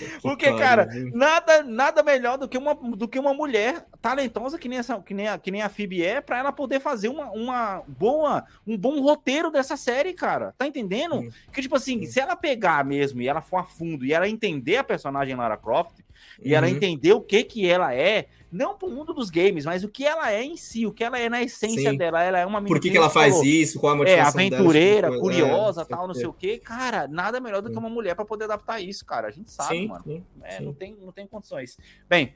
Porque, 0.22 0.54
cara, 0.54 0.88
nada, 1.14 1.64
nada 1.64 2.04
melhor 2.04 2.38
do 2.38 2.48
que, 2.48 2.58
uma, 2.58 2.74
do 2.74 3.08
que 3.08 3.20
uma 3.20 3.34
mulher 3.34 3.86
talentosa 4.02 4.58
que 4.58 4.70
nem, 4.70 4.80
essa, 4.80 5.00
que 5.02 5.14
nem, 5.14 5.28
a, 5.28 5.38
que 5.38 5.52
nem 5.52 5.62
a 5.62 5.70
Phoebe 5.70 6.04
é, 6.04 6.22
pra 6.22 6.38
ela 6.38 6.52
poder 6.52 6.80
fazer 6.80 7.10
uma, 7.10 7.32
uma 7.32 7.84
boa, 7.88 8.46
um 8.66 8.78
bom 8.78 9.02
roteiro 9.02 9.52
dessa 9.52 9.76
série, 9.78 10.14
cara. 10.14 10.54
Tá 10.58 10.66
entendendo? 10.66 11.20
Sim. 11.20 11.32
Que, 11.52 11.62
tipo 11.62 11.76
assim, 11.76 12.00
Sim. 12.00 12.12
se 12.12 12.20
ela 12.20 12.36
pegar 12.36 12.84
mesmo 12.86 13.22
e 13.22 13.28
ela 13.28 13.42
for 13.42 13.58
a 13.58 13.64
fundo 13.64 14.06
e 14.06 14.14
ela 14.14 14.28
entender 14.28 14.78
a 14.78 14.84
personagem 14.84 15.36
Lara 15.36 15.58
Croft, 15.58 16.00
e 16.42 16.50
uhum. 16.50 16.58
ela 16.58 16.70
entender 16.70 17.14
o 17.14 17.22
que 17.22 17.44
que 17.44 17.70
ela 17.70 17.94
é, 17.94 18.28
não 18.52 18.76
pro 18.76 18.90
mundo 18.90 19.14
dos 19.14 19.30
games, 19.30 19.66
mas 19.66 19.84
o 19.84 19.90
que 19.90 20.06
ela 20.06 20.32
é 20.32 20.44
em 20.44 20.58
si, 20.58 20.86
o 20.86 20.92
que 20.92 21.04
ela 21.04 21.20
é 21.20 21.30
na 21.30 21.42
essência 21.42 21.92
Sim. 21.92 21.98
dela. 21.98 22.24
Ela 22.24 22.40
é 22.40 22.46
uma 22.46 22.60
menina. 22.60 22.76
Por 22.76 22.82
que, 22.82 22.90
que 22.90 22.98
ela 22.98 23.10
faz 23.10 23.42
isso? 23.44 23.80
Qual 23.80 23.94
a 23.94 23.96
é, 23.96 23.98
motivação 23.98 24.42
É, 24.42 24.46
aventureira, 24.48 25.10
dela, 25.10 25.22
curiosa, 25.22 25.82
é, 25.84 25.86
tal, 25.86 26.08
não 26.08 26.16
sei 26.16 26.26
o 26.26 26.34
quê. 26.34 26.58
Cara, 26.58 27.08
nada 27.08 27.40
melhor 27.40 27.62
do 27.62 27.70
que 27.70 27.78
uma 27.78 27.90
mulher 27.90 28.16
para 28.16 28.26
poder 28.26 28.46
adaptar 28.46 28.80
isso, 28.80 29.06
cara. 29.06 29.28
A 29.28 29.32
gente 29.32 29.52
sabe, 29.52 29.78
sim, 29.78 29.88
mano. 29.88 30.04
Sim, 30.04 30.24
é. 30.44 30.60
Não, 30.60 30.74
tem, 30.74 30.98
não 31.00 31.12
tem 31.12 31.28
condições. 31.28 31.78
Bem. 32.08 32.34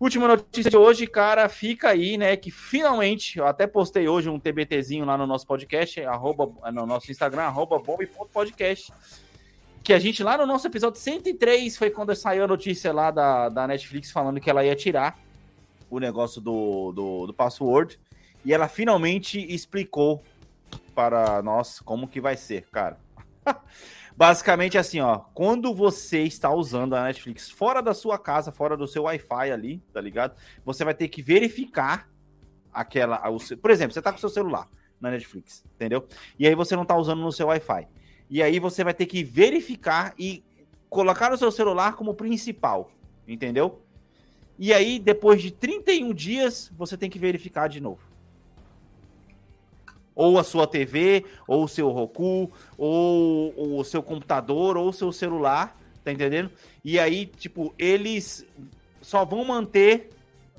Última 0.00 0.26
notícia 0.26 0.70
de 0.70 0.76
hoje, 0.76 1.06
cara, 1.06 1.48
fica 1.48 1.90
aí, 1.90 2.18
né? 2.18 2.36
Que 2.36 2.50
finalmente, 2.50 3.38
eu 3.38 3.46
até 3.46 3.66
postei 3.66 4.08
hoje 4.08 4.28
um 4.28 4.40
TBTzinho 4.40 5.04
lá 5.04 5.16
no 5.16 5.26
nosso 5.26 5.46
podcast, 5.46 6.02
arroba, 6.02 6.50
no 6.72 6.84
nosso 6.84 7.12
Instagram, 7.12 7.42
arroba 7.42 7.78
bomb.podcast 7.78 8.92
que 9.84 9.92
a 9.92 9.98
gente 9.98 10.22
lá 10.22 10.38
no 10.38 10.46
nosso 10.46 10.66
episódio 10.66 10.98
103 10.98 11.76
foi 11.76 11.90
quando 11.90 12.16
saiu 12.16 12.44
a 12.44 12.48
notícia 12.48 12.90
lá 12.90 13.10
da, 13.10 13.50
da 13.50 13.66
Netflix 13.68 14.10
falando 14.10 14.40
que 14.40 14.48
ela 14.48 14.64
ia 14.64 14.74
tirar 14.74 15.18
o 15.94 16.00
negócio 16.00 16.40
do, 16.40 16.92
do, 16.92 17.26
do 17.28 17.34
password 17.34 18.00
e 18.44 18.52
ela 18.52 18.68
finalmente 18.68 19.38
explicou 19.38 20.22
para 20.94 21.40
nós 21.42 21.78
como 21.78 22.08
que 22.08 22.20
vai 22.20 22.36
ser, 22.36 22.68
cara. 22.70 22.98
Basicamente 24.16 24.76
assim, 24.76 25.00
ó, 25.00 25.18
quando 25.34 25.74
você 25.74 26.22
está 26.22 26.52
usando 26.52 26.94
a 26.94 27.04
Netflix 27.04 27.50
fora 27.50 27.80
da 27.80 27.94
sua 27.94 28.18
casa, 28.18 28.52
fora 28.52 28.76
do 28.76 28.86
seu 28.86 29.04
Wi-Fi 29.04 29.50
ali, 29.50 29.82
tá 29.92 30.00
ligado? 30.00 30.36
Você 30.64 30.84
vai 30.84 30.94
ter 30.94 31.08
que 31.08 31.22
verificar 31.22 32.08
aquela, 32.72 33.22
por 33.60 33.70
exemplo, 33.70 33.94
você 33.94 34.02
tá 34.02 34.12
com 34.12 34.18
seu 34.18 34.28
celular 34.28 34.68
na 35.00 35.10
Netflix, 35.10 35.64
entendeu? 35.74 36.06
E 36.38 36.46
aí 36.46 36.54
você 36.54 36.74
não 36.74 36.84
tá 36.84 36.96
usando 36.96 37.20
no 37.20 37.32
seu 37.32 37.46
Wi-Fi. 37.48 37.88
E 38.28 38.42
aí 38.42 38.58
você 38.58 38.82
vai 38.82 38.94
ter 38.94 39.06
que 39.06 39.22
verificar 39.22 40.14
e 40.18 40.44
colocar 40.88 41.32
o 41.32 41.36
seu 41.36 41.50
celular 41.50 41.94
como 41.94 42.14
principal, 42.14 42.90
entendeu? 43.26 43.84
E 44.58 44.72
aí, 44.72 44.98
depois 44.98 45.42
de 45.42 45.50
31 45.50 46.12
dias, 46.12 46.70
você 46.76 46.96
tem 46.96 47.10
que 47.10 47.18
verificar 47.18 47.68
de 47.68 47.80
novo. 47.80 48.00
Ou 50.14 50.38
a 50.38 50.44
sua 50.44 50.66
TV, 50.66 51.24
ou 51.46 51.64
o 51.64 51.68
seu 51.68 51.88
Roku, 51.90 52.50
ou, 52.78 53.52
ou 53.56 53.80
o 53.80 53.84
seu 53.84 54.02
computador, 54.02 54.76
ou 54.76 54.88
o 54.88 54.92
seu 54.92 55.10
celular, 55.10 55.76
tá 56.04 56.12
entendendo? 56.12 56.50
E 56.84 57.00
aí, 57.00 57.26
tipo, 57.26 57.74
eles 57.76 58.46
só 59.00 59.24
vão 59.24 59.44
manter 59.44 60.10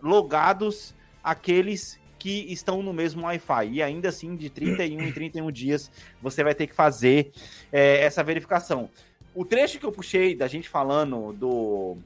logados 0.02 0.94
aqueles 1.24 1.98
que 2.20 2.52
estão 2.52 2.82
no 2.82 2.92
mesmo 2.92 3.24
Wi-Fi. 3.24 3.70
E 3.72 3.84
ainda 3.84 4.10
assim, 4.10 4.36
de 4.36 4.50
31 4.50 5.02
em 5.02 5.12
31 5.12 5.52
dias, 5.52 5.92
você 6.22 6.44
vai 6.44 6.56
ter 6.56 6.68
que 6.68 6.74
fazer 6.74 7.32
é, 7.72 8.02
essa 8.02 8.24
verificação. 8.24 8.90
O 9.34 9.46
trecho 9.46 9.80
que 9.80 9.86
eu 9.86 9.92
puxei 9.92 10.36
da 10.36 10.48
gente 10.48 10.68
falando 10.68 11.34
do. 11.34 11.98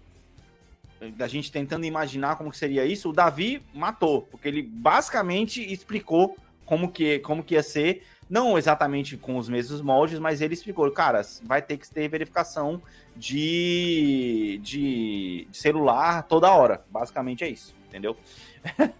Da 1.18 1.28
gente 1.28 1.52
tentando 1.52 1.86
imaginar 1.86 2.36
como 2.36 2.52
que 2.52 2.58
seria 2.58 2.86
isso, 2.86 3.10
o 3.10 3.14
Davi 3.14 3.62
matou, 3.74 4.24
porque 4.24 4.48
ele 4.48 4.62
basicamente 4.62 5.62
explicou 5.72 6.36
como 6.66 6.92
que, 6.92 7.20
como 7.20 7.44
que 7.44 7.56
ia 7.56 7.64
ser, 7.64 8.04
não 8.30 8.58
exatamente 8.58 9.18
com 9.18 9.38
os 9.38 9.50
mesmos 9.50 9.82
moldes, 9.82 10.20
mas 10.20 10.42
ele 10.42 10.54
explicou, 10.54 10.92
cara, 10.92 11.22
vai 11.44 11.62
ter 11.62 11.78
que 11.78 11.90
ter 11.90 12.08
verificação 12.08 12.82
de, 13.16 14.60
de, 14.62 15.48
de 15.50 15.58
celular 15.58 16.24
toda 16.24 16.54
hora. 16.54 16.86
Basicamente 16.92 17.44
é 17.44 17.50
isso, 17.50 17.74
entendeu? 17.88 18.16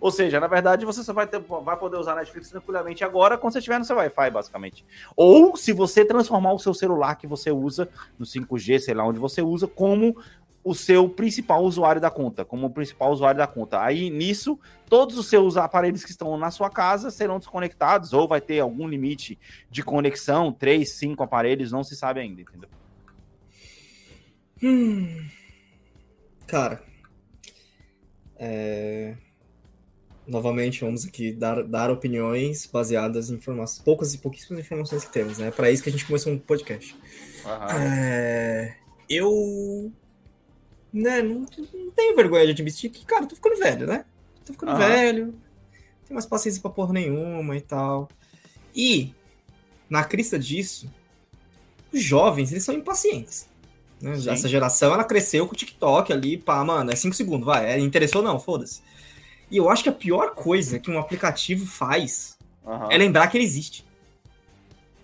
Ou 0.00 0.10
seja, 0.10 0.40
na 0.40 0.46
verdade, 0.46 0.84
você 0.84 1.02
só 1.02 1.12
vai, 1.12 1.26
ter, 1.26 1.38
vai 1.38 1.76
poder 1.76 1.96
usar 1.96 2.16
Netflix 2.16 2.50
tranquilamente 2.50 3.04
agora 3.04 3.38
quando 3.38 3.52
você 3.52 3.58
estiver 3.58 3.78
no 3.78 3.84
seu 3.84 3.96
Wi-Fi, 3.96 4.30
basicamente. 4.30 4.84
Ou 5.16 5.56
se 5.56 5.72
você 5.72 6.04
transformar 6.04 6.52
o 6.52 6.58
seu 6.58 6.74
celular 6.74 7.16
que 7.16 7.26
você 7.26 7.50
usa 7.50 7.88
no 8.18 8.24
5G, 8.26 8.80
sei 8.80 8.94
lá 8.94 9.04
onde 9.04 9.18
você 9.18 9.42
usa, 9.42 9.68
como 9.68 10.16
o 10.64 10.74
seu 10.74 11.08
principal 11.10 11.62
usuário 11.62 12.00
da 12.00 12.10
conta, 12.10 12.42
como 12.42 12.66
o 12.66 12.70
principal 12.70 13.12
usuário 13.12 13.36
da 13.36 13.46
conta. 13.46 13.82
Aí 13.82 14.08
nisso, 14.08 14.58
todos 14.88 15.18
os 15.18 15.28
seus 15.28 15.58
aparelhos 15.58 16.02
que 16.02 16.10
estão 16.10 16.38
na 16.38 16.50
sua 16.50 16.70
casa 16.70 17.10
serão 17.10 17.38
desconectados, 17.38 18.14
ou 18.14 18.26
vai 18.26 18.40
ter 18.40 18.60
algum 18.60 18.88
limite 18.88 19.38
de 19.70 19.82
conexão, 19.82 20.50
três, 20.50 20.92
cinco 20.92 21.22
aparelhos, 21.22 21.70
não 21.70 21.84
se 21.84 21.94
sabe 21.94 22.20
ainda, 22.20 22.40
entendeu? 22.40 22.70
Hum. 24.62 25.28
Cara, 26.46 26.82
é... 28.36 29.14
novamente 30.26 30.80
vamos 30.80 31.04
aqui 31.04 31.30
dar, 31.32 31.62
dar 31.62 31.90
opiniões 31.90 32.64
baseadas 32.64 33.28
em 33.28 33.34
informações, 33.34 33.82
poucas 33.84 34.14
e 34.14 34.18
pouquíssimas 34.18 34.64
informações 34.64 35.04
que 35.04 35.12
temos, 35.12 35.36
né? 35.36 35.50
Para 35.50 35.70
isso 35.70 35.82
que 35.82 35.90
a 35.90 35.92
gente 35.92 36.06
começou 36.06 36.32
um 36.32 36.38
podcast. 36.38 36.96
É... 37.78 38.76
Eu 39.10 39.92
né, 40.94 41.20
não, 41.22 41.40
não 41.40 41.90
tenho 41.90 42.14
vergonha 42.14 42.44
de 42.46 42.52
admitir 42.52 42.88
que, 42.88 43.04
cara, 43.04 43.26
tô 43.26 43.34
ficando 43.34 43.56
velho, 43.58 43.84
né? 43.84 44.04
Tô 44.46 44.52
ficando 44.52 44.70
Aham. 44.70 44.78
velho, 44.78 45.26
não 45.26 45.32
tenho 46.06 46.14
mais 46.14 46.24
paciência 46.24 46.62
pra 46.62 46.70
porra 46.70 46.92
nenhuma 46.92 47.56
e 47.56 47.60
tal. 47.60 48.08
E, 48.74 49.12
na 49.90 50.04
crista 50.04 50.38
disso, 50.38 50.88
os 51.92 52.00
jovens, 52.00 52.52
eles 52.52 52.62
são 52.64 52.74
impacientes. 52.74 53.48
né? 54.00 54.12
Essa 54.28 54.48
geração, 54.48 54.94
ela 54.94 55.02
cresceu 55.02 55.46
com 55.48 55.52
o 55.54 55.56
TikTok 55.56 56.12
ali, 56.12 56.36
pá, 56.38 56.62
mano, 56.64 56.92
é 56.92 56.96
5 56.96 57.14
segundos, 57.16 57.44
vai, 57.44 57.72
é, 57.72 57.78
interessou 57.80 58.22
não, 58.22 58.38
foda-se. 58.38 58.80
E 59.50 59.56
eu 59.56 59.68
acho 59.68 59.82
que 59.82 59.88
a 59.88 59.92
pior 59.92 60.34
coisa 60.34 60.78
que 60.78 60.90
um 60.90 60.98
aplicativo 60.98 61.66
faz 61.66 62.38
Aham. 62.64 62.88
é 62.90 62.96
lembrar 62.96 63.26
que 63.28 63.36
ele 63.36 63.44
existe. 63.44 63.84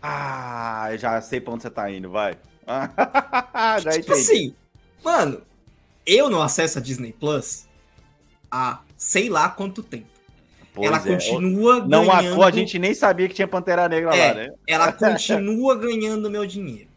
Ah, 0.01 0.89
eu 0.93 0.99
já 0.99 1.21
sei 1.21 1.41
pra 1.41 1.53
onde 1.53 1.63
você 1.65 1.71
tá 1.71 1.91
indo, 1.91 2.11
vai. 2.11 2.39
já 3.83 3.91
tipo 3.93 4.13
entendi. 4.13 4.21
assim, 4.21 4.55
mano, 5.05 5.43
eu 6.07 6.29
não 6.31 6.43
acesso 6.43 6.79
a 6.79 6.83
Disney 6.83 7.13
Plus 7.13 7.67
há 8.51 8.81
sei 8.97 9.29
lá 9.29 9.49
quanto 9.49 9.83
tempo. 9.83 10.07
Pois 10.73 10.87
ela 10.87 10.99
é. 10.99 11.01
continua 11.01 11.81
Não 11.81 12.05
ganhando. 12.07 12.07
marcou, 12.07 12.45
a 12.45 12.51
gente 12.51 12.79
nem 12.79 12.95
sabia 12.95 13.29
que 13.29 13.35
tinha 13.35 13.49
Pantera 13.49 13.89
Negra 13.89 14.15
É. 14.17 14.29
lá, 14.29 14.35
né? 14.35 14.49
Ela 14.67 14.93
continua 14.93 15.77
ganhando 15.77 16.31
meu 16.31 16.47
dinheiro. 16.47 16.89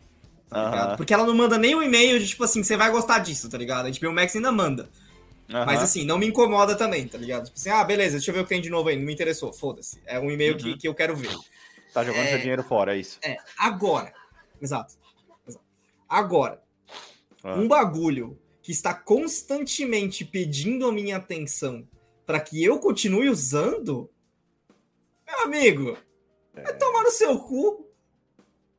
Tá? 0.49 0.59
Aham. 0.89 0.97
Porque 0.97 1.13
ela 1.13 1.25
não 1.25 1.33
manda 1.35 1.57
nem 1.57 1.73
um 1.75 1.81
e-mail 1.81 2.19
de 2.19 2.27
tipo 2.27 2.43
assim, 2.43 2.63
você 2.63 2.77
vai 2.77 2.91
gostar 2.91 3.19
disso, 3.19 3.49
tá 3.49 3.57
ligado? 3.57 3.87
A 3.87 3.89
HBO 3.91 4.13
Max 4.13 4.35
ainda 4.35 4.51
manda. 4.51 4.89
Aham. 5.51 5.65
Mas 5.65 5.81
assim, 5.81 6.05
não 6.05 6.17
me 6.19 6.27
incomoda 6.27 6.75
também, 6.75 7.07
tá 7.07 7.17
ligado? 7.17 7.45
Tipo 7.45 7.57
assim, 7.57 7.69
ah, 7.69 7.83
beleza, 7.83 8.17
deixa 8.17 8.29
eu 8.31 8.35
ver 8.35 8.41
o 8.41 8.43
que 8.43 8.49
tem 8.49 8.61
de 8.61 8.69
novo 8.69 8.89
aí. 8.89 8.95
Não 8.95 9.03
me 9.03 9.13
interessou, 9.13 9.51
foda-se. 9.51 9.99
É 10.05 10.19
um 10.19 10.29
e-mail 10.29 10.55
que, 10.55 10.69
Uhum. 10.71 10.77
que 10.77 10.87
eu 10.87 10.93
quero 10.93 11.15
ver. 11.15 11.35
Tá 11.93 12.03
jogando 12.03 12.23
É. 12.25 12.29
seu 12.29 12.39
dinheiro 12.39 12.63
fora, 12.63 12.95
é 12.95 12.99
isso. 12.99 13.17
É, 13.23 13.37
agora. 13.57 14.13
Exato. 14.61 14.93
Exato. 15.47 15.63
Agora, 16.07 16.61
Ah. 17.43 17.55
um 17.55 17.67
bagulho 17.67 18.37
que 18.63 18.71
está 18.71 18.93
constantemente 18.93 20.25
pedindo 20.25 20.87
a 20.87 20.91
minha 20.91 21.17
atenção 21.17 21.87
para 22.25 22.39
que 22.39 22.63
eu 22.63 22.79
continue 22.79 23.29
usando, 23.29 24.09
meu 25.27 25.41
amigo, 25.43 25.97
É. 26.55 26.63
vai 26.63 26.77
tomar 26.77 27.03
no 27.03 27.11
seu 27.11 27.37
cu. 27.39 27.87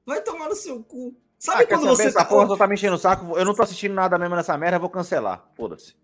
Vai 0.06 0.22
tomar 0.22 0.48
no 0.48 0.56
seu 0.56 0.82
cu. 0.82 1.14
Sabe 1.38 1.64
Ah, 1.64 1.66
quando 1.66 1.86
você 1.86 2.04
Essa 2.06 2.20
tá. 2.20 2.24
porra 2.24 2.46
só 2.46 2.56
tá 2.56 2.66
me 2.66 2.74
enchendo 2.74 2.96
o 2.96 2.98
saco. 2.98 3.36
Eu 3.38 3.44
não 3.44 3.54
tô 3.54 3.62
assistindo 3.62 3.92
nada 3.94 4.18
mesmo 4.18 4.34
nessa 4.34 4.56
merda, 4.56 4.76
eu 4.76 4.80
vou 4.80 4.88
cancelar. 4.90 5.46
Foda-se. 5.56 5.94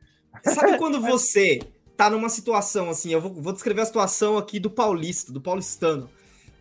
Sabe 0.45 0.77
quando 0.77 1.01
você 1.01 1.61
tá 1.97 2.11
numa 2.11 2.29
situação 2.29 2.91
assim? 2.91 3.11
Eu 3.13 3.21
vou, 3.21 3.33
vou 3.35 3.53
descrever 3.53 3.81
a 3.81 3.87
situação 3.87 4.37
aqui 4.37 4.61
do 4.61 4.71
paulista, 4.71 5.33
do 5.33 5.41
paulistano. 5.41 6.11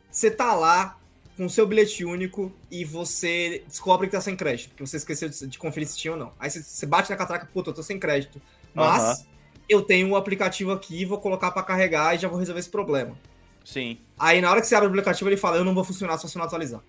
Você 0.09 0.31
tá 0.31 0.53
lá 0.53 0.98
com 1.39 1.45
o 1.45 1.49
seu 1.49 1.65
bilhete 1.65 2.03
único 2.03 2.51
e 2.69 2.83
você 2.83 3.63
descobre 3.65 4.07
que 4.07 4.11
tá 4.11 4.19
sem 4.19 4.35
crédito, 4.35 4.71
porque 4.71 4.85
você 4.85 4.97
esqueceu 4.97 5.29
de, 5.29 5.47
de 5.47 5.57
conferir 5.57 5.87
se 5.87 5.97
tinha 5.97 6.11
ou 6.11 6.19
não. 6.19 6.33
Aí 6.37 6.49
você, 6.49 6.61
você 6.61 6.85
bate 6.85 7.09
na 7.09 7.15
catraca, 7.15 7.47
puta, 7.53 7.69
eu 7.69 7.73
tô 7.73 7.81
sem 7.81 7.97
crédito. 7.97 8.41
Mas 8.73 9.01
Aham. 9.01 9.25
eu 9.69 9.81
tenho 9.81 10.09
o 10.09 10.17
aplicativo 10.17 10.73
aqui, 10.73 11.05
vou 11.05 11.17
colocar 11.17 11.51
pra 11.51 11.63
carregar 11.63 12.13
e 12.13 12.17
já 12.19 12.27
vou 12.27 12.37
resolver 12.37 12.59
esse 12.59 12.69
problema. 12.69 13.17
Sim. 13.63 13.97
Aí 14.19 14.41
na 14.41 14.51
hora 14.51 14.59
que 14.59 14.67
você 14.67 14.75
abre 14.75 14.87
o 14.87 14.91
aplicativo, 14.91 15.29
ele 15.29 15.37
fala, 15.37 15.55
eu 15.55 15.63
não 15.63 15.73
vou 15.73 15.85
funcionar 15.85 16.17
se 16.17 16.27
você 16.27 16.37
não 16.37 16.43
atualizar. 16.43 16.81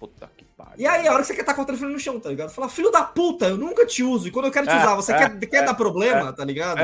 Puta 0.00 0.28
que 0.36 0.44
pariu. 0.44 0.74
E 0.76 0.84
aí, 0.84 1.06
a 1.06 1.12
hora 1.12 1.20
que 1.20 1.28
você 1.28 1.34
quer 1.34 1.42
estar 1.42 1.54
com 1.54 1.62
o 1.62 1.64
telefone 1.64 1.92
no 1.92 2.00
chão, 2.00 2.18
tá 2.18 2.28
ligado? 2.28 2.50
Fala, 2.50 2.68
filho 2.68 2.90
da 2.90 3.04
puta, 3.04 3.46
eu 3.46 3.56
nunca 3.56 3.86
te 3.86 4.02
uso. 4.02 4.26
E 4.26 4.32
quando 4.32 4.46
eu 4.46 4.50
quero 4.50 4.66
te 4.66 4.72
É, 4.72 4.78
usar, 4.78 4.96
você 4.96 5.12
é, 5.12 5.16
quer, 5.16 5.46
quer 5.46 5.64
dar 5.64 5.74
problema, 5.74 6.32
tá 6.32 6.44
ligado? 6.44 6.80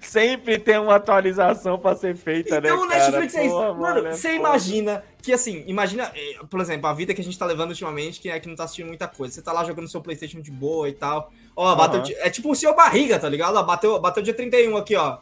Sempre 0.00 0.58
tem 0.58 0.78
uma 0.78 0.96
atualização 0.96 1.78
pra 1.78 1.94
ser 1.96 2.14
feita, 2.16 2.58
Então 2.58 2.80
o 2.82 2.86
né, 2.86 2.98
cara? 2.98 3.10
Netflix 3.20 3.34
é 3.34 3.46
isso. 3.46 3.54
Porra, 3.54 3.74
Mano, 3.74 4.06
é 4.06 4.12
você 4.12 4.28
foda. 4.28 4.34
imagina 4.34 5.04
que 5.22 5.32
assim, 5.32 5.64
imagina, 5.66 6.12
eh, 6.14 6.38
por 6.48 6.60
exemplo, 6.60 6.86
a 6.86 6.92
vida 6.92 7.14
que 7.14 7.20
a 7.20 7.24
gente 7.24 7.38
tá 7.38 7.46
levando 7.46 7.70
ultimamente, 7.70 8.20
que 8.20 8.28
é 8.30 8.38
que 8.38 8.48
não 8.48 8.54
tá 8.56 8.64
assistindo 8.64 8.86
muita 8.88 9.08
coisa. 9.08 9.34
Você 9.34 9.42
tá 9.42 9.52
lá 9.52 9.64
jogando 9.64 9.88
seu 9.88 10.00
Playstation 10.00 10.40
de 10.40 10.50
boa 10.50 10.88
e 10.88 10.92
tal. 10.92 11.32
Ó, 11.56 11.74
bateu. 11.74 12.00
Aham. 12.00 12.06
di- 12.06 12.14
É 12.16 12.30
tipo 12.30 12.50
o 12.50 12.54
seu 12.54 12.74
barriga, 12.74 13.18
tá 13.18 13.28
ligado? 13.28 13.56
Ó, 13.56 13.62
bateu, 13.62 13.98
bateu 14.00 14.22
dia 14.22 14.34
31 14.34 14.76
aqui, 14.76 14.94
ó. 14.96 15.18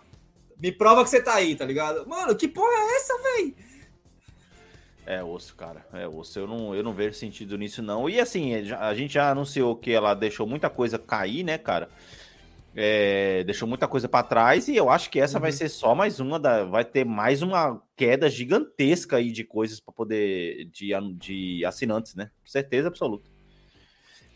Me 0.59 0.72
prova 0.72 1.05
que 1.05 1.11
você 1.11 1.20
tá 1.22 1.35
aí, 1.35 1.55
tá 1.55 1.64
ligado? 1.64 2.07
Mano, 2.09 2.35
que 2.35 2.49
porra 2.49 2.72
é 2.72 2.97
essa, 2.97 3.14
véi? 3.22 3.55
É 5.07 5.22
osso, 5.22 5.55
cara. 5.55 5.87
É 5.93 6.09
osso. 6.09 6.37
Eu 6.39 6.49
não, 6.49 6.74
eu 6.74 6.83
não 6.83 6.93
vejo 6.93 7.14
sentido 7.16 7.57
nisso, 7.57 7.81
não. 7.81 8.11
E 8.11 8.18
assim, 8.20 8.55
a 8.74 8.93
gente 8.93 9.14
já 9.14 9.31
anunciou 9.31 9.77
que 9.77 9.93
ela 9.93 10.14
deixou 10.14 10.47
muita 10.47 10.68
coisa 10.68 10.99
cair, 10.99 11.45
né, 11.45 11.57
cara? 11.59 11.89
É, 12.79 13.43
deixou 13.45 13.66
muita 13.66 13.89
coisa 13.89 14.07
pra 14.07 14.22
trás 14.22 14.68
e 14.68 14.77
eu 14.77 14.91
acho 14.91 15.09
que 15.09 15.18
essa 15.18 15.41
vai 15.41 15.51
Uhum. 15.51 15.57
ser 15.57 15.68
só 15.70 15.95
mais 15.95 16.20
uma 16.20 16.39
da, 16.39 16.64
vai 16.64 16.85
ter 16.85 17.07
mais 17.07 17.41
uma 17.41 17.83
queda 17.97 18.29
gigantesca 18.29 19.16
aí 19.16 19.33
de 19.33 19.45
coisas 19.45 19.81
pra 19.81 19.95
poder 19.95 20.66
de, 20.66 20.91
de 21.16 21.64
assinantes, 21.64 22.14
né? 22.14 22.31
Com 22.45 22.51
certeza 22.51 22.89
absoluta. 22.89 23.31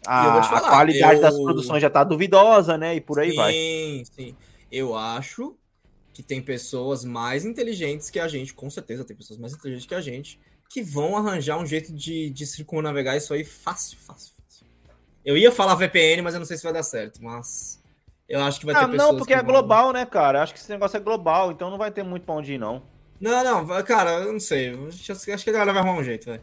A, 0.07 0.41
te 0.41 0.47
a 0.47 0.49
falar, 0.49 0.71
qualidade 0.71 1.17
eu- 1.17 1.21
das 1.21 1.39
produções 1.39 1.83
já 1.83 1.91
tá 1.91 2.03
duvidosa, 2.03 2.79
né? 2.79 2.95
E 2.97 3.01
por 3.01 3.21
aí 3.21 3.31
sim, 3.31 3.37
vai. 3.37 3.53
Sim, 3.53 4.37
Eu 4.73 4.97
acho 4.97 5.55
que 6.15 6.23
tem 6.23 6.41
pessoas 6.41 7.05
mais 7.05 7.45
inteligentes 7.45 8.09
que 8.09 8.19
a 8.19 8.27
gente, 8.27 8.55
com 8.55 8.71
certeza 8.71 9.05
tem 9.05 9.17
pessoas 9.17 9.39
mais 9.39 9.53
inteligentes 9.53 9.87
que 9.87 9.95
a 9.95 10.01
gente, 10.01 10.41
que 10.71 10.83
vão 10.83 11.17
arranjar 11.17 11.59
um 11.59 11.67
jeito 11.67 11.93
de, 11.93 12.31
de 12.31 12.47
circunnavegar 12.47 13.17
isso 13.17 13.35
aí 13.35 13.45
fácil, 13.45 13.99
fácil, 13.99 14.33
fácil. 14.43 14.67
Eu 15.25 15.37
ia 15.37 15.53
falar 15.53 15.75
VPN, 15.75 16.23
mas 16.23 16.33
eu 16.35 16.41
não 16.41 16.47
sei 16.47 16.57
se 16.57 16.63
vai 16.63 16.73
dar 16.73 16.83
certo, 16.83 17.23
mas 17.23 17.79
eu 18.31 18.43
acho 18.43 18.59
que 18.61 18.67
vai 18.67 18.75
ter 18.75 18.81
Ah, 18.85 18.89
pessoas 18.89 19.09
não, 19.11 19.17
porque 19.19 19.33
que 19.35 19.39
é 19.39 19.43
vão- 19.43 19.53
global, 19.53 19.93
né, 19.93 20.07
cara? 20.07 20.43
Acho 20.43 20.55
que 20.55 20.59
esse 20.61 20.71
negócio 20.71 20.97
é 20.97 21.01
global, 21.01 21.51
então 21.53 21.69
não 21.71 21.77
vai 21.79 21.91
ter 21.91 22.03
muito 22.03 22.25
pra 22.25 22.35
onde 22.37 22.55
ir, 22.55 22.59
não. 22.59 22.83
Não, 23.21 23.45
não, 23.67 23.83
cara, 23.85 24.11
eu 24.25 24.33
não 24.33 24.41
sei. 24.41 24.73
Acho 24.89 25.45
que 25.45 25.51
a 25.51 25.53
galera 25.53 25.73
vai 25.75 25.83
arrumar 25.83 25.99
um 26.01 26.05
jeito, 26.05 26.25
velho. 26.25 26.43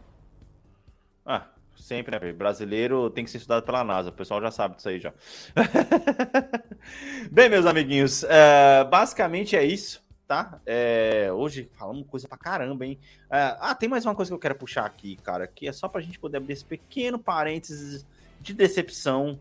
Ah, 1.25 1.47
sempre, 1.75 2.11
né? 2.11 2.19
velho? 2.19 2.35
Brasileiro 2.35 3.09
tem 3.09 3.23
que 3.25 3.31
ser 3.31 3.37
estudado 3.37 3.63
pela 3.63 3.83
NASA. 3.83 4.09
O 4.09 4.13
pessoal 4.13 4.39
já 4.41 4.51
sabe 4.51 4.75
disso 4.75 4.89
aí 4.89 4.99
já. 4.99 5.11
Bem, 7.31 7.49
meus 7.49 7.65
amiguinhos, 7.65 8.23
é, 8.23 8.83
basicamente 8.85 9.55
é 9.55 9.63
isso, 9.63 10.01
tá? 10.27 10.59
É, 10.65 11.29
hoje 11.33 11.69
falamos 11.77 12.05
coisa 12.07 12.27
pra 12.27 12.37
caramba, 12.37 12.85
hein? 12.85 12.99
É, 13.29 13.55
ah, 13.59 13.75
tem 13.75 13.89
mais 13.89 14.05
uma 14.05 14.15
coisa 14.15 14.29
que 14.29 14.35
eu 14.35 14.39
quero 14.39 14.55
puxar 14.55 14.85
aqui, 14.85 15.17
cara, 15.17 15.47
que 15.47 15.67
é 15.67 15.71
só 15.73 15.87
pra 15.87 16.01
gente 16.01 16.19
poder 16.19 16.37
abrir 16.37 16.53
esse 16.53 16.65
pequeno 16.65 17.17
parênteses 17.19 18.05
de 18.39 18.53
decepção. 18.53 19.39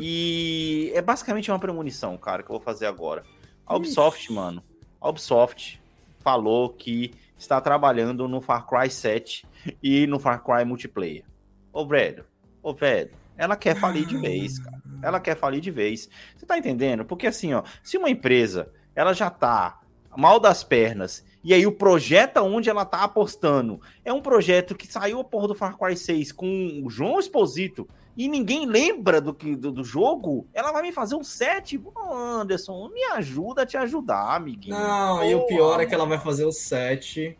E 0.00 0.92
é 0.94 1.02
basicamente 1.02 1.50
uma 1.50 1.58
premonição, 1.58 2.16
cara, 2.16 2.42
que 2.42 2.50
eu 2.50 2.56
vou 2.56 2.60
fazer 2.60 2.86
agora. 2.86 3.22
A 3.66 3.76
Ubisoft, 3.76 4.32
mano, 4.32 4.62
a 5.00 5.08
Ubisoft 5.08 5.80
falou 6.20 6.70
que 6.70 7.12
está 7.36 7.60
trabalhando 7.60 8.28
no 8.28 8.40
Far 8.40 8.66
Cry 8.66 8.90
7 8.90 9.44
e 9.82 10.06
no 10.06 10.18
Far 10.18 10.42
Cry 10.42 10.64
multiplayer. 10.64 11.24
Ô, 11.72 11.86
velho, 11.86 12.24
ô, 12.62 12.72
velho, 12.72 13.10
ela 13.36 13.56
quer 13.56 13.76
falir 13.76 14.06
de 14.06 14.16
vez, 14.16 14.58
cara. 14.58 14.82
Ela 15.02 15.20
quer 15.20 15.36
falir 15.36 15.60
de 15.60 15.70
vez. 15.70 16.08
Você 16.36 16.46
tá 16.46 16.56
entendendo? 16.56 17.04
Porque 17.04 17.26
assim, 17.26 17.54
ó, 17.54 17.62
se 17.82 17.98
uma 17.98 18.10
empresa, 18.10 18.72
ela 18.94 19.12
já 19.12 19.30
tá 19.30 19.80
mal 20.16 20.38
das 20.38 20.62
pernas, 20.62 21.24
e 21.42 21.52
aí 21.52 21.66
o 21.66 21.72
projeto 21.72 22.38
onde 22.40 22.70
ela 22.70 22.84
tá 22.84 23.02
apostando 23.02 23.80
é 24.04 24.12
um 24.12 24.20
projeto 24.20 24.76
que 24.76 24.86
saiu 24.86 25.18
a 25.20 25.24
porra 25.24 25.48
do 25.48 25.54
Far 25.54 25.76
Cry 25.76 25.96
6 25.96 26.30
com 26.32 26.82
o 26.84 26.90
João 26.90 27.18
Exposito 27.18 27.88
e 28.16 28.28
ninguém 28.28 28.66
lembra 28.66 29.20
do, 29.20 29.32
que, 29.32 29.56
do, 29.56 29.72
do 29.72 29.82
jogo, 29.84 30.46
ela 30.52 30.70
vai 30.72 30.82
me 30.82 30.92
fazer 30.92 31.14
um 31.14 31.24
7? 31.24 31.80
Ô, 31.82 32.12
Anderson, 32.14 32.88
me 32.92 33.02
ajuda 33.12 33.62
a 33.62 33.66
te 33.66 33.76
ajudar, 33.76 34.36
amiguinho. 34.36 34.76
Não, 34.78 35.24
e 35.24 35.34
o 35.34 35.46
pior 35.46 35.80
é 35.80 35.86
que 35.86 35.94
ela 35.94 36.04
vai 36.04 36.18
fazer 36.18 36.44
o 36.44 36.52
7 36.52 37.38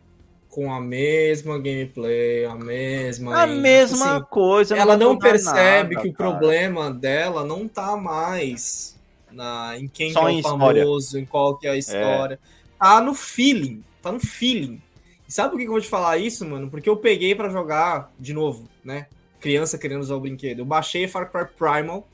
com 0.49 0.71
a 0.73 0.79
mesma 0.79 1.57
gameplay, 1.57 2.45
a 2.45 2.55
mesma. 2.55 3.41
A 3.43 3.47
mesma 3.47 4.17
Assim, 4.17 4.25
coisa. 4.29 4.75
ela 4.75 4.95
vai 4.95 4.97
não 4.97 5.17
percebe 5.17 5.95
nada, 5.95 6.01
que 6.01 6.09
o 6.09 6.13
cara. 6.13 6.29
problema 6.31 6.91
dela 6.91 7.43
não 7.43 7.67
tá 7.67 7.95
mais 7.97 8.99
na, 9.31 9.77
em 9.77 9.87
quem 9.87 10.11
Só 10.11 10.21
que 10.21 10.25
é 10.25 10.29
o 10.29 10.39
história. 10.39 10.81
famoso, 10.83 11.19
em 11.19 11.25
qual 11.25 11.57
que 11.57 11.67
é 11.67 11.71
a 11.71 11.75
história. 11.77 12.39
Tá 12.79 13.01
no 13.01 13.13
feeling. 13.15 13.83
Tá 14.01 14.11
no 14.11 14.19
feeling. 14.19 14.81
E 15.27 15.31
sabe 15.33 15.51
por 15.51 15.57
que 15.57 15.63
que 15.63 15.69
eu 15.69 15.73
vou 15.73 15.81
te 15.81 15.87
falar 15.87 16.17
isso, 16.17 16.45
mano? 16.45 16.69
Porque 16.69 16.89
eu 16.89 16.97
peguei 16.97 17.33
pra 17.33 17.49
jogar 17.49 18.11
de 18.19 18.33
novo, 18.33 18.67
né? 18.83 19.07
Criança 19.43 19.77
querendo 19.77 19.99
usar 19.99 20.15
o 20.15 20.21
brinquedo. 20.21 20.59
Eu 20.59 20.65
baixei 20.65 21.05
Far 21.05 21.29
Cry 21.29 21.45
Primal 21.45 22.07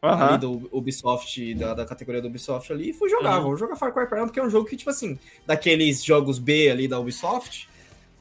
ali 0.00 0.38
do 0.38 0.68
Ubisoft, 0.72 1.54
da, 1.54 1.74
da 1.74 1.84
categoria 1.84 2.22
do 2.22 2.28
Ubisoft 2.28 2.72
ali, 2.72 2.90
e 2.90 2.92
fui 2.92 3.10
jogar. 3.10 3.38
Uhum. 3.38 3.42
Vou 3.42 3.56
jogar 3.56 3.74
Far 3.74 3.92
Cry 3.92 4.06
Primal, 4.06 4.26
porque 4.26 4.38
é 4.38 4.42
um 4.42 4.48
jogo 4.48 4.66
que, 4.66 4.76
tipo 4.76 4.88
assim, 4.88 5.18
daqueles 5.44 6.02
jogos 6.04 6.38
B 6.38 6.70
ali 6.70 6.86
da 6.86 6.98
Ubisoft, 6.98 7.68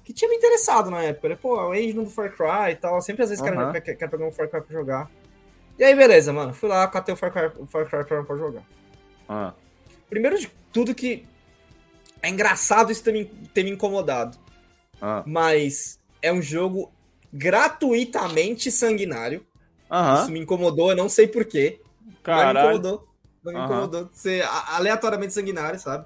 que 0.03 0.11
tinha 0.11 0.27
me 0.27 0.35
interessado 0.35 0.89
na 0.89 1.03
época. 1.03 1.29
Né? 1.29 1.37
Pô, 1.39 1.61
é 1.61 1.67
o 1.67 1.75
engine 1.75 2.03
do 2.03 2.09
Far 2.09 2.35
Cry 2.35 2.71
e 2.71 2.75
tal. 2.75 2.99
Sempre 3.01 3.23
às 3.23 3.29
vezes 3.29 3.43
quero, 3.43 3.71
quero, 3.71 3.97
quero 3.97 4.11
pegar 4.11 4.27
um 4.27 4.31
Far 4.31 4.49
Cry 4.49 4.61
pra 4.61 4.73
jogar. 4.73 5.11
E 5.77 5.83
aí, 5.83 5.95
beleza, 5.95 6.33
mano. 6.33 6.53
Fui 6.53 6.67
lá, 6.67 6.87
catei 6.87 7.13
o 7.13 7.17
Far 7.17 7.31
Cry, 7.31 7.51
o 7.57 7.67
Far 7.67 7.87
Cry 7.87 8.03
Primal 8.03 8.25
pra 8.25 8.35
jogar. 8.35 8.63
Ah. 9.29 9.53
Primeiro 10.09 10.39
de 10.39 10.51
tudo 10.73 10.95
que 10.95 11.23
é 12.21 12.29
engraçado 12.29 12.91
isso 12.91 13.03
ter 13.03 13.13
me, 13.13 13.25
ter 13.25 13.63
me 13.63 13.69
incomodado. 13.69 14.37
Ah. 14.99 15.23
Mas 15.25 15.99
é 16.21 16.33
um 16.33 16.41
jogo 16.41 16.91
gratuitamente 17.31 18.71
sanguinário. 18.71 19.45
Aham. 19.89 20.21
Isso 20.23 20.31
me 20.31 20.39
incomodou, 20.39 20.91
eu 20.91 20.95
não 20.95 21.09
sei 21.09 21.27
porquê. 21.27 21.79
Mas 22.03 22.13
me 22.13 22.19
Caralho. 22.23 22.77
incomodou. 22.77 23.07
Mas 23.43 23.53
me 23.53 23.59
Aham. 23.59 23.65
incomodou 23.65 24.05
de 24.05 24.17
ser 24.17 24.43
aleatoriamente 24.67 25.33
sanguinário, 25.33 25.79
sabe? 25.79 26.05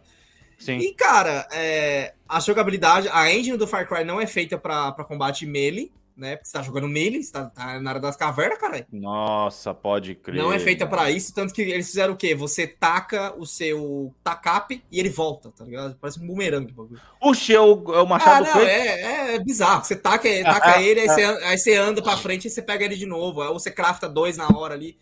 Sim. 0.58 0.78
E, 0.78 0.94
cara, 0.94 1.48
é, 1.52 2.14
a 2.28 2.40
jogabilidade, 2.40 3.10
a 3.12 3.32
engine 3.34 3.58
do 3.58 3.68
Far 3.68 3.88
Cry 3.88 4.04
não 4.04 4.22
é 4.22 4.28
feita 4.28 4.58
pra 4.58 4.94
combate 5.08 5.46
melee, 5.46 5.92
né? 6.16 6.36
Porque 6.36 6.48
você 6.48 6.54
tá 6.54 6.62
jogando 6.62 6.88
melee, 6.88 7.24
você 7.24 7.32
tá, 7.32 7.50
tá 7.50 7.80
na 7.80 7.90
área 7.92 8.02
das 8.02 8.16
cavernas, 8.16 8.58
caralho. 8.60 8.86
Nossa, 8.92 9.74
pode 9.74 10.16
crer. 10.16 10.42
Não 10.42 10.54
é 10.54 10.60
feita 10.60 10.86
pra 10.86 11.10
isso, 11.12 11.34
tanto 11.34 11.54
que 11.54 11.62
eles 11.62 11.88
fizeram 11.88 12.14
o 12.14 12.18
quê? 12.18 12.36
Você 12.36 12.68
taca 12.68 13.34
o 13.38 13.46
seu 13.46 14.14
tacap 14.24 14.84
e 14.92 15.00
ele 15.00 15.10
volta, 15.10 15.52
tá 15.52 15.64
ligado? 15.66 15.98
Parece 16.00 16.20
um 16.20 16.28
bumerangue. 16.28 16.72
o 16.72 16.76
bagulho. 16.76 17.02
Puxa, 17.20 17.54
é 17.54 17.60
o, 17.60 17.74
é 17.94 17.98
o 18.00 18.02
Ah, 18.02 18.06
Machado 18.06 18.46
não, 18.46 18.54
Preto? 18.54 18.68
é, 18.70 19.36
é 19.36 19.40
bizarro. 19.40 19.84
Você 19.84 19.96
taca, 19.96 20.28
taca 20.44 20.80
ele, 20.82 21.00
aí 21.02 21.08
você, 21.10 21.24
aí 21.24 21.58
você 21.58 21.76
anda 21.76 22.02
pra 22.02 22.18
frente 22.18 22.46
e 22.48 22.50
você 22.50 22.62
pega 22.62 22.86
ele 22.86 22.96
de 22.96 23.06
novo. 23.06 23.42
Aí 23.42 23.52
você 23.52 23.72
crafta 23.72 24.08
dois 24.08 24.38
na 24.38 24.48
hora 24.50 24.74
ali. 24.74 24.98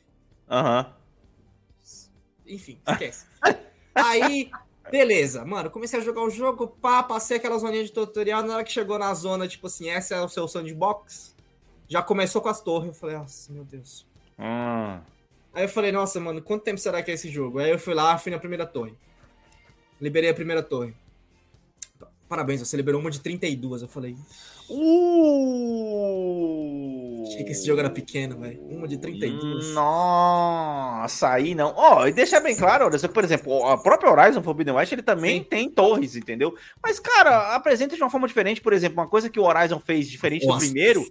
Aham. 0.49 0.93
Enfim, 2.45 2.79
esquece. 2.87 3.25
Aí, 3.95 4.49
beleza, 4.91 5.45
mano, 5.45 5.71
comecei 5.71 5.99
a 5.99 6.03
jogar 6.03 6.21
o 6.21 6.29
jogo, 6.29 6.67
pá, 6.67 7.01
passei 7.01 7.37
aquela 7.37 7.57
zoninha 7.57 7.83
de 7.83 7.91
tutorial, 7.91 8.43
na 8.43 8.55
hora 8.55 8.63
que 8.63 8.71
chegou 8.71 8.99
na 8.99 9.13
zona, 9.13 9.47
tipo 9.47 9.67
assim, 9.67 9.89
essa 9.89 10.15
é 10.15 10.21
o 10.21 10.27
seu 10.27 10.47
sandbox, 10.47 11.33
já 11.87 12.03
começou 12.03 12.41
com 12.41 12.49
as 12.49 12.61
torres, 12.61 12.89
eu 12.89 12.93
falei, 12.93 13.17
nossa, 13.17 13.51
meu 13.51 13.63
Deus. 13.63 14.05
Hum. 14.37 14.99
Aí 15.53 15.63
eu 15.63 15.69
falei, 15.69 15.91
nossa, 15.91 16.19
mano, 16.19 16.41
quanto 16.41 16.63
tempo 16.63 16.77
será 16.77 17.01
que 17.01 17.09
é 17.09 17.13
esse 17.13 17.29
jogo? 17.29 17.59
Aí 17.59 17.71
eu 17.71 17.79
fui 17.79 17.93
lá, 17.93 18.17
fui 18.17 18.31
na 18.31 18.39
primeira 18.39 18.65
torre. 18.65 18.93
Liberei 19.99 20.29
a 20.29 20.33
primeira 20.33 20.61
torre. 20.61 20.93
Parabéns, 22.27 22.59
você 22.59 22.77
liberou 22.77 22.99
uma 23.01 23.11
de 23.11 23.19
32, 23.19 23.81
eu 23.81 23.87
falei, 23.87 24.15
Uh! 24.69 26.01
Achei 27.33 27.45
que 27.45 27.51
esse 27.51 27.65
jogo 27.65 27.79
era 27.79 27.89
pequeno, 27.89 28.39
velho, 28.39 28.61
uma 28.69 28.87
de 28.87 28.97
32. 28.97 29.73
Nossa, 29.73 31.29
aí 31.29 31.55
não. 31.55 31.73
Ó, 31.75 32.07
e 32.07 32.11
deixa 32.11 32.39
bem 32.39 32.55
claro, 32.55 32.85
olha, 32.85 32.99
que, 32.99 33.07
por 33.07 33.23
exemplo, 33.23 33.65
a 33.67 33.77
própria 33.77 34.11
Horizon 34.11 34.43
Forbidden 34.43 34.75
West, 34.75 34.91
ele 34.91 35.01
também 35.01 35.39
Sim. 35.39 35.47
tem 35.49 35.69
torres, 35.69 36.15
entendeu? 36.15 36.53
Mas, 36.83 36.99
cara, 36.99 37.55
apresenta 37.55 37.95
de 37.95 38.01
uma 38.01 38.09
forma 38.09 38.27
diferente, 38.27 38.61
por 38.61 38.73
exemplo, 38.73 38.99
uma 38.99 39.07
coisa 39.07 39.29
que 39.29 39.39
o 39.39 39.43
Horizon 39.43 39.79
fez 39.79 40.09
diferente 40.09 40.45
do 40.45 40.49
Nossa. 40.49 40.65
primeiro. 40.65 41.05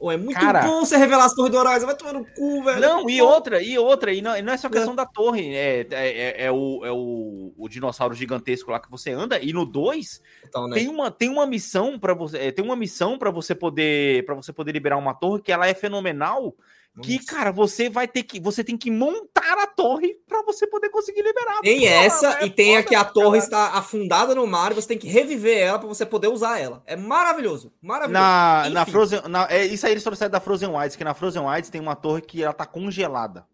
Ô, 0.00 0.12
é 0.12 0.16
muito 0.16 0.38
Cara. 0.38 0.62
bom 0.62 0.84
você 0.84 0.96
revelar 0.96 1.24
as 1.24 1.34
torres 1.34 1.50
do 1.50 1.58
Horizon, 1.58 1.86
vai 1.86 1.96
tomar 1.96 2.12
no 2.12 2.24
cu, 2.24 2.62
velho. 2.62 2.80
Não, 2.80 3.10
e 3.10 3.20
outra, 3.20 3.60
e 3.60 3.76
outra, 3.78 4.12
e 4.12 4.22
não, 4.22 4.36
e 4.36 4.42
não 4.42 4.52
é 4.52 4.56
só 4.56 4.68
questão 4.68 4.94
da 4.94 5.04
torre, 5.04 5.54
é, 5.54 5.86
é, 5.90 6.08
é- 6.40 6.44
é 6.44 6.52
o, 6.52 6.84
é 6.84 6.92
o, 6.92 7.52
o 7.56 7.68
dinossauro 7.68 8.14
gigantesco 8.14 8.70
lá 8.70 8.78
que 8.78 8.90
você 8.90 9.10
anda, 9.10 9.40
e 9.40 9.52
no 9.52 9.64
2 9.64 10.22
Então, 10.46 10.68
né? 10.68 10.76
tem 10.76 10.88
uma, 10.88 11.10
tem 11.10 11.28
uma 11.28 11.46
missão 11.46 11.98
para 11.98 12.14
você, 12.14 12.38
é, 12.38 12.52
tem 12.52 12.64
uma 12.64 12.76
missão 12.76 13.18
para 13.18 13.30
você 13.30 13.54
poder 13.54 14.24
para 14.24 14.34
você 14.34 14.52
poder 14.52 14.72
liberar 14.72 14.96
uma 14.96 15.14
torre 15.14 15.42
que 15.42 15.50
ela 15.50 15.66
é 15.66 15.74
fenomenal, 15.74 16.54
que 17.00 17.16
Nossa. 17.16 17.26
cara, 17.26 17.52
você 17.52 17.88
vai 17.88 18.06
ter 18.06 18.22
que 18.22 18.40
você 18.40 18.62
tem 18.62 18.76
que 18.76 18.90
montar 18.90 19.58
a 19.62 19.66
torre 19.66 20.14
para 20.26 20.42
você 20.42 20.66
poder 20.66 20.88
conseguir 20.90 21.22
liberar. 21.22 21.60
Tem 21.60 21.80
Porra, 21.80 21.90
essa 21.92 22.38
é 22.40 22.46
e 22.46 22.50
tem 22.50 22.76
a 22.76 22.82
que 22.82 22.94
a 22.94 23.04
torre 23.04 23.38
está 23.38 23.74
afundada 23.74 24.34
no 24.34 24.46
mar 24.46 24.72
e 24.72 24.74
você 24.74 24.88
tem 24.88 24.98
que 24.98 25.08
reviver 25.08 25.58
ela 25.58 25.78
pra 25.78 25.88
você 25.88 26.04
poder 26.04 26.28
usar 26.28 26.58
ela. 26.58 26.82
É 26.86 26.96
maravilhoso. 26.96 27.72
Maravilhoso. 27.80 28.12
na, 28.22 28.70
na. 28.70 28.86
Frozen, 28.86 29.22
na, 29.28 29.46
é, 29.50 29.64
isso 29.64 29.86
aí 29.86 29.92
eles 29.92 30.02
trouxeram 30.02 30.30
da 30.30 30.40
Frozen 30.40 30.70
Wilds, 30.70 30.96
que 30.96 31.04
na 31.04 31.14
Frozen 31.14 31.42
Wilds 31.42 31.70
tem 31.70 31.80
uma 31.80 31.94
torre 31.96 32.20
que 32.22 32.42
ela 32.42 32.52
tá 32.52 32.66
congelada. 32.66 33.46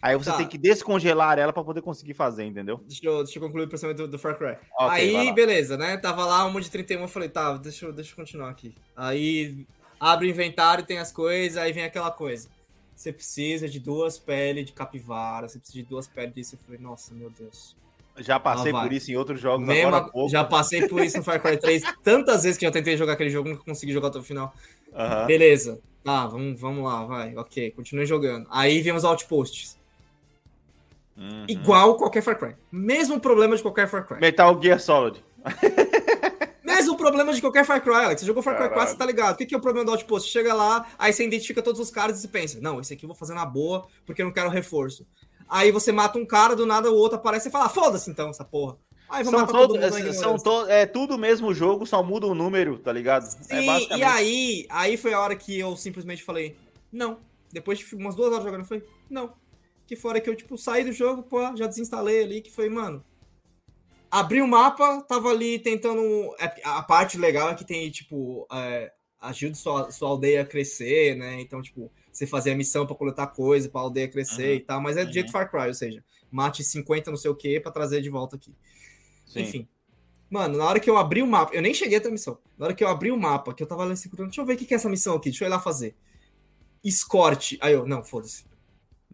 Aí 0.00 0.16
você 0.16 0.30
Tá. 0.30 0.36
tem 0.36 0.46
que 0.46 0.58
descongelar 0.58 1.38
ela 1.38 1.52
para 1.52 1.64
poder 1.64 1.80
conseguir 1.82 2.14
fazer, 2.14 2.44
entendeu? 2.44 2.80
Deixa 2.86 3.04
eu, 3.04 3.24
deixa 3.24 3.38
eu 3.38 3.42
concluir 3.42 3.64
o 3.64 3.68
pensamento 3.68 3.96
do, 3.96 4.08
do 4.08 4.18
Far 4.18 4.36
Cry. 4.36 4.56
Ok, 4.78 4.88
vai 4.88 5.16
aí, 5.16 5.32
beleza, 5.32 5.76
né? 5.76 5.96
Tava 5.96 6.24
lá 6.24 6.44
uma 6.44 6.60
de 6.60 6.70
31, 6.70 7.00
eu 7.02 7.08
falei, 7.08 7.28
tá, 7.28 7.56
deixa 7.56 7.86
eu, 7.86 7.92
deixa 7.92 8.12
eu 8.12 8.16
continuar 8.16 8.50
aqui. 8.50 8.74
Aí 8.94 9.66
abre 9.98 10.26
o 10.26 10.30
inventário, 10.30 10.84
tem 10.84 10.98
as 10.98 11.10
coisas, 11.10 11.56
aí 11.56 11.72
vem 11.72 11.82
aquela 11.82 12.10
coisa. 12.10 12.48
Você 12.96 13.12
precisa 13.12 13.68
de 13.68 13.78
duas 13.78 14.18
peles 14.18 14.64
de 14.66 14.72
capivara, 14.72 15.48
você 15.48 15.58
precisa 15.58 15.82
de 15.82 15.88
duas 15.88 16.06
peles 16.08 16.34
disso. 16.34 16.54
Eu 16.54 16.58
falei, 16.64 16.80
nossa, 16.80 17.14
meu 17.14 17.28
Deus. 17.30 17.76
Já 18.18 18.40
passei 18.40 18.72
por 18.72 18.90
isso 18.90 19.10
em 19.12 19.16
outros 19.16 19.38
jogos 19.38 19.66
Mesmo- 19.66 19.88
agora 19.94 20.10
pouco. 20.10 20.30
já 20.30 20.42
passei 20.42 20.88
por 20.88 21.04
isso 21.04 21.18
no 21.18 21.22
Far 21.22 21.38
Cry 21.40 21.58
3 21.58 21.82
tantas 22.02 22.44
vezes 22.44 22.56
que 22.56 22.66
eu 22.66 22.72
tentei 22.72 22.96
jogar 22.96 23.12
aquele 23.12 23.28
jogo, 23.28 23.50
nunca 23.50 23.62
consegui 23.62 23.92
jogar 23.92 24.08
até 24.08 24.18
o 24.18 24.22
final. 24.22 24.54
Beleza. 25.26 25.78
Tá, 26.02 26.26
vamos, 26.26 26.58
vamos 26.58 26.82
lá, 26.84 27.04
vai. 27.04 27.36
Ok, 27.36 27.72
continue 27.72 28.06
jogando. 28.06 28.46
Aí 28.50 28.80
vem 28.80 28.94
os 28.94 29.04
outposts. 29.04 29.76
Uhum. 31.14 31.44
Igual 31.48 31.96
qualquer 31.96 32.22
Far 32.22 32.38
Cry. 32.38 32.54
Mesmo 32.72 33.20
problema 33.20 33.54
de 33.56 33.60
qualquer 33.62 33.86
Far 33.88 34.06
Cry. 34.06 34.20
Metal 34.20 34.58
Gear 34.62 34.80
Solid. 34.80 35.22
Mesmo 36.86 36.96
problema 36.96 37.32
de 37.32 37.40
qualquer 37.40 37.64
Far 37.64 37.82
Cry, 37.82 37.94
Alex. 37.94 38.20
Você 38.20 38.26
jogou 38.26 38.42
Far 38.42 38.54
Cry 38.54 38.68
4, 38.68 38.74
Caralho. 38.74 38.90
você 38.90 38.96
tá 38.96 39.06
ligado. 39.06 39.34
O 39.34 39.38
que, 39.38 39.46
que 39.46 39.54
é 39.54 39.58
o 39.58 39.60
problema 39.60 39.84
do 39.84 39.90
outpost? 39.90 40.30
Chega 40.30 40.54
lá, 40.54 40.86
aí 40.96 41.12
você 41.12 41.24
identifica 41.24 41.60
todos 41.60 41.80
os 41.80 41.90
caras 41.90 42.18
e 42.18 42.22
você 42.22 42.28
pensa, 42.28 42.60
não, 42.60 42.80
esse 42.80 42.94
aqui 42.94 43.04
eu 43.04 43.08
vou 43.08 43.16
fazer 43.16 43.34
na 43.34 43.44
boa, 43.44 43.86
porque 44.04 44.22
eu 44.22 44.26
não 44.26 44.32
quero 44.32 44.48
reforço. 44.48 45.04
Aí 45.48 45.72
você 45.72 45.90
mata 45.90 46.16
um 46.16 46.24
cara, 46.24 46.54
do 46.54 46.64
nada 46.64 46.90
o 46.90 46.94
outro 46.94 47.18
aparece 47.18 47.48
e 47.48 47.50
fala, 47.50 47.66
ah, 47.66 47.68
foda-se 47.68 48.08
então, 48.08 48.30
essa 48.30 48.44
porra. 48.44 48.76
Aí 49.08 49.24
vou 49.24 49.32
São, 49.32 49.40
matar 49.40 49.52
todo 49.52 49.78
na 49.78 50.12
são 50.12 50.36
to, 50.36 50.66
é 50.68 50.86
tudo 50.86 51.14
o 51.14 51.18
mesmo 51.18 51.52
jogo, 51.52 51.86
só 51.86 52.02
muda 52.02 52.26
o 52.26 52.34
número, 52.34 52.78
tá 52.78 52.92
ligado? 52.92 53.24
é 53.24 53.60
Sim, 53.60 53.88
e 53.96 54.02
aí, 54.02 54.66
aí 54.68 54.96
foi 54.96 55.12
a 55.12 55.20
hora 55.20 55.34
que 55.34 55.58
eu 55.58 55.76
simplesmente 55.76 56.22
falei, 56.22 56.56
não. 56.92 57.18
Depois 57.52 57.78
de 57.78 57.94
umas 57.94 58.14
duas 58.14 58.32
horas 58.32 58.44
jogando, 58.44 58.60
eu 58.60 58.66
falei, 58.66 58.84
não. 59.10 59.32
Que 59.86 59.96
fora 59.96 60.20
que 60.20 60.28
eu, 60.28 60.34
tipo, 60.34 60.56
saí 60.56 60.84
do 60.84 60.92
jogo, 60.92 61.22
pô, 61.22 61.40
já 61.56 61.66
desinstalei 61.66 62.22
ali, 62.22 62.40
que 62.40 62.50
foi, 62.50 62.68
mano. 62.68 63.04
Abri 64.10 64.40
o 64.40 64.46
mapa, 64.48 65.02
tava 65.02 65.28
ali 65.30 65.58
tentando. 65.58 66.02
é, 66.38 66.52
A 66.64 66.82
parte 66.82 67.18
legal 67.18 67.50
é 67.50 67.54
que 67.54 67.64
tem, 67.64 67.90
tipo, 67.90 68.46
é, 68.52 68.92
ajuda 69.20 69.54
sua, 69.54 69.90
sua 69.90 70.08
aldeia 70.08 70.42
a 70.42 70.46
crescer, 70.46 71.16
né? 71.16 71.40
Então, 71.40 71.60
tipo, 71.60 71.90
você 72.12 72.26
fazer 72.26 72.52
a 72.52 72.56
missão 72.56 72.86
pra 72.86 72.94
coletar 72.96 73.26
coisa, 73.28 73.68
pra 73.68 73.80
aldeia 73.80 74.08
crescer 74.08 74.50
Uhum. 74.50 74.56
e 74.56 74.60
tal, 74.60 74.80
mas 74.80 74.96
é 74.96 75.04
do 75.04 75.12
jeito 75.12 75.26
Uhum. 75.26 75.32
Far 75.32 75.50
Cry, 75.50 75.66
ou 75.68 75.74
seja, 75.74 76.04
mate 76.30 76.62
50 76.64 77.10
não 77.10 77.18
sei 77.18 77.30
o 77.30 77.34
que 77.34 77.60
pra 77.60 77.72
trazer 77.72 78.00
de 78.00 78.08
volta 78.08 78.36
aqui. 78.36 78.54
Sim. 79.26 79.40
Enfim. 79.42 79.68
Mano, 80.30 80.56
na 80.58 80.64
hora 80.64 80.80
que 80.80 80.88
eu 80.90 80.96
abri 80.96 81.22
o 81.22 81.26
mapa, 81.26 81.54
eu 81.54 81.62
nem 81.62 81.74
cheguei 81.74 81.98
até 81.98 82.08
a 82.08 82.12
missão. 82.12 82.38
Na 82.58 82.66
hora 82.66 82.74
que 82.74 82.82
eu 82.82 82.88
abri 82.88 83.10
o 83.12 83.16
mapa, 83.18 83.52
que 83.54 83.62
eu 83.62 83.66
tava 83.66 83.84
lá 83.84 83.94
segurando, 83.94 84.28
deixa 84.28 84.40
eu 84.40 84.46
ver 84.46 84.54
o 84.54 84.56
que 84.56 84.64
que 84.64 84.74
é 84.74 84.76
essa 84.76 84.88
missão 84.88 85.14
aqui, 85.16 85.30
deixa 85.30 85.44
eu 85.44 85.48
ir 85.48 85.50
lá 85.50 85.60
fazer. 85.60 85.94
Escorte. 86.82 87.58
Aí 87.60 87.72
eu, 87.74 87.86
não, 87.86 88.02
foda-se. 88.04 88.44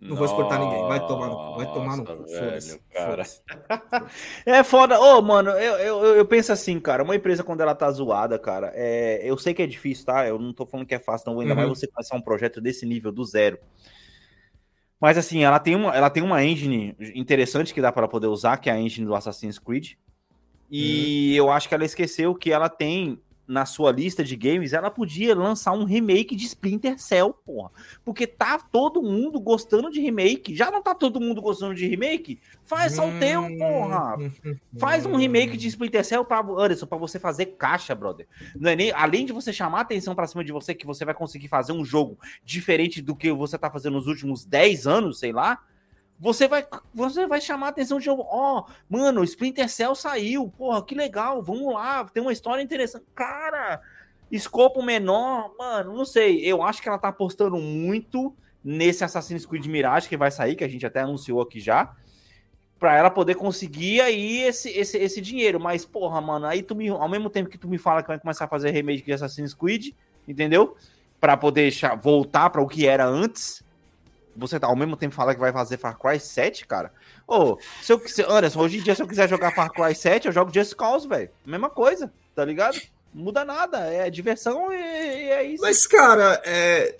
Não 0.04 0.16
vou 0.16 0.26
escortar 0.26 0.58
ninguém. 0.58 0.82
Vai 0.88 1.06
tomar 1.06 1.28
no 1.28 1.36
cu. 1.36 1.54
Vai 1.56 1.66
tomar 1.72 1.96
no 1.96 2.04
cu. 2.04 2.12
Nossa, 2.12 2.38
Foda-se. 2.38 2.80
foda-se. 2.92 3.40
É 4.44 4.64
foda. 4.64 4.98
Ô, 5.00 5.22
mano, 5.22 5.50
eu, 5.50 5.74
eu, 5.76 6.16
eu 6.16 6.26
penso 6.26 6.50
assim, 6.52 6.80
cara. 6.80 7.04
Uma 7.04 7.14
empresa, 7.14 7.44
quando 7.44 7.60
ela 7.60 7.74
tá 7.74 7.88
zoada, 7.90 8.36
cara, 8.38 8.72
é, 8.74 9.20
eu 9.22 9.38
sei 9.38 9.54
que 9.54 9.62
é 9.62 9.66
difícil, 9.66 10.04
tá? 10.06 10.26
Eu 10.26 10.38
não 10.40 10.52
tô 10.52 10.66
falando 10.66 10.86
que 10.86 10.94
é 10.94 10.98
fácil, 10.98 11.30
não. 11.32 11.40
Ainda 11.40 11.52
Uhum. 11.54 11.56
mais 11.60 11.68
você 11.68 11.86
começar 11.86 12.16
um 12.16 12.20
projeto 12.20 12.60
desse 12.60 12.84
nível, 12.84 13.12
do 13.12 13.24
zero. 13.24 13.58
Mas, 15.00 15.16
assim, 15.18 15.44
ela 15.44 15.58
tem 15.60 15.74
uma, 15.76 15.94
ela 15.94 16.10
tem 16.10 16.22
uma 16.22 16.44
engine 16.44 16.96
interessante 17.14 17.72
que 17.72 17.80
dá 17.80 17.92
para 17.92 18.08
poder 18.08 18.26
usar, 18.28 18.56
que 18.56 18.68
é 18.70 18.72
a 18.72 18.78
engine 18.80 19.06
do 19.06 19.14
Assassin's 19.14 19.58
Creed. 19.58 19.92
E 20.70 21.36
eu 21.36 21.50
acho 21.50 21.68
que 21.68 21.74
ela 21.74 21.84
esqueceu 21.84 22.34
que 22.34 22.50
ela 22.50 22.68
tem 22.68 23.20
na 23.52 23.66
sua 23.66 23.92
lista 23.92 24.24
de 24.24 24.34
games, 24.34 24.72
ela 24.72 24.90
podia 24.90 25.34
lançar 25.36 25.72
um 25.72 25.84
remake 25.84 26.34
de 26.34 26.46
Splinter 26.46 26.98
Cell, 26.98 27.34
porra. 27.44 27.70
Porque 28.04 28.26
tá 28.26 28.58
todo 28.58 29.02
mundo 29.02 29.38
gostando 29.38 29.90
de 29.90 30.00
remake. 30.00 30.56
Já 30.56 30.70
não 30.70 30.82
tá 30.82 30.94
todo 30.94 31.20
mundo 31.20 31.42
gostando 31.42 31.74
de 31.74 31.86
remake? 31.86 32.40
Faz 32.64 32.94
só 32.94 33.06
o 33.06 33.18
teu, 33.18 33.42
porra. 33.58 34.16
Faz 34.78 35.04
um 35.04 35.16
remake 35.16 35.56
de 35.56 35.68
Splinter 35.68 36.04
Cell 36.04 36.24
pra, 36.24 36.40
Anderson, 36.40 36.86
pra 36.86 36.96
você 36.96 37.18
fazer 37.18 37.46
caixa, 37.58 37.94
brother. 37.94 38.26
Não 38.56 38.70
é 38.70 38.76
nem, 38.76 38.90
além 38.92 39.26
de 39.26 39.32
você 39.32 39.52
chamar 39.52 39.78
a 39.78 39.82
atenção 39.82 40.14
pra 40.14 40.26
cima 40.26 40.42
de 40.42 40.50
você, 40.50 40.74
que 40.74 40.86
você 40.86 41.04
vai 41.04 41.14
conseguir 41.14 41.48
fazer 41.48 41.72
um 41.72 41.84
jogo 41.84 42.18
diferente 42.42 43.02
do 43.02 43.14
que 43.14 43.30
você 43.30 43.58
tá 43.58 43.70
fazendo 43.70 43.94
nos 43.94 44.06
últimos 44.06 44.46
10 44.46 44.86
anos, 44.86 45.18
sei 45.18 45.32
lá. 45.32 45.62
Você 46.22 46.46
vai, 46.46 46.64
você 46.94 47.26
vai 47.26 47.40
chamar 47.40 47.66
a 47.66 47.70
atenção 47.70 47.98
de. 47.98 48.08
Ó, 48.08 48.64
mano, 48.88 49.24
Splinter 49.24 49.68
Cell 49.68 49.92
saiu. 49.96 50.48
Porra, 50.56 50.80
que 50.80 50.94
legal. 50.94 51.42
Vamos 51.42 51.74
lá. 51.74 52.04
Tem 52.04 52.22
uma 52.22 52.32
história 52.32 52.62
interessante. 52.62 53.04
Cara, 53.12 53.80
escopo 54.30 54.84
menor. 54.84 55.52
Mano, 55.58 55.92
não 55.92 56.04
sei. 56.04 56.38
Eu 56.38 56.62
acho 56.62 56.80
que 56.80 56.88
ela 56.88 56.96
tá 56.96 57.08
apostando 57.08 57.56
muito 57.56 58.32
nesse 58.62 59.02
Assassin's 59.02 59.44
Creed 59.44 59.66
Mirage 59.66 60.08
que 60.08 60.16
vai 60.16 60.30
sair, 60.30 60.54
que 60.54 60.62
a 60.62 60.68
gente 60.68 60.86
até 60.86 61.00
anunciou 61.00 61.42
aqui 61.42 61.58
já 61.58 61.92
pra 62.78 62.96
ela 62.96 63.10
poder 63.10 63.34
conseguir 63.34 64.00
aí 64.00 64.42
esse, 64.42 64.70
esse, 64.70 64.96
esse 64.98 65.20
dinheiro. 65.20 65.58
Mas, 65.58 65.84
porra, 65.84 66.20
mano, 66.20 66.46
aí 66.46 66.62
tu 66.62 66.76
me, 66.76 66.88
ao 66.88 67.08
mesmo 67.08 67.30
tempo 67.30 67.50
que 67.50 67.58
tu 67.58 67.66
me 67.66 67.78
fala 67.78 68.00
que 68.00 68.08
vai 68.08 68.20
começar 68.20 68.44
a 68.44 68.48
fazer 68.48 68.70
remake 68.70 69.04
de 69.04 69.12
Assassin's 69.12 69.54
Creed, 69.54 69.90
entendeu? 70.28 70.76
Pra 71.20 71.36
poder 71.36 71.72
voltar 72.00 72.48
pra 72.50 72.62
o 72.62 72.68
que 72.68 72.86
era 72.86 73.04
antes. 73.04 73.64
Você 74.36 74.58
tá 74.58 74.66
ao 74.66 74.76
mesmo 74.76 74.96
tempo 74.96 75.14
falar 75.14 75.34
que 75.34 75.40
vai 75.40 75.52
fazer 75.52 75.76
Far 75.76 75.98
Cry 75.98 76.18
7, 76.18 76.66
cara. 76.66 76.92
Ô, 77.26 77.58
se 77.82 77.92
eu 77.92 77.98
quiser, 77.98 78.28
Anderson, 78.28 78.60
hoje 78.60 78.78
em 78.78 78.82
dia, 78.82 78.94
se 78.94 79.02
eu 79.02 79.08
quiser 79.08 79.28
jogar 79.28 79.54
Far 79.54 79.70
Cry 79.70 79.94
7, 79.94 80.26
eu 80.26 80.32
jogo 80.32 80.52
Just 80.52 80.74
Cause, 80.74 81.06
velho. 81.06 81.30
Mesma 81.44 81.70
coisa, 81.70 82.12
tá 82.34 82.44
ligado? 82.44 82.80
Muda 83.12 83.44
nada, 83.44 83.78
é 83.92 84.08
diversão 84.08 84.72
e, 84.72 84.76
e 84.76 85.30
é 85.30 85.44
isso. 85.44 85.62
Mas, 85.62 85.86
cara, 85.86 86.40
é, 86.44 86.96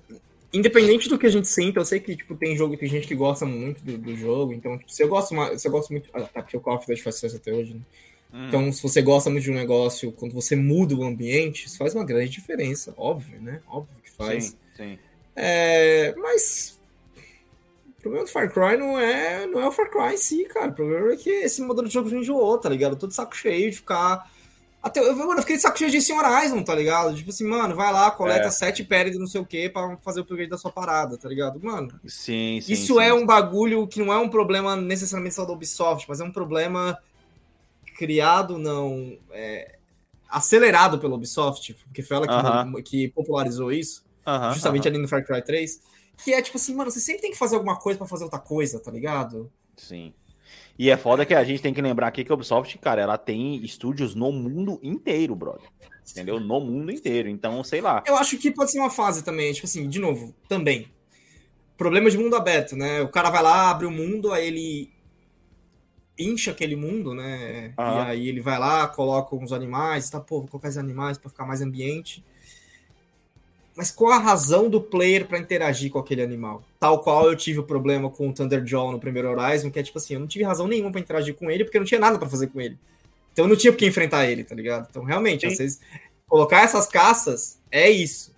independente 0.52 1.08
do 1.08 1.18
que 1.18 1.26
a 1.26 1.30
gente 1.30 1.48
sinta, 1.48 1.80
eu 1.80 1.84
sei 1.84 2.00
que 2.00 2.14
tipo, 2.14 2.34
tem 2.34 2.56
jogo, 2.56 2.76
tem 2.76 2.88
gente 2.88 3.08
que 3.08 3.14
gosta 3.14 3.46
muito 3.46 3.82
do, 3.82 3.96
do 3.96 4.16
jogo, 4.16 4.52
então 4.52 4.76
tipo, 4.76 4.92
se 4.92 5.02
eu 5.02 5.08
gosto 5.08 5.34
se 5.58 5.66
eu 5.66 5.72
gosto 5.72 5.90
muito. 5.90 6.10
Ah, 6.12 6.20
tá, 6.20 6.42
porque 6.42 6.56
o 6.56 6.60
Call 6.60 6.76
of 6.76 6.86
Duty 6.86 7.02
faz 7.02 7.16
sucesso 7.16 7.36
até 7.36 7.52
hoje, 7.52 7.74
né? 7.74 7.80
Hum. 8.32 8.48
Então, 8.48 8.72
se 8.72 8.82
você 8.82 9.02
gosta 9.02 9.28
muito 9.28 9.44
de 9.44 9.50
um 9.50 9.54
negócio, 9.54 10.12
quando 10.12 10.32
você 10.32 10.56
muda 10.56 10.94
o 10.94 11.04
ambiente, 11.04 11.66
isso 11.66 11.76
faz 11.76 11.94
uma 11.94 12.04
grande 12.04 12.30
diferença, 12.30 12.94
óbvio, 12.96 13.40
né? 13.40 13.60
Óbvio 13.66 13.94
que 14.02 14.10
faz. 14.10 14.44
Sim, 14.46 14.56
sim. 14.76 14.98
É, 15.34 16.14
mas 16.16 16.78
o 18.02 18.10
problema 18.10 18.24
do 18.24 18.30
Far 18.32 18.52
Cry 18.52 18.76
não 18.76 18.98
é, 18.98 19.46
não 19.46 19.60
é 19.60 19.68
o 19.68 19.72
Far 19.72 19.88
Cry 19.88 20.14
em 20.14 20.16
si, 20.16 20.44
cara. 20.46 20.70
O 20.70 20.74
problema 20.74 21.12
é 21.12 21.16
que 21.16 21.30
esse 21.30 21.62
modelo 21.62 21.86
de 21.86 21.94
jogo 21.94 22.08
já 22.08 22.16
enjoou, 22.16 22.58
tá 22.58 22.68
ligado? 22.68 22.92
Eu 22.92 22.98
tô 22.98 23.06
de 23.06 23.14
saco 23.14 23.36
cheio 23.36 23.70
de 23.70 23.76
ficar 23.76 24.28
até, 24.82 24.98
eu, 24.98 25.14
mano, 25.14 25.34
eu 25.34 25.42
fiquei 25.42 25.54
de 25.54 25.62
saco 25.62 25.78
cheio 25.78 25.92
de 25.92 26.02
Sim 26.02 26.14
Horizon, 26.14 26.60
tá 26.64 26.74
ligado? 26.74 27.14
Tipo 27.14 27.30
assim, 27.30 27.46
mano, 27.46 27.76
vai 27.76 27.92
lá, 27.92 28.10
coleta 28.10 28.48
é. 28.48 28.50
sete 28.50 28.82
pérdidas, 28.82 29.20
não 29.20 29.28
sei 29.28 29.40
o 29.40 29.46
que, 29.46 29.68
pra 29.68 29.96
fazer 29.98 30.18
o 30.18 30.22
upgrade 30.24 30.50
da 30.50 30.58
sua 30.58 30.72
parada, 30.72 31.16
tá 31.16 31.28
ligado? 31.28 31.60
Mano, 31.62 31.88
sim, 32.04 32.60
sim 32.60 32.72
isso 32.72 32.94
sim, 32.94 33.00
é 33.00 33.06
sim. 33.06 33.12
um 33.12 33.24
bagulho 33.24 33.86
que 33.86 34.00
não 34.00 34.12
é 34.12 34.18
um 34.18 34.28
problema 34.28 34.74
necessariamente 34.74 35.36
só 35.36 35.44
da 35.44 35.52
Ubisoft, 35.52 36.08
mas 36.08 36.20
é 36.20 36.24
um 36.24 36.32
problema 36.32 36.98
criado, 37.96 38.58
não. 38.58 39.16
É, 39.30 39.76
acelerado 40.28 40.98
pela 40.98 41.14
Ubisoft, 41.14 41.74
porque 41.84 42.02
foi 42.02 42.16
ela 42.16 42.26
que, 42.26 42.34
uh 42.34 42.38
-huh. 42.38 42.82
que 42.82 43.08
popularizou 43.08 43.70
isso, 43.70 44.02
uh 44.26 44.30
-huh, 44.30 44.54
justamente 44.54 44.82
uh 44.82 44.84
-huh. 44.86 44.94
ali 44.94 44.98
no 44.98 45.06
Far 45.06 45.24
Cry 45.24 45.42
3. 45.42 45.80
Que 46.16 46.34
é 46.34 46.42
tipo 46.42 46.56
assim, 46.56 46.74
mano, 46.74 46.90
você 46.90 47.00
sempre 47.00 47.22
tem 47.22 47.30
que 47.30 47.38
fazer 47.38 47.56
alguma 47.56 47.76
coisa 47.76 47.98
para 47.98 48.06
fazer 48.06 48.24
outra 48.24 48.38
coisa, 48.38 48.78
tá 48.78 48.90
ligado? 48.90 49.50
Sim. 49.76 50.12
E 50.78 50.90
é 50.90 50.96
foda 50.96 51.26
que 51.26 51.34
a 51.34 51.44
gente 51.44 51.62
tem 51.62 51.74
que 51.74 51.82
lembrar 51.82 52.08
aqui 52.08 52.24
que 52.24 52.32
a 52.32 52.34
Ubisoft, 52.34 52.78
cara, 52.78 53.02
ela 53.02 53.18
tem 53.18 53.62
estúdios 53.64 54.14
no 54.14 54.32
mundo 54.32 54.78
inteiro, 54.82 55.34
brother. 55.34 55.68
Entendeu? 56.10 56.40
No 56.40 56.60
mundo 56.60 56.90
inteiro. 56.90 57.28
Então, 57.28 57.62
sei 57.62 57.80
lá. 57.80 58.02
Eu 58.06 58.16
acho 58.16 58.38
que 58.38 58.50
pode 58.50 58.70
ser 58.70 58.78
uma 58.78 58.90
fase 58.90 59.22
também, 59.22 59.52
tipo 59.52 59.66
assim, 59.66 59.88
de 59.88 59.98
novo, 59.98 60.34
também. 60.48 60.88
Problema 61.76 62.10
de 62.10 62.18
mundo 62.18 62.36
aberto, 62.36 62.76
né? 62.76 63.00
O 63.00 63.08
cara 63.08 63.30
vai 63.30 63.42
lá, 63.42 63.70
abre 63.70 63.86
o 63.86 63.90
mundo, 63.90 64.32
aí 64.32 64.46
ele 64.46 64.92
incha 66.18 66.50
aquele 66.50 66.76
mundo, 66.76 67.14
né? 67.14 67.72
Ah. 67.76 67.92
E 67.92 68.10
aí 68.10 68.28
ele 68.28 68.40
vai 68.40 68.58
lá, 68.58 68.86
coloca 68.88 69.34
uns 69.34 69.52
animais, 69.52 70.08
tá, 70.10 70.20
pô, 70.20 70.40
vou 70.40 70.48
colocar 70.48 70.68
os 70.68 70.76
animais 70.76 71.18
para 71.18 71.30
ficar 71.30 71.46
mais 71.46 71.62
ambiente 71.62 72.24
mas 73.74 73.90
qual 73.90 74.12
a 74.12 74.18
razão 74.18 74.68
do 74.68 74.80
player 74.80 75.26
para 75.26 75.38
interagir 75.38 75.90
com 75.90 75.98
aquele 75.98 76.22
animal? 76.22 76.62
Tal 76.78 77.00
qual 77.00 77.26
eu 77.26 77.36
tive 77.36 77.60
o 77.60 77.64
problema 77.64 78.10
com 78.10 78.28
o 78.28 78.32
Thunderjaw 78.32 78.92
no 78.92 79.00
primeiro 79.00 79.30
Horizon, 79.30 79.70
que 79.70 79.78
é 79.78 79.82
tipo 79.82 79.98
assim, 79.98 80.14
eu 80.14 80.20
não 80.20 80.26
tive 80.26 80.44
razão 80.44 80.66
nenhuma 80.66 80.90
para 80.92 81.00
interagir 81.00 81.34
com 81.34 81.50
ele, 81.50 81.64
porque 81.64 81.76
eu 81.76 81.80
não 81.80 81.86
tinha 81.86 82.00
nada 82.00 82.18
para 82.18 82.28
fazer 82.28 82.48
com 82.48 82.60
ele. 82.60 82.78
Então 83.32 83.46
eu 83.46 83.48
não 83.48 83.56
tinha 83.56 83.72
por 83.72 83.78
que 83.78 83.86
enfrentar 83.86 84.26
ele, 84.26 84.44
tá 84.44 84.54
ligado? 84.54 84.86
Então 84.90 85.04
realmente, 85.04 85.42
Sim. 85.42 85.46
às 85.48 85.58
vezes, 85.58 85.80
colocar 86.26 86.62
essas 86.62 86.86
caças 86.86 87.58
é 87.70 87.90
isso. 87.90 88.32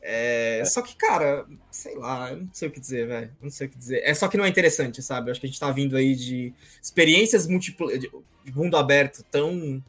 É... 0.00 0.60
É. 0.60 0.64
Só 0.64 0.80
que, 0.82 0.96
cara, 0.96 1.44
sei 1.70 1.96
lá, 1.96 2.30
eu 2.30 2.38
não 2.38 2.48
sei 2.52 2.68
o 2.68 2.70
que 2.70 2.80
dizer, 2.80 3.06
velho. 3.06 3.30
Não 3.42 3.50
sei 3.50 3.66
o 3.66 3.70
que 3.70 3.76
dizer. 3.76 4.00
É 4.04 4.14
só 4.14 4.28
que 4.28 4.36
não 4.36 4.44
é 4.44 4.48
interessante, 4.48 5.02
sabe? 5.02 5.28
Eu 5.28 5.32
acho 5.32 5.40
que 5.40 5.46
a 5.46 5.50
gente 5.50 5.60
tá 5.60 5.70
vindo 5.70 5.96
aí 5.96 6.14
de 6.14 6.52
experiências 6.82 7.46
múltiplas 7.46 8.00
de 8.00 8.10
mundo 8.54 8.76
aberto 8.76 9.22
tão 9.30 9.82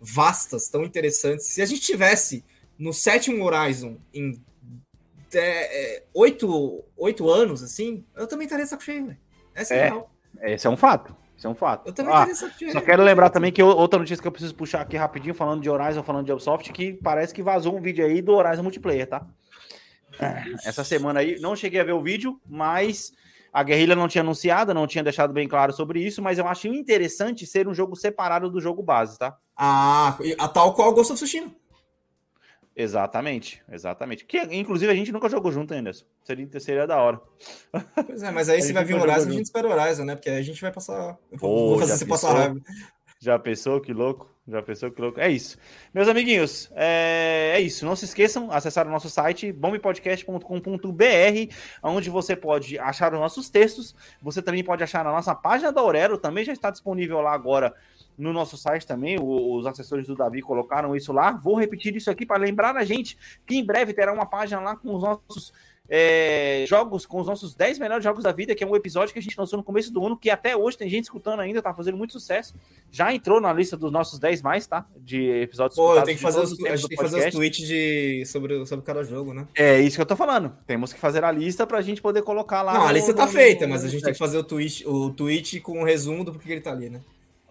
vastas, 0.00 0.68
tão 0.68 0.82
interessantes. 0.82 1.46
Se 1.46 1.62
a 1.62 1.66
gente 1.66 1.80
tivesse 1.82 2.44
no 2.82 2.92
sétimo 2.92 3.44
Horizon 3.44 3.96
em 4.12 4.42
é, 5.32 6.02
oito, 6.12 6.84
oito 6.96 7.30
anos, 7.30 7.62
assim, 7.62 8.04
eu 8.16 8.26
também 8.26 8.44
estaria 8.44 8.66
saco 8.66 8.82
cheio, 8.82 9.06
velho. 9.06 9.18
Essa 9.54 9.74
é, 9.74 9.78
é 9.78 9.82
real. 9.84 10.10
Esse 10.42 10.66
é 10.66 10.70
um 10.70 10.76
fato. 10.76 11.14
Esse 11.38 11.46
é 11.46 11.50
um 11.50 11.54
fato. 11.54 11.86
Eu 11.86 11.92
também 11.92 12.12
ah, 12.12 12.34
saco 12.34 12.58
cheio. 12.58 12.72
Só 12.72 12.80
quero 12.80 13.04
lembrar 13.04 13.30
também 13.30 13.52
que 13.52 13.62
outra 13.62 14.00
notícia 14.00 14.20
que 14.20 14.26
eu 14.26 14.32
preciso 14.32 14.54
puxar 14.56 14.80
aqui 14.80 14.96
rapidinho, 14.96 15.32
falando 15.32 15.62
de 15.62 15.70
Horizon, 15.70 16.02
falando 16.02 16.26
de 16.26 16.32
Ubisoft, 16.32 16.72
que 16.72 16.94
parece 16.94 17.32
que 17.32 17.40
vazou 17.40 17.76
um 17.76 17.80
vídeo 17.80 18.04
aí 18.04 18.20
do 18.20 18.32
Horizon 18.32 18.64
Multiplayer, 18.64 19.08
tá? 19.08 19.24
Essa 20.64 20.82
semana 20.82 21.20
aí, 21.20 21.38
não 21.40 21.54
cheguei 21.54 21.80
a 21.80 21.84
ver 21.84 21.92
o 21.92 22.02
vídeo, 22.02 22.40
mas 22.48 23.12
a 23.52 23.62
Guerrilha 23.62 23.94
não 23.94 24.08
tinha 24.08 24.22
anunciado, 24.22 24.74
não 24.74 24.88
tinha 24.88 25.04
deixado 25.04 25.32
bem 25.32 25.46
claro 25.46 25.72
sobre 25.72 26.04
isso, 26.04 26.20
mas 26.20 26.36
eu 26.36 26.48
achei 26.48 26.70
interessante 26.70 27.46
ser 27.46 27.68
um 27.68 27.74
jogo 27.74 27.94
separado 27.94 28.50
do 28.50 28.60
jogo 28.60 28.82
base, 28.82 29.18
tá? 29.18 29.36
Ah, 29.56 30.18
a 30.38 30.48
tal 30.48 30.74
qual 30.74 30.92
Ghost 30.92 31.12
of 31.12 31.22
Tsushima. 31.22 31.61
Exatamente, 32.74 33.62
exatamente. 33.70 34.24
Que 34.24 34.38
inclusive 34.38 34.90
a 34.90 34.94
gente 34.94 35.12
nunca 35.12 35.28
jogou 35.28 35.52
junto 35.52 35.74
ainda. 35.74 35.92
Seria, 36.24 36.60
seria 36.60 36.86
da 36.86 36.96
hora. 36.96 37.20
Pois 38.06 38.22
é, 38.22 38.30
mas 38.30 38.48
aí 38.48 38.62
se 38.62 38.72
vai 38.72 38.84
vir 38.84 38.94
o 38.94 39.00
Horizon, 39.00 39.28
a 39.28 39.32
gente 39.32 39.44
espera 39.44 39.68
o 39.68 39.72
Horizon, 39.72 40.04
né? 40.04 40.14
Porque 40.14 40.30
aí 40.30 40.38
a 40.38 40.42
gente 40.42 40.60
vai 40.60 40.72
passar. 40.72 41.18
Pô, 41.38 41.68
vou 41.68 41.78
fazer 41.78 41.98
você 41.98 42.06
passar 42.06 42.32
raiva. 42.32 42.60
Já 43.20 43.38
pensou? 43.38 43.80
Que 43.80 43.92
louco? 43.92 44.31
Já 44.46 44.60
pensou 44.60 44.90
que 44.90 45.00
louco? 45.00 45.20
É 45.20 45.30
isso. 45.30 45.56
Meus 45.94 46.08
amiguinhos, 46.08 46.68
é, 46.74 47.52
é 47.54 47.60
isso. 47.60 47.84
Não 47.84 47.94
se 47.94 48.06
esqueçam, 48.06 48.50
acessar 48.50 48.88
o 48.88 48.90
nosso 48.90 49.08
site 49.08 49.52
bombepodcast.com.br, 49.52 51.54
onde 51.80 52.10
você 52.10 52.34
pode 52.34 52.76
achar 52.76 53.14
os 53.14 53.20
nossos 53.20 53.48
textos. 53.48 53.94
Você 54.20 54.42
também 54.42 54.64
pode 54.64 54.82
achar 54.82 55.04
na 55.04 55.12
nossa 55.12 55.32
página 55.32 55.70
da 55.70 55.80
Aurelo, 55.80 56.18
também 56.18 56.44
já 56.44 56.52
está 56.52 56.72
disponível 56.72 57.20
lá 57.20 57.32
agora 57.32 57.72
no 58.18 58.32
nosso 58.32 58.56
site 58.56 58.84
também. 58.84 59.16
Os 59.20 59.64
assessores 59.64 60.08
do 60.08 60.16
Davi 60.16 60.42
colocaram 60.42 60.96
isso 60.96 61.12
lá. 61.12 61.30
Vou 61.30 61.54
repetir 61.54 61.94
isso 61.94 62.10
aqui 62.10 62.26
para 62.26 62.42
lembrar 62.42 62.76
a 62.76 62.84
gente 62.84 63.16
que 63.46 63.56
em 63.56 63.64
breve 63.64 63.94
terá 63.94 64.12
uma 64.12 64.26
página 64.26 64.60
lá 64.60 64.74
com 64.74 64.92
os 64.92 65.02
nossos 65.02 65.52
é, 65.94 66.64
jogos, 66.66 67.04
com 67.04 67.20
os 67.20 67.26
nossos 67.26 67.54
10 67.54 67.78
melhores 67.78 68.02
jogos 68.02 68.24
da 68.24 68.32
vida, 68.32 68.54
que 68.54 68.64
é 68.64 68.66
um 68.66 68.74
episódio 68.74 69.12
que 69.12 69.18
a 69.18 69.22
gente 69.22 69.38
lançou 69.38 69.58
no 69.58 69.62
começo 69.62 69.92
do 69.92 70.02
ano, 70.02 70.16
que 70.16 70.30
até 70.30 70.56
hoje 70.56 70.78
tem 70.78 70.88
gente 70.88 71.04
escutando 71.04 71.40
ainda, 71.40 71.60
tá 71.60 71.74
fazendo 71.74 71.98
muito 71.98 72.14
sucesso. 72.14 72.54
Já 72.90 73.12
entrou 73.12 73.42
na 73.42 73.52
lista 73.52 73.76
dos 73.76 73.92
nossos 73.92 74.18
10 74.18 74.40
mais, 74.40 74.66
tá? 74.66 74.86
De 74.96 75.28
episódios 75.42 75.76
Pô, 75.76 76.00
tem 76.00 76.16
que 76.16 76.22
fazer 76.22 76.40
os, 76.40 76.52
a 76.52 76.76
gente 76.76 76.88
tem 76.88 76.96
que 76.96 77.02
fazer 77.02 77.28
os 77.28 77.34
tweets 77.34 77.68
de, 77.68 78.24
sobre, 78.24 78.64
sobre 78.64 78.86
cada 78.86 79.04
jogo, 79.04 79.34
né? 79.34 79.46
É 79.54 79.82
isso 79.82 79.96
que 79.96 80.00
eu 80.00 80.06
tô 80.06 80.16
falando. 80.16 80.56
Temos 80.66 80.94
que 80.94 80.98
fazer 80.98 81.22
a 81.24 81.30
lista 81.30 81.66
pra 81.66 81.82
gente 81.82 82.00
poder 82.00 82.22
colocar 82.22 82.62
lá. 82.62 82.72
Não, 82.72 82.88
a 82.88 82.92
lista 82.92 83.12
tá 83.12 83.26
no, 83.26 83.32
feita, 83.32 83.66
no, 83.66 83.74
mas 83.74 83.84
a 83.84 83.88
gente 83.88 84.02
tem 84.02 84.14
que 84.14 84.18
fazer 84.18 84.38
o 84.38 84.44
tweet, 84.44 84.88
o 84.88 85.10
tweet 85.10 85.60
com 85.60 85.82
o 85.82 85.84
resumo 85.84 86.24
do 86.24 86.32
porquê 86.32 86.52
ele 86.52 86.62
tá 86.62 86.72
ali, 86.72 86.88
né? 86.88 87.02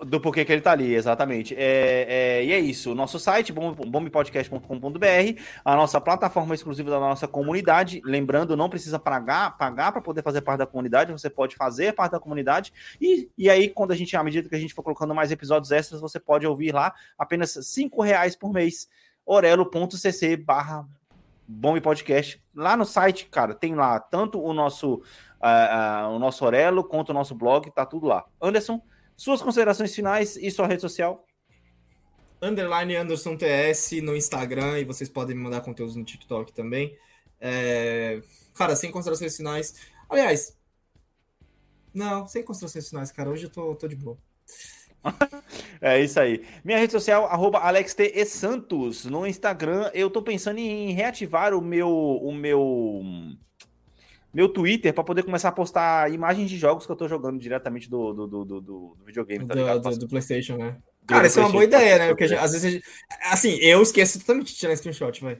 Do 0.05 0.19
porquê 0.19 0.43
que 0.43 0.51
ele 0.51 0.61
tá 0.61 0.71
ali, 0.71 0.95
exatamente. 0.95 1.53
É, 1.55 2.39
é, 2.39 2.45
e 2.45 2.51
é 2.51 2.59
isso. 2.59 2.95
Nosso 2.95 3.19
site, 3.19 3.53
bombpodcast.com.br, 3.53 5.41
a 5.63 5.75
nossa 5.75 6.01
plataforma 6.01 6.55
exclusiva 6.55 6.89
da 6.89 6.99
nossa 6.99 7.27
comunidade. 7.27 8.01
Lembrando, 8.03 8.57
não 8.57 8.67
precisa 8.67 8.97
pagar 8.97 9.55
pagar 9.57 9.91
para 9.91 10.01
poder 10.01 10.23
fazer 10.23 10.41
parte 10.41 10.59
da 10.59 10.65
comunidade, 10.65 11.11
você 11.11 11.29
pode 11.29 11.55
fazer 11.55 11.93
parte 11.93 12.13
da 12.13 12.19
comunidade. 12.19 12.73
E, 12.99 13.29
e 13.37 13.47
aí, 13.47 13.69
quando 13.69 13.91
a 13.91 13.95
gente, 13.95 14.15
à 14.17 14.23
medida 14.23 14.49
que 14.49 14.55
a 14.55 14.59
gente 14.59 14.73
for 14.73 14.81
colocando 14.81 15.13
mais 15.13 15.31
episódios 15.31 15.71
extras, 15.71 16.01
você 16.01 16.19
pode 16.19 16.47
ouvir 16.47 16.73
lá 16.73 16.93
apenas 17.15 17.51
cinco 17.61 18.01
reais 18.01 18.35
por 18.35 18.51
mês. 18.51 18.89
orelo.cc 19.23 20.35
barra 20.37 20.87
Podcast. 21.83 22.41
Lá 22.55 22.75
no 22.77 22.85
site, 22.85 23.25
cara, 23.25 23.53
tem 23.53 23.75
lá 23.75 23.99
tanto 23.99 24.41
o 24.41 24.53
nosso, 24.53 24.95
uh, 24.95 26.07
uh, 26.07 26.15
o 26.15 26.19
nosso 26.19 26.45
Orelo 26.45 26.83
quanto 26.83 27.09
o 27.09 27.13
nosso 27.13 27.35
blog, 27.35 27.69
tá 27.71 27.85
tudo 27.85 28.07
lá. 28.07 28.25
Anderson, 28.41 28.81
suas 29.21 29.39
considerações 29.39 29.93
finais 29.93 30.35
e 30.35 30.49
sua 30.49 30.65
rede 30.65 30.81
social? 30.81 31.23
Underline 32.41 32.95
Anderson 32.95 33.37
TS 33.37 33.91
no 34.01 34.15
Instagram 34.15 34.79
e 34.79 34.83
vocês 34.83 35.07
podem 35.07 35.35
me 35.35 35.43
mandar 35.43 35.61
conteúdos 35.61 35.95
no 35.95 36.03
TikTok 36.03 36.51
também. 36.51 36.97
É... 37.39 38.19
Cara, 38.55 38.75
sem 38.75 38.89
considerações 38.89 39.37
finais. 39.37 39.75
Aliás, 40.09 40.57
não, 41.93 42.25
sem 42.25 42.41
considerações 42.41 42.89
finais, 42.89 43.11
cara. 43.11 43.29
Hoje 43.29 43.43
eu 43.43 43.51
tô, 43.51 43.75
tô 43.75 43.87
de 43.87 43.95
boa. 43.95 44.17
é 45.79 46.01
isso 46.01 46.19
aí. 46.19 46.43
Minha 46.63 46.79
rede 46.79 46.91
social, 46.91 47.27
arroba 47.27 47.59
AlexTESantos. 47.59 49.05
No 49.05 49.27
Instagram, 49.27 49.91
eu 49.93 50.09
tô 50.09 50.23
pensando 50.23 50.57
em 50.57 50.93
reativar 50.93 51.53
o 51.53 51.61
meu. 51.61 51.87
O 51.89 52.33
meu 52.33 53.03
meu 54.33 54.47
Twitter 54.49 54.93
para 54.93 55.03
poder 55.03 55.23
começar 55.23 55.49
a 55.49 55.51
postar 55.51 56.11
imagens 56.11 56.49
de 56.49 56.57
jogos 56.57 56.85
que 56.85 56.91
eu 56.91 56.95
tô 56.95 57.07
jogando 57.07 57.39
diretamente 57.39 57.89
do, 57.89 58.13
do, 58.13 58.27
do, 58.27 58.45
do, 58.45 58.61
do 58.61 58.97
videogame, 59.05 59.45
tá 59.45 59.53
ligado? 59.53 59.81
Do, 59.81 59.99
do, 59.99 60.07
PlayStation, 60.07 60.57
né? 60.57 60.77
Cara, 61.05 61.27
isso 61.27 61.39
é 61.39 61.43
uma 61.43 61.51
boa 61.51 61.63
ideia, 61.63 61.97
né? 61.97 62.07
Porque 62.09 62.23
às 62.23 62.51
vezes, 62.51 62.81
assim, 63.29 63.57
eu 63.59 63.81
esqueço 63.81 64.19
totalmente 64.19 64.53
de 64.53 64.59
tirar 64.59 64.75
screenshot, 64.75 65.21
vai. 65.21 65.37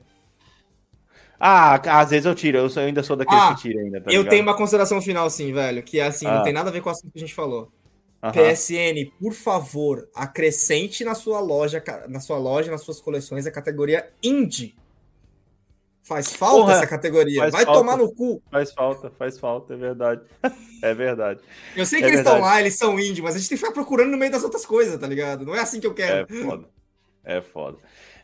Ah, 1.39 2.01
às 2.01 2.11
vezes 2.11 2.25
eu 2.25 2.35
tiro, 2.35 2.57
eu, 2.57 2.69
sou, 2.69 2.83
eu 2.83 2.87
ainda 2.87 3.01
sou 3.01 3.15
daquele 3.15 3.41
ah, 3.41 3.55
que 3.55 3.61
tira 3.61 3.81
ainda. 3.81 4.01
Tá 4.01 4.11
eu 4.11 4.27
tenho 4.27 4.43
uma 4.43 4.55
consideração 4.55 5.01
final, 5.01 5.27
sim, 5.29 5.51
velho, 5.51 5.81
que 5.81 5.99
é 5.99 6.05
assim, 6.05 6.27
ah. 6.27 6.35
não 6.35 6.43
tem 6.43 6.53
nada 6.53 6.69
a 6.69 6.73
ver 6.73 6.81
com 6.81 6.89
o 6.89 6.91
assunto 6.91 7.11
que 7.11 7.17
a 7.17 7.21
gente 7.21 7.33
falou. 7.33 7.71
PSN, 8.21 9.09
por 9.19 9.33
favor, 9.33 10.07
acrescente 10.13 11.03
na 11.03 11.15
sua 11.15 11.39
loja, 11.39 11.83
na 12.07 12.19
sua 12.19 12.37
loja, 12.37 12.69
nas 12.69 12.81
suas 12.81 13.01
coleções, 13.01 13.47
a 13.47 13.51
categoria 13.51 14.07
indie. 14.21 14.75
Faz 16.11 16.33
falta 16.33 16.57
Porra, 16.57 16.73
essa 16.73 16.87
categoria. 16.87 17.49
Vai 17.49 17.63
falta, 17.63 17.79
tomar 17.79 17.95
no 17.95 18.13
cu. 18.13 18.43
Faz 18.51 18.73
falta, 18.73 19.09
faz 19.17 19.39
falta, 19.39 19.73
é 19.73 19.77
verdade. 19.77 20.21
é 20.83 20.93
verdade. 20.93 21.39
Eu 21.73 21.85
sei 21.85 21.99
que 21.99 22.05
é 22.05 22.07
eles 22.09 22.19
estão 22.19 22.41
lá, 22.41 22.59
eles 22.59 22.75
são 22.75 22.99
indie, 22.99 23.21
mas 23.21 23.33
a 23.33 23.37
gente 23.37 23.47
tem 23.47 23.57
que 23.57 23.63
ficar 23.63 23.73
procurando 23.73 24.11
no 24.11 24.17
meio 24.17 24.29
das 24.29 24.43
outras 24.43 24.65
coisas, 24.65 24.99
tá 24.99 25.07
ligado? 25.07 25.45
Não 25.45 25.55
é 25.55 25.61
assim 25.61 25.79
que 25.79 25.87
eu 25.87 25.93
quero. 25.93 26.27
É 26.29 26.43
foda. 26.43 26.69
É 27.23 27.41
foda. 27.41 27.77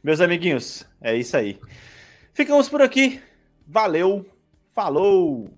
Meus 0.04 0.20
amiguinhos, 0.20 0.86
é 1.00 1.16
isso 1.16 1.38
aí. 1.38 1.58
Ficamos 2.34 2.68
por 2.68 2.82
aqui. 2.82 3.22
Valeu. 3.66 4.26
Falou. 4.74 5.50